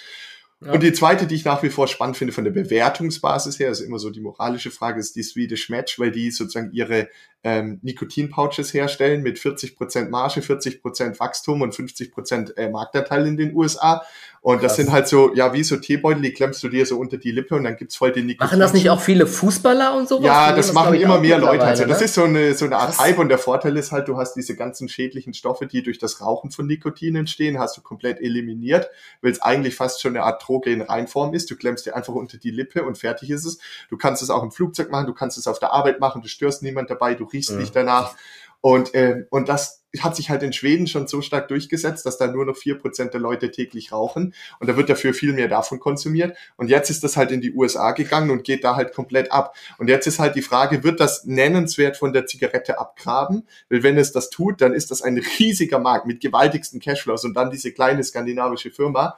Und 0.71 0.83
die 0.83 0.93
zweite, 0.93 1.27
die 1.27 1.35
ich 1.35 1.45
nach 1.45 1.63
wie 1.63 1.69
vor 1.69 1.87
spannend 1.87 2.17
finde 2.17 2.33
von 2.33 2.43
der 2.43 2.51
Bewertungsbasis 2.51 3.59
her, 3.59 3.69
ist 3.69 3.81
immer 3.81 3.99
so 3.99 4.09
die 4.09 4.21
moralische 4.21 4.71
Frage, 4.71 4.99
ist 4.99 5.15
die 5.15 5.23
Swedish 5.23 5.69
Match, 5.69 5.99
weil 5.99 6.11
die 6.11 6.31
sozusagen 6.31 6.71
ihre 6.71 7.09
ähm, 7.43 7.79
Nikotin-Pouches 7.83 8.73
herstellen 8.73 9.21
mit 9.21 9.37
40% 9.37 10.09
Marge, 10.09 10.41
40% 10.41 11.19
Wachstum 11.19 11.61
und 11.61 11.75
50% 11.75 12.55
äh, 12.57 12.69
Marktanteil 12.69 13.27
in 13.27 13.37
den 13.37 13.55
USA. 13.55 14.03
Und 14.43 14.59
Krass. 14.59 14.71
das 14.71 14.75
sind 14.75 14.91
halt 14.91 15.07
so, 15.07 15.33
ja, 15.33 15.53
wie 15.53 15.63
so 15.63 15.77
Teebeutel, 15.77 16.21
die 16.21 16.33
klemmst 16.33 16.61
du 16.63 16.67
dir 16.67 16.85
so 16.85 16.97
unter 16.97 17.15
die 17.15 17.31
Lippe 17.31 17.55
und 17.55 17.63
dann 17.63 17.77
gibt's 17.77 17.95
voll 17.95 18.11
den 18.11 18.25
Nikotin. 18.25 18.45
Machen 18.45 18.59
das 18.59 18.73
nicht 18.73 18.89
auch 18.89 18.99
viele 18.99 19.25
Fußballer 19.25 19.95
und 19.95 20.09
sowas? 20.09 20.25
Ja, 20.25 20.49
das, 20.53 20.67
das 20.67 20.73
machen 20.73 20.95
immer 20.95 21.17
mehr 21.17 21.37
Leute. 21.37 21.63
Also 21.63 21.85
das 21.85 21.99
ne? 21.99 22.05
ist 22.05 22.13
so 22.13 22.25
eine, 22.25 22.53
so 22.53 22.65
eine 22.65 22.75
Art 22.75 22.89
Krass. 22.89 22.99
Hype 22.99 23.19
und 23.19 23.29
der 23.29 23.37
Vorteil 23.37 23.77
ist 23.77 23.93
halt, 23.93 24.09
du 24.09 24.17
hast 24.17 24.33
diese 24.33 24.57
ganzen 24.57 24.89
schädlichen 24.89 25.33
Stoffe, 25.33 25.65
die 25.65 25.81
durch 25.81 25.97
das 25.97 26.19
Rauchen 26.19 26.51
von 26.51 26.67
Nikotin 26.67 27.15
entstehen, 27.15 27.57
hast 27.57 27.77
du 27.77 27.81
komplett 27.81 28.19
eliminiert, 28.19 28.89
weil 29.21 29.31
es 29.31 29.41
eigentlich 29.41 29.77
fast 29.77 30.01
schon 30.01 30.13
eine 30.13 30.25
Art 30.25 30.45
Drogen-Reinform 30.45 31.33
ist. 31.33 31.49
Du 31.49 31.55
klemmst 31.55 31.85
dir 31.85 31.95
einfach 31.95 32.13
unter 32.13 32.37
die 32.37 32.51
Lippe 32.51 32.83
und 32.83 32.97
fertig 32.97 33.29
ist 33.29 33.45
es. 33.45 33.59
Du 33.89 33.95
kannst 33.95 34.21
es 34.21 34.29
auch 34.29 34.43
im 34.43 34.51
Flugzeug 34.51 34.91
machen, 34.91 35.07
du 35.07 35.13
kannst 35.13 35.37
es 35.37 35.47
auf 35.47 35.59
der 35.59 35.71
Arbeit 35.71 36.01
machen, 36.01 36.21
du 36.21 36.27
störst 36.27 36.63
niemand 36.63 36.89
dabei, 36.89 37.15
du 37.15 37.25
riechst 37.33 37.51
ja. 37.51 37.57
nicht 37.57 37.75
danach. 37.75 38.15
Und, 38.61 38.93
äh, 38.93 39.25
und 39.29 39.49
das 39.49 39.83
hat 39.99 40.15
sich 40.15 40.29
halt 40.29 40.41
in 40.41 40.53
Schweden 40.53 40.87
schon 40.87 41.07
so 41.07 41.21
stark 41.21 41.49
durchgesetzt, 41.49 42.05
dass 42.05 42.17
da 42.17 42.27
nur 42.27 42.45
noch 42.45 42.57
vier 42.57 42.79
Prozent 42.79 43.13
der 43.13 43.19
Leute 43.21 43.51
täglich 43.51 43.91
rauchen. 43.91 44.33
Und 44.59 44.67
da 44.67 44.75
wird 44.75 44.89
dafür 44.89 45.13
viel 45.13 45.33
mehr 45.33 45.47
davon 45.47 45.79
konsumiert. 45.79 46.35
Und 46.55 46.69
jetzt 46.69 46.89
ist 46.89 47.03
das 47.03 47.15
halt 47.15 47.31
in 47.31 47.41
die 47.41 47.53
USA 47.53 47.91
gegangen 47.91 48.31
und 48.31 48.43
geht 48.43 48.63
da 48.63 48.75
halt 48.75 48.93
komplett 48.93 49.31
ab. 49.31 49.55
Und 49.77 49.89
jetzt 49.89 50.07
ist 50.07 50.17
halt 50.17 50.35
die 50.35 50.41
Frage, 50.41 50.83
wird 50.83 50.99
das 50.99 51.25
nennenswert 51.25 51.97
von 51.97 52.13
der 52.13 52.25
Zigarette 52.25 52.79
abgraben? 52.79 53.47
Weil 53.69 53.83
wenn 53.83 53.97
es 53.97 54.11
das 54.11 54.29
tut, 54.29 54.61
dann 54.61 54.73
ist 54.73 54.89
das 54.89 55.01
ein 55.01 55.21
riesiger 55.39 55.79
Markt 55.79 56.07
mit 56.07 56.21
gewaltigsten 56.21 56.79
Cashflows 56.79 57.25
und 57.25 57.35
dann 57.35 57.51
diese 57.51 57.71
kleine 57.71 58.03
skandinavische 58.03 58.71
Firma 58.71 59.17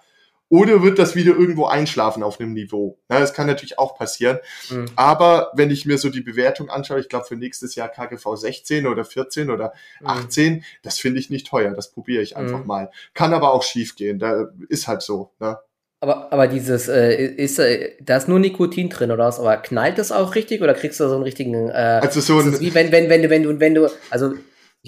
oder 0.50 0.84
wird 0.84 1.00
das 1.00 1.16
wieder 1.16 1.36
irgendwo 1.36 1.66
einschlafen 1.66 2.22
auf 2.22 2.40
einem 2.40 2.54
Niveau? 2.54 3.00
Ja, 3.10 3.20
das 3.20 3.34
kann 3.34 3.48
natürlich 3.48 3.80
auch 3.80 3.98
passieren. 3.98 4.40
Mhm. 4.70 4.86
Aber 4.96 5.52
wenn 5.56 5.72
ich 5.72 5.86
mir 5.86 5.98
so 5.98 6.10
die 6.10 6.22
Bewertung 6.22 6.70
anschaue, 6.70 7.00
ich 7.00 7.10
glaube 7.10 7.26
für 7.26 7.36
nächstes 7.36 7.76
Jahr 7.76 7.90
KGV 7.90 8.36
16 8.36 8.86
oder 8.86 9.06
14 9.06 9.50
oder 9.50 9.74
mhm. 10.02 10.08
18, 10.08 10.64
das 10.84 11.00
finde 11.00 11.20
ich 11.20 11.30
nicht 11.30 11.48
teuer. 11.48 11.74
Das 11.74 11.92
probiere 11.92 12.22
ich 12.22 12.38
einfach 12.38 12.60
mhm. 12.60 12.68
mal. 12.68 12.92
Kann 13.14 13.34
aber 13.34 13.54
auch 13.54 13.64
schief 13.64 13.96
gehen. 13.96 14.20
Da 14.20 14.50
ist 14.70 14.88
halt 14.88 15.02
so. 15.02 15.32
Ne? 15.40 15.58
Aber, 16.00 16.32
aber 16.32 16.48
dieses, 16.48 16.88
äh, 16.88 17.26
ist, 17.26 17.58
äh, 17.58 17.94
da 18.00 18.18
ist 18.18 18.28
nur 18.28 18.38
Nikotin 18.38 18.90
drin 18.90 19.12
oder 19.12 19.26
was? 19.26 19.40
Aber 19.40 19.58
knallt 19.58 19.98
das 19.98 20.12
auch 20.12 20.36
richtig 20.36 20.62
oder 20.62 20.76
kriegst 20.76 21.00
du 21.00 21.08
so 21.08 21.16
einen 21.16 21.24
richtigen, 21.24 21.70
äh, 21.70 22.00
also 22.04 22.22
so 22.22 22.38
ein, 22.38 22.60
wie 22.60 22.74
wenn, 22.76 22.92
wenn, 22.92 23.10
wenn 23.10 23.24
du, 23.24 23.30
wenn 23.30 23.44
du, 23.44 23.60
wenn 23.60 23.74
du, 23.74 23.90
also 24.12 24.34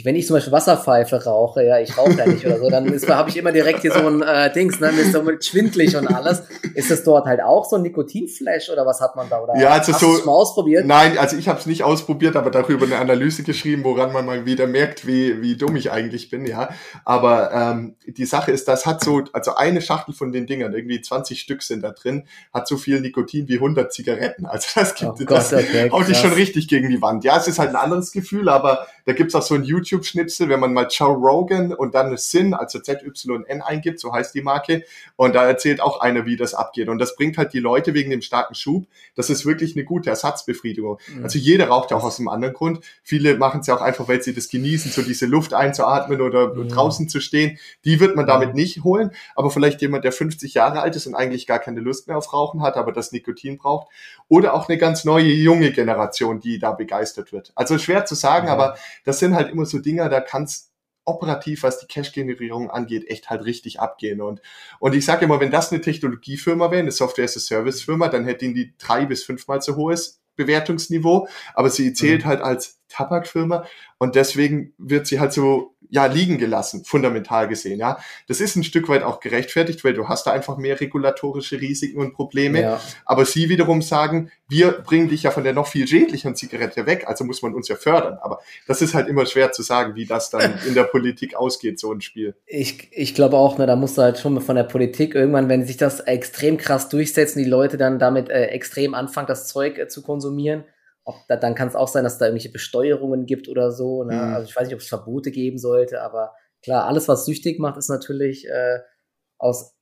wenn 0.06 0.16
ich 0.16 0.28
zum 0.28 0.36
Beispiel 0.36 0.54
Wasserpfeife 0.54 1.24
rauche, 1.24 1.64
ja, 1.64 1.80
ich 1.80 1.98
rauche 1.98 2.14
ja 2.14 2.28
nicht 2.28 2.46
oder 2.46 2.60
so, 2.60 2.70
dann 2.70 2.88
habe 3.10 3.30
ich 3.30 3.38
immer 3.38 3.52
direkt 3.52 3.82
hier 3.82 3.92
so 3.92 4.06
ein 4.06 4.22
äh, 4.22 4.52
Dings, 4.54 4.80
ne, 4.80 4.92
mir 4.92 5.02
ist 5.02 5.14
so 5.14 5.24
schwindlig 5.40 5.96
und 5.96 6.08
alles. 6.08 6.44
Ist 6.76 6.92
das 6.92 7.04
dort 7.04 7.26
halt 7.26 7.42
auch 7.42 7.66
so 7.66 7.78
ein 7.78 7.82
Nikotinflash 7.82 8.70
oder 8.70 8.86
was 8.86 9.02
hat 9.02 9.16
man 9.16 9.30
da? 9.30 9.42
Oder 9.42 9.58
ja, 9.58 9.70
also 9.70 9.94
hast 9.94 10.02
so, 10.02 10.18
du 10.18 10.26
mal 10.26 10.34
ausprobiert? 10.34 10.86
Nein, 10.86 11.18
also 11.18 11.38
ich 11.38 11.48
habe 11.48 11.60
es 11.60 11.66
nicht 11.66 11.84
ausprobiert, 11.84 12.36
aber 12.36 12.52
darüber 12.52 12.86
eine 12.86 12.98
Analyse 12.98 13.44
geschrieben, 13.44 13.84
woran 13.84 14.14
man 14.14 14.26
mal 14.26 14.46
wieder 14.46 14.68
merkt, 14.68 15.08
wie, 15.08 15.42
wie 15.42 15.56
dumm 15.56 15.76
ich 15.76 15.92
eigentlich 15.92 16.30
bin, 16.30 16.46
ja. 16.46 16.70
Aber 17.04 17.52
ähm, 17.52 17.96
die 18.06 18.26
Sache 18.26 18.52
ist, 18.52 18.68
das 18.68 18.86
hat 18.86 19.04
so, 19.04 19.24
also 19.34 19.56
eine 19.56 19.82
Schachtel 19.82 20.14
von 20.14 20.32
den 20.32 20.46
Dingern, 20.46 20.74
irgendwie 20.74 21.02
20 21.02 21.40
Stück 21.40 21.64
sind 21.64 21.82
da 21.82 21.92
drin, 21.92 22.28
hat 22.54 22.68
so 22.68 22.78
viel 22.78 23.02
Nikotin 23.02 23.48
wie 23.48 23.56
100 23.56 23.92
Zigaretten. 23.92 24.46
Also 24.46 24.68
das 24.76 24.96
gibt, 24.96 25.12
oh 25.22 25.24
das 25.26 25.54
okay, 25.54 25.90
haut 25.92 26.08
dich 26.08 26.18
schon 26.18 26.34
richtig 26.34 26.68
gegen 26.68 26.90
die 26.90 27.02
Wand. 27.02 27.24
Ja, 27.24 27.38
es 27.38 27.48
ist 27.48 27.60
halt 27.60 27.70
ein 27.70 27.76
anderes 27.76 28.12
Gefühl, 28.12 28.50
aber 28.50 28.88
da 29.08 29.14
gibt's 29.14 29.34
auch 29.36 29.42
so 29.42 29.56
ein 29.56 29.64
YouTube-Schnipsel, 29.64 30.50
wenn 30.50 30.60
man 30.60 30.74
mal 30.74 30.86
Joe 30.92 31.16
Rogan 31.16 31.74
und 31.74 31.96
dann 31.96 32.18
Sin, 32.18 32.54
also 32.54 32.78
ZYN 32.80 33.62
eingibt, 33.62 34.02
so 34.02 34.12
heißt 34.12 34.36
die 34.36 34.42
Marke, 34.42 34.84
und 35.16 35.34
da 35.34 35.46
erzählt 35.46 35.80
auch 35.80 36.02
einer, 36.02 36.26
wie 36.26 36.36
das 36.36 36.54
abgeht. 36.54 36.90
Und 36.90 37.00
das 37.00 37.16
bringt 37.16 37.38
halt 37.38 37.54
die 37.54 37.60
Leute 37.60 37.94
wegen 37.94 38.10
dem 38.12 38.22
starken 38.22 38.54
Schub. 38.54 38.86
Das 39.16 39.30
ist 39.30 39.46
wirklich 39.46 39.78
eine 39.78 39.86
gute 39.86 40.10
Ersatzbefriedigung. 40.10 41.00
Mhm. 41.08 41.24
Also 41.24 41.40
jeder 41.40 41.70
raucht 41.70 41.92
ja 41.92 41.98
auch 41.98 42.04
aus 42.04 42.20
einem 42.20 42.28
anderen 42.28 42.54
Grund. 42.54 42.82
Viele 43.02 43.38
machen 43.38 43.62
es 43.62 43.68
ja 43.68 43.78
auch 43.78 43.82
einfach, 43.82 44.10
weil 44.10 44.22
sie 44.22 44.34
das 44.34 44.50
genießen, 44.50 44.92
so 44.92 45.02
diese 45.02 45.26
Luft 45.26 45.54
einzuatmen 45.54 46.20
oder 46.20 46.54
mhm. 46.54 46.68
draußen 46.68 47.08
zu 47.08 47.22
stehen. 47.22 47.60
Die 47.86 48.02
wird 48.02 48.18
man 48.18 48.28
damit 48.28 48.56
nicht 48.56 48.84
holen. 48.84 49.12
Aber 49.36 49.52
vielleicht 49.52 49.82
jemand, 49.82 50.04
der 50.04 50.12
50 50.12 50.54
Jahre 50.54 50.82
alt 50.82 50.98
ist 50.98 51.08
und 51.08 51.16
eigentlich 51.16 51.48
gar 51.48 51.60
keine 51.60 51.80
Lust 51.80 52.10
mehr 52.10 52.18
auf 52.18 52.34
Rauchen 52.34 52.62
hat, 52.62 52.76
aber 52.76 52.92
das 52.92 53.14
Nikotin 53.14 53.58
braucht. 53.58 53.88
Oder 54.28 54.54
auch 54.54 54.68
eine 54.68 54.78
ganz 54.78 55.06
neue, 55.06 55.32
junge 55.32 55.72
Generation, 55.72 56.42
die 56.42 56.60
da 56.60 56.74
begeistert 56.74 57.32
wird. 57.32 57.54
Also 57.56 57.78
schwer 57.78 58.04
zu 58.04 58.14
sagen, 58.14 58.48
mhm. 58.48 58.52
aber 58.52 58.76
das 59.04 59.20
sind 59.20 59.36
halt 59.36 59.52
immer 59.52 59.66
so 59.66 59.80
Dinger, 59.80 60.10
da 60.10 60.22
kann's 60.22 60.72
operativ, 61.06 61.64
was 61.64 61.80
die 61.80 61.88
Cash-Generierung 61.88 62.70
angeht, 62.70 63.10
echt 63.10 63.30
halt 63.30 63.46
richtig 63.46 63.80
abgehen. 63.80 64.22
Und, 64.22 64.42
und 64.80 64.94
ich 64.94 65.06
sage 65.06 65.26
immer, 65.26 65.40
wenn 65.40 65.52
das 65.52 65.72
eine 65.72 65.82
Technologiefirma 65.82 66.70
wäre, 66.70 66.82
eine 66.82 66.92
Software-as-a-Service-Firma, 66.92 68.10
dann 68.10 68.26
hätten 68.26 68.54
die 68.54 68.74
drei 68.78 69.06
bis 69.06 69.24
fünfmal 69.24 69.62
so 69.62 69.76
hohes 69.78 70.20
Bewertungsniveau, 70.36 71.28
aber 71.54 71.70
sie 71.70 71.94
zählt 71.94 72.24
mhm. 72.24 72.28
halt 72.28 72.42
als 72.42 72.77
Tabakfirma 72.90 73.66
und 73.98 74.16
deswegen 74.16 74.74
wird 74.78 75.08
sie 75.08 75.20
halt 75.20 75.34
so 75.34 75.78
ja 75.90 76.06
liegen 76.06 76.38
gelassen, 76.38 76.84
fundamental 76.84 77.48
gesehen. 77.48 77.80
Ja, 77.80 78.00
das 78.28 78.42
ist 78.42 78.56
ein 78.56 78.64
Stück 78.64 78.90
weit 78.90 79.04
auch 79.04 79.20
gerechtfertigt, 79.20 79.84
weil 79.84 79.94
du 79.94 80.08
hast 80.08 80.28
da 80.28 80.32
einfach 80.32 80.58
mehr 80.58 80.80
regulatorische 80.80 81.60
Risiken 81.60 82.00
und 82.00 82.14
Probleme. 82.14 82.62
Ja. 82.62 82.82
Aber 83.06 83.26
sie 83.26 83.50
wiederum 83.50 83.82
sagen, 83.82 84.32
wir 84.50 84.72
bringen 84.72 85.10
dich 85.10 85.24
ja 85.24 85.32
von 85.32 85.44
der 85.44 85.54
noch 85.54 85.68
viel 85.68 85.88
schädlicheren 85.88 86.36
Zigarette 86.36 86.86
weg, 86.86 87.06
also 87.08 87.24
muss 87.24 87.42
man 87.42 87.54
uns 87.54 87.68
ja 87.68 87.76
fördern. 87.76 88.18
Aber 88.22 88.40
das 88.68 88.82
ist 88.82 88.94
halt 88.94 89.08
immer 89.08 89.26
schwer 89.26 89.52
zu 89.52 89.64
sagen, 89.64 89.96
wie 89.96 90.06
das 90.06 90.30
dann 90.30 90.60
in 90.68 90.74
der 90.74 90.84
Politik 90.84 91.36
ausgeht, 91.36 91.80
so 91.80 91.92
ein 91.92 92.02
Spiel. 92.02 92.36
Ich, 92.46 92.90
ich 92.92 93.16
glaube 93.16 93.38
auch, 93.38 93.58
ne, 93.58 93.66
da 93.66 93.76
musst 93.76 93.98
du 93.98 94.02
halt 94.02 94.20
schon 94.20 94.40
von 94.42 94.56
der 94.56 94.64
Politik 94.64 95.16
irgendwann, 95.16 95.50
wenn 95.50 95.66
sich 95.66 95.78
das 95.78 96.02
extrem 96.02 96.58
krass 96.58 96.90
durchsetzen, 96.90 97.40
die 97.44 97.50
Leute 97.50 97.78
dann 97.78 98.00
damit 98.00 98.30
äh, 98.30 98.48
extrem 98.48 98.94
anfangen, 98.94 99.28
das 99.28 99.48
Zeug 99.48 99.78
äh, 99.78 99.88
zu 99.88 100.02
konsumieren 100.02 100.66
da, 101.28 101.36
dann 101.36 101.56
kann 101.56 101.68
es 101.68 101.76
auch 101.76 101.88
sein, 101.88 102.04
dass 102.04 102.18
da 102.18 102.26
irgendwelche 102.26 102.52
Besteuerungen 102.52 103.26
gibt 103.26 103.48
oder 103.48 103.72
so. 103.72 104.04
Ne? 104.04 104.16
Mhm. 104.16 104.34
Also 104.34 104.50
ich 104.50 104.56
weiß 104.56 104.68
nicht, 104.68 104.76
ob 104.76 104.82
es 104.82 104.88
Verbote 104.88 105.32
geben 105.32 105.58
sollte, 105.58 106.02
aber 106.02 106.34
klar, 106.62 106.86
alles, 106.86 107.08
was 107.08 107.26
süchtig 107.26 107.60
macht, 107.60 107.78
ist 107.78 107.90
natürlich 107.90 108.48
äh, 108.48 108.80
aus 109.38 109.74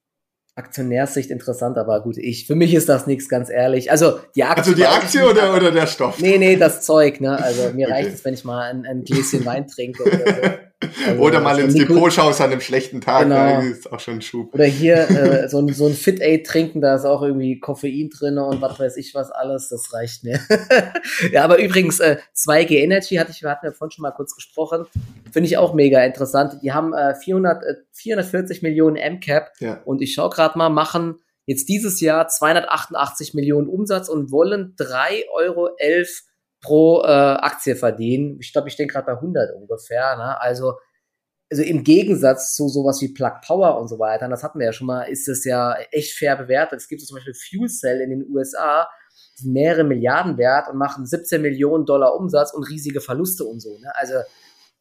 Aktionärssicht 0.58 1.32
interessant, 1.32 1.78
aber 1.78 2.02
gut, 2.02 2.18
ich, 2.18 2.48
für 2.48 2.56
mich 2.56 2.74
ist 2.74 2.88
das 2.88 3.08
nichts, 3.08 3.28
ganz 3.28 3.50
ehrlich. 3.50 3.92
Also 3.92 4.20
die 4.36 4.44
Aktie. 4.46 4.64
Also 4.64 4.74
die 4.74 4.86
Aktie 4.86 5.30
oder, 5.30 5.54
oder 5.54 5.72
der 5.72 5.86
Stoff? 5.86 6.22
Nee, 6.22 6.38
nee, 6.38 6.56
das 6.56 6.82
Zeug, 6.82 7.20
ne? 7.20 7.38
Also 7.38 7.74
mir 7.74 7.88
okay. 7.88 7.94
reicht 7.94 8.14
es, 8.14 8.24
wenn 8.24 8.34
ich 8.34 8.46
mal 8.46 8.70
ein, 8.70 8.86
ein 8.86 9.04
Gläschen 9.04 9.46
Wein 9.46 9.68
trinke 9.68 10.04
oder 10.04 10.18
so. 10.18 10.42
Also, 10.82 11.22
Oder 11.22 11.40
mal 11.40 11.58
ins 11.60 11.74
Depot 11.74 12.12
schaust 12.12 12.42
an 12.42 12.52
einem 12.52 12.62
schlechten 12.62 13.02
Tag, 13.02 13.24
genau. 13.24 13.36
da 13.36 13.60
ist 13.62 13.92
auch 13.92 14.00
schon 14.00 14.16
ein 14.16 14.22
Schub. 14.22 14.54
Oder 14.54 14.66
hier 14.66 15.10
äh, 15.10 15.50
so 15.50 15.60
ein, 15.60 15.74
so 15.74 15.88
ein 15.88 15.94
Fit-Aid 15.94 16.46
trinken, 16.46 16.82
da 16.82 16.96
ist 16.96 17.06
auch 17.06 17.22
irgendwie 17.22 17.60
Koffein 17.60 18.10
drin 18.10 18.38
und 18.38 18.62
was 18.62 18.80
weiß 18.80 18.98
ich 18.98 19.16
was 19.16 19.32
alles, 19.32 19.70
das 19.70 19.94
reicht 19.94 20.24
mir. 20.24 20.40
ja, 21.32 21.44
aber 21.44 21.60
übrigens, 21.60 22.00
äh, 22.00 22.18
2G 22.36 22.72
Energy 22.72 23.16
hatte 23.16 23.32
ich, 23.32 23.42
wir 23.42 23.50
hatten 23.50 23.66
ja 23.66 23.72
vorhin 23.72 23.92
schon 23.92 24.04
mal 24.04 24.12
kurz 24.12 24.36
gesprochen, 24.36 24.86
finde 25.32 25.48
ich 25.48 25.58
auch 25.58 25.74
mega 25.74 26.04
interessant. 26.04 26.58
Die 26.62 26.74
haben 26.74 26.94
äh, 26.94 27.16
400, 27.16 27.64
äh, 27.64 27.76
440 27.94 28.62
Millionen 28.62 28.98
MCAP 28.98 29.52
ja. 29.60 29.82
und 29.86 30.02
ich 30.02 30.14
schaue 30.14 30.30
gerade 30.30 30.58
mal, 30.58 30.70
machen 30.70 31.20
jetzt 31.46 31.70
dieses 31.70 32.02
Jahr 32.02 32.28
288 32.28 33.34
Millionen 33.34 33.68
Umsatz 33.68 34.10
und 34.10 34.32
wollen 34.32 34.76
3,11 34.78 35.24
Euro 35.34 35.70
pro 36.66 37.04
äh, 37.04 37.08
Aktie 37.08 37.76
verdienen. 37.76 38.38
Ich 38.40 38.52
glaube, 38.52 38.68
ich 38.68 38.76
denke 38.76 38.94
gerade 38.94 39.06
bei 39.06 39.14
100 39.14 39.56
ungefähr. 39.56 40.16
Ne? 40.18 40.42
Also, 40.42 40.74
also 41.52 41.62
im 41.62 41.84
Gegensatz 41.84 42.56
zu 42.56 42.68
sowas 42.68 43.00
wie 43.02 43.14
Plug 43.14 43.34
Power 43.46 43.80
und 43.80 43.88
so 43.88 44.00
weiter, 44.00 44.28
das 44.28 44.44
hatten 44.44 44.58
wir 44.58 44.66
ja 44.66 44.74
schon 44.74 44.88
mal, 44.88 45.04
ist 45.04 45.28
es 45.28 45.46
ja 45.46 45.76
echt 45.92 46.18
fair 46.18 46.36
bewertet. 46.36 46.80
Es 46.80 46.88
gibt 46.88 47.02
so 47.02 47.08
zum 47.08 47.18
Beispiel 47.18 47.36
Fuel 47.36 47.70
Cell 47.70 48.02
in 48.02 48.10
den 48.10 48.26
USA, 48.30 48.88
die 49.40 49.50
mehrere 49.50 49.84
Milliarden 49.84 50.38
wert 50.38 50.68
und 50.70 50.78
machen 50.78 51.06
17 51.06 51.42
Millionen 51.42 51.86
Dollar 51.86 52.16
Umsatz 52.16 52.52
und 52.52 52.64
riesige 52.64 53.00
Verluste 53.00 53.44
und 53.46 53.60
so. 53.60 53.78
Ne? 53.78 53.92
Also 53.94 54.16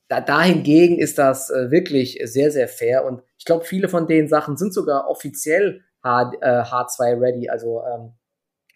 da, 0.08 0.22
dahingegen 0.22 0.98
ist 0.98 1.18
das 1.18 1.50
äh, 1.50 1.70
wirklich 1.70 2.18
sehr, 2.24 2.50
sehr 2.50 2.68
fair. 2.68 3.04
Und 3.04 3.22
ich 3.36 3.44
glaube, 3.44 3.64
viele 3.64 3.88
von 3.88 4.06
den 4.06 4.28
Sachen 4.28 4.56
sind 4.56 4.72
sogar 4.72 5.08
offiziell 5.08 5.82
H, 6.02 6.32
äh, 6.40 6.62
H2 6.62 7.20
ready, 7.20 7.48
also 7.50 7.82
ähm, 7.82 8.14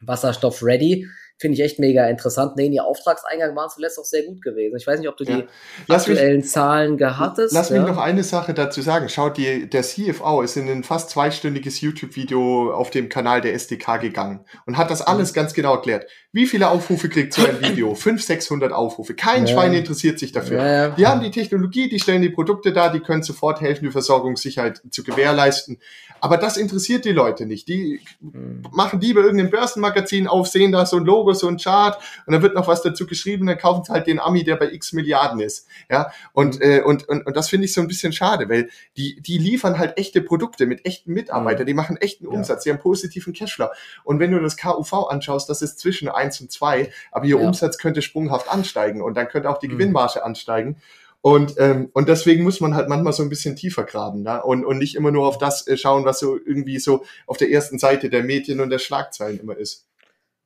Wasserstoff 0.00 0.62
ready 0.62 1.06
finde 1.38 1.56
ich 1.56 1.62
echt 1.62 1.78
mega 1.78 2.06
interessant. 2.08 2.56
Nee, 2.56 2.68
die 2.68 2.80
Auftragseingang 2.80 3.54
waren 3.54 3.70
zuletzt 3.70 3.98
auch 3.98 4.04
sehr 4.04 4.24
gut 4.24 4.42
gewesen. 4.42 4.76
Ich 4.76 4.86
weiß 4.86 4.98
nicht, 4.98 5.08
ob 5.08 5.16
du 5.16 5.24
die 5.24 5.44
ja. 5.88 5.94
aktuellen 5.94 6.38
mich, 6.38 6.50
Zahlen 6.50 6.96
gehattest. 6.96 7.54
Lass 7.54 7.70
ja? 7.70 7.80
mich 7.80 7.88
noch 7.88 7.98
eine 7.98 8.24
Sache 8.24 8.54
dazu 8.54 8.82
sagen. 8.82 9.08
Schaut, 9.08 9.36
die, 9.36 9.70
der 9.70 9.82
CFO 9.82 10.42
ist 10.42 10.56
in 10.56 10.68
ein 10.68 10.82
fast 10.82 11.10
zweistündiges 11.10 11.80
YouTube-Video 11.80 12.72
auf 12.72 12.90
dem 12.90 13.08
Kanal 13.08 13.40
der 13.40 13.54
SDK 13.54 14.00
gegangen 14.00 14.44
und 14.66 14.76
hat 14.76 14.90
das 14.90 15.00
alles 15.00 15.30
mhm. 15.30 15.34
ganz 15.36 15.54
genau 15.54 15.74
erklärt. 15.74 16.06
Wie 16.30 16.46
viele 16.46 16.68
Aufrufe 16.68 17.08
kriegt 17.08 17.32
so 17.32 17.46
ein 17.46 17.60
Video? 17.62 17.94
500, 17.94 18.26
600 18.26 18.72
Aufrufe. 18.72 19.14
Kein 19.14 19.46
ja. 19.46 19.54
Schwein 19.54 19.72
interessiert 19.72 20.18
sich 20.18 20.32
dafür. 20.32 20.62
Ja, 20.62 20.88
die 20.90 21.06
haben 21.06 21.22
die 21.22 21.30
Technologie, 21.30 21.88
die 21.88 21.98
stellen 21.98 22.20
die 22.20 22.28
Produkte 22.28 22.72
da, 22.72 22.90
die 22.90 23.00
können 23.00 23.22
sofort 23.22 23.60
helfen, 23.62 23.86
die 23.86 23.90
Versorgungssicherheit 23.90 24.82
zu 24.90 25.02
gewährleisten. 25.02 25.78
Aber 26.20 26.36
das 26.36 26.56
interessiert 26.56 27.04
die 27.04 27.12
Leute 27.12 27.46
nicht. 27.46 27.68
Die 27.68 28.00
mhm. 28.20 28.62
machen 28.72 29.00
die 29.00 29.14
bei 29.14 29.20
irgendeinem 29.20 29.50
Börsenmagazin 29.50 30.26
auf, 30.26 30.48
sehen 30.48 30.72
da 30.72 30.84
so 30.84 30.96
ein 30.96 31.04
Logo, 31.04 31.32
so 31.32 31.48
ein 31.48 31.56
Chart 31.56 31.98
und 32.26 32.32
dann 32.32 32.42
wird 32.42 32.54
noch 32.54 32.66
was 32.66 32.82
dazu 32.82 33.06
geschrieben, 33.06 33.46
dann 33.46 33.58
kaufen 33.58 33.84
sie 33.84 33.92
halt 33.92 34.06
den 34.06 34.18
Ami, 34.18 34.44
der 34.44 34.56
bei 34.56 34.70
x 34.70 34.92
Milliarden 34.92 35.40
ist. 35.40 35.66
Ja, 35.90 36.12
und, 36.32 36.56
mhm. 36.56 36.62
äh, 36.62 36.80
und, 36.82 37.08
und, 37.08 37.26
und 37.26 37.36
das 37.36 37.48
finde 37.48 37.66
ich 37.66 37.72
so 37.72 37.80
ein 37.80 37.88
bisschen 37.88 38.12
schade, 38.12 38.48
weil 38.48 38.68
die, 38.96 39.20
die 39.20 39.38
liefern 39.38 39.78
halt 39.78 39.96
echte 39.96 40.20
Produkte 40.20 40.66
mit 40.66 40.84
echten 40.84 41.12
Mitarbeitern, 41.12 41.62
mhm. 41.62 41.68
die 41.68 41.74
machen 41.74 41.96
echten 41.96 42.26
Umsatz, 42.26 42.64
ja. 42.64 42.72
die 42.72 42.76
haben 42.76 42.82
positiven 42.82 43.32
Cashflow. 43.32 43.68
Und 44.04 44.20
wenn 44.20 44.30
du 44.30 44.40
das 44.40 44.56
KUV 44.56 45.08
anschaust, 45.08 45.48
das 45.48 45.62
ist 45.62 45.78
zwischen 45.78 46.08
eins 46.28 46.40
und 46.40 46.52
zwei, 46.52 46.90
aber 47.10 47.26
ihr 47.26 47.38
ja. 47.38 47.46
Umsatz 47.46 47.78
könnte 47.78 48.02
sprunghaft 48.02 48.48
ansteigen 48.48 49.02
und 49.02 49.16
dann 49.16 49.28
könnte 49.28 49.50
auch 49.50 49.58
die 49.58 49.68
mhm. 49.68 49.72
Gewinnmarge 49.72 50.24
ansteigen. 50.24 50.76
Und, 51.20 51.54
ähm, 51.58 51.90
und 51.94 52.08
deswegen 52.08 52.44
muss 52.44 52.60
man 52.60 52.76
halt 52.76 52.88
manchmal 52.88 53.12
so 53.12 53.24
ein 53.24 53.28
bisschen 53.28 53.56
tiefer 53.56 53.82
graben 53.82 54.22
ne? 54.22 54.42
und, 54.42 54.64
und 54.64 54.78
nicht 54.78 54.94
immer 54.94 55.10
nur 55.10 55.26
auf 55.26 55.38
das 55.38 55.66
äh, 55.66 55.76
schauen, 55.76 56.04
was 56.04 56.20
so 56.20 56.36
irgendwie 56.36 56.78
so 56.78 57.04
auf 57.26 57.36
der 57.36 57.50
ersten 57.50 57.78
Seite 57.78 58.08
der 58.08 58.22
Medien 58.22 58.60
und 58.60 58.70
der 58.70 58.78
Schlagzeilen 58.78 59.40
immer 59.40 59.56
ist. 59.56 59.86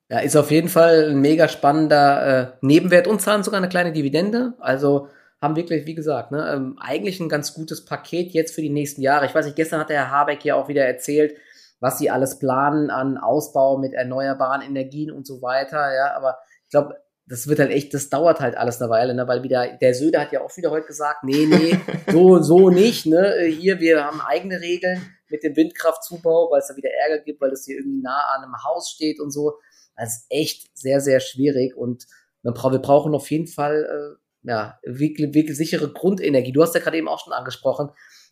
Ja, 0.09 0.21
ist 0.21 0.37
auf 0.37 0.51
jeden 0.51 0.69
Fall 0.69 1.11
ein 1.11 1.21
mega 1.21 1.49
spannender 1.49 2.53
äh, 2.63 2.67
Nebenwert 2.67 3.07
und 3.07 3.21
zahlen 3.21 3.43
sogar 3.43 3.59
eine 3.59 3.69
kleine 3.69 3.93
Dividende. 3.93 4.55
Also 4.61 5.09
haben 5.43 5.57
wirklich, 5.57 5.87
wie 5.87 5.95
gesagt, 5.95 6.31
ne, 6.31 6.53
ähm, 6.55 6.79
eigentlich 6.81 7.21
ein 7.21 7.29
ganz 7.29 7.53
gutes 7.53 7.85
Paket 7.85 8.33
jetzt 8.33 8.55
für 8.55 8.63
die 8.63 8.71
nächsten 8.71 9.03
Jahre. 9.03 9.27
Ich 9.27 9.35
weiß 9.35 9.45
nicht, 9.45 9.57
gestern 9.57 9.81
hat 9.81 9.91
der 9.91 9.97
Herr 9.97 10.11
Habeck 10.11 10.45
ja 10.45 10.55
auch 10.55 10.69
wieder 10.69 10.85
erzählt, 10.85 11.37
was 11.83 11.99
sie 11.99 12.11
alles 12.11 12.39
planen 12.39 12.91
an 12.91 13.19
Ausbau 13.19 13.77
mit 13.77 13.93
erneuerbaren 13.93 14.63
Energien 14.63 15.11
und 15.11 15.27
so 15.27 15.43
weiter. 15.43 15.93
Ja, 15.93 16.17
aber 16.17 16.39
ich 16.63 16.71
glaube, 16.71 16.97
das 17.27 17.49
wird 17.49 17.59
halt 17.59 17.73
echt, 17.73 17.93
das 17.93 18.09
dauert 18.09 18.39
halt 18.39 18.57
alles 18.57 18.81
eine 18.81 18.89
Weile, 18.89 19.15
ne? 19.15 19.27
weil 19.27 19.43
wieder, 19.43 19.77
der 19.79 19.93
Söder 19.93 20.21
hat 20.21 20.31
ja 20.31 20.43
auch 20.43 20.57
wieder 20.57 20.71
heute 20.71 20.87
gesagt, 20.87 21.25
nee, 21.25 21.45
nee, 21.45 21.81
so, 22.13 22.41
so 22.41 22.71
nicht, 22.71 23.07
ne? 23.07 23.35
Hier, 23.49 23.81
wir 23.81 24.05
haben 24.05 24.21
eigene 24.21 24.61
Regeln 24.61 25.03
mit 25.29 25.43
dem 25.43 25.57
Windkraftzubau, 25.57 26.53
weil 26.53 26.61
es 26.61 26.69
da 26.69 26.77
wieder 26.77 26.91
Ärger 26.91 27.25
gibt, 27.25 27.41
weil 27.41 27.51
das 27.51 27.65
hier 27.65 27.79
irgendwie 27.79 28.01
nah 28.01 28.27
an 28.37 28.45
einem 28.45 28.55
Haus 28.65 28.89
steht 28.89 29.19
und 29.19 29.33
so. 29.33 29.55
Das 29.97 30.19
ist 30.19 30.27
echt 30.31 30.79
sehr, 30.79 31.01
sehr 31.01 31.19
schwierig 31.19 31.77
und 31.77 32.07
wir 32.43 32.53
brauchen 32.53 33.15
auf 33.15 33.29
jeden 33.29 33.49
Fall, 33.49 33.85
äh, 33.85 34.49
ja, 34.49 34.79
wirklich, 34.85 35.35
wirklich 35.35 35.57
sichere 35.57 35.93
Grundenergie. 35.93 36.53
Du 36.53 36.63
hast 36.63 36.77
ja 36.77 36.81
gerade 36.81 36.97
eben 36.99 37.09
auch 37.09 37.25
schon 37.25 37.33
angesprochen, 37.33 37.91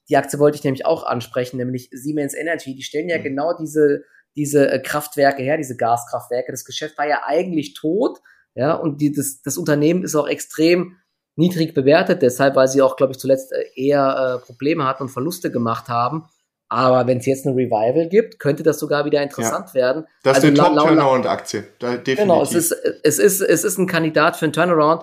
die 0.08 0.16
Aktie 0.16 0.38
wollte 0.38 0.56
ich 0.56 0.64
nämlich 0.64 0.86
auch 0.86 1.04
ansprechen, 1.04 1.58
nämlich 1.58 1.88
Siemens 1.92 2.34
Energy. 2.34 2.74
Die 2.74 2.82
stellen 2.82 3.08
ja 3.08 3.18
mhm. 3.18 3.22
genau 3.22 3.52
diese, 3.56 4.02
diese 4.36 4.70
äh, 4.70 4.80
Kraftwerke 4.80 5.42
her, 5.42 5.56
diese 5.56 5.76
Gaskraftwerke. 5.76 6.52
Das 6.52 6.64
Geschäft 6.64 6.98
war 6.98 7.06
ja 7.06 7.20
eigentlich 7.24 7.74
tot, 7.74 8.18
ja, 8.54 8.74
und 8.74 9.00
die, 9.00 9.12
das, 9.12 9.42
das 9.42 9.56
Unternehmen 9.56 10.02
ist 10.02 10.16
auch 10.16 10.28
extrem 10.28 10.96
niedrig 11.36 11.74
bewertet, 11.74 12.22
deshalb, 12.22 12.56
weil 12.56 12.68
sie 12.68 12.82
auch, 12.82 12.96
glaube 12.96 13.12
ich, 13.12 13.18
zuletzt 13.18 13.52
äh, 13.52 13.64
eher 13.74 14.40
äh, 14.42 14.44
Probleme 14.44 14.86
hatten 14.86 15.04
und 15.04 15.08
Verluste 15.08 15.50
gemacht 15.50 15.88
haben. 15.88 16.26
Aber 16.68 17.08
wenn 17.08 17.18
es 17.18 17.26
jetzt 17.26 17.46
eine 17.46 17.56
Revival 17.56 18.08
gibt, 18.08 18.38
könnte 18.38 18.62
das 18.62 18.78
sogar 18.78 19.04
wieder 19.04 19.20
interessant 19.20 19.70
ja. 19.70 19.74
werden. 19.74 20.06
Das 20.22 20.38
ist 20.38 20.44
also, 20.44 20.62
eine 20.62 20.76
Top-Turnaround-Aktie. 20.76 21.64
Genau, 22.04 22.42
es 22.42 22.54
ist, 22.54 22.70
es, 23.02 23.18
ist, 23.18 23.40
es 23.40 23.64
ist 23.64 23.78
ein 23.78 23.88
Kandidat 23.88 24.36
für 24.36 24.44
einen 24.44 24.52
Turnaround. 24.52 25.02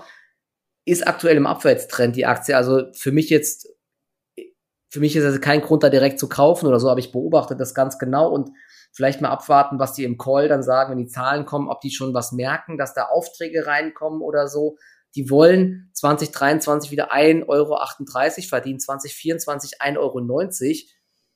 Ist 0.85 1.05
aktuell 1.05 1.35
im 1.35 1.45
Abwärtstrend 1.45 2.15
die 2.15 2.25
Aktie. 2.25 2.55
Also 2.55 2.83
für 2.93 3.11
mich 3.11 3.29
jetzt, 3.29 3.67
für 4.89 4.99
mich 4.99 5.15
ist 5.15 5.23
es 5.23 5.41
kein 5.41 5.61
Grund, 5.61 5.83
da 5.83 5.89
direkt 5.89 6.19
zu 6.19 6.29
kaufen 6.29 6.67
oder 6.67 6.79
so, 6.79 6.89
aber 6.89 6.99
ich 6.99 7.11
beobachte 7.11 7.55
das 7.55 7.73
ganz 7.73 7.97
genau 7.97 8.29
und 8.29 8.51
vielleicht 8.93 9.21
mal 9.21 9.29
abwarten, 9.29 9.79
was 9.79 9.93
die 9.93 10.03
im 10.03 10.17
Call 10.17 10.47
dann 10.47 10.63
sagen, 10.63 10.91
wenn 10.91 10.97
die 10.97 11.07
Zahlen 11.07 11.45
kommen, 11.45 11.69
ob 11.69 11.81
die 11.81 11.91
schon 11.91 12.13
was 12.13 12.31
merken, 12.31 12.77
dass 12.77 12.93
da 12.93 13.05
Aufträge 13.05 13.67
reinkommen 13.67 14.21
oder 14.21 14.47
so. 14.47 14.77
Die 15.15 15.29
wollen 15.29 15.89
2023 15.93 16.91
wieder 16.91 17.11
1,38 17.11 17.47
Euro 17.47 17.77
verdienen, 18.47 18.79
2024 18.79 19.81
1,90 19.81 19.97
Euro. 19.97 20.19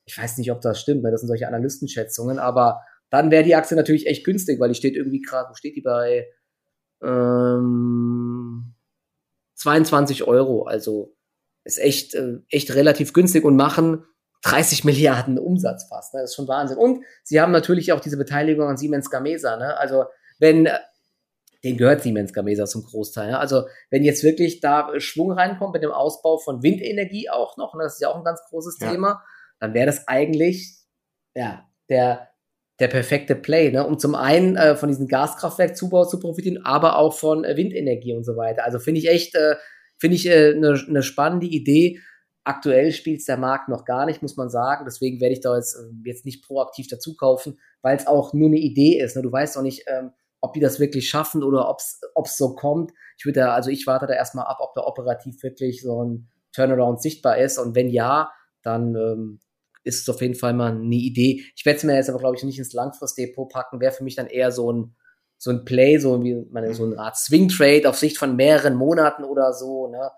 Ich 0.04 0.18
weiß 0.18 0.38
nicht, 0.38 0.50
ob 0.50 0.60
das 0.60 0.80
stimmt, 0.80 1.02
ne? 1.02 1.10
das 1.10 1.20
sind 1.20 1.28
solche 1.28 1.46
Analystenschätzungen, 1.46 2.38
aber 2.38 2.80
dann 3.10 3.30
wäre 3.30 3.44
die 3.44 3.54
Aktie 3.54 3.76
natürlich 3.76 4.06
echt 4.06 4.24
günstig, 4.24 4.58
weil 4.58 4.70
die 4.70 4.74
steht 4.74 4.96
irgendwie 4.96 5.20
gerade, 5.20 5.50
wo 5.50 5.54
steht 5.54 5.76
die 5.76 5.82
bei 5.82 6.26
ähm, 7.02 8.74
22 9.56 10.24
Euro, 10.24 10.64
also 10.64 11.14
ist 11.64 11.78
echt, 11.78 12.14
äh, 12.14 12.38
echt 12.48 12.74
relativ 12.74 13.12
günstig 13.12 13.44
und 13.44 13.56
machen 13.56 14.04
30 14.44 14.84
Milliarden 14.84 15.38
Umsatz 15.38 15.86
fast. 15.88 16.14
Ne? 16.14 16.20
Das 16.20 16.30
ist 16.30 16.36
schon 16.36 16.48
Wahnsinn. 16.48 16.78
Und 16.78 17.04
sie 17.22 17.40
haben 17.40 17.52
natürlich 17.52 17.92
auch 17.92 18.00
diese 18.00 18.16
Beteiligung 18.16 18.68
an 18.68 18.76
Siemens 18.76 19.10
Gamesa. 19.10 19.56
Ne? 19.56 19.76
Also 19.76 20.04
wenn, 20.38 20.66
äh, 20.66 20.78
den 21.64 21.76
gehört 21.76 22.02
Siemens 22.02 22.32
Gamesa 22.32 22.66
zum 22.66 22.84
Großteil. 22.84 23.30
Ne? 23.30 23.38
Also 23.38 23.64
wenn 23.90 24.02
jetzt 24.02 24.24
wirklich 24.24 24.60
da 24.60 24.88
Schwung 24.98 25.32
reinkommt 25.32 25.74
mit 25.74 25.82
dem 25.82 25.92
Ausbau 25.92 26.38
von 26.38 26.62
Windenergie 26.62 27.30
auch 27.30 27.56
noch, 27.56 27.74
ne? 27.74 27.84
das 27.84 27.94
ist 27.94 28.00
ja 28.00 28.08
auch 28.08 28.16
ein 28.16 28.24
ganz 28.24 28.40
großes 28.48 28.78
ja. 28.80 28.90
Thema, 28.90 29.22
dann 29.60 29.74
wäre 29.74 29.86
das 29.86 30.08
eigentlich 30.08 30.76
ja 31.34 31.68
der 31.88 32.32
der 32.82 32.88
perfekte 32.88 33.36
Play, 33.36 33.70
ne? 33.70 33.86
um 33.86 33.96
zum 33.96 34.16
einen 34.16 34.56
äh, 34.56 34.74
von 34.74 34.88
diesem 34.88 35.06
Gaskraftwerkzubau 35.06 36.04
zu 36.04 36.18
profitieren, 36.18 36.64
aber 36.64 36.98
auch 36.98 37.14
von 37.14 37.44
äh, 37.44 37.56
Windenergie 37.56 38.12
und 38.12 38.24
so 38.24 38.36
weiter. 38.36 38.64
Also 38.64 38.80
finde 38.80 38.98
ich 38.98 39.08
echt, 39.08 39.36
äh, 39.36 39.54
finde 40.02 40.16
ich 40.16 40.28
eine 40.28 40.36
äh, 40.36 40.54
ne, 40.54 40.84
ne 40.88 41.02
spannende 41.04 41.46
Idee. 41.46 42.00
Aktuell 42.42 42.90
spielt 42.90 43.26
der 43.28 43.36
Markt 43.36 43.68
noch 43.68 43.84
gar 43.84 44.04
nicht, 44.04 44.20
muss 44.20 44.36
man 44.36 44.50
sagen. 44.50 44.84
Deswegen 44.84 45.20
werde 45.20 45.32
ich 45.32 45.40
da 45.40 45.54
jetzt, 45.54 45.76
äh, 45.76 45.92
jetzt 46.04 46.24
nicht 46.24 46.44
proaktiv 46.44 46.88
dazu 46.88 47.14
kaufen, 47.14 47.60
weil 47.82 47.96
es 47.96 48.08
auch 48.08 48.34
nur 48.34 48.48
eine 48.48 48.58
Idee 48.58 48.98
ist. 48.98 49.14
Ne? 49.14 49.22
Du 49.22 49.30
weißt 49.30 49.56
auch 49.56 49.62
nicht, 49.62 49.84
ähm, 49.86 50.10
ob 50.40 50.54
die 50.54 50.60
das 50.60 50.80
wirklich 50.80 51.08
schaffen 51.08 51.44
oder 51.44 51.70
ob 51.70 51.78
es 52.26 52.36
so 52.36 52.56
kommt. 52.56 52.90
Ich 53.16 53.24
würde 53.24 53.48
also 53.50 53.70
ich 53.70 53.86
warte 53.86 54.08
da 54.08 54.14
erstmal 54.14 54.46
ab, 54.46 54.58
ob 54.58 54.74
da 54.74 54.82
operativ 54.82 55.40
wirklich 55.44 55.82
so 55.82 56.02
ein 56.02 56.28
Turnaround 56.52 57.00
sichtbar 57.00 57.38
ist. 57.38 57.58
Und 57.58 57.76
wenn 57.76 57.88
ja, 57.88 58.32
dann 58.64 58.96
ähm, 58.96 59.38
ist 59.84 60.02
es 60.02 60.08
auf 60.12 60.20
jeden 60.20 60.34
Fall 60.34 60.52
mal 60.52 60.72
eine 60.72 60.96
Idee. 60.96 61.44
Ich 61.54 61.64
werde 61.64 61.76
es 61.76 61.84
mir 61.84 61.94
jetzt 61.94 62.10
aber, 62.10 62.18
glaube 62.18 62.36
ich, 62.36 62.42
nicht 62.42 62.58
ins 62.58 62.72
Langfristdepot 62.72 63.52
packen. 63.52 63.78
Wäre 63.78 63.92
für 63.92 64.02
mich 64.02 64.16
dann 64.16 64.26
eher 64.26 64.50
so 64.50 64.72
ein, 64.72 64.96
so 65.42 65.50
ein 65.50 65.64
Play, 65.64 65.98
so 65.98 66.22
wie 66.22 66.46
meine, 66.52 66.72
so 66.72 66.84
eine 66.84 66.98
Art 66.98 67.16
Swing 67.16 67.48
Trade 67.48 67.88
auf 67.88 67.96
Sicht 67.96 68.16
von 68.16 68.36
mehreren 68.36 68.76
Monaten 68.76 69.24
oder 69.24 69.52
so. 69.52 69.88
Ne? 69.88 70.10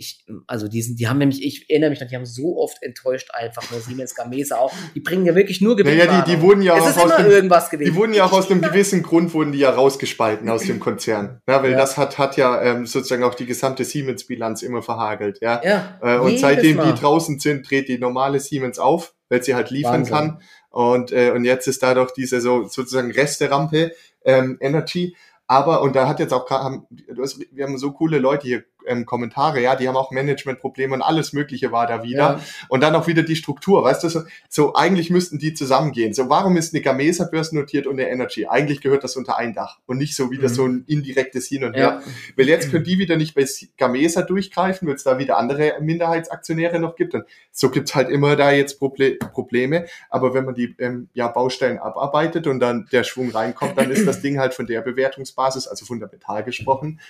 ich, 0.00 0.24
also 0.46 0.68
die, 0.68 0.80
sind, 0.80 1.00
die 1.00 1.08
haben 1.08 1.18
nämlich, 1.18 1.44
ich 1.44 1.68
erinnere 1.68 1.90
mich 1.90 2.00
noch, 2.00 2.06
die 2.06 2.14
haben 2.14 2.24
so 2.24 2.56
oft 2.56 2.80
enttäuscht 2.82 3.30
einfach, 3.32 3.68
nur 3.72 3.80
Siemens 3.80 4.14
Gamesa 4.14 4.56
auch. 4.56 4.72
Die 4.94 5.00
bringen 5.00 5.26
ja 5.26 5.34
wirklich 5.34 5.60
nur 5.60 5.74
Gewinn. 5.74 5.98
Naja, 5.98 6.22
die, 6.22 6.36
die 6.36 6.40
wurden 6.40 6.62
ja 6.62 6.76
es 6.76 6.96
auch 6.96 7.06
aus 7.06 7.16
dem, 7.16 7.26
irgendwas 7.26 7.68
gewesen. 7.68 7.90
Die 7.90 7.96
wurden 7.98 8.14
ja 8.14 8.24
auch 8.24 8.32
aus 8.32 8.48
einem 8.48 8.62
gewissen 8.62 9.02
Grund 9.02 9.34
wurden 9.34 9.50
die 9.50 9.58
ja 9.58 9.70
rausgespalten 9.70 10.48
aus 10.48 10.62
dem 10.62 10.78
Konzern. 10.78 11.42
Ja, 11.48 11.64
weil 11.64 11.72
ja. 11.72 11.76
das 11.76 11.96
hat, 11.96 12.16
hat 12.16 12.36
ja 12.36 12.62
ähm, 12.62 12.86
sozusagen 12.86 13.24
auch 13.24 13.34
die 13.34 13.46
gesamte 13.46 13.84
Siemens-Bilanz 13.84 14.62
immer 14.62 14.82
verhagelt. 14.82 15.40
Ja. 15.42 15.60
ja 15.64 15.98
äh, 16.00 16.18
und 16.18 16.38
seitdem 16.38 16.76
Mal. 16.76 16.92
die 16.92 17.00
draußen 17.00 17.40
sind, 17.40 17.68
dreht 17.68 17.88
die 17.88 17.98
normale 17.98 18.38
Siemens 18.38 18.78
auf, 18.78 19.14
weil 19.28 19.42
sie 19.42 19.56
halt 19.56 19.70
liefern 19.70 20.08
Wahnsinn. 20.08 20.14
kann. 20.14 20.42
Und, 20.70 21.10
äh, 21.10 21.32
und 21.32 21.44
jetzt 21.44 21.66
ist 21.66 21.82
da 21.82 21.94
doch 21.94 22.12
diese 22.12 22.40
so 22.40 22.68
sozusagen 22.68 23.10
Resterampe 23.10 23.90
ähm, 24.28 24.58
Energy. 24.60 25.16
Aber, 25.46 25.80
und 25.80 25.96
da 25.96 26.06
hat 26.06 26.20
jetzt 26.20 26.34
auch, 26.34 26.48
haben, 26.50 26.86
wir 26.90 27.64
haben 27.64 27.78
so 27.78 27.92
coole 27.92 28.18
Leute 28.18 28.46
hier 28.46 28.64
ähm, 28.88 29.06
Kommentare, 29.06 29.60
ja, 29.60 29.76
die 29.76 29.88
haben 29.88 29.96
auch 29.96 30.10
Managementprobleme 30.10 30.94
und 30.94 31.02
alles 31.02 31.32
Mögliche 31.32 31.72
war 31.72 31.86
da 31.86 32.02
wieder. 32.02 32.18
Ja. 32.18 32.40
Und 32.68 32.82
dann 32.82 32.94
auch 32.94 33.06
wieder 33.06 33.22
die 33.22 33.36
Struktur, 33.36 33.84
weißt 33.84 34.04
du, 34.04 34.08
so, 34.08 34.22
so 34.48 34.74
eigentlich 34.74 35.10
müssten 35.10 35.38
die 35.38 35.54
zusammengehen. 35.54 36.14
So, 36.14 36.28
warum 36.28 36.56
ist 36.56 36.74
eine 36.74 36.82
Gamesa 36.82 37.24
börsennotiert 37.24 37.86
und 37.86 38.00
eine 38.00 38.10
Energy? 38.10 38.46
Eigentlich 38.46 38.80
gehört 38.80 39.04
das 39.04 39.16
unter 39.16 39.38
ein 39.38 39.54
Dach 39.54 39.78
und 39.86 39.98
nicht 39.98 40.16
so 40.16 40.30
wieder 40.30 40.48
mhm. 40.48 40.54
so 40.54 40.66
ein 40.66 40.84
indirektes 40.86 41.46
Hin 41.48 41.64
und 41.64 41.74
Her. 41.74 42.02
Ja. 42.04 42.12
Weil 42.36 42.48
jetzt 42.48 42.70
können 42.70 42.84
die 42.84 42.98
wieder 42.98 43.16
nicht 43.16 43.34
bei 43.34 43.46
Gamesa 43.76 44.22
durchgreifen, 44.22 44.88
weil 44.88 44.94
es 44.94 45.04
da 45.04 45.18
wieder 45.18 45.38
andere 45.38 45.74
Minderheitsaktionäre 45.80 46.78
noch 46.78 46.96
gibt. 46.96 47.14
Und 47.14 47.24
so 47.52 47.70
gibt's 47.70 47.94
halt 47.94 48.08
immer 48.08 48.36
da 48.36 48.52
jetzt 48.52 48.78
Proble 48.78 49.16
Probleme. 49.32 49.86
Aber 50.10 50.34
wenn 50.34 50.44
man 50.44 50.54
die 50.54 50.74
ähm, 50.78 51.08
ja, 51.14 51.28
Baustellen 51.28 51.78
abarbeitet 51.78 52.46
und 52.46 52.60
dann 52.60 52.86
der 52.92 53.04
Schwung 53.04 53.30
reinkommt, 53.30 53.76
dann 53.78 53.90
ist 53.90 54.06
das 54.06 54.20
Ding 54.20 54.38
halt 54.38 54.54
von 54.54 54.66
der 54.66 54.80
Bewertungsbasis, 54.80 55.66
also 55.68 55.84
fundamental 55.84 56.44
gesprochen, 56.44 57.00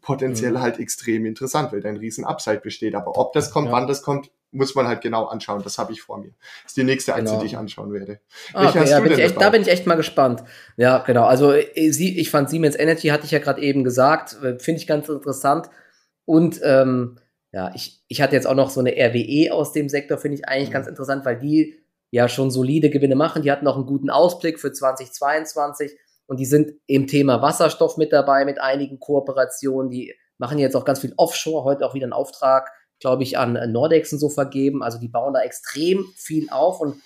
potenziell 0.00 0.52
mhm. 0.52 0.60
halt 0.60 0.78
extrem 0.78 1.26
interessant, 1.26 1.72
weil 1.72 1.80
da 1.80 1.88
ein 1.88 1.96
riesen 1.96 2.24
Upside 2.24 2.60
besteht. 2.60 2.94
Aber 2.94 3.16
ob 3.18 3.32
das 3.32 3.50
kommt, 3.50 3.68
ja. 3.68 3.72
wann 3.72 3.86
das 3.86 4.02
kommt, 4.02 4.30
muss 4.50 4.74
man 4.74 4.86
halt 4.86 5.02
genau 5.02 5.26
anschauen. 5.26 5.62
Das 5.62 5.78
habe 5.78 5.92
ich 5.92 6.00
vor 6.00 6.18
mir. 6.18 6.30
Das 6.62 6.72
ist 6.72 6.76
die 6.76 6.84
nächste 6.84 7.14
Aktie, 7.14 7.26
genau. 7.26 7.40
die 7.40 7.46
ich 7.46 7.56
anschauen 7.56 7.92
werde. 7.92 8.20
Ah, 8.54 8.68
okay, 8.68 8.88
ja, 8.88 9.00
bin 9.00 9.12
echt, 9.12 9.40
da 9.40 9.50
bin 9.50 9.62
ich 9.62 9.68
echt 9.68 9.86
mal 9.86 9.96
gespannt. 9.96 10.42
Ja, 10.76 10.98
genau. 10.98 11.24
Also 11.24 11.52
äh, 11.52 11.90
sie, 11.90 12.18
ich 12.18 12.30
fand 12.30 12.48
Siemens 12.48 12.76
Energy, 12.76 13.08
hatte 13.08 13.26
ich 13.26 13.30
ja 13.30 13.38
gerade 13.38 13.60
eben 13.60 13.84
gesagt, 13.84 14.36
äh, 14.42 14.58
finde 14.58 14.80
ich 14.80 14.86
ganz 14.86 15.08
interessant. 15.08 15.68
Und 16.24 16.60
ähm, 16.62 17.18
ja, 17.52 17.72
ich, 17.74 18.02
ich 18.08 18.20
hatte 18.20 18.34
jetzt 18.34 18.46
auch 18.46 18.54
noch 18.54 18.70
so 18.70 18.80
eine 18.80 18.92
RWE 18.92 19.52
aus 19.52 19.72
dem 19.72 19.88
Sektor, 19.88 20.18
finde 20.18 20.38
ich 20.38 20.48
eigentlich 20.48 20.70
mhm. 20.70 20.74
ganz 20.74 20.86
interessant, 20.86 21.24
weil 21.24 21.38
die 21.38 21.78
ja 22.10 22.28
schon 22.28 22.50
solide 22.50 22.90
Gewinne 22.90 23.16
machen. 23.16 23.42
Die 23.42 23.50
hatten 23.50 23.66
auch 23.66 23.76
einen 23.76 23.86
guten 23.86 24.10
Ausblick 24.10 24.58
für 24.60 24.72
2022 24.72 25.92
und 26.28 26.38
die 26.38 26.46
sind 26.46 26.72
im 26.86 27.06
Thema 27.06 27.42
Wasserstoff 27.42 27.96
mit 27.96 28.12
dabei 28.12 28.44
mit 28.44 28.60
einigen 28.60 29.00
Kooperationen. 29.00 29.90
Die 29.90 30.14
machen 30.36 30.58
jetzt 30.58 30.76
auch 30.76 30.84
ganz 30.84 31.00
viel 31.00 31.14
Offshore, 31.16 31.64
heute 31.64 31.86
auch 31.86 31.94
wieder 31.94 32.04
einen 32.04 32.12
Auftrag, 32.12 32.70
glaube 33.00 33.22
ich, 33.22 33.38
an 33.38 33.58
Nordex 33.72 34.12
und 34.12 34.18
so 34.18 34.28
vergeben. 34.28 34.82
Also 34.82 34.98
die 34.98 35.08
bauen 35.08 35.32
da 35.32 35.40
extrem 35.40 36.04
viel 36.16 36.48
auf 36.50 36.80
und 36.80 36.96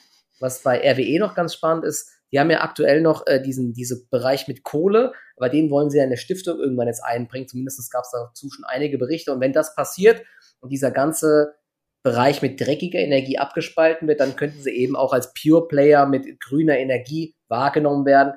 was 0.40 0.62
bei 0.62 0.78
RWE 0.78 1.20
noch 1.20 1.36
ganz 1.36 1.54
spannend 1.54 1.84
ist, 1.84 2.10
die 2.32 2.40
haben 2.40 2.50
ja 2.50 2.62
aktuell 2.62 3.00
noch 3.00 3.26
äh, 3.26 3.40
diesen 3.40 3.74
diese 3.74 4.08
Bereich 4.08 4.48
mit 4.48 4.64
Kohle, 4.64 5.12
aber 5.36 5.48
den 5.48 5.70
wollen 5.70 5.90
sie 5.90 5.98
ja 5.98 6.04
in 6.04 6.10
der 6.10 6.16
Stiftung 6.16 6.58
irgendwann 6.58 6.88
jetzt 6.88 7.04
einbringen. 7.04 7.46
Zumindest 7.46 7.92
gab 7.92 8.02
es 8.04 8.10
dazu 8.10 8.50
schon 8.50 8.64
einige 8.64 8.98
Berichte. 8.98 9.32
Und 9.32 9.40
wenn 9.40 9.52
das 9.52 9.74
passiert 9.76 10.22
und 10.60 10.70
dieser 10.72 10.90
ganze 10.90 11.54
Bereich 12.02 12.42
mit 12.42 12.60
dreckiger 12.60 12.98
Energie 12.98 13.38
abgespalten 13.38 14.08
wird, 14.08 14.18
dann 14.18 14.34
könnten 14.34 14.60
sie 14.60 14.70
eben 14.70 14.96
auch 14.96 15.12
als 15.12 15.32
Pure 15.34 15.68
Player 15.68 16.06
mit 16.06 16.40
grüner 16.40 16.78
Energie 16.78 17.36
wahrgenommen 17.48 18.06
werden. 18.06 18.32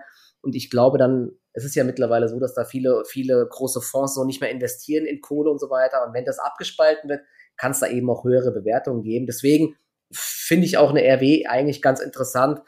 Und 0.46 0.56
ich 0.56 0.70
glaube 0.70 0.98
dann, 0.98 1.32
es 1.54 1.66
ist 1.66 1.76
ja 1.76 1.84
mittlerweile 1.84 2.30
so, 2.30 2.40
dass 2.40 2.54
da 2.54 2.64
viele, 2.66 3.04
viele 3.06 3.48
große 3.50 3.82
Fonds 3.82 4.16
noch 4.16 4.26
nicht 4.26 4.42
mehr 4.42 4.52
investieren 4.52 5.06
in 5.06 5.22
Kohle 5.22 5.50
und 5.50 5.60
so 5.60 5.70
weiter. 5.70 6.06
Und 6.06 6.14
wenn 6.14 6.26
das 6.26 6.40
abgespalten 6.40 7.10
wird, 7.10 7.22
kann 7.58 7.72
es 7.72 7.80
da 7.80 7.88
eben 7.88 8.10
auch 8.10 8.24
höhere 8.24 8.52
Bewertungen 8.52 9.04
geben. 9.04 9.26
Deswegen 9.26 9.76
finde 10.12 10.66
ich 10.66 10.78
auch 10.78 10.92
eine 10.92 11.02
RW 11.02 11.46
eigentlich 11.48 11.82
ganz 11.82 12.00
interessant. 12.00 12.62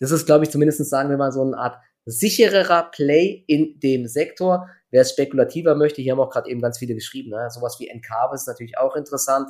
Das 0.00 0.10
ist, 0.10 0.26
glaube 0.26 0.44
ich, 0.44 0.50
zumindest 0.50 0.84
sagen 0.88 1.10
wir 1.10 1.16
mal 1.16 1.32
so 1.32 1.42
eine 1.42 1.56
Art 1.56 1.76
sichererer 2.06 2.90
Play 2.90 3.44
in 3.46 3.80
dem 3.80 4.06
Sektor. 4.06 4.68
Wer 4.90 5.02
es 5.02 5.10
spekulativer 5.10 5.74
möchte, 5.74 6.02
hier 6.02 6.12
haben 6.12 6.20
auch 6.20 6.30
gerade 6.30 6.50
eben 6.50 6.60
ganz 6.60 6.78
viele 6.78 6.94
geschrieben, 6.94 7.30
ne? 7.30 7.48
sowas 7.50 7.80
wie 7.80 7.88
Encarvis 7.88 8.42
ist 8.42 8.46
natürlich 8.46 8.78
auch 8.78 8.94
interessant 8.94 9.48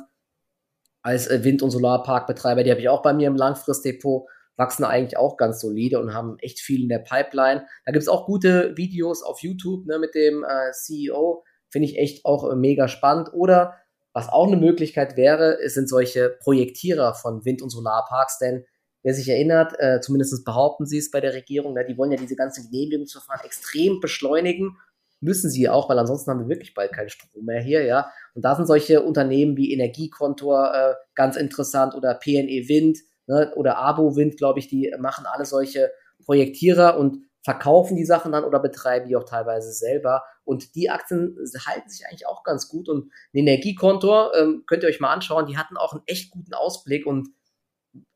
als 1.05 1.27
äh, 1.27 1.43
Wind- 1.43 1.61
und 1.61 1.69
Solarparkbetreiber, 1.69 2.63
die 2.63 2.71
habe 2.71 2.81
ich 2.81 2.89
auch 2.89 3.03
bei 3.03 3.13
mir 3.13 3.27
im 3.27 3.35
Langfristdepot, 3.35 4.27
wachsen 4.57 4.83
eigentlich 4.83 5.17
auch 5.17 5.37
ganz 5.37 5.59
solide 5.59 5.99
und 5.99 6.13
haben 6.13 6.37
echt 6.39 6.59
viel 6.59 6.83
in 6.83 6.89
der 6.89 6.99
Pipeline. 6.99 7.65
Da 7.85 7.91
gibt 7.91 8.03
es 8.03 8.07
auch 8.07 8.25
gute 8.25 8.75
Videos 8.77 9.23
auf 9.23 9.41
YouTube 9.41 9.85
ne, 9.85 9.99
mit 9.99 10.15
dem 10.15 10.43
äh, 10.43 10.71
CEO, 10.71 11.43
finde 11.69 11.87
ich 11.87 11.97
echt 11.97 12.25
auch 12.25 12.49
äh, 12.49 12.55
mega 12.55 12.87
spannend. 12.87 13.33
Oder 13.33 13.75
was 14.13 14.29
auch 14.29 14.47
eine 14.47 14.57
Möglichkeit 14.57 15.17
wäre, 15.17 15.57
sind 15.65 15.89
solche 15.89 16.37
Projektierer 16.41 17.13
von 17.15 17.43
Wind- 17.43 17.61
und 17.61 17.69
Solarparks, 17.69 18.39
denn 18.39 18.65
wer 19.03 19.13
sich 19.13 19.27
erinnert, 19.29 19.73
äh, 19.79 19.99
zumindest 19.99 20.45
behaupten 20.45 20.85
sie 20.85 20.97
es 20.97 21.11
bei 21.11 21.19
der 21.19 21.33
Regierung, 21.33 21.73
ne, 21.73 21.85
die 21.85 21.97
wollen 21.97 22.11
ja 22.11 22.17
diese 22.17 22.35
ganzen 22.35 22.69
Genehmigungsverfahren 22.71 23.45
extrem 23.45 23.99
beschleunigen 23.99 24.77
müssen 25.21 25.49
sie 25.49 25.67
auch, 25.69 25.89
weil 25.89 25.99
ansonsten 25.99 26.31
haben 26.31 26.41
wir 26.41 26.49
wirklich 26.49 26.73
bald 26.73 26.93
keinen 26.93 27.09
Strom 27.09 27.45
mehr 27.45 27.61
hier, 27.61 27.83
ja. 27.83 28.11
Und 28.33 28.43
da 28.45 28.55
sind 28.55 28.67
solche 28.67 29.01
Unternehmen 29.01 29.57
wie 29.57 29.73
Energiekontor 29.73 30.73
äh, 30.73 30.93
ganz 31.15 31.35
interessant 31.35 31.95
oder 31.95 32.13
PNE 32.15 32.67
Wind 32.67 32.99
ne, 33.27 33.53
oder 33.55 33.77
Abo 33.77 34.15
Wind, 34.15 34.37
glaube 34.37 34.59
ich, 34.59 34.67
die 34.67 34.93
machen 34.99 35.25
alle 35.25 35.45
solche 35.45 35.91
Projektierer 36.25 36.97
und 36.97 37.25
verkaufen 37.43 37.95
die 37.95 38.05
Sachen 38.05 38.31
dann 38.31 38.43
oder 38.43 38.59
betreiben 38.59 39.07
die 39.07 39.15
auch 39.15 39.23
teilweise 39.23 39.71
selber. 39.71 40.23
Und 40.43 40.75
die 40.75 40.89
Aktien 40.89 41.37
halten 41.67 41.89
sich 41.89 42.07
eigentlich 42.07 42.27
auch 42.27 42.43
ganz 42.43 42.67
gut. 42.67 42.89
Und 42.89 43.11
ein 43.33 43.37
Energiekontor 43.37 44.31
ähm, 44.35 44.63
könnt 44.65 44.83
ihr 44.83 44.89
euch 44.89 44.99
mal 44.99 45.13
anschauen, 45.13 45.45
die 45.45 45.57
hatten 45.57 45.77
auch 45.77 45.93
einen 45.93 46.03
echt 46.07 46.31
guten 46.31 46.53
Ausblick 46.53 47.05
und 47.05 47.29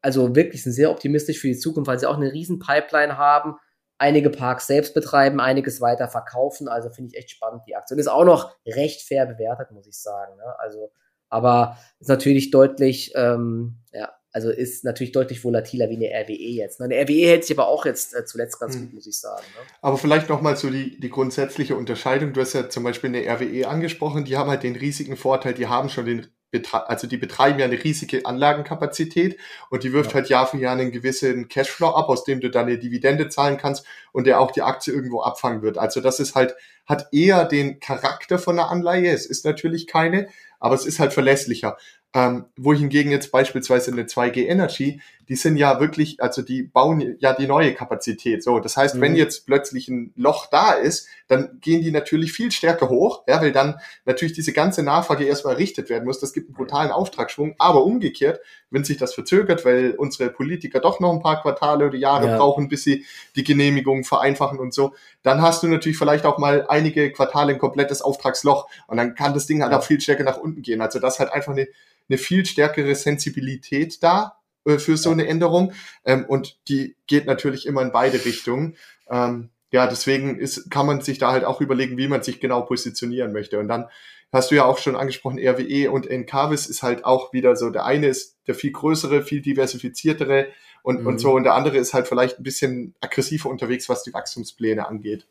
also 0.01 0.35
wirklich 0.35 0.63
sind 0.63 0.73
sehr 0.73 0.91
optimistisch 0.91 1.39
für 1.39 1.47
die 1.47 1.57
Zukunft, 1.57 1.87
weil 1.87 1.99
sie 1.99 2.07
auch 2.07 2.17
eine 2.17 2.33
riesen 2.33 2.59
Pipeline 2.59 3.17
haben 3.17 3.55
einige 3.99 4.29
Parks 4.29 4.65
selbst 4.65 4.93
betreiben, 4.93 5.39
einiges 5.39 5.81
weiter 5.81 6.07
verkaufen. 6.07 6.67
Also 6.67 6.89
finde 6.89 7.11
ich 7.11 7.17
echt 7.17 7.31
spannend, 7.31 7.63
die 7.67 7.75
Aktion. 7.75 7.99
Ist 7.99 8.07
auch 8.07 8.23
noch 8.23 8.55
recht 8.65 9.01
fair 9.01 9.25
bewertet, 9.25 9.71
muss 9.71 9.85
ich 9.85 9.99
sagen. 9.99 10.35
Ne? 10.37 10.59
Also, 10.59 10.91
aber 11.29 11.77
ist 11.99 12.07
natürlich 12.07 12.49
deutlich, 12.49 13.11
ähm, 13.15 13.83
ja, 13.91 14.11
also 14.39 14.51
ist 14.51 14.85
natürlich 14.85 15.11
deutlich 15.11 15.43
volatiler 15.43 15.89
wie 15.89 15.97
eine 15.97 16.07
RWE 16.07 16.33
jetzt. 16.33 16.79
Ne? 16.79 16.85
Eine 16.85 16.95
RWE 16.95 17.27
hält 17.27 17.45
sich 17.45 17.57
aber 17.57 17.67
auch 17.67 17.85
jetzt 17.85 18.15
äh, 18.15 18.25
zuletzt 18.25 18.59
ganz 18.59 18.75
hm. 18.75 18.81
gut, 18.81 18.93
muss 18.93 19.07
ich 19.07 19.19
sagen. 19.19 19.43
Ne? 19.55 19.65
Aber 19.81 19.97
vielleicht 19.97 20.29
nochmal 20.29 20.55
so 20.55 20.69
die, 20.69 20.99
die 20.99 21.09
grundsätzliche 21.09 21.75
Unterscheidung. 21.75 22.33
Du 22.33 22.41
hast 22.41 22.53
ja 22.53 22.69
zum 22.69 22.83
Beispiel 22.83 23.09
eine 23.09 23.25
RWE 23.27 23.67
angesprochen, 23.67 24.25
die 24.25 24.37
haben 24.37 24.49
halt 24.49 24.63
den 24.63 24.75
riesigen 24.75 25.17
Vorteil, 25.17 25.53
die 25.53 25.67
haben 25.67 25.89
schon 25.89 26.05
den 26.05 26.27
also 26.71 27.05
die 27.05 27.17
betreiben 27.17 27.59
ja 27.59 27.65
eine 27.65 27.83
riesige 27.83 28.25
Anlagenkapazität 28.25 29.37
und 29.69 29.83
die 29.83 29.93
wirft 29.93 30.11
ja. 30.11 30.15
halt 30.15 30.29
Jahr 30.29 30.47
für 30.47 30.57
Jahr 30.57 30.73
einen 30.73 30.91
gewissen 30.91 31.47
Cashflow 31.47 31.89
ab, 31.89 32.09
aus 32.09 32.23
dem 32.23 32.39
du 32.39 32.49
dann 32.49 32.65
eine 32.65 32.79
Dividende 32.79 33.29
zahlen 33.29 33.57
kannst 33.57 33.85
und 34.13 34.25
der 34.25 34.39
auch 34.39 34.49
die 34.49 34.63
Aktie 34.63 34.91
irgendwo 34.91 35.21
abfangen 35.21 35.61
wird. 35.61 35.77
Also 35.77 36.01
das 36.01 36.19
ist 36.19 36.33
halt, 36.33 36.55
hat 36.87 37.07
eher 37.11 37.45
den 37.45 37.79
Charakter 37.79 38.39
von 38.39 38.57
einer 38.57 38.71
Anleihe. 38.71 39.11
Es 39.11 39.27
ist 39.27 39.45
natürlich 39.45 39.85
keine, 39.85 40.27
aber 40.59 40.73
es 40.73 40.87
ist 40.87 40.99
halt 40.99 41.13
verlässlicher. 41.13 41.77
Ähm, 42.11 42.45
wo 42.57 42.73
hingegen 42.73 43.11
jetzt 43.11 43.31
beispielsweise 43.31 43.91
eine 43.91 44.05
2G 44.05 44.47
Energy, 44.47 44.99
die 45.29 45.35
sind 45.35 45.57
ja 45.57 45.79
wirklich, 45.79 46.21
also 46.23 46.41
die 46.41 46.63
bauen 46.63 47.15
ja 47.19 47.33
die 47.33 47.45
neue 47.45 47.75
Kapazität. 47.75 48.43
So, 48.43 48.59
das 48.59 48.75
heißt, 48.77 48.95
mhm. 48.95 49.01
wenn 49.01 49.15
jetzt 49.15 49.45
plötzlich 49.45 49.87
ein 49.89 50.11
Loch 50.15 50.47
da 50.47 50.71
ist, 50.71 51.07
dann 51.27 51.59
gehen 51.61 51.83
die 51.83 51.91
natürlich 51.91 52.33
viel 52.33 52.51
stärker 52.51 52.89
hoch, 52.89 53.23
ja, 53.27 53.39
weil 53.39 53.51
dann 53.51 53.79
natürlich 54.05 54.33
diese 54.33 54.53
ganze 54.53 54.81
Nachfrage 54.81 55.25
erstmal 55.25 55.53
errichtet 55.53 55.89
werden 55.89 56.05
muss. 56.05 56.19
Das 56.19 56.33
gibt 56.33 56.47
einen 56.47 56.55
brutalen 56.55 56.89
Auftragsschwung. 56.89 57.53
Aber 57.59 57.85
umgekehrt, 57.85 58.39
wenn 58.71 58.83
sich 58.83 58.97
das 58.97 59.13
verzögert, 59.13 59.65
weil 59.65 59.95
unsere 59.97 60.29
Politiker 60.29 60.79
doch 60.79 60.99
noch 60.99 61.11
ein 61.11 61.21
paar 61.21 61.41
Quartale 61.41 61.87
oder 61.87 61.97
Jahre 61.97 62.27
ja. 62.27 62.37
brauchen, 62.37 62.69
bis 62.69 62.83
sie 62.83 63.05
die 63.35 63.43
Genehmigungen 63.43 64.03
vereinfachen 64.03 64.59
und 64.59 64.73
so, 64.73 64.93
dann 65.23 65.41
hast 65.41 65.63
du 65.63 65.67
natürlich 65.67 65.97
vielleicht 65.97 66.25
auch 66.25 66.37
mal 66.37 66.65
einige 66.67 67.11
Quartale 67.11 67.53
ein 67.53 67.59
komplettes 67.59 68.01
Auftragsloch 68.01 68.67
und 68.87 68.97
dann 68.97 69.15
kann 69.15 69.33
das 69.33 69.47
Ding 69.47 69.63
halt 69.63 69.73
auch 69.73 69.83
viel 69.83 69.99
stärker 69.99 70.23
nach 70.23 70.37
unten 70.37 70.61
gehen. 70.61 70.81
Also 70.81 70.99
das 70.99 71.19
halt 71.19 71.31
einfach 71.31 71.51
eine 71.51 71.67
eine 72.09 72.17
viel 72.17 72.45
stärkere 72.45 72.95
Sensibilität 72.95 74.03
da 74.03 74.37
äh, 74.65 74.79
für 74.79 74.97
so 74.97 75.11
eine 75.11 75.27
Änderung. 75.27 75.73
Ähm, 76.03 76.25
und 76.25 76.57
die 76.67 76.95
geht 77.07 77.25
natürlich 77.25 77.65
immer 77.65 77.81
in 77.81 77.91
beide 77.91 78.23
Richtungen. 78.25 78.75
Ähm, 79.09 79.49
ja, 79.71 79.85
deswegen 79.87 80.39
ist, 80.39 80.71
kann 80.71 80.87
man 80.87 81.01
sich 81.01 81.19
da 81.19 81.31
halt 81.31 81.45
auch 81.45 81.61
überlegen, 81.61 81.97
wie 81.97 82.07
man 82.07 82.23
sich 82.23 82.39
genau 82.39 82.61
positionieren 82.61 83.31
möchte. 83.31 83.59
Und 83.59 83.67
dann 83.67 83.85
hast 84.31 84.51
du 84.51 84.55
ja 84.55 84.65
auch 84.65 84.77
schon 84.77 84.95
angesprochen, 84.95 85.39
RWE 85.39 85.89
und 85.91 86.07
Encarvis 86.07 86.67
ist 86.67 86.83
halt 86.83 87.05
auch 87.05 87.33
wieder 87.33 87.55
so, 87.55 87.69
der 87.69 87.85
eine 87.85 88.07
ist 88.07 88.37
der 88.47 88.55
viel 88.55 88.71
größere, 88.71 89.23
viel 89.23 89.41
diversifiziertere 89.41 90.47
und, 90.83 91.01
mhm. 91.01 91.07
und 91.07 91.19
so, 91.19 91.31
und 91.33 91.43
der 91.43 91.55
andere 91.55 91.77
ist 91.77 91.93
halt 91.93 92.07
vielleicht 92.07 92.39
ein 92.39 92.43
bisschen 92.43 92.95
aggressiver 93.01 93.49
unterwegs, 93.49 93.89
was 93.89 94.03
die 94.03 94.13
Wachstumspläne 94.13 94.87
angeht. 94.87 95.27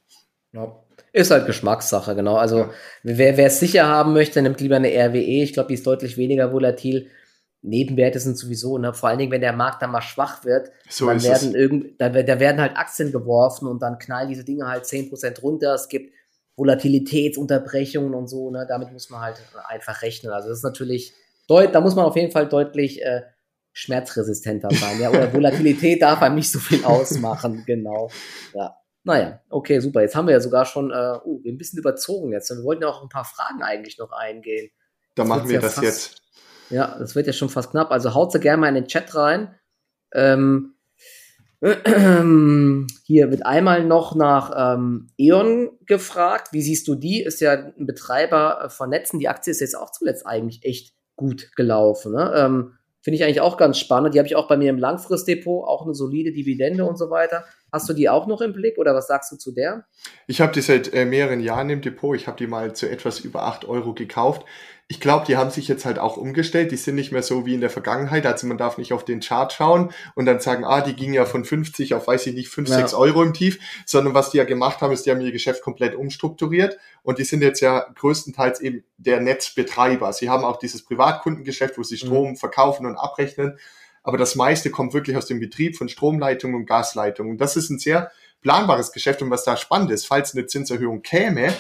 Ja. 0.53 0.75
Ist 1.13 1.31
halt 1.31 1.47
Geschmackssache, 1.47 2.15
genau. 2.15 2.37
Also 2.37 2.69
wer, 3.03 3.37
wer 3.37 3.47
es 3.47 3.61
sicher 3.61 3.87
haben 3.87 4.13
möchte, 4.13 4.43
nimmt 4.43 4.61
lieber 4.61 4.77
eine 4.77 4.89
RWE. 4.89 5.43
Ich 5.43 5.53
glaube, 5.53 5.69
die 5.69 5.75
ist 5.75 5.87
deutlich 5.87 6.17
weniger 6.17 6.53
volatil. 6.53 7.09
Nebenwerte 7.63 8.21
sind 8.21 8.39
sowieso, 8.39 8.79
ne? 8.79 8.95
vor 8.95 9.09
allen 9.09 9.19
Dingen, 9.19 9.33
wenn 9.33 9.41
der 9.41 9.53
Markt 9.53 9.83
dann 9.83 9.91
mal 9.91 10.01
schwach 10.01 10.45
wird, 10.45 10.71
so 10.89 11.07
dann 11.07 11.21
werden 11.23 11.57
irgend, 11.57 12.01
da, 12.01 12.09
da, 12.09 12.39
werden 12.39 12.61
halt 12.61 12.77
Aktien 12.77 13.11
geworfen 13.11 13.67
und 13.67 13.83
dann 13.83 13.99
knallen 13.99 14.29
diese 14.29 14.45
Dinge 14.45 14.69
halt 14.69 14.85
10% 14.85 15.41
runter. 15.41 15.75
Es 15.75 15.89
gibt 15.89 16.13
Volatilitätsunterbrechungen 16.59 18.15
und 18.15 18.29
so, 18.29 18.51
ne? 18.51 18.67
damit 18.69 18.93
muss 18.93 19.11
man 19.11 19.21
halt 19.21 19.37
einfach 19.69 20.03
rechnen. 20.03 20.33
Also 20.33 20.49
das 20.49 20.59
ist 20.59 20.65
natürlich, 20.65 21.15
deut, 21.49 21.75
da 21.75 21.81
muss 21.81 21.95
man 21.95 22.05
auf 22.05 22.17
jeden 22.17 22.33
Fall 22.33 22.49
deutlich 22.49 23.01
äh, 23.03 23.23
schmerzresistenter 23.73 24.69
sein. 24.73 25.01
Ja? 25.01 25.11
Oder 25.11 25.33
Volatilität 25.33 26.03
darf 26.03 26.21
einem 26.21 26.35
nicht 26.35 26.51
so 26.51 26.59
viel 26.59 26.85
ausmachen, 26.85 27.63
genau. 27.67 28.11
Ja. 28.55 28.77
Naja, 29.05 29.41
okay, 29.49 29.79
super. 29.79 30.03
Jetzt 30.03 30.17
haben 30.17 30.27
wir 30.27 30.33
ja 30.33 30.41
sogar 30.41 30.67
schon 30.67 30.91
äh, 30.91 31.19
uh, 31.25 31.41
ein 31.47 31.57
bisschen 31.57 31.79
überzogen 31.79 32.33
jetzt. 32.33 32.51
Wir 32.51 32.63
wollten 32.65 32.83
ja 32.83 32.89
auch 32.89 33.03
ein 33.03 33.09
paar 33.09 33.25
Fragen 33.25 33.63
eigentlich 33.63 33.97
noch 33.97 34.11
eingehen. 34.13 34.71
Da 35.15 35.25
machen 35.25 35.49
wir 35.49 35.55
ja 35.55 35.61
das 35.61 35.75
fast, 35.75 35.85
jetzt. 35.85 36.23
Ja, 36.71 36.97
das 36.99 37.15
wird 37.15 37.27
ja 37.27 37.33
schon 37.33 37.49
fast 37.49 37.71
knapp. 37.71 37.91
Also 37.91 38.13
haut 38.15 38.33
sie 38.33 38.41
gerne 38.41 38.61
mal 38.61 38.69
in 38.69 38.75
den 38.75 38.87
Chat 38.89 39.15
rein. 39.15 39.55
Ähm, 40.13 40.75
Hier 41.61 43.31
wird 43.31 43.45
einmal 43.45 43.85
noch 43.85 44.15
nach 44.15 44.77
ähm, 44.77 45.09
E.ON 45.19 45.71
gefragt. 45.87 46.53
Wie 46.53 46.63
siehst 46.63 46.87
du 46.87 46.95
die? 46.95 47.23
Ist 47.23 47.41
ja 47.41 47.53
ein 47.53 47.87
Betreiber 47.87 48.65
äh, 48.65 48.69
von 48.69 48.91
Netzen. 48.91 49.19
Die 49.19 49.29
Aktie 49.29 49.51
ist 49.51 49.61
jetzt 49.61 49.77
auch 49.77 49.91
zuletzt 49.91 50.27
eigentlich 50.27 50.65
echt 50.65 50.95
gut 51.17 51.51
gelaufen. 51.57 52.13
Ne? 52.13 52.33
Ähm, 52.37 52.73
Finde 53.01 53.17
ich 53.17 53.25
eigentlich 53.25 53.41
auch 53.41 53.57
ganz 53.57 53.79
spannend. 53.79 54.15
Die 54.15 54.19
habe 54.19 54.29
ich 54.29 54.37
auch 54.37 54.49
bei 54.49 54.57
mir 54.57 54.71
im 54.71 54.79
Langfristdepot, 54.79 55.67
auch 55.67 55.85
eine 55.85 55.95
solide 55.95 56.33
Dividende 56.33 56.85
und 56.85 56.97
so 56.97 57.11
weiter. 57.11 57.45
Hast 57.73 57.89
du 57.89 57.93
die 57.93 58.09
auch 58.09 58.27
noch 58.27 58.41
im 58.41 58.53
Blick 58.53 58.79
oder 58.79 58.95
was 58.95 59.07
sagst 59.07 59.31
du 59.33 59.37
zu 59.37 59.53
der? 59.53 59.85
Ich 60.27 60.41
habe 60.41 60.53
die 60.53 60.63
seit 60.63 60.93
äh, 60.95 61.05
mehreren 61.05 61.41
Jahren 61.41 61.71
im 61.71 61.81
Depot. 61.81 62.17
Ich 62.17 62.27
habe 62.27 62.37
die 62.37 62.47
mal 62.47 62.75
zu 62.75 62.89
etwas 62.89 63.21
über 63.21 63.45
8 63.45 63.67
Euro 63.67 63.95
gekauft 63.95 64.45
ich 64.91 65.01
glaube, 65.01 65.27
die 65.27 65.37
haben 65.37 65.51
sich 65.51 65.69
jetzt 65.69 65.85
halt 65.85 65.99
auch 65.99 66.17
umgestellt. 66.17 66.73
Die 66.73 66.79
sind 66.79 66.95
nicht 66.95 67.13
mehr 67.13 67.23
so 67.23 67.45
wie 67.45 67.53
in 67.53 67.61
der 67.61 67.69
Vergangenheit. 67.69 68.25
Also 68.25 68.47
man 68.47 68.57
darf 68.57 68.79
nicht 68.79 68.95
auf 68.95 69.05
den 69.05 69.21
Chart 69.21 69.53
schauen 69.53 69.93
und 70.15 70.25
dann 70.25 70.41
sagen, 70.41 70.65
ah, 70.65 70.81
die 70.81 70.97
ging 70.97 71.13
ja 71.13 71.27
von 71.27 71.45
50 71.45 71.93
auf, 71.93 72.07
weiß 72.07 72.27
ich 72.29 72.35
nicht, 72.35 72.49
5, 72.49 72.71
ja. 72.71 72.77
6 72.77 72.95
Euro 72.95 73.23
im 73.23 73.35
Tief, 73.35 73.59
sondern 73.85 74.15
was 74.15 74.31
die 74.31 74.39
ja 74.39 74.45
gemacht 74.45 74.81
haben, 74.81 74.93
ist, 74.93 75.05
die 75.05 75.11
haben 75.11 75.21
ihr 75.21 75.31
Geschäft 75.31 75.63
komplett 75.63 75.95
umstrukturiert 75.95 76.79
und 77.03 77.19
die 77.19 77.25
sind 77.25 77.43
jetzt 77.43 77.61
ja 77.61 77.87
größtenteils 77.97 78.61
eben 78.61 78.83
der 78.97 79.21
Netzbetreiber. 79.21 80.15
Sie 80.15 80.31
haben 80.31 80.43
auch 80.43 80.59
dieses 80.59 80.83
Privatkundengeschäft, 80.83 81.77
wo 81.77 81.83
sie 81.83 81.97
mhm. 81.97 82.07
Strom 82.07 82.31
mhm. 82.31 82.37
verkaufen 82.37 82.87
und 82.87 82.97
abrechnen. 82.97 83.59
Aber 84.03 84.19
das 84.19 84.35
meiste 84.35 84.71
kommt 84.71 84.95
wirklich 84.95 85.17
aus 85.17 85.27
dem 85.27 85.41
Betrieb 85.41 85.77
von 85.77 85.89
Stromleitungen 85.89 86.57
und 86.57 86.67
Gasleitungen. 86.67 87.33
Und 87.33 87.41
das 87.41 87.57
ist 87.57 87.71
ein 87.71 87.79
sehr 87.79 88.11
planbares 88.41 88.93
Geschäft. 88.93 89.23
Und 89.23 89.31
was 89.31 89.45
da 89.45 89.57
spannend 89.57 89.91
ist, 89.91 90.07
falls 90.07 90.35
eine 90.35 90.47
Zinserhöhung 90.47 91.03
käme, 91.03 91.53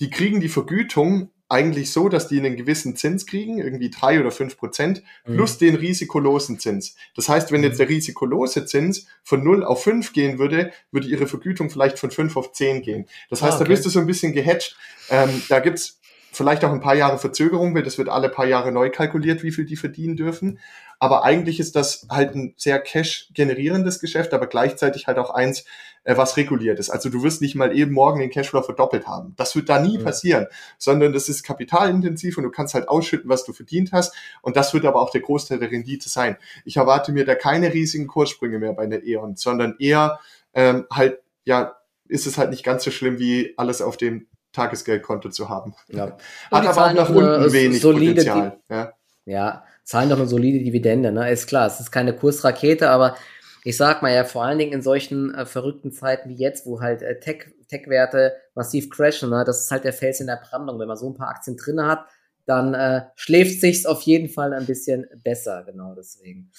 die 0.00 0.10
kriegen 0.10 0.40
die 0.40 0.48
Vergütung 0.48 1.30
eigentlich 1.50 1.90
so, 1.90 2.08
dass 2.08 2.28
die 2.28 2.38
einen 2.38 2.56
gewissen 2.56 2.96
Zins 2.96 3.26
kriegen, 3.26 3.58
irgendwie 3.58 3.90
drei 3.90 4.20
oder 4.20 4.30
fünf 4.30 4.56
Prozent, 4.56 5.02
mhm. 5.26 5.34
plus 5.34 5.60
mhm. 5.60 5.66
den 5.66 5.74
risikolosen 5.74 6.60
Zins. 6.60 6.94
Das 7.16 7.28
heißt, 7.28 7.50
wenn 7.50 7.64
jetzt 7.64 7.74
mhm. 7.74 7.78
der 7.78 7.88
risikolose 7.88 8.64
Zins 8.66 9.06
von 9.24 9.42
null 9.42 9.64
auf 9.64 9.82
fünf 9.82 10.12
gehen 10.12 10.38
würde, 10.38 10.72
würde 10.92 11.08
ihre 11.08 11.26
Vergütung 11.26 11.68
vielleicht 11.68 11.98
von 11.98 12.12
fünf 12.12 12.36
auf 12.36 12.52
zehn 12.52 12.82
gehen. 12.82 13.06
Das 13.30 13.42
heißt, 13.42 13.54
ah, 13.54 13.56
okay. 13.56 13.64
da 13.64 13.68
bist 13.70 13.84
du 13.84 13.90
so 13.90 13.98
ein 13.98 14.06
bisschen 14.06 14.32
gehatcht. 14.32 14.76
Ähm, 15.10 15.42
da 15.48 15.58
gibt's 15.58 15.98
vielleicht 16.32 16.64
auch 16.64 16.72
ein 16.72 16.80
paar 16.80 16.94
Jahre 16.94 17.18
Verzögerung, 17.18 17.74
weil 17.74 17.82
das 17.82 17.98
wird 17.98 18.08
alle 18.08 18.28
paar 18.28 18.46
Jahre 18.46 18.72
neu 18.72 18.90
kalkuliert, 18.90 19.42
wie 19.42 19.52
viel 19.52 19.64
die 19.64 19.76
verdienen 19.76 20.16
dürfen. 20.16 20.58
Aber 20.98 21.24
eigentlich 21.24 21.58
ist 21.60 21.76
das 21.76 22.06
halt 22.10 22.34
ein 22.34 22.54
sehr 22.58 22.78
cash-generierendes 22.78 24.00
Geschäft, 24.00 24.34
aber 24.34 24.46
gleichzeitig 24.46 25.06
halt 25.06 25.18
auch 25.18 25.30
eins, 25.30 25.64
äh, 26.04 26.16
was 26.16 26.36
reguliert 26.36 26.78
ist. 26.78 26.90
Also 26.90 27.08
du 27.08 27.22
wirst 27.22 27.40
nicht 27.40 27.54
mal 27.54 27.76
eben 27.76 27.92
morgen 27.92 28.20
den 28.20 28.30
Cashflow 28.30 28.62
verdoppelt 28.62 29.06
haben. 29.06 29.34
Das 29.36 29.56
wird 29.56 29.70
da 29.70 29.80
nie 29.80 29.96
mhm. 29.96 30.04
passieren, 30.04 30.46
sondern 30.76 31.14
das 31.14 31.30
ist 31.30 31.42
kapitalintensiv 31.42 32.36
und 32.36 32.44
du 32.44 32.50
kannst 32.50 32.74
halt 32.74 32.88
ausschütten, 32.88 33.30
was 33.30 33.44
du 33.44 33.54
verdient 33.54 33.92
hast. 33.92 34.14
Und 34.42 34.56
das 34.56 34.74
wird 34.74 34.84
aber 34.84 35.00
auch 35.00 35.10
der 35.10 35.22
Großteil 35.22 35.58
der 35.58 35.70
Rendite 35.70 36.10
sein. 36.10 36.36
Ich 36.66 36.76
erwarte 36.76 37.12
mir 37.12 37.24
da 37.24 37.34
keine 37.34 37.72
riesigen 37.72 38.06
Kurssprünge 38.06 38.58
mehr 38.58 38.74
bei 38.74 38.86
der 38.86 39.02
E.ON, 39.02 39.36
sondern 39.36 39.76
eher 39.78 40.20
ähm, 40.52 40.86
halt, 40.92 41.20
ja, 41.44 41.76
ist 42.08 42.26
es 42.26 42.36
halt 42.36 42.50
nicht 42.50 42.64
ganz 42.64 42.84
so 42.84 42.90
schlimm, 42.90 43.18
wie 43.18 43.54
alles 43.56 43.80
auf 43.80 43.96
dem 43.96 44.26
Tagesgeldkonto 44.52 45.30
zu 45.30 45.48
haben. 45.48 45.74
Ja. 45.88 46.16
Hat 46.50 46.66
aber 46.66 46.86
auch 46.86 46.92
nach 46.92 47.08
unten 47.08 47.52
wenig 47.52 47.82
Potenzial. 47.82 48.58
Ja. 48.68 48.92
ja, 49.24 49.64
zahlen 49.84 50.10
doch 50.10 50.18
eine 50.18 50.26
solide 50.26 50.58
Dividende, 50.64 51.12
ne? 51.12 51.30
Ist 51.30 51.46
klar, 51.46 51.66
es 51.66 51.80
ist 51.80 51.90
keine 51.90 52.14
Kursrakete, 52.14 52.90
aber 52.90 53.16
ich 53.64 53.76
sag 53.76 54.02
mal 54.02 54.12
ja, 54.12 54.24
vor 54.24 54.44
allen 54.44 54.58
Dingen 54.58 54.72
in 54.72 54.82
solchen 54.82 55.34
äh, 55.34 55.46
verrückten 55.46 55.92
Zeiten 55.92 56.30
wie 56.30 56.34
jetzt, 56.34 56.66
wo 56.66 56.80
halt 56.80 57.02
äh, 57.02 57.20
Tech, 57.20 57.52
Tech-Werte 57.68 58.34
massiv 58.54 58.90
crashen, 58.90 59.30
ne, 59.30 59.44
das 59.44 59.60
ist 59.60 59.70
halt 59.70 59.84
der 59.84 59.92
Fels 59.92 60.20
in 60.20 60.26
der 60.26 60.40
Brandung. 60.42 60.78
Wenn 60.78 60.88
man 60.88 60.96
so 60.96 61.08
ein 61.08 61.14
paar 61.14 61.28
Aktien 61.28 61.56
drinne 61.56 61.86
hat, 61.86 62.06
dann 62.46 62.74
äh, 62.74 63.02
schläft 63.14 63.60
sich's 63.60 63.86
auf 63.86 64.02
jeden 64.02 64.28
Fall 64.28 64.52
ein 64.52 64.66
bisschen 64.66 65.06
besser. 65.22 65.64
Genau 65.64 65.94
deswegen 65.94 66.50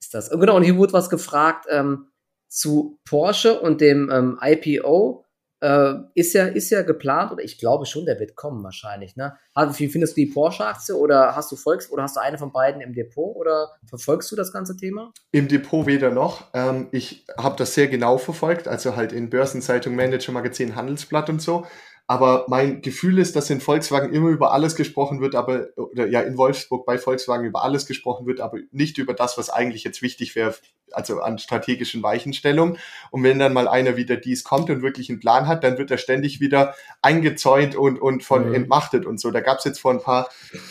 ist 0.00 0.14
das. 0.14 0.28
Und 0.30 0.40
genau, 0.40 0.56
und 0.56 0.64
hier 0.64 0.76
wurde 0.76 0.92
was 0.92 1.10
gefragt 1.10 1.66
ähm, 1.70 2.08
zu 2.48 2.98
Porsche 3.04 3.60
und 3.60 3.80
dem 3.80 4.10
ähm, 4.10 4.38
IPO. 4.42 5.24
Äh, 5.60 5.94
ist 6.14 6.34
ja, 6.34 6.46
ist 6.46 6.70
ja 6.70 6.82
geplant 6.82 7.32
oder 7.32 7.42
ich 7.42 7.58
glaube 7.58 7.84
schon, 7.86 8.06
der 8.06 8.20
wird 8.20 8.36
kommen 8.36 8.62
wahrscheinlich. 8.62 9.16
Ne? 9.16 9.36
Wie 9.56 9.88
findest 9.88 10.16
du 10.16 10.20
die 10.20 10.26
Porsche-Aktie 10.26 10.94
oder 10.94 11.34
hast 11.34 11.50
du 11.50 11.56
Volks 11.56 11.90
oder 11.90 12.04
hast 12.04 12.16
du 12.16 12.20
eine 12.20 12.38
von 12.38 12.52
beiden 12.52 12.80
im 12.80 12.92
Depot 12.92 13.34
oder 13.34 13.72
verfolgst 13.88 14.30
du 14.30 14.36
das 14.36 14.52
ganze 14.52 14.76
Thema? 14.76 15.12
Im 15.32 15.48
Depot 15.48 15.86
weder 15.86 16.10
noch. 16.10 16.44
Ähm, 16.54 16.88
ich 16.92 17.26
habe 17.36 17.56
das 17.56 17.74
sehr 17.74 17.88
genau 17.88 18.18
verfolgt, 18.18 18.68
also 18.68 18.94
halt 18.94 19.12
in 19.12 19.30
Börsenzeitung, 19.30 19.96
Manager 19.96 20.32
Magazin, 20.32 20.76
Handelsblatt 20.76 21.28
und 21.28 21.42
so. 21.42 21.66
Aber 22.10 22.46
mein 22.48 22.80
Gefühl 22.80 23.18
ist, 23.18 23.36
dass 23.36 23.50
in 23.50 23.60
Volkswagen 23.60 24.14
immer 24.14 24.30
über 24.30 24.52
alles 24.54 24.76
gesprochen 24.76 25.20
wird, 25.20 25.34
aber, 25.34 25.66
oder 25.76 26.06
ja, 26.06 26.22
in 26.22 26.38
Wolfsburg 26.38 26.86
bei 26.86 26.96
Volkswagen 26.96 27.44
über 27.44 27.62
alles 27.62 27.84
gesprochen 27.84 28.26
wird, 28.26 28.40
aber 28.40 28.56
nicht 28.72 28.96
über 28.96 29.12
das, 29.12 29.36
was 29.36 29.50
eigentlich 29.50 29.84
jetzt 29.84 30.00
wichtig 30.00 30.34
wäre, 30.34 30.54
also 30.92 31.20
an 31.20 31.38
strategischen 31.38 32.02
Weichenstellungen. 32.02 32.78
Und 33.10 33.24
wenn 33.24 33.38
dann 33.38 33.52
mal 33.52 33.68
einer 33.68 33.98
wieder 33.98 34.16
dies 34.16 34.42
kommt 34.42 34.70
und 34.70 34.80
wirklich 34.80 35.10
einen 35.10 35.20
Plan 35.20 35.46
hat, 35.46 35.62
dann 35.64 35.76
wird 35.76 35.90
er 35.90 35.98
ständig 35.98 36.40
wieder 36.40 36.74
eingezäunt 37.02 37.76
und, 37.76 38.00
und 38.00 38.24
von 38.24 38.48
mhm. 38.48 38.54
entmachtet 38.54 39.04
und 39.04 39.20
so. 39.20 39.30
Da 39.30 39.40
gab 39.40 39.58
es 39.58 39.64
jetzt 39.64 39.80
vor 39.80 39.92
ein 39.92 40.00
paar 40.00 40.30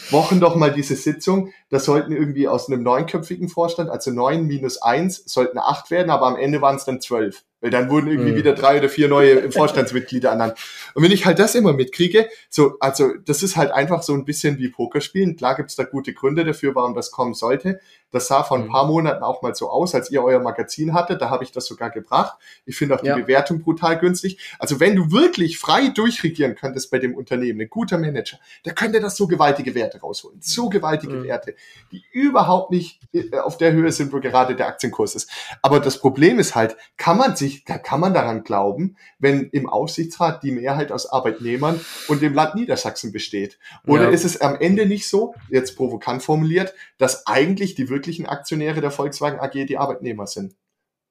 Wochen 0.09 0.39
doch 0.39 0.55
mal 0.55 0.73
diese 0.73 0.95
Sitzung, 0.95 1.53
da 1.69 1.79
sollten 1.79 2.13
irgendwie 2.13 2.47
aus 2.47 2.67
einem 2.67 2.81
neunköpfigen 2.81 3.47
Vorstand, 3.47 3.91
also 3.91 4.09
neun 4.09 4.47
minus 4.47 4.81
eins, 4.81 5.23
sollten 5.25 5.59
acht 5.59 5.91
werden, 5.91 6.09
aber 6.09 6.25
am 6.25 6.35
Ende 6.35 6.63
waren 6.63 6.77
es 6.77 6.85
dann 6.85 6.99
zwölf. 6.99 7.43
Weil 7.59 7.71
dann 7.71 7.89
wurden 7.89 8.07
irgendwie 8.07 8.31
mhm. 8.31 8.35
wieder 8.35 8.53
drei 8.53 8.77
oder 8.77 8.89
vier 8.89 9.07
neue 9.07 9.51
Vorstandsmitglieder 9.51 10.29
ernannt. 10.29 10.57
Und 10.93 11.03
wenn 11.03 11.11
ich 11.11 11.25
halt 11.25 11.39
das 11.39 11.55
immer 11.55 11.73
mitkriege, 11.73 12.29
so, 12.49 12.77
also 12.79 13.13
das 13.25 13.41
ist 13.41 13.55
halt 13.57 13.71
einfach 13.71 14.03
so 14.03 14.13
ein 14.13 14.25
bisschen 14.25 14.59
wie 14.59 14.69
Pokerspielen. 14.69 15.35
Klar 15.35 15.55
gibt's 15.55 15.75
da 15.75 15.83
gute 15.83 16.13
Gründe 16.13 16.43
dafür, 16.43 16.75
warum 16.75 16.93
das 16.93 17.11
kommen 17.11 17.33
sollte. 17.33 17.79
Das 18.11 18.27
sah 18.27 18.43
vor 18.43 18.57
ein 18.57 18.65
mhm. 18.65 18.71
paar 18.71 18.87
Monaten 18.87 19.23
auch 19.23 19.41
mal 19.41 19.53
so 19.55 19.69
aus, 19.69 19.93
als 19.93 20.09
ihr 20.11 20.23
euer 20.23 20.39
Magazin 20.39 20.93
hattet. 20.93 21.21
Da 21.21 21.29
habe 21.29 21.43
ich 21.43 21.51
das 21.51 21.65
sogar 21.65 21.89
gebracht. 21.89 22.37
Ich 22.65 22.77
finde 22.77 22.95
auch 22.95 23.01
die 23.01 23.07
ja. 23.07 23.15
Bewertung 23.15 23.61
brutal 23.61 23.97
günstig. 23.99 24.39
Also 24.59 24.79
wenn 24.79 24.95
du 24.95 25.11
wirklich 25.11 25.59
frei 25.59 25.89
durchregieren 25.89 26.55
könntest 26.55 26.89
bei 26.91 26.99
dem 26.99 27.15
Unternehmen, 27.15 27.61
ein 27.61 27.69
guter 27.69 27.97
Manager, 27.97 28.37
der 28.65 28.73
könnte 28.73 28.99
das 28.99 29.17
so 29.17 29.27
gewaltige 29.27 29.75
Werte 29.75 29.99
rausholen. 29.99 30.39
So 30.41 30.69
gewaltige 30.69 31.13
mhm. 31.13 31.23
Werte, 31.23 31.55
die 31.91 32.03
überhaupt 32.11 32.71
nicht 32.71 32.99
äh, 33.13 33.37
auf 33.37 33.57
der 33.57 33.73
Höhe 33.73 33.91
sind, 33.91 34.13
wo 34.13 34.19
gerade 34.19 34.55
der 34.55 34.67
Aktienkurs 34.67 35.15
ist. 35.15 35.29
Aber 35.61 35.79
das 35.79 35.99
Problem 35.99 36.39
ist 36.39 36.55
halt, 36.55 36.77
kann 36.97 37.17
man 37.17 37.35
sich, 37.35 37.65
kann 37.65 37.99
man 37.99 38.13
daran 38.13 38.43
glauben, 38.43 38.95
wenn 39.19 39.49
im 39.51 39.67
Aufsichtsrat 39.67 40.43
die 40.43 40.51
Mehrheit 40.51 40.91
aus 40.91 41.07
Arbeitnehmern 41.07 41.79
und 42.07 42.21
dem 42.21 42.33
Land 42.33 42.55
Niedersachsen 42.55 43.11
besteht? 43.11 43.59
Oder 43.85 44.03
ja. 44.03 44.09
ist 44.09 44.25
es 44.25 44.41
am 44.41 44.55
Ende 44.59 44.85
nicht 44.85 45.07
so, 45.07 45.35
jetzt 45.49 45.75
provokant 45.75 46.23
formuliert, 46.23 46.73
dass 46.97 47.27
eigentlich 47.27 47.75
die 47.75 47.89
wirklichen 47.97 48.25
Aktionäre 48.25 48.79
der 48.81 48.91
Volkswagen 48.91 49.39
AG 49.39 49.65
die 49.65 49.77
Arbeitnehmer 49.77 50.27
sind. 50.27 50.55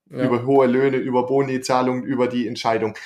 Ja. 0.08 0.24
Über 0.24 0.46
hohe 0.46 0.66
Löhne, 0.66 0.98
über 0.98 1.26
Boni-Zahlungen, 1.26 2.04
über 2.04 2.28
die 2.28 2.46
Entscheidung. 2.46 2.96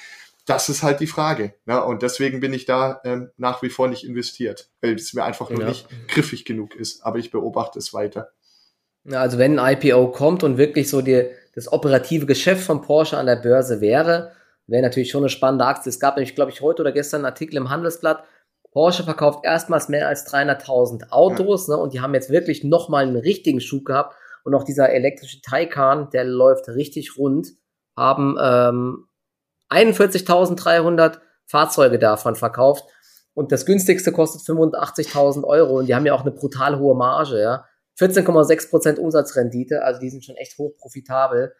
Das 0.46 0.68
ist 0.68 0.82
halt 0.82 1.00
die 1.00 1.06
Frage. 1.06 1.54
Ne? 1.64 1.82
Und 1.82 2.02
deswegen 2.02 2.40
bin 2.40 2.52
ich 2.52 2.66
da 2.66 3.00
ähm, 3.04 3.30
nach 3.38 3.62
wie 3.62 3.70
vor 3.70 3.88
nicht 3.88 4.04
investiert, 4.04 4.68
weil 4.82 4.94
es 4.96 5.14
mir 5.14 5.24
einfach 5.24 5.48
nur 5.48 5.62
ja. 5.62 5.68
nicht 5.68 5.88
griffig 6.08 6.44
genug 6.44 6.74
ist. 6.74 7.02
Aber 7.02 7.18
ich 7.18 7.30
beobachte 7.30 7.78
es 7.78 7.94
weiter. 7.94 8.32
Ja, 9.04 9.22
also 9.22 9.38
wenn 9.38 9.58
ein 9.58 9.78
IPO 9.80 10.08
kommt 10.12 10.42
und 10.42 10.58
wirklich 10.58 10.90
so 10.90 11.00
die, 11.00 11.30
das 11.54 11.72
operative 11.72 12.26
Geschäft 12.26 12.64
von 12.64 12.82
Porsche 12.82 13.16
an 13.16 13.26
der 13.26 13.36
Börse 13.36 13.80
wäre, 13.80 14.32
wäre 14.66 14.82
natürlich 14.82 15.10
schon 15.10 15.22
eine 15.22 15.30
spannende 15.30 15.64
Aktie. 15.64 15.88
Es 15.88 16.00
gab 16.00 16.16
nämlich, 16.16 16.34
glaube 16.34 16.50
ich, 16.50 16.60
heute 16.60 16.82
oder 16.82 16.92
gestern 16.92 17.20
einen 17.20 17.32
Artikel 17.32 17.56
im 17.56 17.70
Handelsblatt, 17.70 18.24
Porsche 18.72 19.02
verkauft 19.02 19.44
erstmals 19.44 19.88
mehr 19.88 20.08
als 20.08 20.26
300.000 20.32 21.10
Autos 21.10 21.66
ja. 21.66 21.74
ne, 21.74 21.82
und 21.82 21.92
die 21.92 22.00
haben 22.00 22.14
jetzt 22.14 22.30
wirklich 22.30 22.62
nochmal 22.62 23.04
einen 23.04 23.16
richtigen 23.16 23.60
Schub 23.60 23.84
gehabt 23.84 24.14
und 24.44 24.54
auch 24.54 24.64
dieser 24.64 24.90
elektrische 24.90 25.40
Taycan, 25.40 26.10
der 26.10 26.24
läuft 26.24 26.68
richtig 26.68 27.16
rund, 27.18 27.48
haben 27.96 28.36
ähm, 28.40 29.08
41.300 29.70 31.18
Fahrzeuge 31.46 31.98
davon 31.98 32.36
verkauft 32.36 32.84
und 33.34 33.52
das 33.52 33.66
günstigste 33.66 34.12
kostet 34.12 34.42
85.000 34.42 35.44
Euro 35.44 35.78
und 35.78 35.86
die 35.86 35.94
haben 35.94 36.06
ja 36.06 36.14
auch 36.14 36.22
eine 36.22 36.32
brutal 36.32 36.78
hohe 36.78 36.96
Marge, 36.96 37.40
ja. 37.40 37.66
14,6% 37.98 38.98
Umsatzrendite, 38.98 39.82
also 39.84 40.00
die 40.00 40.10
sind 40.10 40.24
schon 40.24 40.36
echt 40.36 40.56
hoch 40.58 40.74
profitabel. 40.78 41.54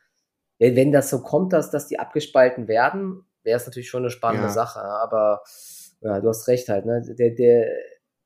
Wenn 0.58 0.92
das 0.92 1.10
so 1.10 1.22
kommt, 1.22 1.52
dass, 1.52 1.70
dass 1.70 1.86
die 1.86 1.98
abgespalten 1.98 2.68
werden, 2.68 3.26
wäre 3.42 3.56
es 3.56 3.66
natürlich 3.66 3.90
schon 3.90 4.02
eine 4.02 4.10
spannende 4.10 4.46
ja. 4.46 4.52
Sache, 4.52 4.80
aber 4.80 5.42
ja, 6.00 6.20
du 6.20 6.28
hast 6.28 6.48
recht 6.48 6.68
halt, 6.68 6.86
ne? 6.86 7.02
Der, 7.18 7.30
der, 7.30 7.66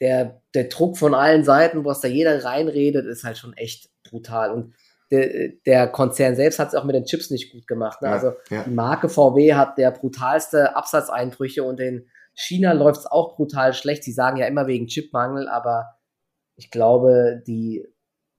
der, 0.00 0.42
der 0.54 0.64
Druck 0.64 0.98
von 0.98 1.14
allen 1.14 1.44
Seiten, 1.44 1.84
wo 1.84 1.90
es 1.90 2.00
da 2.00 2.08
jeder 2.08 2.44
reinredet, 2.44 3.06
ist 3.06 3.24
halt 3.24 3.38
schon 3.38 3.54
echt 3.54 3.90
brutal. 4.08 4.52
Und 4.52 4.74
der, 5.10 5.50
der 5.66 5.88
Konzern 5.88 6.36
selbst 6.36 6.58
hat 6.58 6.68
es 6.68 6.74
auch 6.74 6.84
mit 6.84 6.94
den 6.94 7.04
Chips 7.04 7.30
nicht 7.30 7.52
gut 7.52 7.66
gemacht. 7.66 8.02
Ne? 8.02 8.08
Ja, 8.08 8.14
also 8.14 8.32
ja. 8.50 8.64
die 8.64 8.70
Marke 8.70 9.08
VW 9.08 9.54
hat 9.54 9.78
der 9.78 9.90
brutalste 9.90 10.76
Absatzeinbrüche 10.76 11.62
und 11.62 11.80
in 11.80 12.08
China 12.34 12.72
läuft 12.72 13.00
es 13.00 13.06
auch 13.06 13.36
brutal 13.36 13.74
schlecht. 13.74 14.02
Sie 14.02 14.12
sagen 14.12 14.36
ja 14.36 14.46
immer 14.46 14.66
wegen 14.66 14.86
Chipmangel, 14.86 15.48
aber 15.48 15.96
ich 16.56 16.70
glaube, 16.70 17.42
die, 17.46 17.86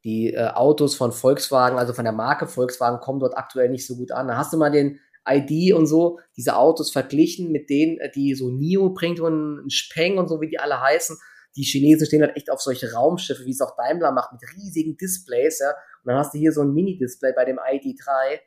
die 0.04 0.34
äh, 0.34 0.50
Autos 0.50 0.96
von 0.96 1.12
Volkswagen, 1.12 1.78
also 1.78 1.94
von 1.94 2.06
der 2.06 2.14
Marke 2.14 2.48
Volkswagen, 2.48 3.00
kommen 3.00 3.20
dort 3.20 3.38
aktuell 3.38 3.70
nicht 3.70 3.88
so 3.88 3.96
gut 3.96 4.12
an. 4.12 4.28
Da 4.28 4.38
hast 4.38 4.52
du 4.52 4.58
mal 4.58 4.72
den 4.72 5.00
ID 5.28 5.74
und 5.74 5.88
so, 5.88 6.20
diese 6.38 6.56
Autos 6.56 6.92
verglichen 6.92 7.52
mit 7.52 7.70
denen, 7.70 8.00
äh, 8.00 8.12
die 8.12 8.36
so 8.36 8.50
NIO 8.50 8.90
bringt 8.90 9.20
und 9.20 9.72
Speng 9.72 10.18
und 10.18 10.28
so, 10.28 10.42
wie 10.42 10.50
die 10.50 10.60
alle 10.60 10.82
heißen. 10.82 11.18
Die 11.56 11.64
Chinesen 11.64 12.06
stehen 12.06 12.22
halt 12.22 12.36
echt 12.36 12.52
auf 12.52 12.62
solche 12.62 12.92
Raumschiffe, 12.92 13.46
wie 13.46 13.52
es 13.52 13.62
auch 13.62 13.76
Daimler 13.78 14.12
macht, 14.12 14.34
mit 14.34 14.42
riesigen 14.56 14.98
Displays, 14.98 15.60
ja. 15.60 15.70
Und 15.70 16.10
dann 16.10 16.18
hast 16.18 16.34
du 16.34 16.38
hier 16.38 16.52
so 16.52 16.62
ein 16.62 16.74
Mini-Display 16.74 17.32
bei 17.36 17.46
dem 17.46 17.58
ID3. 17.58 18.40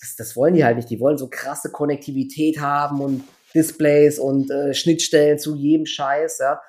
das, 0.00 0.16
das 0.16 0.36
wollen 0.36 0.54
die 0.54 0.64
halt 0.64 0.76
nicht. 0.76 0.90
Die 0.90 1.00
wollen 1.00 1.18
so 1.18 1.28
krasse 1.28 1.70
Konnektivität 1.70 2.58
haben 2.60 3.00
und 3.00 3.24
Displays 3.54 4.18
und 4.18 4.50
äh, 4.50 4.74
Schnittstellen 4.74 5.38
zu 5.38 5.54
jedem 5.54 5.86
Scheiß, 5.86 6.38
ja. 6.38 6.60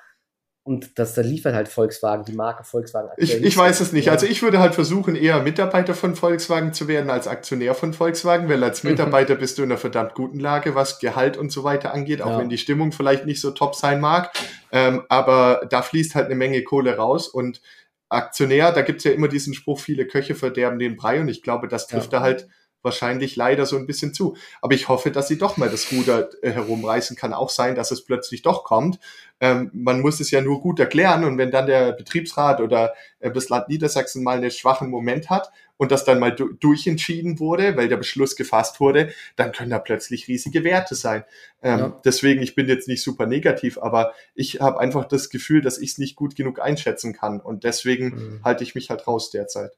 Und 0.68 0.98
das, 0.98 1.14
da 1.14 1.22
liefert 1.22 1.54
halt 1.54 1.66
Volkswagen, 1.66 2.26
die 2.26 2.34
Marke 2.34 2.62
Volkswagen. 2.62 3.08
Ich, 3.16 3.42
ich 3.42 3.56
weiß 3.56 3.80
es 3.80 3.94
nicht. 3.94 4.10
Also 4.10 4.26
ich 4.26 4.42
würde 4.42 4.58
halt 4.58 4.74
versuchen, 4.74 5.16
eher 5.16 5.40
Mitarbeiter 5.40 5.94
von 5.94 6.14
Volkswagen 6.14 6.74
zu 6.74 6.88
werden 6.88 7.08
als 7.08 7.26
Aktionär 7.26 7.74
von 7.74 7.94
Volkswagen, 7.94 8.50
weil 8.50 8.62
als 8.62 8.84
mhm. 8.84 8.90
Mitarbeiter 8.90 9.36
bist 9.36 9.56
du 9.56 9.62
in 9.62 9.70
einer 9.70 9.78
verdammt 9.78 10.12
guten 10.12 10.38
Lage, 10.38 10.74
was 10.74 10.98
Gehalt 10.98 11.38
und 11.38 11.50
so 11.50 11.64
weiter 11.64 11.94
angeht, 11.94 12.20
auch 12.20 12.32
ja. 12.32 12.38
wenn 12.38 12.50
die 12.50 12.58
Stimmung 12.58 12.92
vielleicht 12.92 13.24
nicht 13.24 13.40
so 13.40 13.52
top 13.52 13.76
sein 13.76 13.98
mag. 13.98 14.30
Ähm, 14.70 15.04
aber 15.08 15.66
da 15.70 15.80
fließt 15.80 16.14
halt 16.14 16.26
eine 16.26 16.34
Menge 16.34 16.62
Kohle 16.62 16.98
raus 16.98 17.28
und 17.28 17.62
Aktionär, 18.10 18.70
da 18.70 18.82
gibt's 18.82 19.04
ja 19.04 19.12
immer 19.12 19.28
diesen 19.28 19.54
Spruch, 19.54 19.80
viele 19.80 20.06
Köche 20.06 20.34
verderben 20.34 20.78
den 20.78 20.96
Brei 20.96 21.18
und 21.18 21.28
ich 21.28 21.40
glaube, 21.40 21.68
das 21.68 21.86
trifft 21.86 22.12
ja. 22.12 22.18
da 22.18 22.24
halt 22.24 22.46
wahrscheinlich 22.82 23.36
leider 23.36 23.66
so 23.66 23.76
ein 23.76 23.86
bisschen 23.86 24.14
zu. 24.14 24.36
Aber 24.60 24.74
ich 24.74 24.88
hoffe, 24.88 25.10
dass 25.10 25.28
sie 25.28 25.38
doch 25.38 25.56
mal 25.56 25.68
das 25.68 25.92
Ruder 25.92 26.28
äh, 26.42 26.50
herumreißen. 26.50 27.16
Kann 27.16 27.32
auch 27.32 27.50
sein, 27.50 27.74
dass 27.74 27.90
es 27.90 28.04
plötzlich 28.04 28.42
doch 28.42 28.64
kommt. 28.64 28.98
Ähm, 29.40 29.70
man 29.72 30.00
muss 30.00 30.20
es 30.20 30.30
ja 30.30 30.40
nur 30.40 30.60
gut 30.60 30.80
erklären 30.80 31.24
und 31.24 31.38
wenn 31.38 31.50
dann 31.50 31.66
der 31.66 31.92
Betriebsrat 31.92 32.60
oder 32.60 32.94
äh, 33.20 33.30
das 33.30 33.48
Land 33.48 33.68
Niedersachsen 33.68 34.24
mal 34.24 34.38
einen 34.38 34.50
schwachen 34.50 34.90
Moment 34.90 35.30
hat 35.30 35.52
und 35.76 35.92
das 35.92 36.04
dann 36.04 36.18
mal 36.18 36.34
du 36.34 36.52
durchentschieden 36.52 37.38
wurde, 37.38 37.76
weil 37.76 37.88
der 37.88 37.96
Beschluss 37.96 38.34
gefasst 38.36 38.80
wurde, 38.80 39.12
dann 39.36 39.52
können 39.52 39.70
da 39.70 39.78
plötzlich 39.78 40.26
riesige 40.26 40.64
Werte 40.64 40.96
sein. 40.96 41.24
Ähm, 41.62 41.78
ja. 41.78 42.00
Deswegen, 42.04 42.42
ich 42.42 42.54
bin 42.56 42.66
jetzt 42.66 42.88
nicht 42.88 43.02
super 43.02 43.26
negativ, 43.26 43.78
aber 43.78 44.12
ich 44.34 44.60
habe 44.60 44.80
einfach 44.80 45.06
das 45.06 45.30
Gefühl, 45.30 45.62
dass 45.62 45.78
ich 45.78 45.92
es 45.92 45.98
nicht 45.98 46.16
gut 46.16 46.34
genug 46.34 46.60
einschätzen 46.60 47.12
kann 47.12 47.40
und 47.40 47.62
deswegen 47.64 48.06
mhm. 48.08 48.40
halte 48.44 48.64
ich 48.64 48.74
mich 48.74 48.90
halt 48.90 49.06
raus 49.06 49.30
derzeit. 49.30 49.70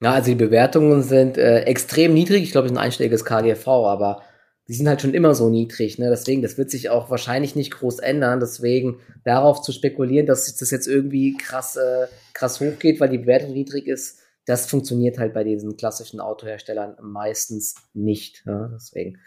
Ja, 0.00 0.12
also 0.12 0.30
die 0.30 0.36
Bewertungen 0.36 1.02
sind 1.02 1.38
äh, 1.38 1.60
extrem 1.62 2.14
niedrig. 2.14 2.42
Ich 2.44 2.52
glaube, 2.52 2.66
es 2.66 2.72
ist 2.72 2.78
ein 2.78 2.84
einstelliges 2.84 3.24
KGV, 3.24 3.66
aber 3.66 4.22
die 4.68 4.74
sind 4.74 4.86
halt 4.86 5.00
schon 5.00 5.14
immer 5.14 5.34
so 5.34 5.48
niedrig. 5.48 5.98
Ne? 5.98 6.08
Deswegen, 6.10 6.42
das 6.42 6.56
wird 6.56 6.70
sich 6.70 6.90
auch 6.90 7.10
wahrscheinlich 7.10 7.56
nicht 7.56 7.72
groß 7.72 7.98
ändern. 7.98 8.38
Deswegen 8.38 9.00
darauf 9.24 9.62
zu 9.62 9.72
spekulieren, 9.72 10.26
dass 10.26 10.44
sich 10.46 10.56
das 10.56 10.70
jetzt 10.70 10.86
irgendwie 10.86 11.36
krass, 11.36 11.76
äh, 11.76 12.06
krass 12.32 12.60
hochgeht, 12.60 13.00
weil 13.00 13.08
die 13.08 13.18
Bewertung 13.18 13.52
niedrig 13.52 13.86
ist, 13.88 14.17
das 14.48 14.64
funktioniert 14.64 15.18
halt 15.18 15.34
bei 15.34 15.44
diesen 15.44 15.76
klassischen 15.76 16.20
Autoherstellern 16.20 16.96
meistens 17.02 17.74
nicht. 17.92 18.44
Ja? 18.46 18.70
Deswegen. 18.74 19.18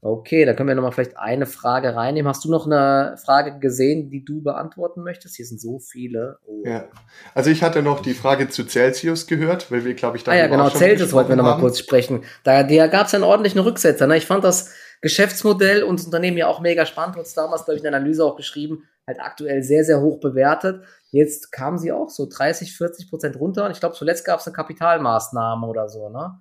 Okay, 0.00 0.44
da 0.44 0.54
können 0.54 0.68
wir 0.68 0.76
nochmal 0.76 0.92
vielleicht 0.92 1.18
eine 1.18 1.46
Frage 1.46 1.96
reinnehmen. 1.96 2.28
Hast 2.28 2.44
du 2.44 2.50
noch 2.50 2.66
eine 2.66 3.16
Frage 3.24 3.58
gesehen, 3.58 4.08
die 4.08 4.24
du 4.24 4.40
beantworten 4.40 5.02
möchtest? 5.02 5.34
Hier 5.34 5.46
sind 5.46 5.60
so 5.60 5.80
viele. 5.80 6.38
Oh. 6.46 6.62
Ja, 6.64 6.84
also 7.34 7.50
ich 7.50 7.64
hatte 7.64 7.82
noch 7.82 8.00
die 8.00 8.14
Frage 8.14 8.48
zu 8.48 8.64
Celsius 8.64 9.26
gehört, 9.26 9.72
weil 9.72 9.84
wir, 9.84 9.94
glaube 9.94 10.16
ich, 10.16 10.22
da. 10.22 10.30
Ah 10.30 10.36
ja, 10.36 10.46
genau, 10.46 10.70
Celsius 10.70 11.12
wollten 11.12 11.30
wir 11.30 11.36
nochmal 11.36 11.58
kurz 11.58 11.80
sprechen. 11.80 12.22
Da, 12.44 12.62
da 12.62 12.86
gab 12.86 13.08
es 13.08 13.14
einen 13.14 13.24
ordentlichen 13.24 13.60
Rücksetzer. 13.60 14.06
Ne? 14.06 14.18
Ich 14.18 14.26
fand 14.26 14.44
das 14.44 14.72
Geschäftsmodell 15.00 15.82
und 15.82 15.98
das 15.98 16.06
Unternehmen 16.06 16.36
ja 16.36 16.46
auch 16.46 16.60
mega 16.60 16.86
spannend. 16.86 17.16
Hast 17.16 17.36
damals, 17.36 17.64
glaube 17.64 17.78
ich, 17.78 17.84
in 17.84 17.90
der 17.90 17.98
Analyse 17.98 18.24
auch 18.24 18.36
geschrieben, 18.36 18.84
halt 19.08 19.20
aktuell 19.20 19.64
sehr, 19.64 19.82
sehr 19.82 20.00
hoch 20.00 20.20
bewertet. 20.20 20.84
Jetzt 21.10 21.52
kamen 21.52 21.78
sie 21.78 21.92
auch 21.92 22.08
so 22.10 22.26
30, 22.26 22.76
40 22.76 23.08
Prozent 23.10 23.36
runter 23.36 23.64
und 23.66 23.70
ich 23.72 23.80
glaube, 23.80 23.94
zuletzt 23.96 24.24
gab 24.24 24.40
es 24.40 24.46
eine 24.46 24.54
Kapitalmaßnahme 24.56 25.66
oder 25.66 25.88
so, 25.88 26.08
ne? 26.10 26.40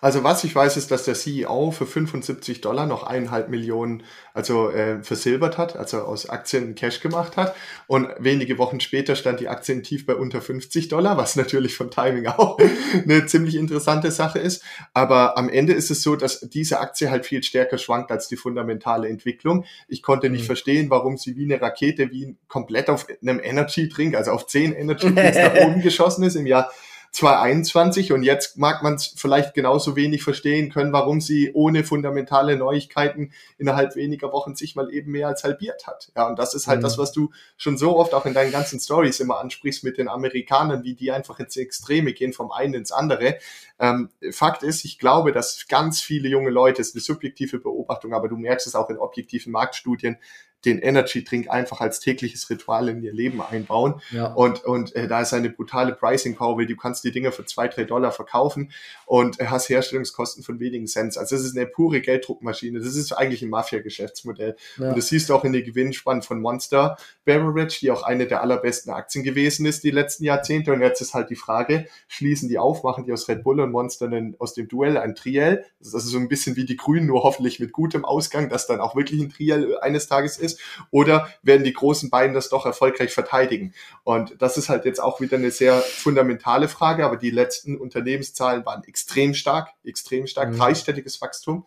Also 0.00 0.22
was 0.22 0.44
ich 0.44 0.54
weiß, 0.54 0.76
ist, 0.76 0.90
dass 0.90 1.04
der 1.04 1.14
CEO 1.14 1.70
für 1.70 1.86
75 1.86 2.60
Dollar 2.60 2.86
noch 2.86 3.04
eineinhalb 3.04 3.48
Millionen 3.48 4.02
also 4.34 4.70
äh, 4.70 5.02
versilbert 5.02 5.56
hat, 5.56 5.76
also 5.76 6.02
aus 6.02 6.28
Aktien 6.28 6.74
Cash 6.74 7.00
gemacht 7.00 7.38
hat. 7.38 7.56
Und 7.86 8.08
wenige 8.18 8.58
Wochen 8.58 8.80
später 8.80 9.16
stand 9.16 9.40
die 9.40 9.48
Aktie 9.48 9.80
tief 9.80 10.04
bei 10.04 10.14
unter 10.14 10.42
50 10.42 10.88
Dollar, 10.88 11.16
was 11.16 11.36
natürlich 11.36 11.76
vom 11.76 11.90
Timing 11.90 12.26
auch 12.36 12.58
eine 13.02 13.24
ziemlich 13.24 13.54
interessante 13.54 14.10
Sache 14.10 14.38
ist. 14.38 14.62
Aber 14.92 15.38
am 15.38 15.48
Ende 15.48 15.72
ist 15.72 15.90
es 15.90 16.02
so, 16.02 16.16
dass 16.16 16.40
diese 16.40 16.80
Aktie 16.80 17.10
halt 17.10 17.24
viel 17.24 17.42
stärker 17.42 17.78
schwankt 17.78 18.10
als 18.10 18.28
die 18.28 18.36
fundamentale 18.36 19.08
Entwicklung. 19.08 19.64
Ich 19.88 20.02
konnte 20.02 20.28
nicht 20.28 20.42
mhm. 20.42 20.46
verstehen, 20.46 20.90
warum 20.90 21.16
sie 21.16 21.34
wie 21.36 21.44
eine 21.44 21.62
Rakete, 21.62 22.10
wie 22.10 22.36
komplett 22.48 22.90
auf 22.90 23.06
einem 23.22 23.40
Energy 23.42 23.88
Drink, 23.88 24.16
also 24.16 24.32
auf 24.32 24.46
10 24.46 24.74
Energy 24.74 25.14
Drinks 25.14 25.38
nach 25.38 25.54
oben 25.54 25.80
geschossen 25.80 26.24
ist 26.24 26.34
im 26.34 26.46
Jahr 26.46 26.70
2021 27.14 28.10
und 28.10 28.24
jetzt 28.24 28.58
mag 28.58 28.82
man 28.82 28.94
es 28.94 29.14
vielleicht 29.16 29.54
genauso 29.54 29.94
wenig 29.94 30.24
verstehen 30.24 30.72
können, 30.72 30.92
warum 30.92 31.20
sie 31.20 31.52
ohne 31.54 31.84
fundamentale 31.84 32.56
Neuigkeiten 32.56 33.32
innerhalb 33.56 33.94
weniger 33.94 34.32
Wochen 34.32 34.56
sich 34.56 34.74
mal 34.74 34.92
eben 34.92 35.12
mehr 35.12 35.28
als 35.28 35.44
halbiert 35.44 35.86
hat. 35.86 36.10
Ja, 36.16 36.26
und 36.26 36.40
das 36.40 36.54
ist 36.54 36.66
halt 36.66 36.80
mhm. 36.80 36.82
das, 36.82 36.98
was 36.98 37.12
du 37.12 37.30
schon 37.56 37.78
so 37.78 37.96
oft 37.96 38.14
auch 38.14 38.26
in 38.26 38.34
deinen 38.34 38.50
ganzen 38.50 38.80
Stories 38.80 39.20
immer 39.20 39.38
ansprichst 39.38 39.84
mit 39.84 39.96
den 39.96 40.08
Amerikanern, 40.08 40.82
wie 40.82 40.94
die 40.94 41.12
einfach 41.12 41.38
ins 41.38 41.56
Extreme 41.56 42.14
gehen, 42.14 42.32
vom 42.32 42.50
einen 42.50 42.74
ins 42.74 42.90
andere. 42.90 43.38
Ähm, 43.78 44.10
Fakt 44.32 44.64
ist, 44.64 44.84
ich 44.84 44.98
glaube, 44.98 45.30
dass 45.30 45.68
ganz 45.68 46.00
viele 46.00 46.28
junge 46.28 46.50
Leute, 46.50 46.82
es 46.82 46.88
ist 46.88 46.94
eine 46.96 47.02
subjektive 47.02 47.60
Beobachtung, 47.60 48.12
aber 48.12 48.28
du 48.28 48.36
merkst 48.36 48.66
es 48.66 48.74
auch 48.74 48.90
in 48.90 48.98
objektiven 48.98 49.52
Marktstudien, 49.52 50.18
den 50.64 50.78
Energy 50.78 51.24
Drink 51.24 51.50
einfach 51.50 51.80
als 51.80 52.00
tägliches 52.00 52.48
Ritual 52.50 52.88
in 52.88 53.02
ihr 53.02 53.12
Leben 53.12 53.40
einbauen. 53.42 54.00
Ja. 54.10 54.32
Und, 54.32 54.64
und 54.64 54.94
äh, 54.94 55.08
da 55.08 55.20
ist 55.20 55.32
eine 55.32 55.50
brutale 55.50 55.94
Pricing 55.94 56.36
Power, 56.36 56.58
weil 56.58 56.66
du 56.66 56.76
kannst 56.76 57.04
die 57.04 57.12
Dinger 57.12 57.32
für 57.32 57.44
zwei, 57.44 57.68
drei 57.68 57.84
Dollar 57.84 58.12
verkaufen 58.12 58.72
und 59.06 59.40
äh, 59.40 59.46
hast 59.46 59.68
Herstellungskosten 59.68 60.42
von 60.42 60.60
wenigen 60.60 60.86
Cents. 60.86 61.16
Also 61.16 61.36
das 61.36 61.44
ist 61.44 61.56
eine 61.56 61.66
pure 61.66 62.00
Gelddruckmaschine. 62.00 62.80
Das 62.80 62.94
ist 62.94 63.12
eigentlich 63.12 63.42
ein 63.42 63.50
Mafia-Geschäftsmodell. 63.50 64.56
Ja. 64.78 64.88
Und 64.88 64.96
das 64.96 65.08
siehst 65.08 65.28
du 65.28 65.34
auch 65.34 65.44
in 65.44 65.52
der 65.52 65.62
Gewinnspanne 65.62 66.22
von 66.22 66.40
Monster 66.40 66.96
Beverage, 67.24 67.80
die 67.80 67.90
auch 67.90 68.02
eine 68.02 68.26
der 68.26 68.42
allerbesten 68.42 68.92
Aktien 68.92 69.24
gewesen 69.24 69.66
ist 69.66 69.84
die 69.84 69.90
letzten 69.90 70.24
Jahrzehnte. 70.24 70.72
Und 70.72 70.80
jetzt 70.80 71.00
ist 71.00 71.14
halt 71.14 71.30
die 71.30 71.36
Frage, 71.36 71.86
schließen 72.08 72.48
die 72.48 72.58
auf, 72.58 72.82
machen 72.82 73.04
die 73.04 73.12
aus 73.12 73.28
Red 73.28 73.42
Bull 73.42 73.60
und 73.60 73.70
Monster 73.70 74.06
einen, 74.06 74.36
aus 74.38 74.54
dem 74.54 74.68
Duell 74.68 74.96
ein 74.96 75.14
Triell? 75.14 75.64
Das 75.78 75.88
ist 75.88 75.94
also 75.94 76.08
so 76.10 76.18
ein 76.18 76.28
bisschen 76.28 76.56
wie 76.56 76.64
die 76.64 76.76
Grünen, 76.76 77.06
nur 77.06 77.22
hoffentlich 77.22 77.60
mit 77.60 77.72
gutem 77.72 78.04
Ausgang, 78.04 78.48
dass 78.48 78.66
dann 78.66 78.80
auch 78.80 78.96
wirklich 78.96 79.20
ein 79.20 79.30
Triell 79.30 79.78
eines 79.78 80.06
Tages 80.06 80.38
ist 80.38 80.53
ist? 80.54 80.60
Oder 80.90 81.28
werden 81.42 81.64
die 81.64 81.72
großen 81.72 82.10
beiden 82.10 82.34
das 82.34 82.48
doch 82.48 82.66
erfolgreich 82.66 83.12
verteidigen? 83.12 83.74
Und 84.02 84.34
das 84.40 84.56
ist 84.56 84.68
halt 84.68 84.84
jetzt 84.84 85.00
auch 85.00 85.20
wieder 85.20 85.36
eine 85.36 85.50
sehr 85.50 85.80
fundamentale 85.80 86.68
Frage, 86.68 87.04
aber 87.04 87.16
die 87.16 87.30
letzten 87.30 87.76
Unternehmenszahlen 87.76 88.64
waren 88.64 88.84
extrem 88.84 89.34
stark, 89.34 89.70
extrem 89.84 90.26
stark, 90.26 90.50
mhm. 90.50 90.58
dreistelliges 90.58 91.20
Wachstum. 91.20 91.66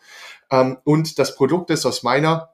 Ähm, 0.52 0.78
und 0.84 1.20
das 1.20 1.36
Produkt 1.36 1.70
ist 1.70 1.86
aus 1.86 2.04
meiner 2.04 2.54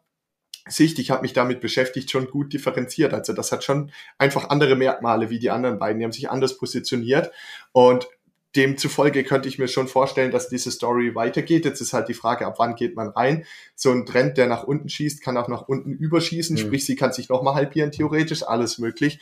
Sicht, 0.67 0.97
ich 0.99 1.11
habe 1.11 1.23
mich 1.23 1.34
damit 1.34 1.59
beschäftigt, 1.59 2.09
schon 2.09 2.29
gut 2.29 2.53
differenziert. 2.53 3.13
Also 3.13 3.34
das 3.34 3.51
hat 3.51 3.63
schon 3.63 3.91
einfach 4.17 4.49
andere 4.49 4.75
Merkmale 4.75 5.29
wie 5.29 5.39
die 5.39 5.49
anderen 5.49 5.77
beiden. 5.77 5.99
Die 5.99 6.05
haben 6.05 6.13
sich 6.13 6.29
anders 6.29 6.57
positioniert. 6.57 7.31
Und 7.73 8.07
demzufolge 8.56 9.24
könnte 9.24 9.49
ich 9.49 9.58
mir 9.58 9.68
schon 9.68 9.88
vorstellen, 9.88 10.32
dass 10.32 10.47
diese 10.47 10.72
Story 10.72 11.16
weitergeht. 11.16 11.66
Jetzt 11.66 11.82
ist 11.82 11.93
halt 11.93 12.08
die 12.08 12.14
Frage, 12.14 12.45
ab 12.45 12.56
wann 12.58 12.76
geht 12.76 12.95
man 12.95 13.10
rein? 13.10 13.45
So 13.76 13.91
ein 13.91 14.06
Trend, 14.06 14.38
der 14.38 14.47
nach 14.47 14.64
unten 14.64 14.89
schießt, 14.89 15.22
kann 15.22 15.38
auch 15.38 15.47
nach 15.47 15.64
unten 15.68 15.93
überschießen, 15.93 16.56
mhm. 16.56 16.60
sprich, 16.60 16.86
sie 16.86 16.95
kann 16.95 17.14
sich 17.14 17.30
nochmal 17.30 17.56
halbieren, 17.56 17.91
theoretisch, 17.91 18.43
alles 18.43 18.78
möglich. 18.78 19.20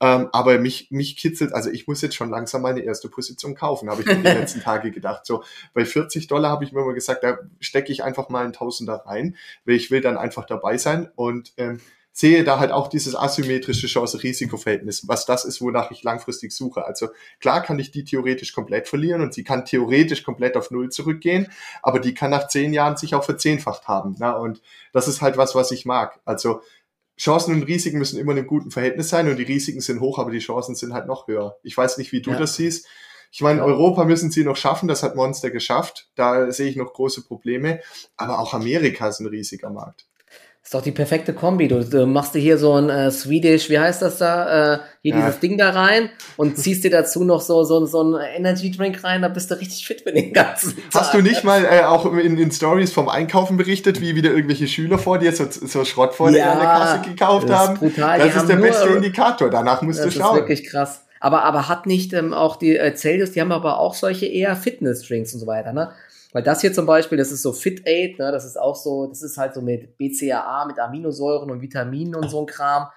Ähm, 0.00 0.28
aber 0.32 0.58
mich, 0.58 0.90
mich 0.90 1.16
kitzelt, 1.16 1.52
also 1.52 1.70
ich 1.70 1.86
muss 1.86 2.02
jetzt 2.02 2.16
schon 2.16 2.30
langsam 2.30 2.62
meine 2.62 2.80
erste 2.80 3.08
Position 3.08 3.54
kaufen, 3.54 3.88
habe 3.88 4.00
ich 4.00 4.06
mir 4.08 4.16
die 4.16 4.22
letzten 4.22 4.60
Tage 4.60 4.90
gedacht. 4.90 5.24
So, 5.24 5.44
bei 5.74 5.84
40 5.84 6.26
Dollar 6.26 6.50
habe 6.50 6.64
ich 6.64 6.72
mir 6.72 6.84
mal 6.84 6.94
gesagt, 6.94 7.22
da 7.22 7.38
stecke 7.60 7.92
ich 7.92 8.02
einfach 8.02 8.28
mal 8.28 8.42
einen 8.42 8.52
Tausender 8.52 9.04
rein, 9.06 9.36
weil 9.64 9.76
ich 9.76 9.92
will 9.92 10.00
dann 10.00 10.16
einfach 10.16 10.44
dabei 10.44 10.76
sein 10.76 11.08
und 11.14 11.52
ähm, 11.56 11.80
sehe 12.12 12.44
da 12.44 12.60
halt 12.60 12.72
auch 12.72 12.88
dieses 12.88 13.16
asymmetrische 13.16 13.86
Chance-Risiko-Verhältnis, 13.86 15.08
was 15.08 15.24
das 15.24 15.46
ist, 15.46 15.62
wonach 15.62 15.90
ich 15.90 16.02
langfristig 16.02 16.52
suche. 16.52 16.84
Also 16.84 17.08
klar 17.40 17.62
kann 17.62 17.78
ich 17.78 17.90
die 17.90 18.04
theoretisch 18.04 18.52
komplett 18.52 18.86
verlieren 18.86 19.22
und 19.22 19.32
sie 19.32 19.44
kann 19.44 19.64
theoretisch 19.64 20.22
komplett 20.22 20.56
auf 20.56 20.70
Null 20.70 20.90
zurückgehen, 20.90 21.48
aber 21.82 22.00
die 22.00 22.12
kann 22.12 22.30
nach 22.30 22.48
zehn 22.48 22.74
Jahren 22.74 22.98
sich 22.98 23.14
auch 23.14 23.24
verzehnfacht 23.24 23.88
haben. 23.88 24.16
Ne? 24.18 24.36
Und 24.36 24.60
das 24.92 25.08
ist 25.08 25.22
halt 25.22 25.38
was, 25.38 25.54
was 25.54 25.70
ich 25.70 25.86
mag. 25.86 26.20
Also 26.26 26.60
Chancen 27.18 27.54
und 27.54 27.62
Risiken 27.62 27.98
müssen 27.98 28.18
immer 28.18 28.32
in 28.32 28.38
einem 28.38 28.46
guten 28.46 28.70
Verhältnis 28.70 29.08
sein 29.08 29.28
und 29.28 29.36
die 29.36 29.44
Risiken 29.44 29.80
sind 29.80 30.00
hoch, 30.00 30.18
aber 30.18 30.30
die 30.30 30.38
Chancen 30.38 30.74
sind 30.74 30.92
halt 30.92 31.06
noch 31.06 31.28
höher. 31.28 31.56
Ich 31.62 31.76
weiß 31.76 31.96
nicht, 31.96 32.12
wie 32.12 32.20
du 32.20 32.32
ja. 32.32 32.38
das 32.38 32.56
siehst. 32.56 32.86
Ich 33.30 33.40
meine, 33.40 33.64
Europa 33.64 34.04
müssen 34.04 34.30
sie 34.30 34.44
noch 34.44 34.56
schaffen, 34.56 34.88
das 34.88 35.02
hat 35.02 35.16
Monster 35.16 35.50
geschafft. 35.50 36.10
Da 36.14 36.52
sehe 36.52 36.68
ich 36.68 36.76
noch 36.76 36.92
große 36.92 37.22
Probleme. 37.22 37.80
Aber 38.18 38.38
auch 38.38 38.52
Amerika 38.52 39.08
ist 39.08 39.20
ein 39.20 39.26
riesiger 39.26 39.70
Markt 39.70 40.06
ist 40.64 40.74
doch 40.74 40.82
die 40.82 40.92
perfekte 40.92 41.32
Kombi. 41.32 41.66
Du, 41.66 41.84
du 41.84 42.06
machst 42.06 42.34
dir 42.34 42.38
hier 42.38 42.56
so 42.56 42.74
ein 42.74 42.88
äh, 42.88 43.10
Swedish, 43.10 43.68
wie 43.68 43.80
heißt 43.80 44.00
das 44.00 44.18
da? 44.18 44.74
Äh, 44.74 44.78
hier 45.02 45.14
ja. 45.14 45.20
dieses 45.20 45.40
Ding 45.40 45.58
da 45.58 45.70
rein 45.70 46.08
und 46.36 46.56
ziehst 46.58 46.84
dir 46.84 46.90
dazu 46.90 47.24
noch 47.24 47.40
so, 47.40 47.64
so, 47.64 47.84
so 47.84 48.02
ein 48.02 48.20
Energy 48.36 48.70
Drink 48.70 49.02
rein, 49.02 49.22
da 49.22 49.28
bist 49.28 49.50
du 49.50 49.58
richtig 49.58 49.84
fit 49.84 50.02
für 50.02 50.12
den 50.12 50.32
ganzen 50.32 50.76
Tag. 50.90 51.02
Hast 51.02 51.14
du 51.14 51.20
nicht 51.20 51.42
mal 51.42 51.64
äh, 51.64 51.82
auch 51.82 52.06
in, 52.06 52.38
in 52.38 52.52
Stories 52.52 52.92
vom 52.92 53.08
Einkaufen 53.08 53.56
berichtet, 53.56 54.00
wie 54.00 54.14
wieder 54.14 54.30
irgendwelche 54.30 54.68
Schüler 54.68 54.98
vor 54.98 55.18
dir 55.18 55.32
so, 55.32 55.46
so 55.50 55.84
Schrott 55.84 56.14
vor 56.14 56.30
ja, 56.30 56.34
dir 56.34 56.52
an 56.52 56.58
der 56.58 56.68
Kasse 56.68 57.10
gekauft 57.10 57.48
das 57.48 57.58
haben? 57.58 57.74
Ist 57.74 57.80
brutal. 57.80 58.18
Das 58.20 58.32
die 58.32 58.38
ist 58.38 58.48
der 58.48 58.56
beste 58.56 58.88
Indikator, 58.88 59.50
danach 59.50 59.82
musst 59.82 60.04
du 60.04 60.10
schauen. 60.12 60.20
Das 60.20 60.30
ist 60.30 60.36
wirklich 60.36 60.64
krass. 60.70 61.04
Aber, 61.18 61.42
aber 61.42 61.68
hat 61.68 61.86
nicht 61.86 62.12
ähm, 62.12 62.32
auch 62.32 62.56
die 62.56 62.76
äh, 62.76 62.94
Celsius, 62.94 63.32
die 63.32 63.40
haben 63.40 63.52
aber 63.52 63.78
auch 63.78 63.94
solche 63.94 64.26
eher 64.26 64.56
Fitness-Drinks 64.56 65.34
und 65.34 65.40
so 65.40 65.46
weiter, 65.46 65.72
ne? 65.72 65.92
Weil 66.32 66.42
das 66.42 66.62
hier 66.62 66.72
zum 66.72 66.86
Beispiel, 66.86 67.18
das 67.18 67.30
ist 67.30 67.42
so 67.42 67.52
Fit 67.52 67.86
Aid, 67.86 68.18
ne, 68.18 68.32
das 68.32 68.44
ist 68.44 68.58
auch 68.58 68.76
so, 68.76 69.06
das 69.06 69.22
ist 69.22 69.36
halt 69.36 69.54
so 69.54 69.60
mit 69.60 69.98
BCAA, 69.98 70.66
mit 70.66 70.78
Aminosäuren 70.78 71.50
und 71.50 71.60
Vitaminen 71.60 72.14
und 72.14 72.30
so 72.30 72.40
ein 72.40 72.46
Kram. 72.46 72.88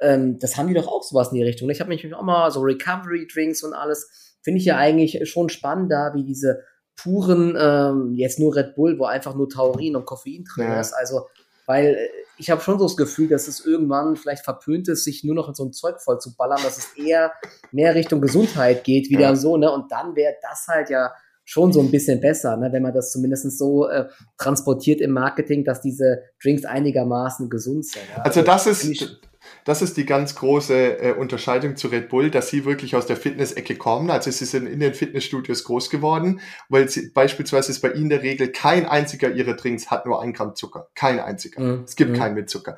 Ähm, 0.00 0.38
das 0.40 0.56
haben 0.56 0.66
die 0.66 0.74
doch 0.74 0.88
auch 0.88 1.04
sowas 1.04 1.28
in 1.28 1.36
die 1.36 1.44
Richtung. 1.44 1.70
Ich 1.70 1.80
habe 1.80 1.88
mich 1.88 2.12
auch 2.14 2.22
mal 2.22 2.50
so 2.50 2.60
Recovery 2.60 3.28
Drinks 3.32 3.62
und 3.62 3.72
alles, 3.72 4.36
finde 4.42 4.58
ich 4.58 4.64
ja 4.64 4.76
eigentlich 4.76 5.30
schon 5.30 5.48
spannender, 5.48 6.12
wie 6.14 6.24
diese 6.24 6.64
puren, 6.96 7.56
ähm, 7.58 8.14
jetzt 8.14 8.40
nur 8.40 8.54
Red 8.54 8.74
Bull, 8.74 8.98
wo 8.98 9.04
einfach 9.04 9.34
nur 9.34 9.48
Taurin 9.48 9.96
und 9.96 10.04
Koffein 10.04 10.44
drin 10.44 10.66
ja. 10.66 10.80
ist. 10.80 10.92
Also, 10.92 11.28
weil 11.66 11.94
äh, 11.94 12.08
ich 12.36 12.50
habe 12.50 12.60
schon 12.60 12.78
so 12.80 12.86
das 12.86 12.96
Gefühl, 12.96 13.28
dass 13.28 13.46
es 13.46 13.64
irgendwann 13.64 14.16
vielleicht 14.16 14.44
verpönt 14.44 14.88
ist, 14.88 15.04
sich 15.04 15.22
nur 15.22 15.36
noch 15.36 15.48
in 15.48 15.54
so 15.54 15.64
ein 15.64 15.72
Zeug 15.72 16.00
voll 16.00 16.18
zu 16.18 16.34
ballern, 16.36 16.58
dass 16.64 16.78
es 16.78 16.96
eher 16.96 17.32
mehr 17.70 17.94
Richtung 17.94 18.20
Gesundheit 18.20 18.82
geht, 18.82 19.08
wieder 19.08 19.20
ja. 19.20 19.36
so, 19.36 19.56
ne? 19.56 19.70
Und 19.70 19.92
dann 19.92 20.16
wäre 20.16 20.34
das 20.42 20.66
halt 20.68 20.90
ja 20.90 21.12
schon 21.52 21.70
so 21.70 21.80
ein 21.80 21.90
bisschen 21.90 22.18
besser, 22.18 22.56
ne? 22.56 22.72
wenn 22.72 22.82
man 22.82 22.94
das 22.94 23.12
zumindest 23.12 23.58
so 23.58 23.86
äh, 23.86 24.06
transportiert 24.38 25.02
im 25.02 25.10
Marketing, 25.10 25.64
dass 25.64 25.82
diese 25.82 26.22
Drinks 26.42 26.64
einigermaßen 26.64 27.50
gesund 27.50 27.84
sind. 27.84 28.02
Ja? 28.16 28.22
Also 28.22 28.40
das 28.40 28.66
ist, 28.66 29.20
das 29.64 29.82
ist 29.82 29.96
die 29.96 30.06
ganz 30.06 30.34
große 30.34 31.00
äh, 31.00 31.12
Unterscheidung 31.12 31.76
zu 31.76 31.88
Red 31.88 32.08
Bull, 32.08 32.30
dass 32.30 32.48
sie 32.48 32.64
wirklich 32.64 32.96
aus 32.96 33.06
der 33.06 33.16
Fitness-Ecke 33.16 33.76
kommen. 33.76 34.10
Also 34.10 34.30
sie 34.30 34.44
sind 34.44 34.66
in 34.66 34.80
den 34.80 34.94
Fitnessstudios 34.94 35.64
groß 35.64 35.90
geworden, 35.90 36.40
weil 36.68 36.88
sie, 36.88 37.10
beispielsweise 37.10 37.70
ist 37.70 37.80
bei 37.80 37.92
ihnen 37.92 38.10
der 38.10 38.22
Regel, 38.22 38.48
kein 38.48 38.86
einziger 38.86 39.30
ihrer 39.30 39.54
Drinks 39.54 39.90
hat 39.90 40.06
nur 40.06 40.20
ein 40.20 40.32
Gramm 40.32 40.56
Zucker. 40.56 40.88
Kein 40.94 41.20
einziger. 41.20 41.60
Mhm. 41.60 41.82
Es 41.84 41.96
gibt 41.96 42.12
mhm. 42.12 42.16
keinen 42.16 42.34
mit 42.34 42.50
Zucker. 42.50 42.76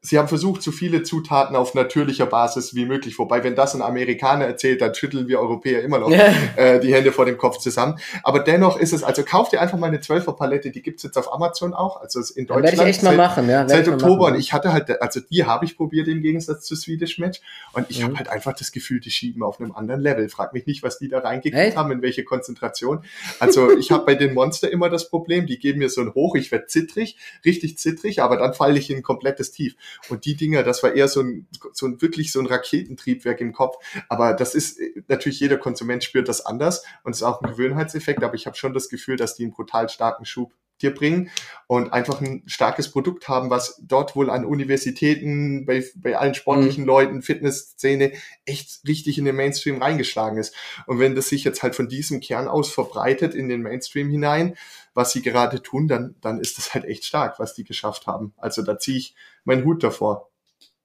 Sie 0.00 0.18
haben 0.18 0.28
versucht, 0.28 0.62
so 0.62 0.70
viele 0.70 1.02
Zutaten 1.02 1.56
auf 1.56 1.74
natürlicher 1.74 2.26
Basis 2.26 2.74
wie 2.74 2.86
möglich. 2.86 3.18
Wobei, 3.18 3.42
wenn 3.44 3.56
das 3.56 3.74
ein 3.74 3.82
Amerikaner 3.82 4.46
erzählt, 4.46 4.80
dann 4.80 4.94
schütteln 4.94 5.28
wir 5.28 5.40
Europäer 5.40 5.82
immer 5.82 5.98
noch 5.98 6.10
äh, 6.10 6.78
die 6.80 6.94
Hände 6.94 7.12
vor 7.12 7.26
dem 7.26 7.36
Kopf 7.36 7.58
zusammen. 7.58 7.98
Aber 8.22 8.40
dennoch 8.40 8.78
ist 8.78 8.92
es, 8.92 9.02
also 9.02 9.22
kauft 9.24 9.52
ihr 9.52 9.60
einfach 9.60 9.78
mal 9.78 9.88
eine 9.88 9.98
12er 9.98 10.34
Palette, 10.34 10.70
die 10.70 10.82
gibt's 10.82 11.02
jetzt 11.02 11.18
auf 11.18 11.32
Amazon 11.32 11.74
auch. 11.74 12.00
Also 12.00 12.20
in 12.34 12.46
Deutschland. 12.46 12.64
Werde 12.64 12.76
ich 12.76 12.96
echt 12.96 13.02
mal 13.02 13.16
machen, 13.16 13.48
ja. 13.48 13.68
Seit 13.68 13.88
Oktober. 13.88 14.26
Und 14.26 14.36
ich 14.36 14.52
hatte 14.52 14.72
halt, 14.72 15.02
also 15.02 15.20
die 15.20 15.44
habe 15.44 15.64
ich 15.64 15.76
probiert 15.76 16.08
im 16.08 16.21
Gegensatz 16.22 16.64
zu 16.64 16.76
Swedish 16.76 17.18
Match. 17.18 17.40
Und 17.72 17.90
ich 17.90 18.00
mhm. 18.00 18.04
habe 18.04 18.16
halt 18.16 18.28
einfach 18.28 18.54
das 18.54 18.72
Gefühl, 18.72 19.00
die 19.00 19.10
schieben 19.10 19.42
auf 19.42 19.60
einem 19.60 19.72
anderen 19.72 20.00
Level. 20.00 20.28
Frag 20.28 20.52
mich 20.52 20.66
nicht, 20.66 20.82
was 20.82 20.98
die 20.98 21.08
da 21.08 21.20
reingekriegt 21.20 21.76
haben, 21.76 21.92
in 21.92 22.02
welche 22.02 22.24
Konzentration. 22.24 23.04
Also 23.38 23.76
ich 23.76 23.90
habe 23.90 24.04
bei 24.04 24.14
den 24.14 24.34
Monster 24.34 24.70
immer 24.70 24.88
das 24.88 25.08
Problem, 25.08 25.46
die 25.46 25.58
geben 25.58 25.78
mir 25.78 25.88
so 25.88 26.00
ein 26.00 26.14
Hoch, 26.14 26.34
ich 26.36 26.50
werde 26.50 26.66
zittrig, 26.66 27.16
richtig 27.44 27.78
zittrig, 27.78 28.20
aber 28.20 28.36
dann 28.36 28.54
falle 28.54 28.78
ich 28.78 28.90
in 28.90 28.98
ein 28.98 29.02
komplettes 29.02 29.52
Tief. 29.52 29.74
Und 30.08 30.24
die 30.24 30.36
Dinger, 30.36 30.62
das 30.62 30.82
war 30.82 30.94
eher 30.94 31.08
so 31.08 31.20
ein, 31.20 31.46
so 31.72 31.86
ein 31.86 32.00
wirklich 32.00 32.32
so 32.32 32.40
ein 32.40 32.46
Raketentriebwerk 32.46 33.40
im 33.40 33.52
Kopf. 33.52 33.76
Aber 34.08 34.34
das 34.34 34.54
ist 34.54 34.80
natürlich 35.08 35.40
jeder 35.40 35.58
Konsument 35.58 36.04
spürt 36.04 36.28
das 36.28 36.44
anders 36.44 36.84
und 37.02 37.12
es 37.12 37.18
ist 37.18 37.22
auch 37.22 37.42
ein 37.42 37.50
Gewöhnheitseffekt. 37.50 38.22
Aber 38.22 38.34
ich 38.34 38.46
habe 38.46 38.56
schon 38.56 38.74
das 38.74 38.88
Gefühl, 38.88 39.16
dass 39.16 39.34
die 39.34 39.44
einen 39.44 39.52
brutal 39.52 39.88
starken 39.88 40.24
Schub 40.24 40.52
dir 40.82 40.94
bringen 40.94 41.30
und 41.66 41.92
einfach 41.92 42.20
ein 42.20 42.42
starkes 42.46 42.90
Produkt 42.90 43.28
haben, 43.28 43.50
was 43.50 43.80
dort 43.82 44.14
wohl 44.16 44.30
an 44.30 44.44
Universitäten, 44.44 45.64
bei, 45.64 45.84
bei 45.96 46.16
allen 46.16 46.34
sportlichen 46.34 46.82
mhm. 46.82 46.88
Leuten, 46.88 47.22
Fitnessszene 47.22 48.12
echt 48.44 48.86
richtig 48.86 49.18
in 49.18 49.24
den 49.24 49.36
Mainstream 49.36 49.80
reingeschlagen 49.80 50.38
ist. 50.38 50.54
Und 50.86 50.98
wenn 50.98 51.14
das 51.14 51.28
sich 51.28 51.44
jetzt 51.44 51.62
halt 51.62 51.74
von 51.74 51.88
diesem 51.88 52.20
Kern 52.20 52.48
aus 52.48 52.70
verbreitet 52.70 53.34
in 53.34 53.48
den 53.48 53.62
Mainstream 53.62 54.10
hinein, 54.10 54.56
was 54.94 55.12
sie 55.12 55.22
gerade 55.22 55.62
tun, 55.62 55.88
dann, 55.88 56.16
dann 56.20 56.40
ist 56.40 56.58
das 56.58 56.74
halt 56.74 56.84
echt 56.84 57.04
stark, 57.04 57.38
was 57.38 57.54
die 57.54 57.64
geschafft 57.64 58.06
haben. 58.06 58.34
Also 58.36 58.62
da 58.62 58.78
ziehe 58.78 58.98
ich 58.98 59.14
meinen 59.44 59.64
Hut 59.64 59.82
davor. 59.82 60.28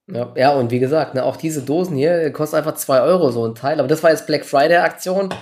Ja, 0.10 0.34
ja, 0.38 0.54
und 0.54 0.72
wie 0.72 0.80
gesagt, 0.80 1.16
ne, 1.16 1.24
auch 1.24 1.36
diese 1.36 1.62
Dosen 1.64 1.98
hier 1.98 2.32
kosten 2.32 2.56
einfach 2.56 2.76
zwei 2.76 3.02
Euro 3.02 3.30
so 3.32 3.46
ein 3.46 3.56
Teil. 3.56 3.80
Aber 3.80 3.90
das 3.90 4.04
war 4.04 4.12
jetzt 4.12 4.26
Black 4.26 4.46
Friday 4.46 4.78
Aktion. 4.78 5.34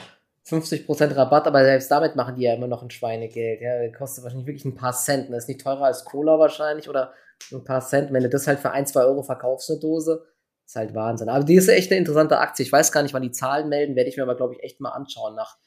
50% 0.48 1.16
Rabatt, 1.16 1.48
aber 1.48 1.64
selbst 1.64 1.90
damit 1.90 2.16
machen 2.16 2.36
die 2.36 2.44
ja 2.44 2.54
immer 2.54 2.68
noch 2.68 2.84
ein 2.84 2.92
Schweinegeld. 2.92 3.62
Ja, 3.62 3.90
kostet 3.98 4.24
wahrscheinlich 4.24 4.48
wirklich 4.48 4.66
ein 4.66 4.76
paar 4.76 4.94
Cent. 4.94 5.30
Das 5.30 5.44
ist 5.44 5.48
nicht 5.48 5.62
teurer 5.62 5.86
als 5.86 6.06
Cola 6.06 6.38
wahrscheinlich 6.38 6.88
oder 6.88 7.14
ein 7.52 7.64
paar 7.64 7.82
Cent. 7.82 8.14
Wenn 8.14 8.24
du 8.24 8.30
das 8.30 8.46
halt 8.46 8.60
für 8.60 8.72
ein, 8.72 8.86
zwei 8.86 9.02
Euro 9.02 9.24
verkaufst, 9.24 9.72
eine 9.72 9.80
Dose, 9.80 10.24
ist 10.66 10.76
halt 10.76 10.94
Wahnsinn. 10.94 11.30
Aber 11.30 11.44
die 11.44 11.56
ist 11.56 11.68
echt 11.68 11.92
eine 11.92 12.00
interessante 12.00 12.38
Aktie. 12.38 12.64
Ich 12.64 12.72
weiß 12.72 12.92
gar 12.92 13.02
nicht, 13.02 13.14
wann 13.14 13.24
die 13.24 13.32
Zahlen 13.32 13.70
melden, 13.70 13.96
werde 13.96 14.10
ich 14.10 14.18
mir 14.18 14.24
aber, 14.24 14.36
glaube 14.36 14.54
ich, 14.54 14.64
echt 14.64 14.82
mal 14.82 14.92
anschauen 14.92 15.36
nach 15.36 15.58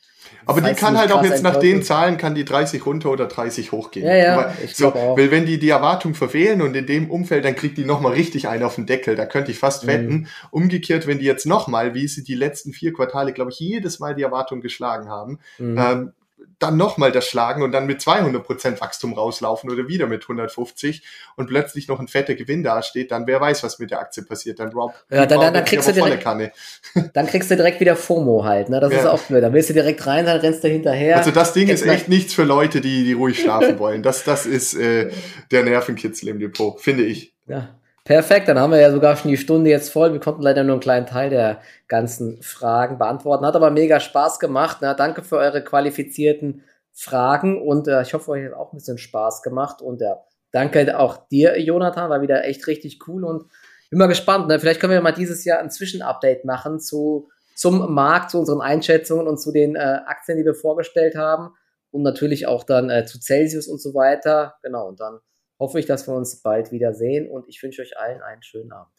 aber 0.46 0.60
die 0.60 0.74
kann 0.74 0.96
halt 0.96 1.12
auch 1.12 1.22
jetzt 1.22 1.42
nach 1.42 1.56
den 1.56 1.82
Zahlen, 1.82 2.16
kann 2.16 2.34
die 2.34 2.44
30 2.44 2.84
runter 2.86 3.10
oder 3.10 3.26
30 3.26 3.72
hochgehen. 3.72 4.06
Ja, 4.06 4.16
ja, 4.16 4.54
ich 4.64 4.76
so, 4.76 4.94
auch. 4.94 5.16
Weil 5.16 5.30
wenn 5.30 5.46
die 5.46 5.58
die 5.58 5.68
Erwartung 5.68 6.14
verfehlen 6.14 6.62
und 6.62 6.74
in 6.74 6.86
dem 6.86 7.10
Umfeld, 7.10 7.44
dann 7.44 7.54
kriegt 7.54 7.76
die 7.76 7.84
nochmal 7.84 8.12
richtig 8.12 8.48
einen 8.48 8.62
auf 8.62 8.76
den 8.76 8.86
Deckel. 8.86 9.14
Da 9.14 9.26
könnte 9.26 9.50
ich 9.50 9.58
fast 9.58 9.84
mhm. 9.84 9.88
wetten. 9.88 10.28
Umgekehrt, 10.50 11.06
wenn 11.06 11.18
die 11.18 11.26
jetzt 11.26 11.46
nochmal, 11.46 11.94
wie 11.94 12.08
sie 12.08 12.24
die 12.24 12.34
letzten 12.34 12.72
vier 12.72 12.92
Quartale, 12.92 13.32
glaube 13.32 13.50
ich, 13.50 13.60
jedes 13.60 13.98
Mal 13.98 14.14
die 14.14 14.22
Erwartung 14.22 14.60
geschlagen 14.60 15.08
haben, 15.08 15.38
mhm. 15.58 15.78
ähm, 15.78 16.12
dann 16.58 16.76
nochmal 16.76 17.12
das 17.12 17.26
schlagen 17.26 17.62
und 17.62 17.72
dann 17.72 17.86
mit 17.86 18.00
200% 18.00 18.80
Wachstum 18.80 19.12
rauslaufen 19.12 19.70
oder 19.70 19.88
wieder 19.88 20.06
mit 20.06 20.22
150 20.22 21.02
und 21.36 21.46
plötzlich 21.46 21.88
noch 21.88 22.00
ein 22.00 22.08
fetter 22.08 22.34
Gewinn 22.34 22.62
dasteht, 22.62 23.12
dann 23.12 23.26
wer 23.26 23.40
weiß, 23.40 23.62
was 23.62 23.78
mit 23.78 23.90
der 23.90 24.00
Aktie 24.00 24.24
passiert. 24.24 24.58
Dann 24.58 24.72
Rob, 24.72 24.92
ja, 25.10 25.26
dann, 25.26 25.40
dann, 25.40 25.54
dann 25.54 25.64
kriegst 25.64 25.88
du 25.88 25.92
direkt, 25.92 26.22
Kanne. 26.22 26.52
dann 27.14 27.26
kriegst 27.26 27.50
du 27.50 27.56
direkt 27.56 27.80
wieder 27.80 27.94
FOMO 27.94 28.44
halt, 28.44 28.68
ne? 28.68 28.80
Das 28.80 28.92
ja. 28.92 29.00
ist 29.00 29.06
auch 29.06 29.22
blöd. 29.22 29.42
Dann 29.42 29.52
willst 29.52 29.70
du 29.70 29.74
direkt 29.74 30.04
rein, 30.06 30.26
dann 30.26 30.40
rennst 30.40 30.64
du 30.64 30.68
hinterher. 30.68 31.16
Also 31.16 31.30
das 31.30 31.52
Ding 31.52 31.68
ist 31.68 31.86
echt 31.86 32.08
nichts 32.08 32.34
für 32.34 32.44
Leute, 32.44 32.80
die, 32.80 33.04
die 33.04 33.12
ruhig 33.12 33.40
schlafen 33.40 33.78
wollen. 33.78 34.02
Das, 34.02 34.24
das 34.24 34.46
ist 34.46 34.74
äh, 34.74 35.10
der 35.50 35.62
Nervenkitzel 35.62 36.28
im 36.28 36.40
Depot, 36.40 36.80
finde 36.80 37.04
ich. 37.04 37.34
Ja. 37.46 37.68
Perfekt, 38.08 38.48
dann 38.48 38.58
haben 38.58 38.70
wir 38.70 38.80
ja 38.80 38.90
sogar 38.90 39.16
schon 39.16 39.30
die 39.30 39.36
Stunde 39.36 39.68
jetzt 39.68 39.92
voll. 39.92 40.14
Wir 40.14 40.18
konnten 40.18 40.40
leider 40.40 40.64
nur 40.64 40.76
einen 40.76 40.80
kleinen 40.80 41.04
Teil 41.04 41.28
der 41.28 41.60
ganzen 41.88 42.40
Fragen 42.40 42.96
beantworten. 42.96 43.44
Hat 43.44 43.54
aber 43.54 43.70
mega 43.70 44.00
Spaß 44.00 44.38
gemacht. 44.38 44.78
Na, 44.80 44.94
danke 44.94 45.20
für 45.20 45.36
eure 45.36 45.62
qualifizierten 45.62 46.64
Fragen 46.94 47.60
und 47.60 47.86
äh, 47.86 48.00
ich 48.00 48.14
hoffe, 48.14 48.30
euch 48.30 48.46
hat 48.46 48.54
auch 48.54 48.72
ein 48.72 48.78
bisschen 48.78 48.96
Spaß 48.96 49.42
gemacht. 49.42 49.82
Und 49.82 50.00
ja, 50.00 50.24
danke 50.52 50.98
auch 50.98 51.28
dir, 51.28 51.60
Jonathan, 51.60 52.08
war 52.08 52.22
wieder 52.22 52.46
echt 52.46 52.66
richtig 52.66 53.06
cool 53.06 53.24
und 53.24 53.44
bin 53.90 53.98
mal 53.98 54.06
gespannt. 54.06 54.48
Ne? 54.48 54.58
Vielleicht 54.58 54.80
können 54.80 54.94
wir 54.94 55.02
mal 55.02 55.12
dieses 55.12 55.44
Jahr 55.44 55.58
ein 55.58 55.70
Zwischenupdate 55.70 56.46
machen 56.46 56.80
zu, 56.80 57.28
zum 57.56 57.92
Markt, 57.92 58.30
zu 58.30 58.38
unseren 58.38 58.62
Einschätzungen 58.62 59.26
und 59.26 59.38
zu 59.38 59.52
den 59.52 59.76
äh, 59.76 59.80
Aktien, 60.06 60.38
die 60.38 60.46
wir 60.46 60.54
vorgestellt 60.54 61.14
haben. 61.14 61.50
Und 61.90 62.04
natürlich 62.04 62.46
auch 62.46 62.64
dann 62.64 62.88
äh, 62.88 63.04
zu 63.04 63.20
Celsius 63.20 63.68
und 63.68 63.82
so 63.82 63.92
weiter. 63.92 64.54
Genau, 64.62 64.88
und 64.88 64.98
dann 64.98 65.20
hoffe 65.58 65.78
ich, 65.78 65.86
dass 65.86 66.06
wir 66.06 66.14
uns 66.14 66.42
bald 66.42 66.72
wieder 66.72 66.94
sehen 66.94 67.28
und 67.30 67.48
ich 67.48 67.62
wünsche 67.62 67.82
euch 67.82 67.98
allen 67.98 68.22
einen 68.22 68.42
schönen 68.42 68.72
Abend. 68.72 68.92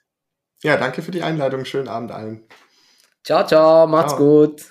Ja, 0.62 0.78
danke 0.78 1.02
für 1.02 1.12
die 1.12 1.24
Einladung. 1.24 1.66
Schönen 1.66 1.88
Abend 1.88 2.12
allen. 2.12 2.46
Ciao, 3.24 3.46
ciao, 3.46 3.88
macht's 3.88 4.14
ciao. 4.14 4.48
gut. 4.48 4.66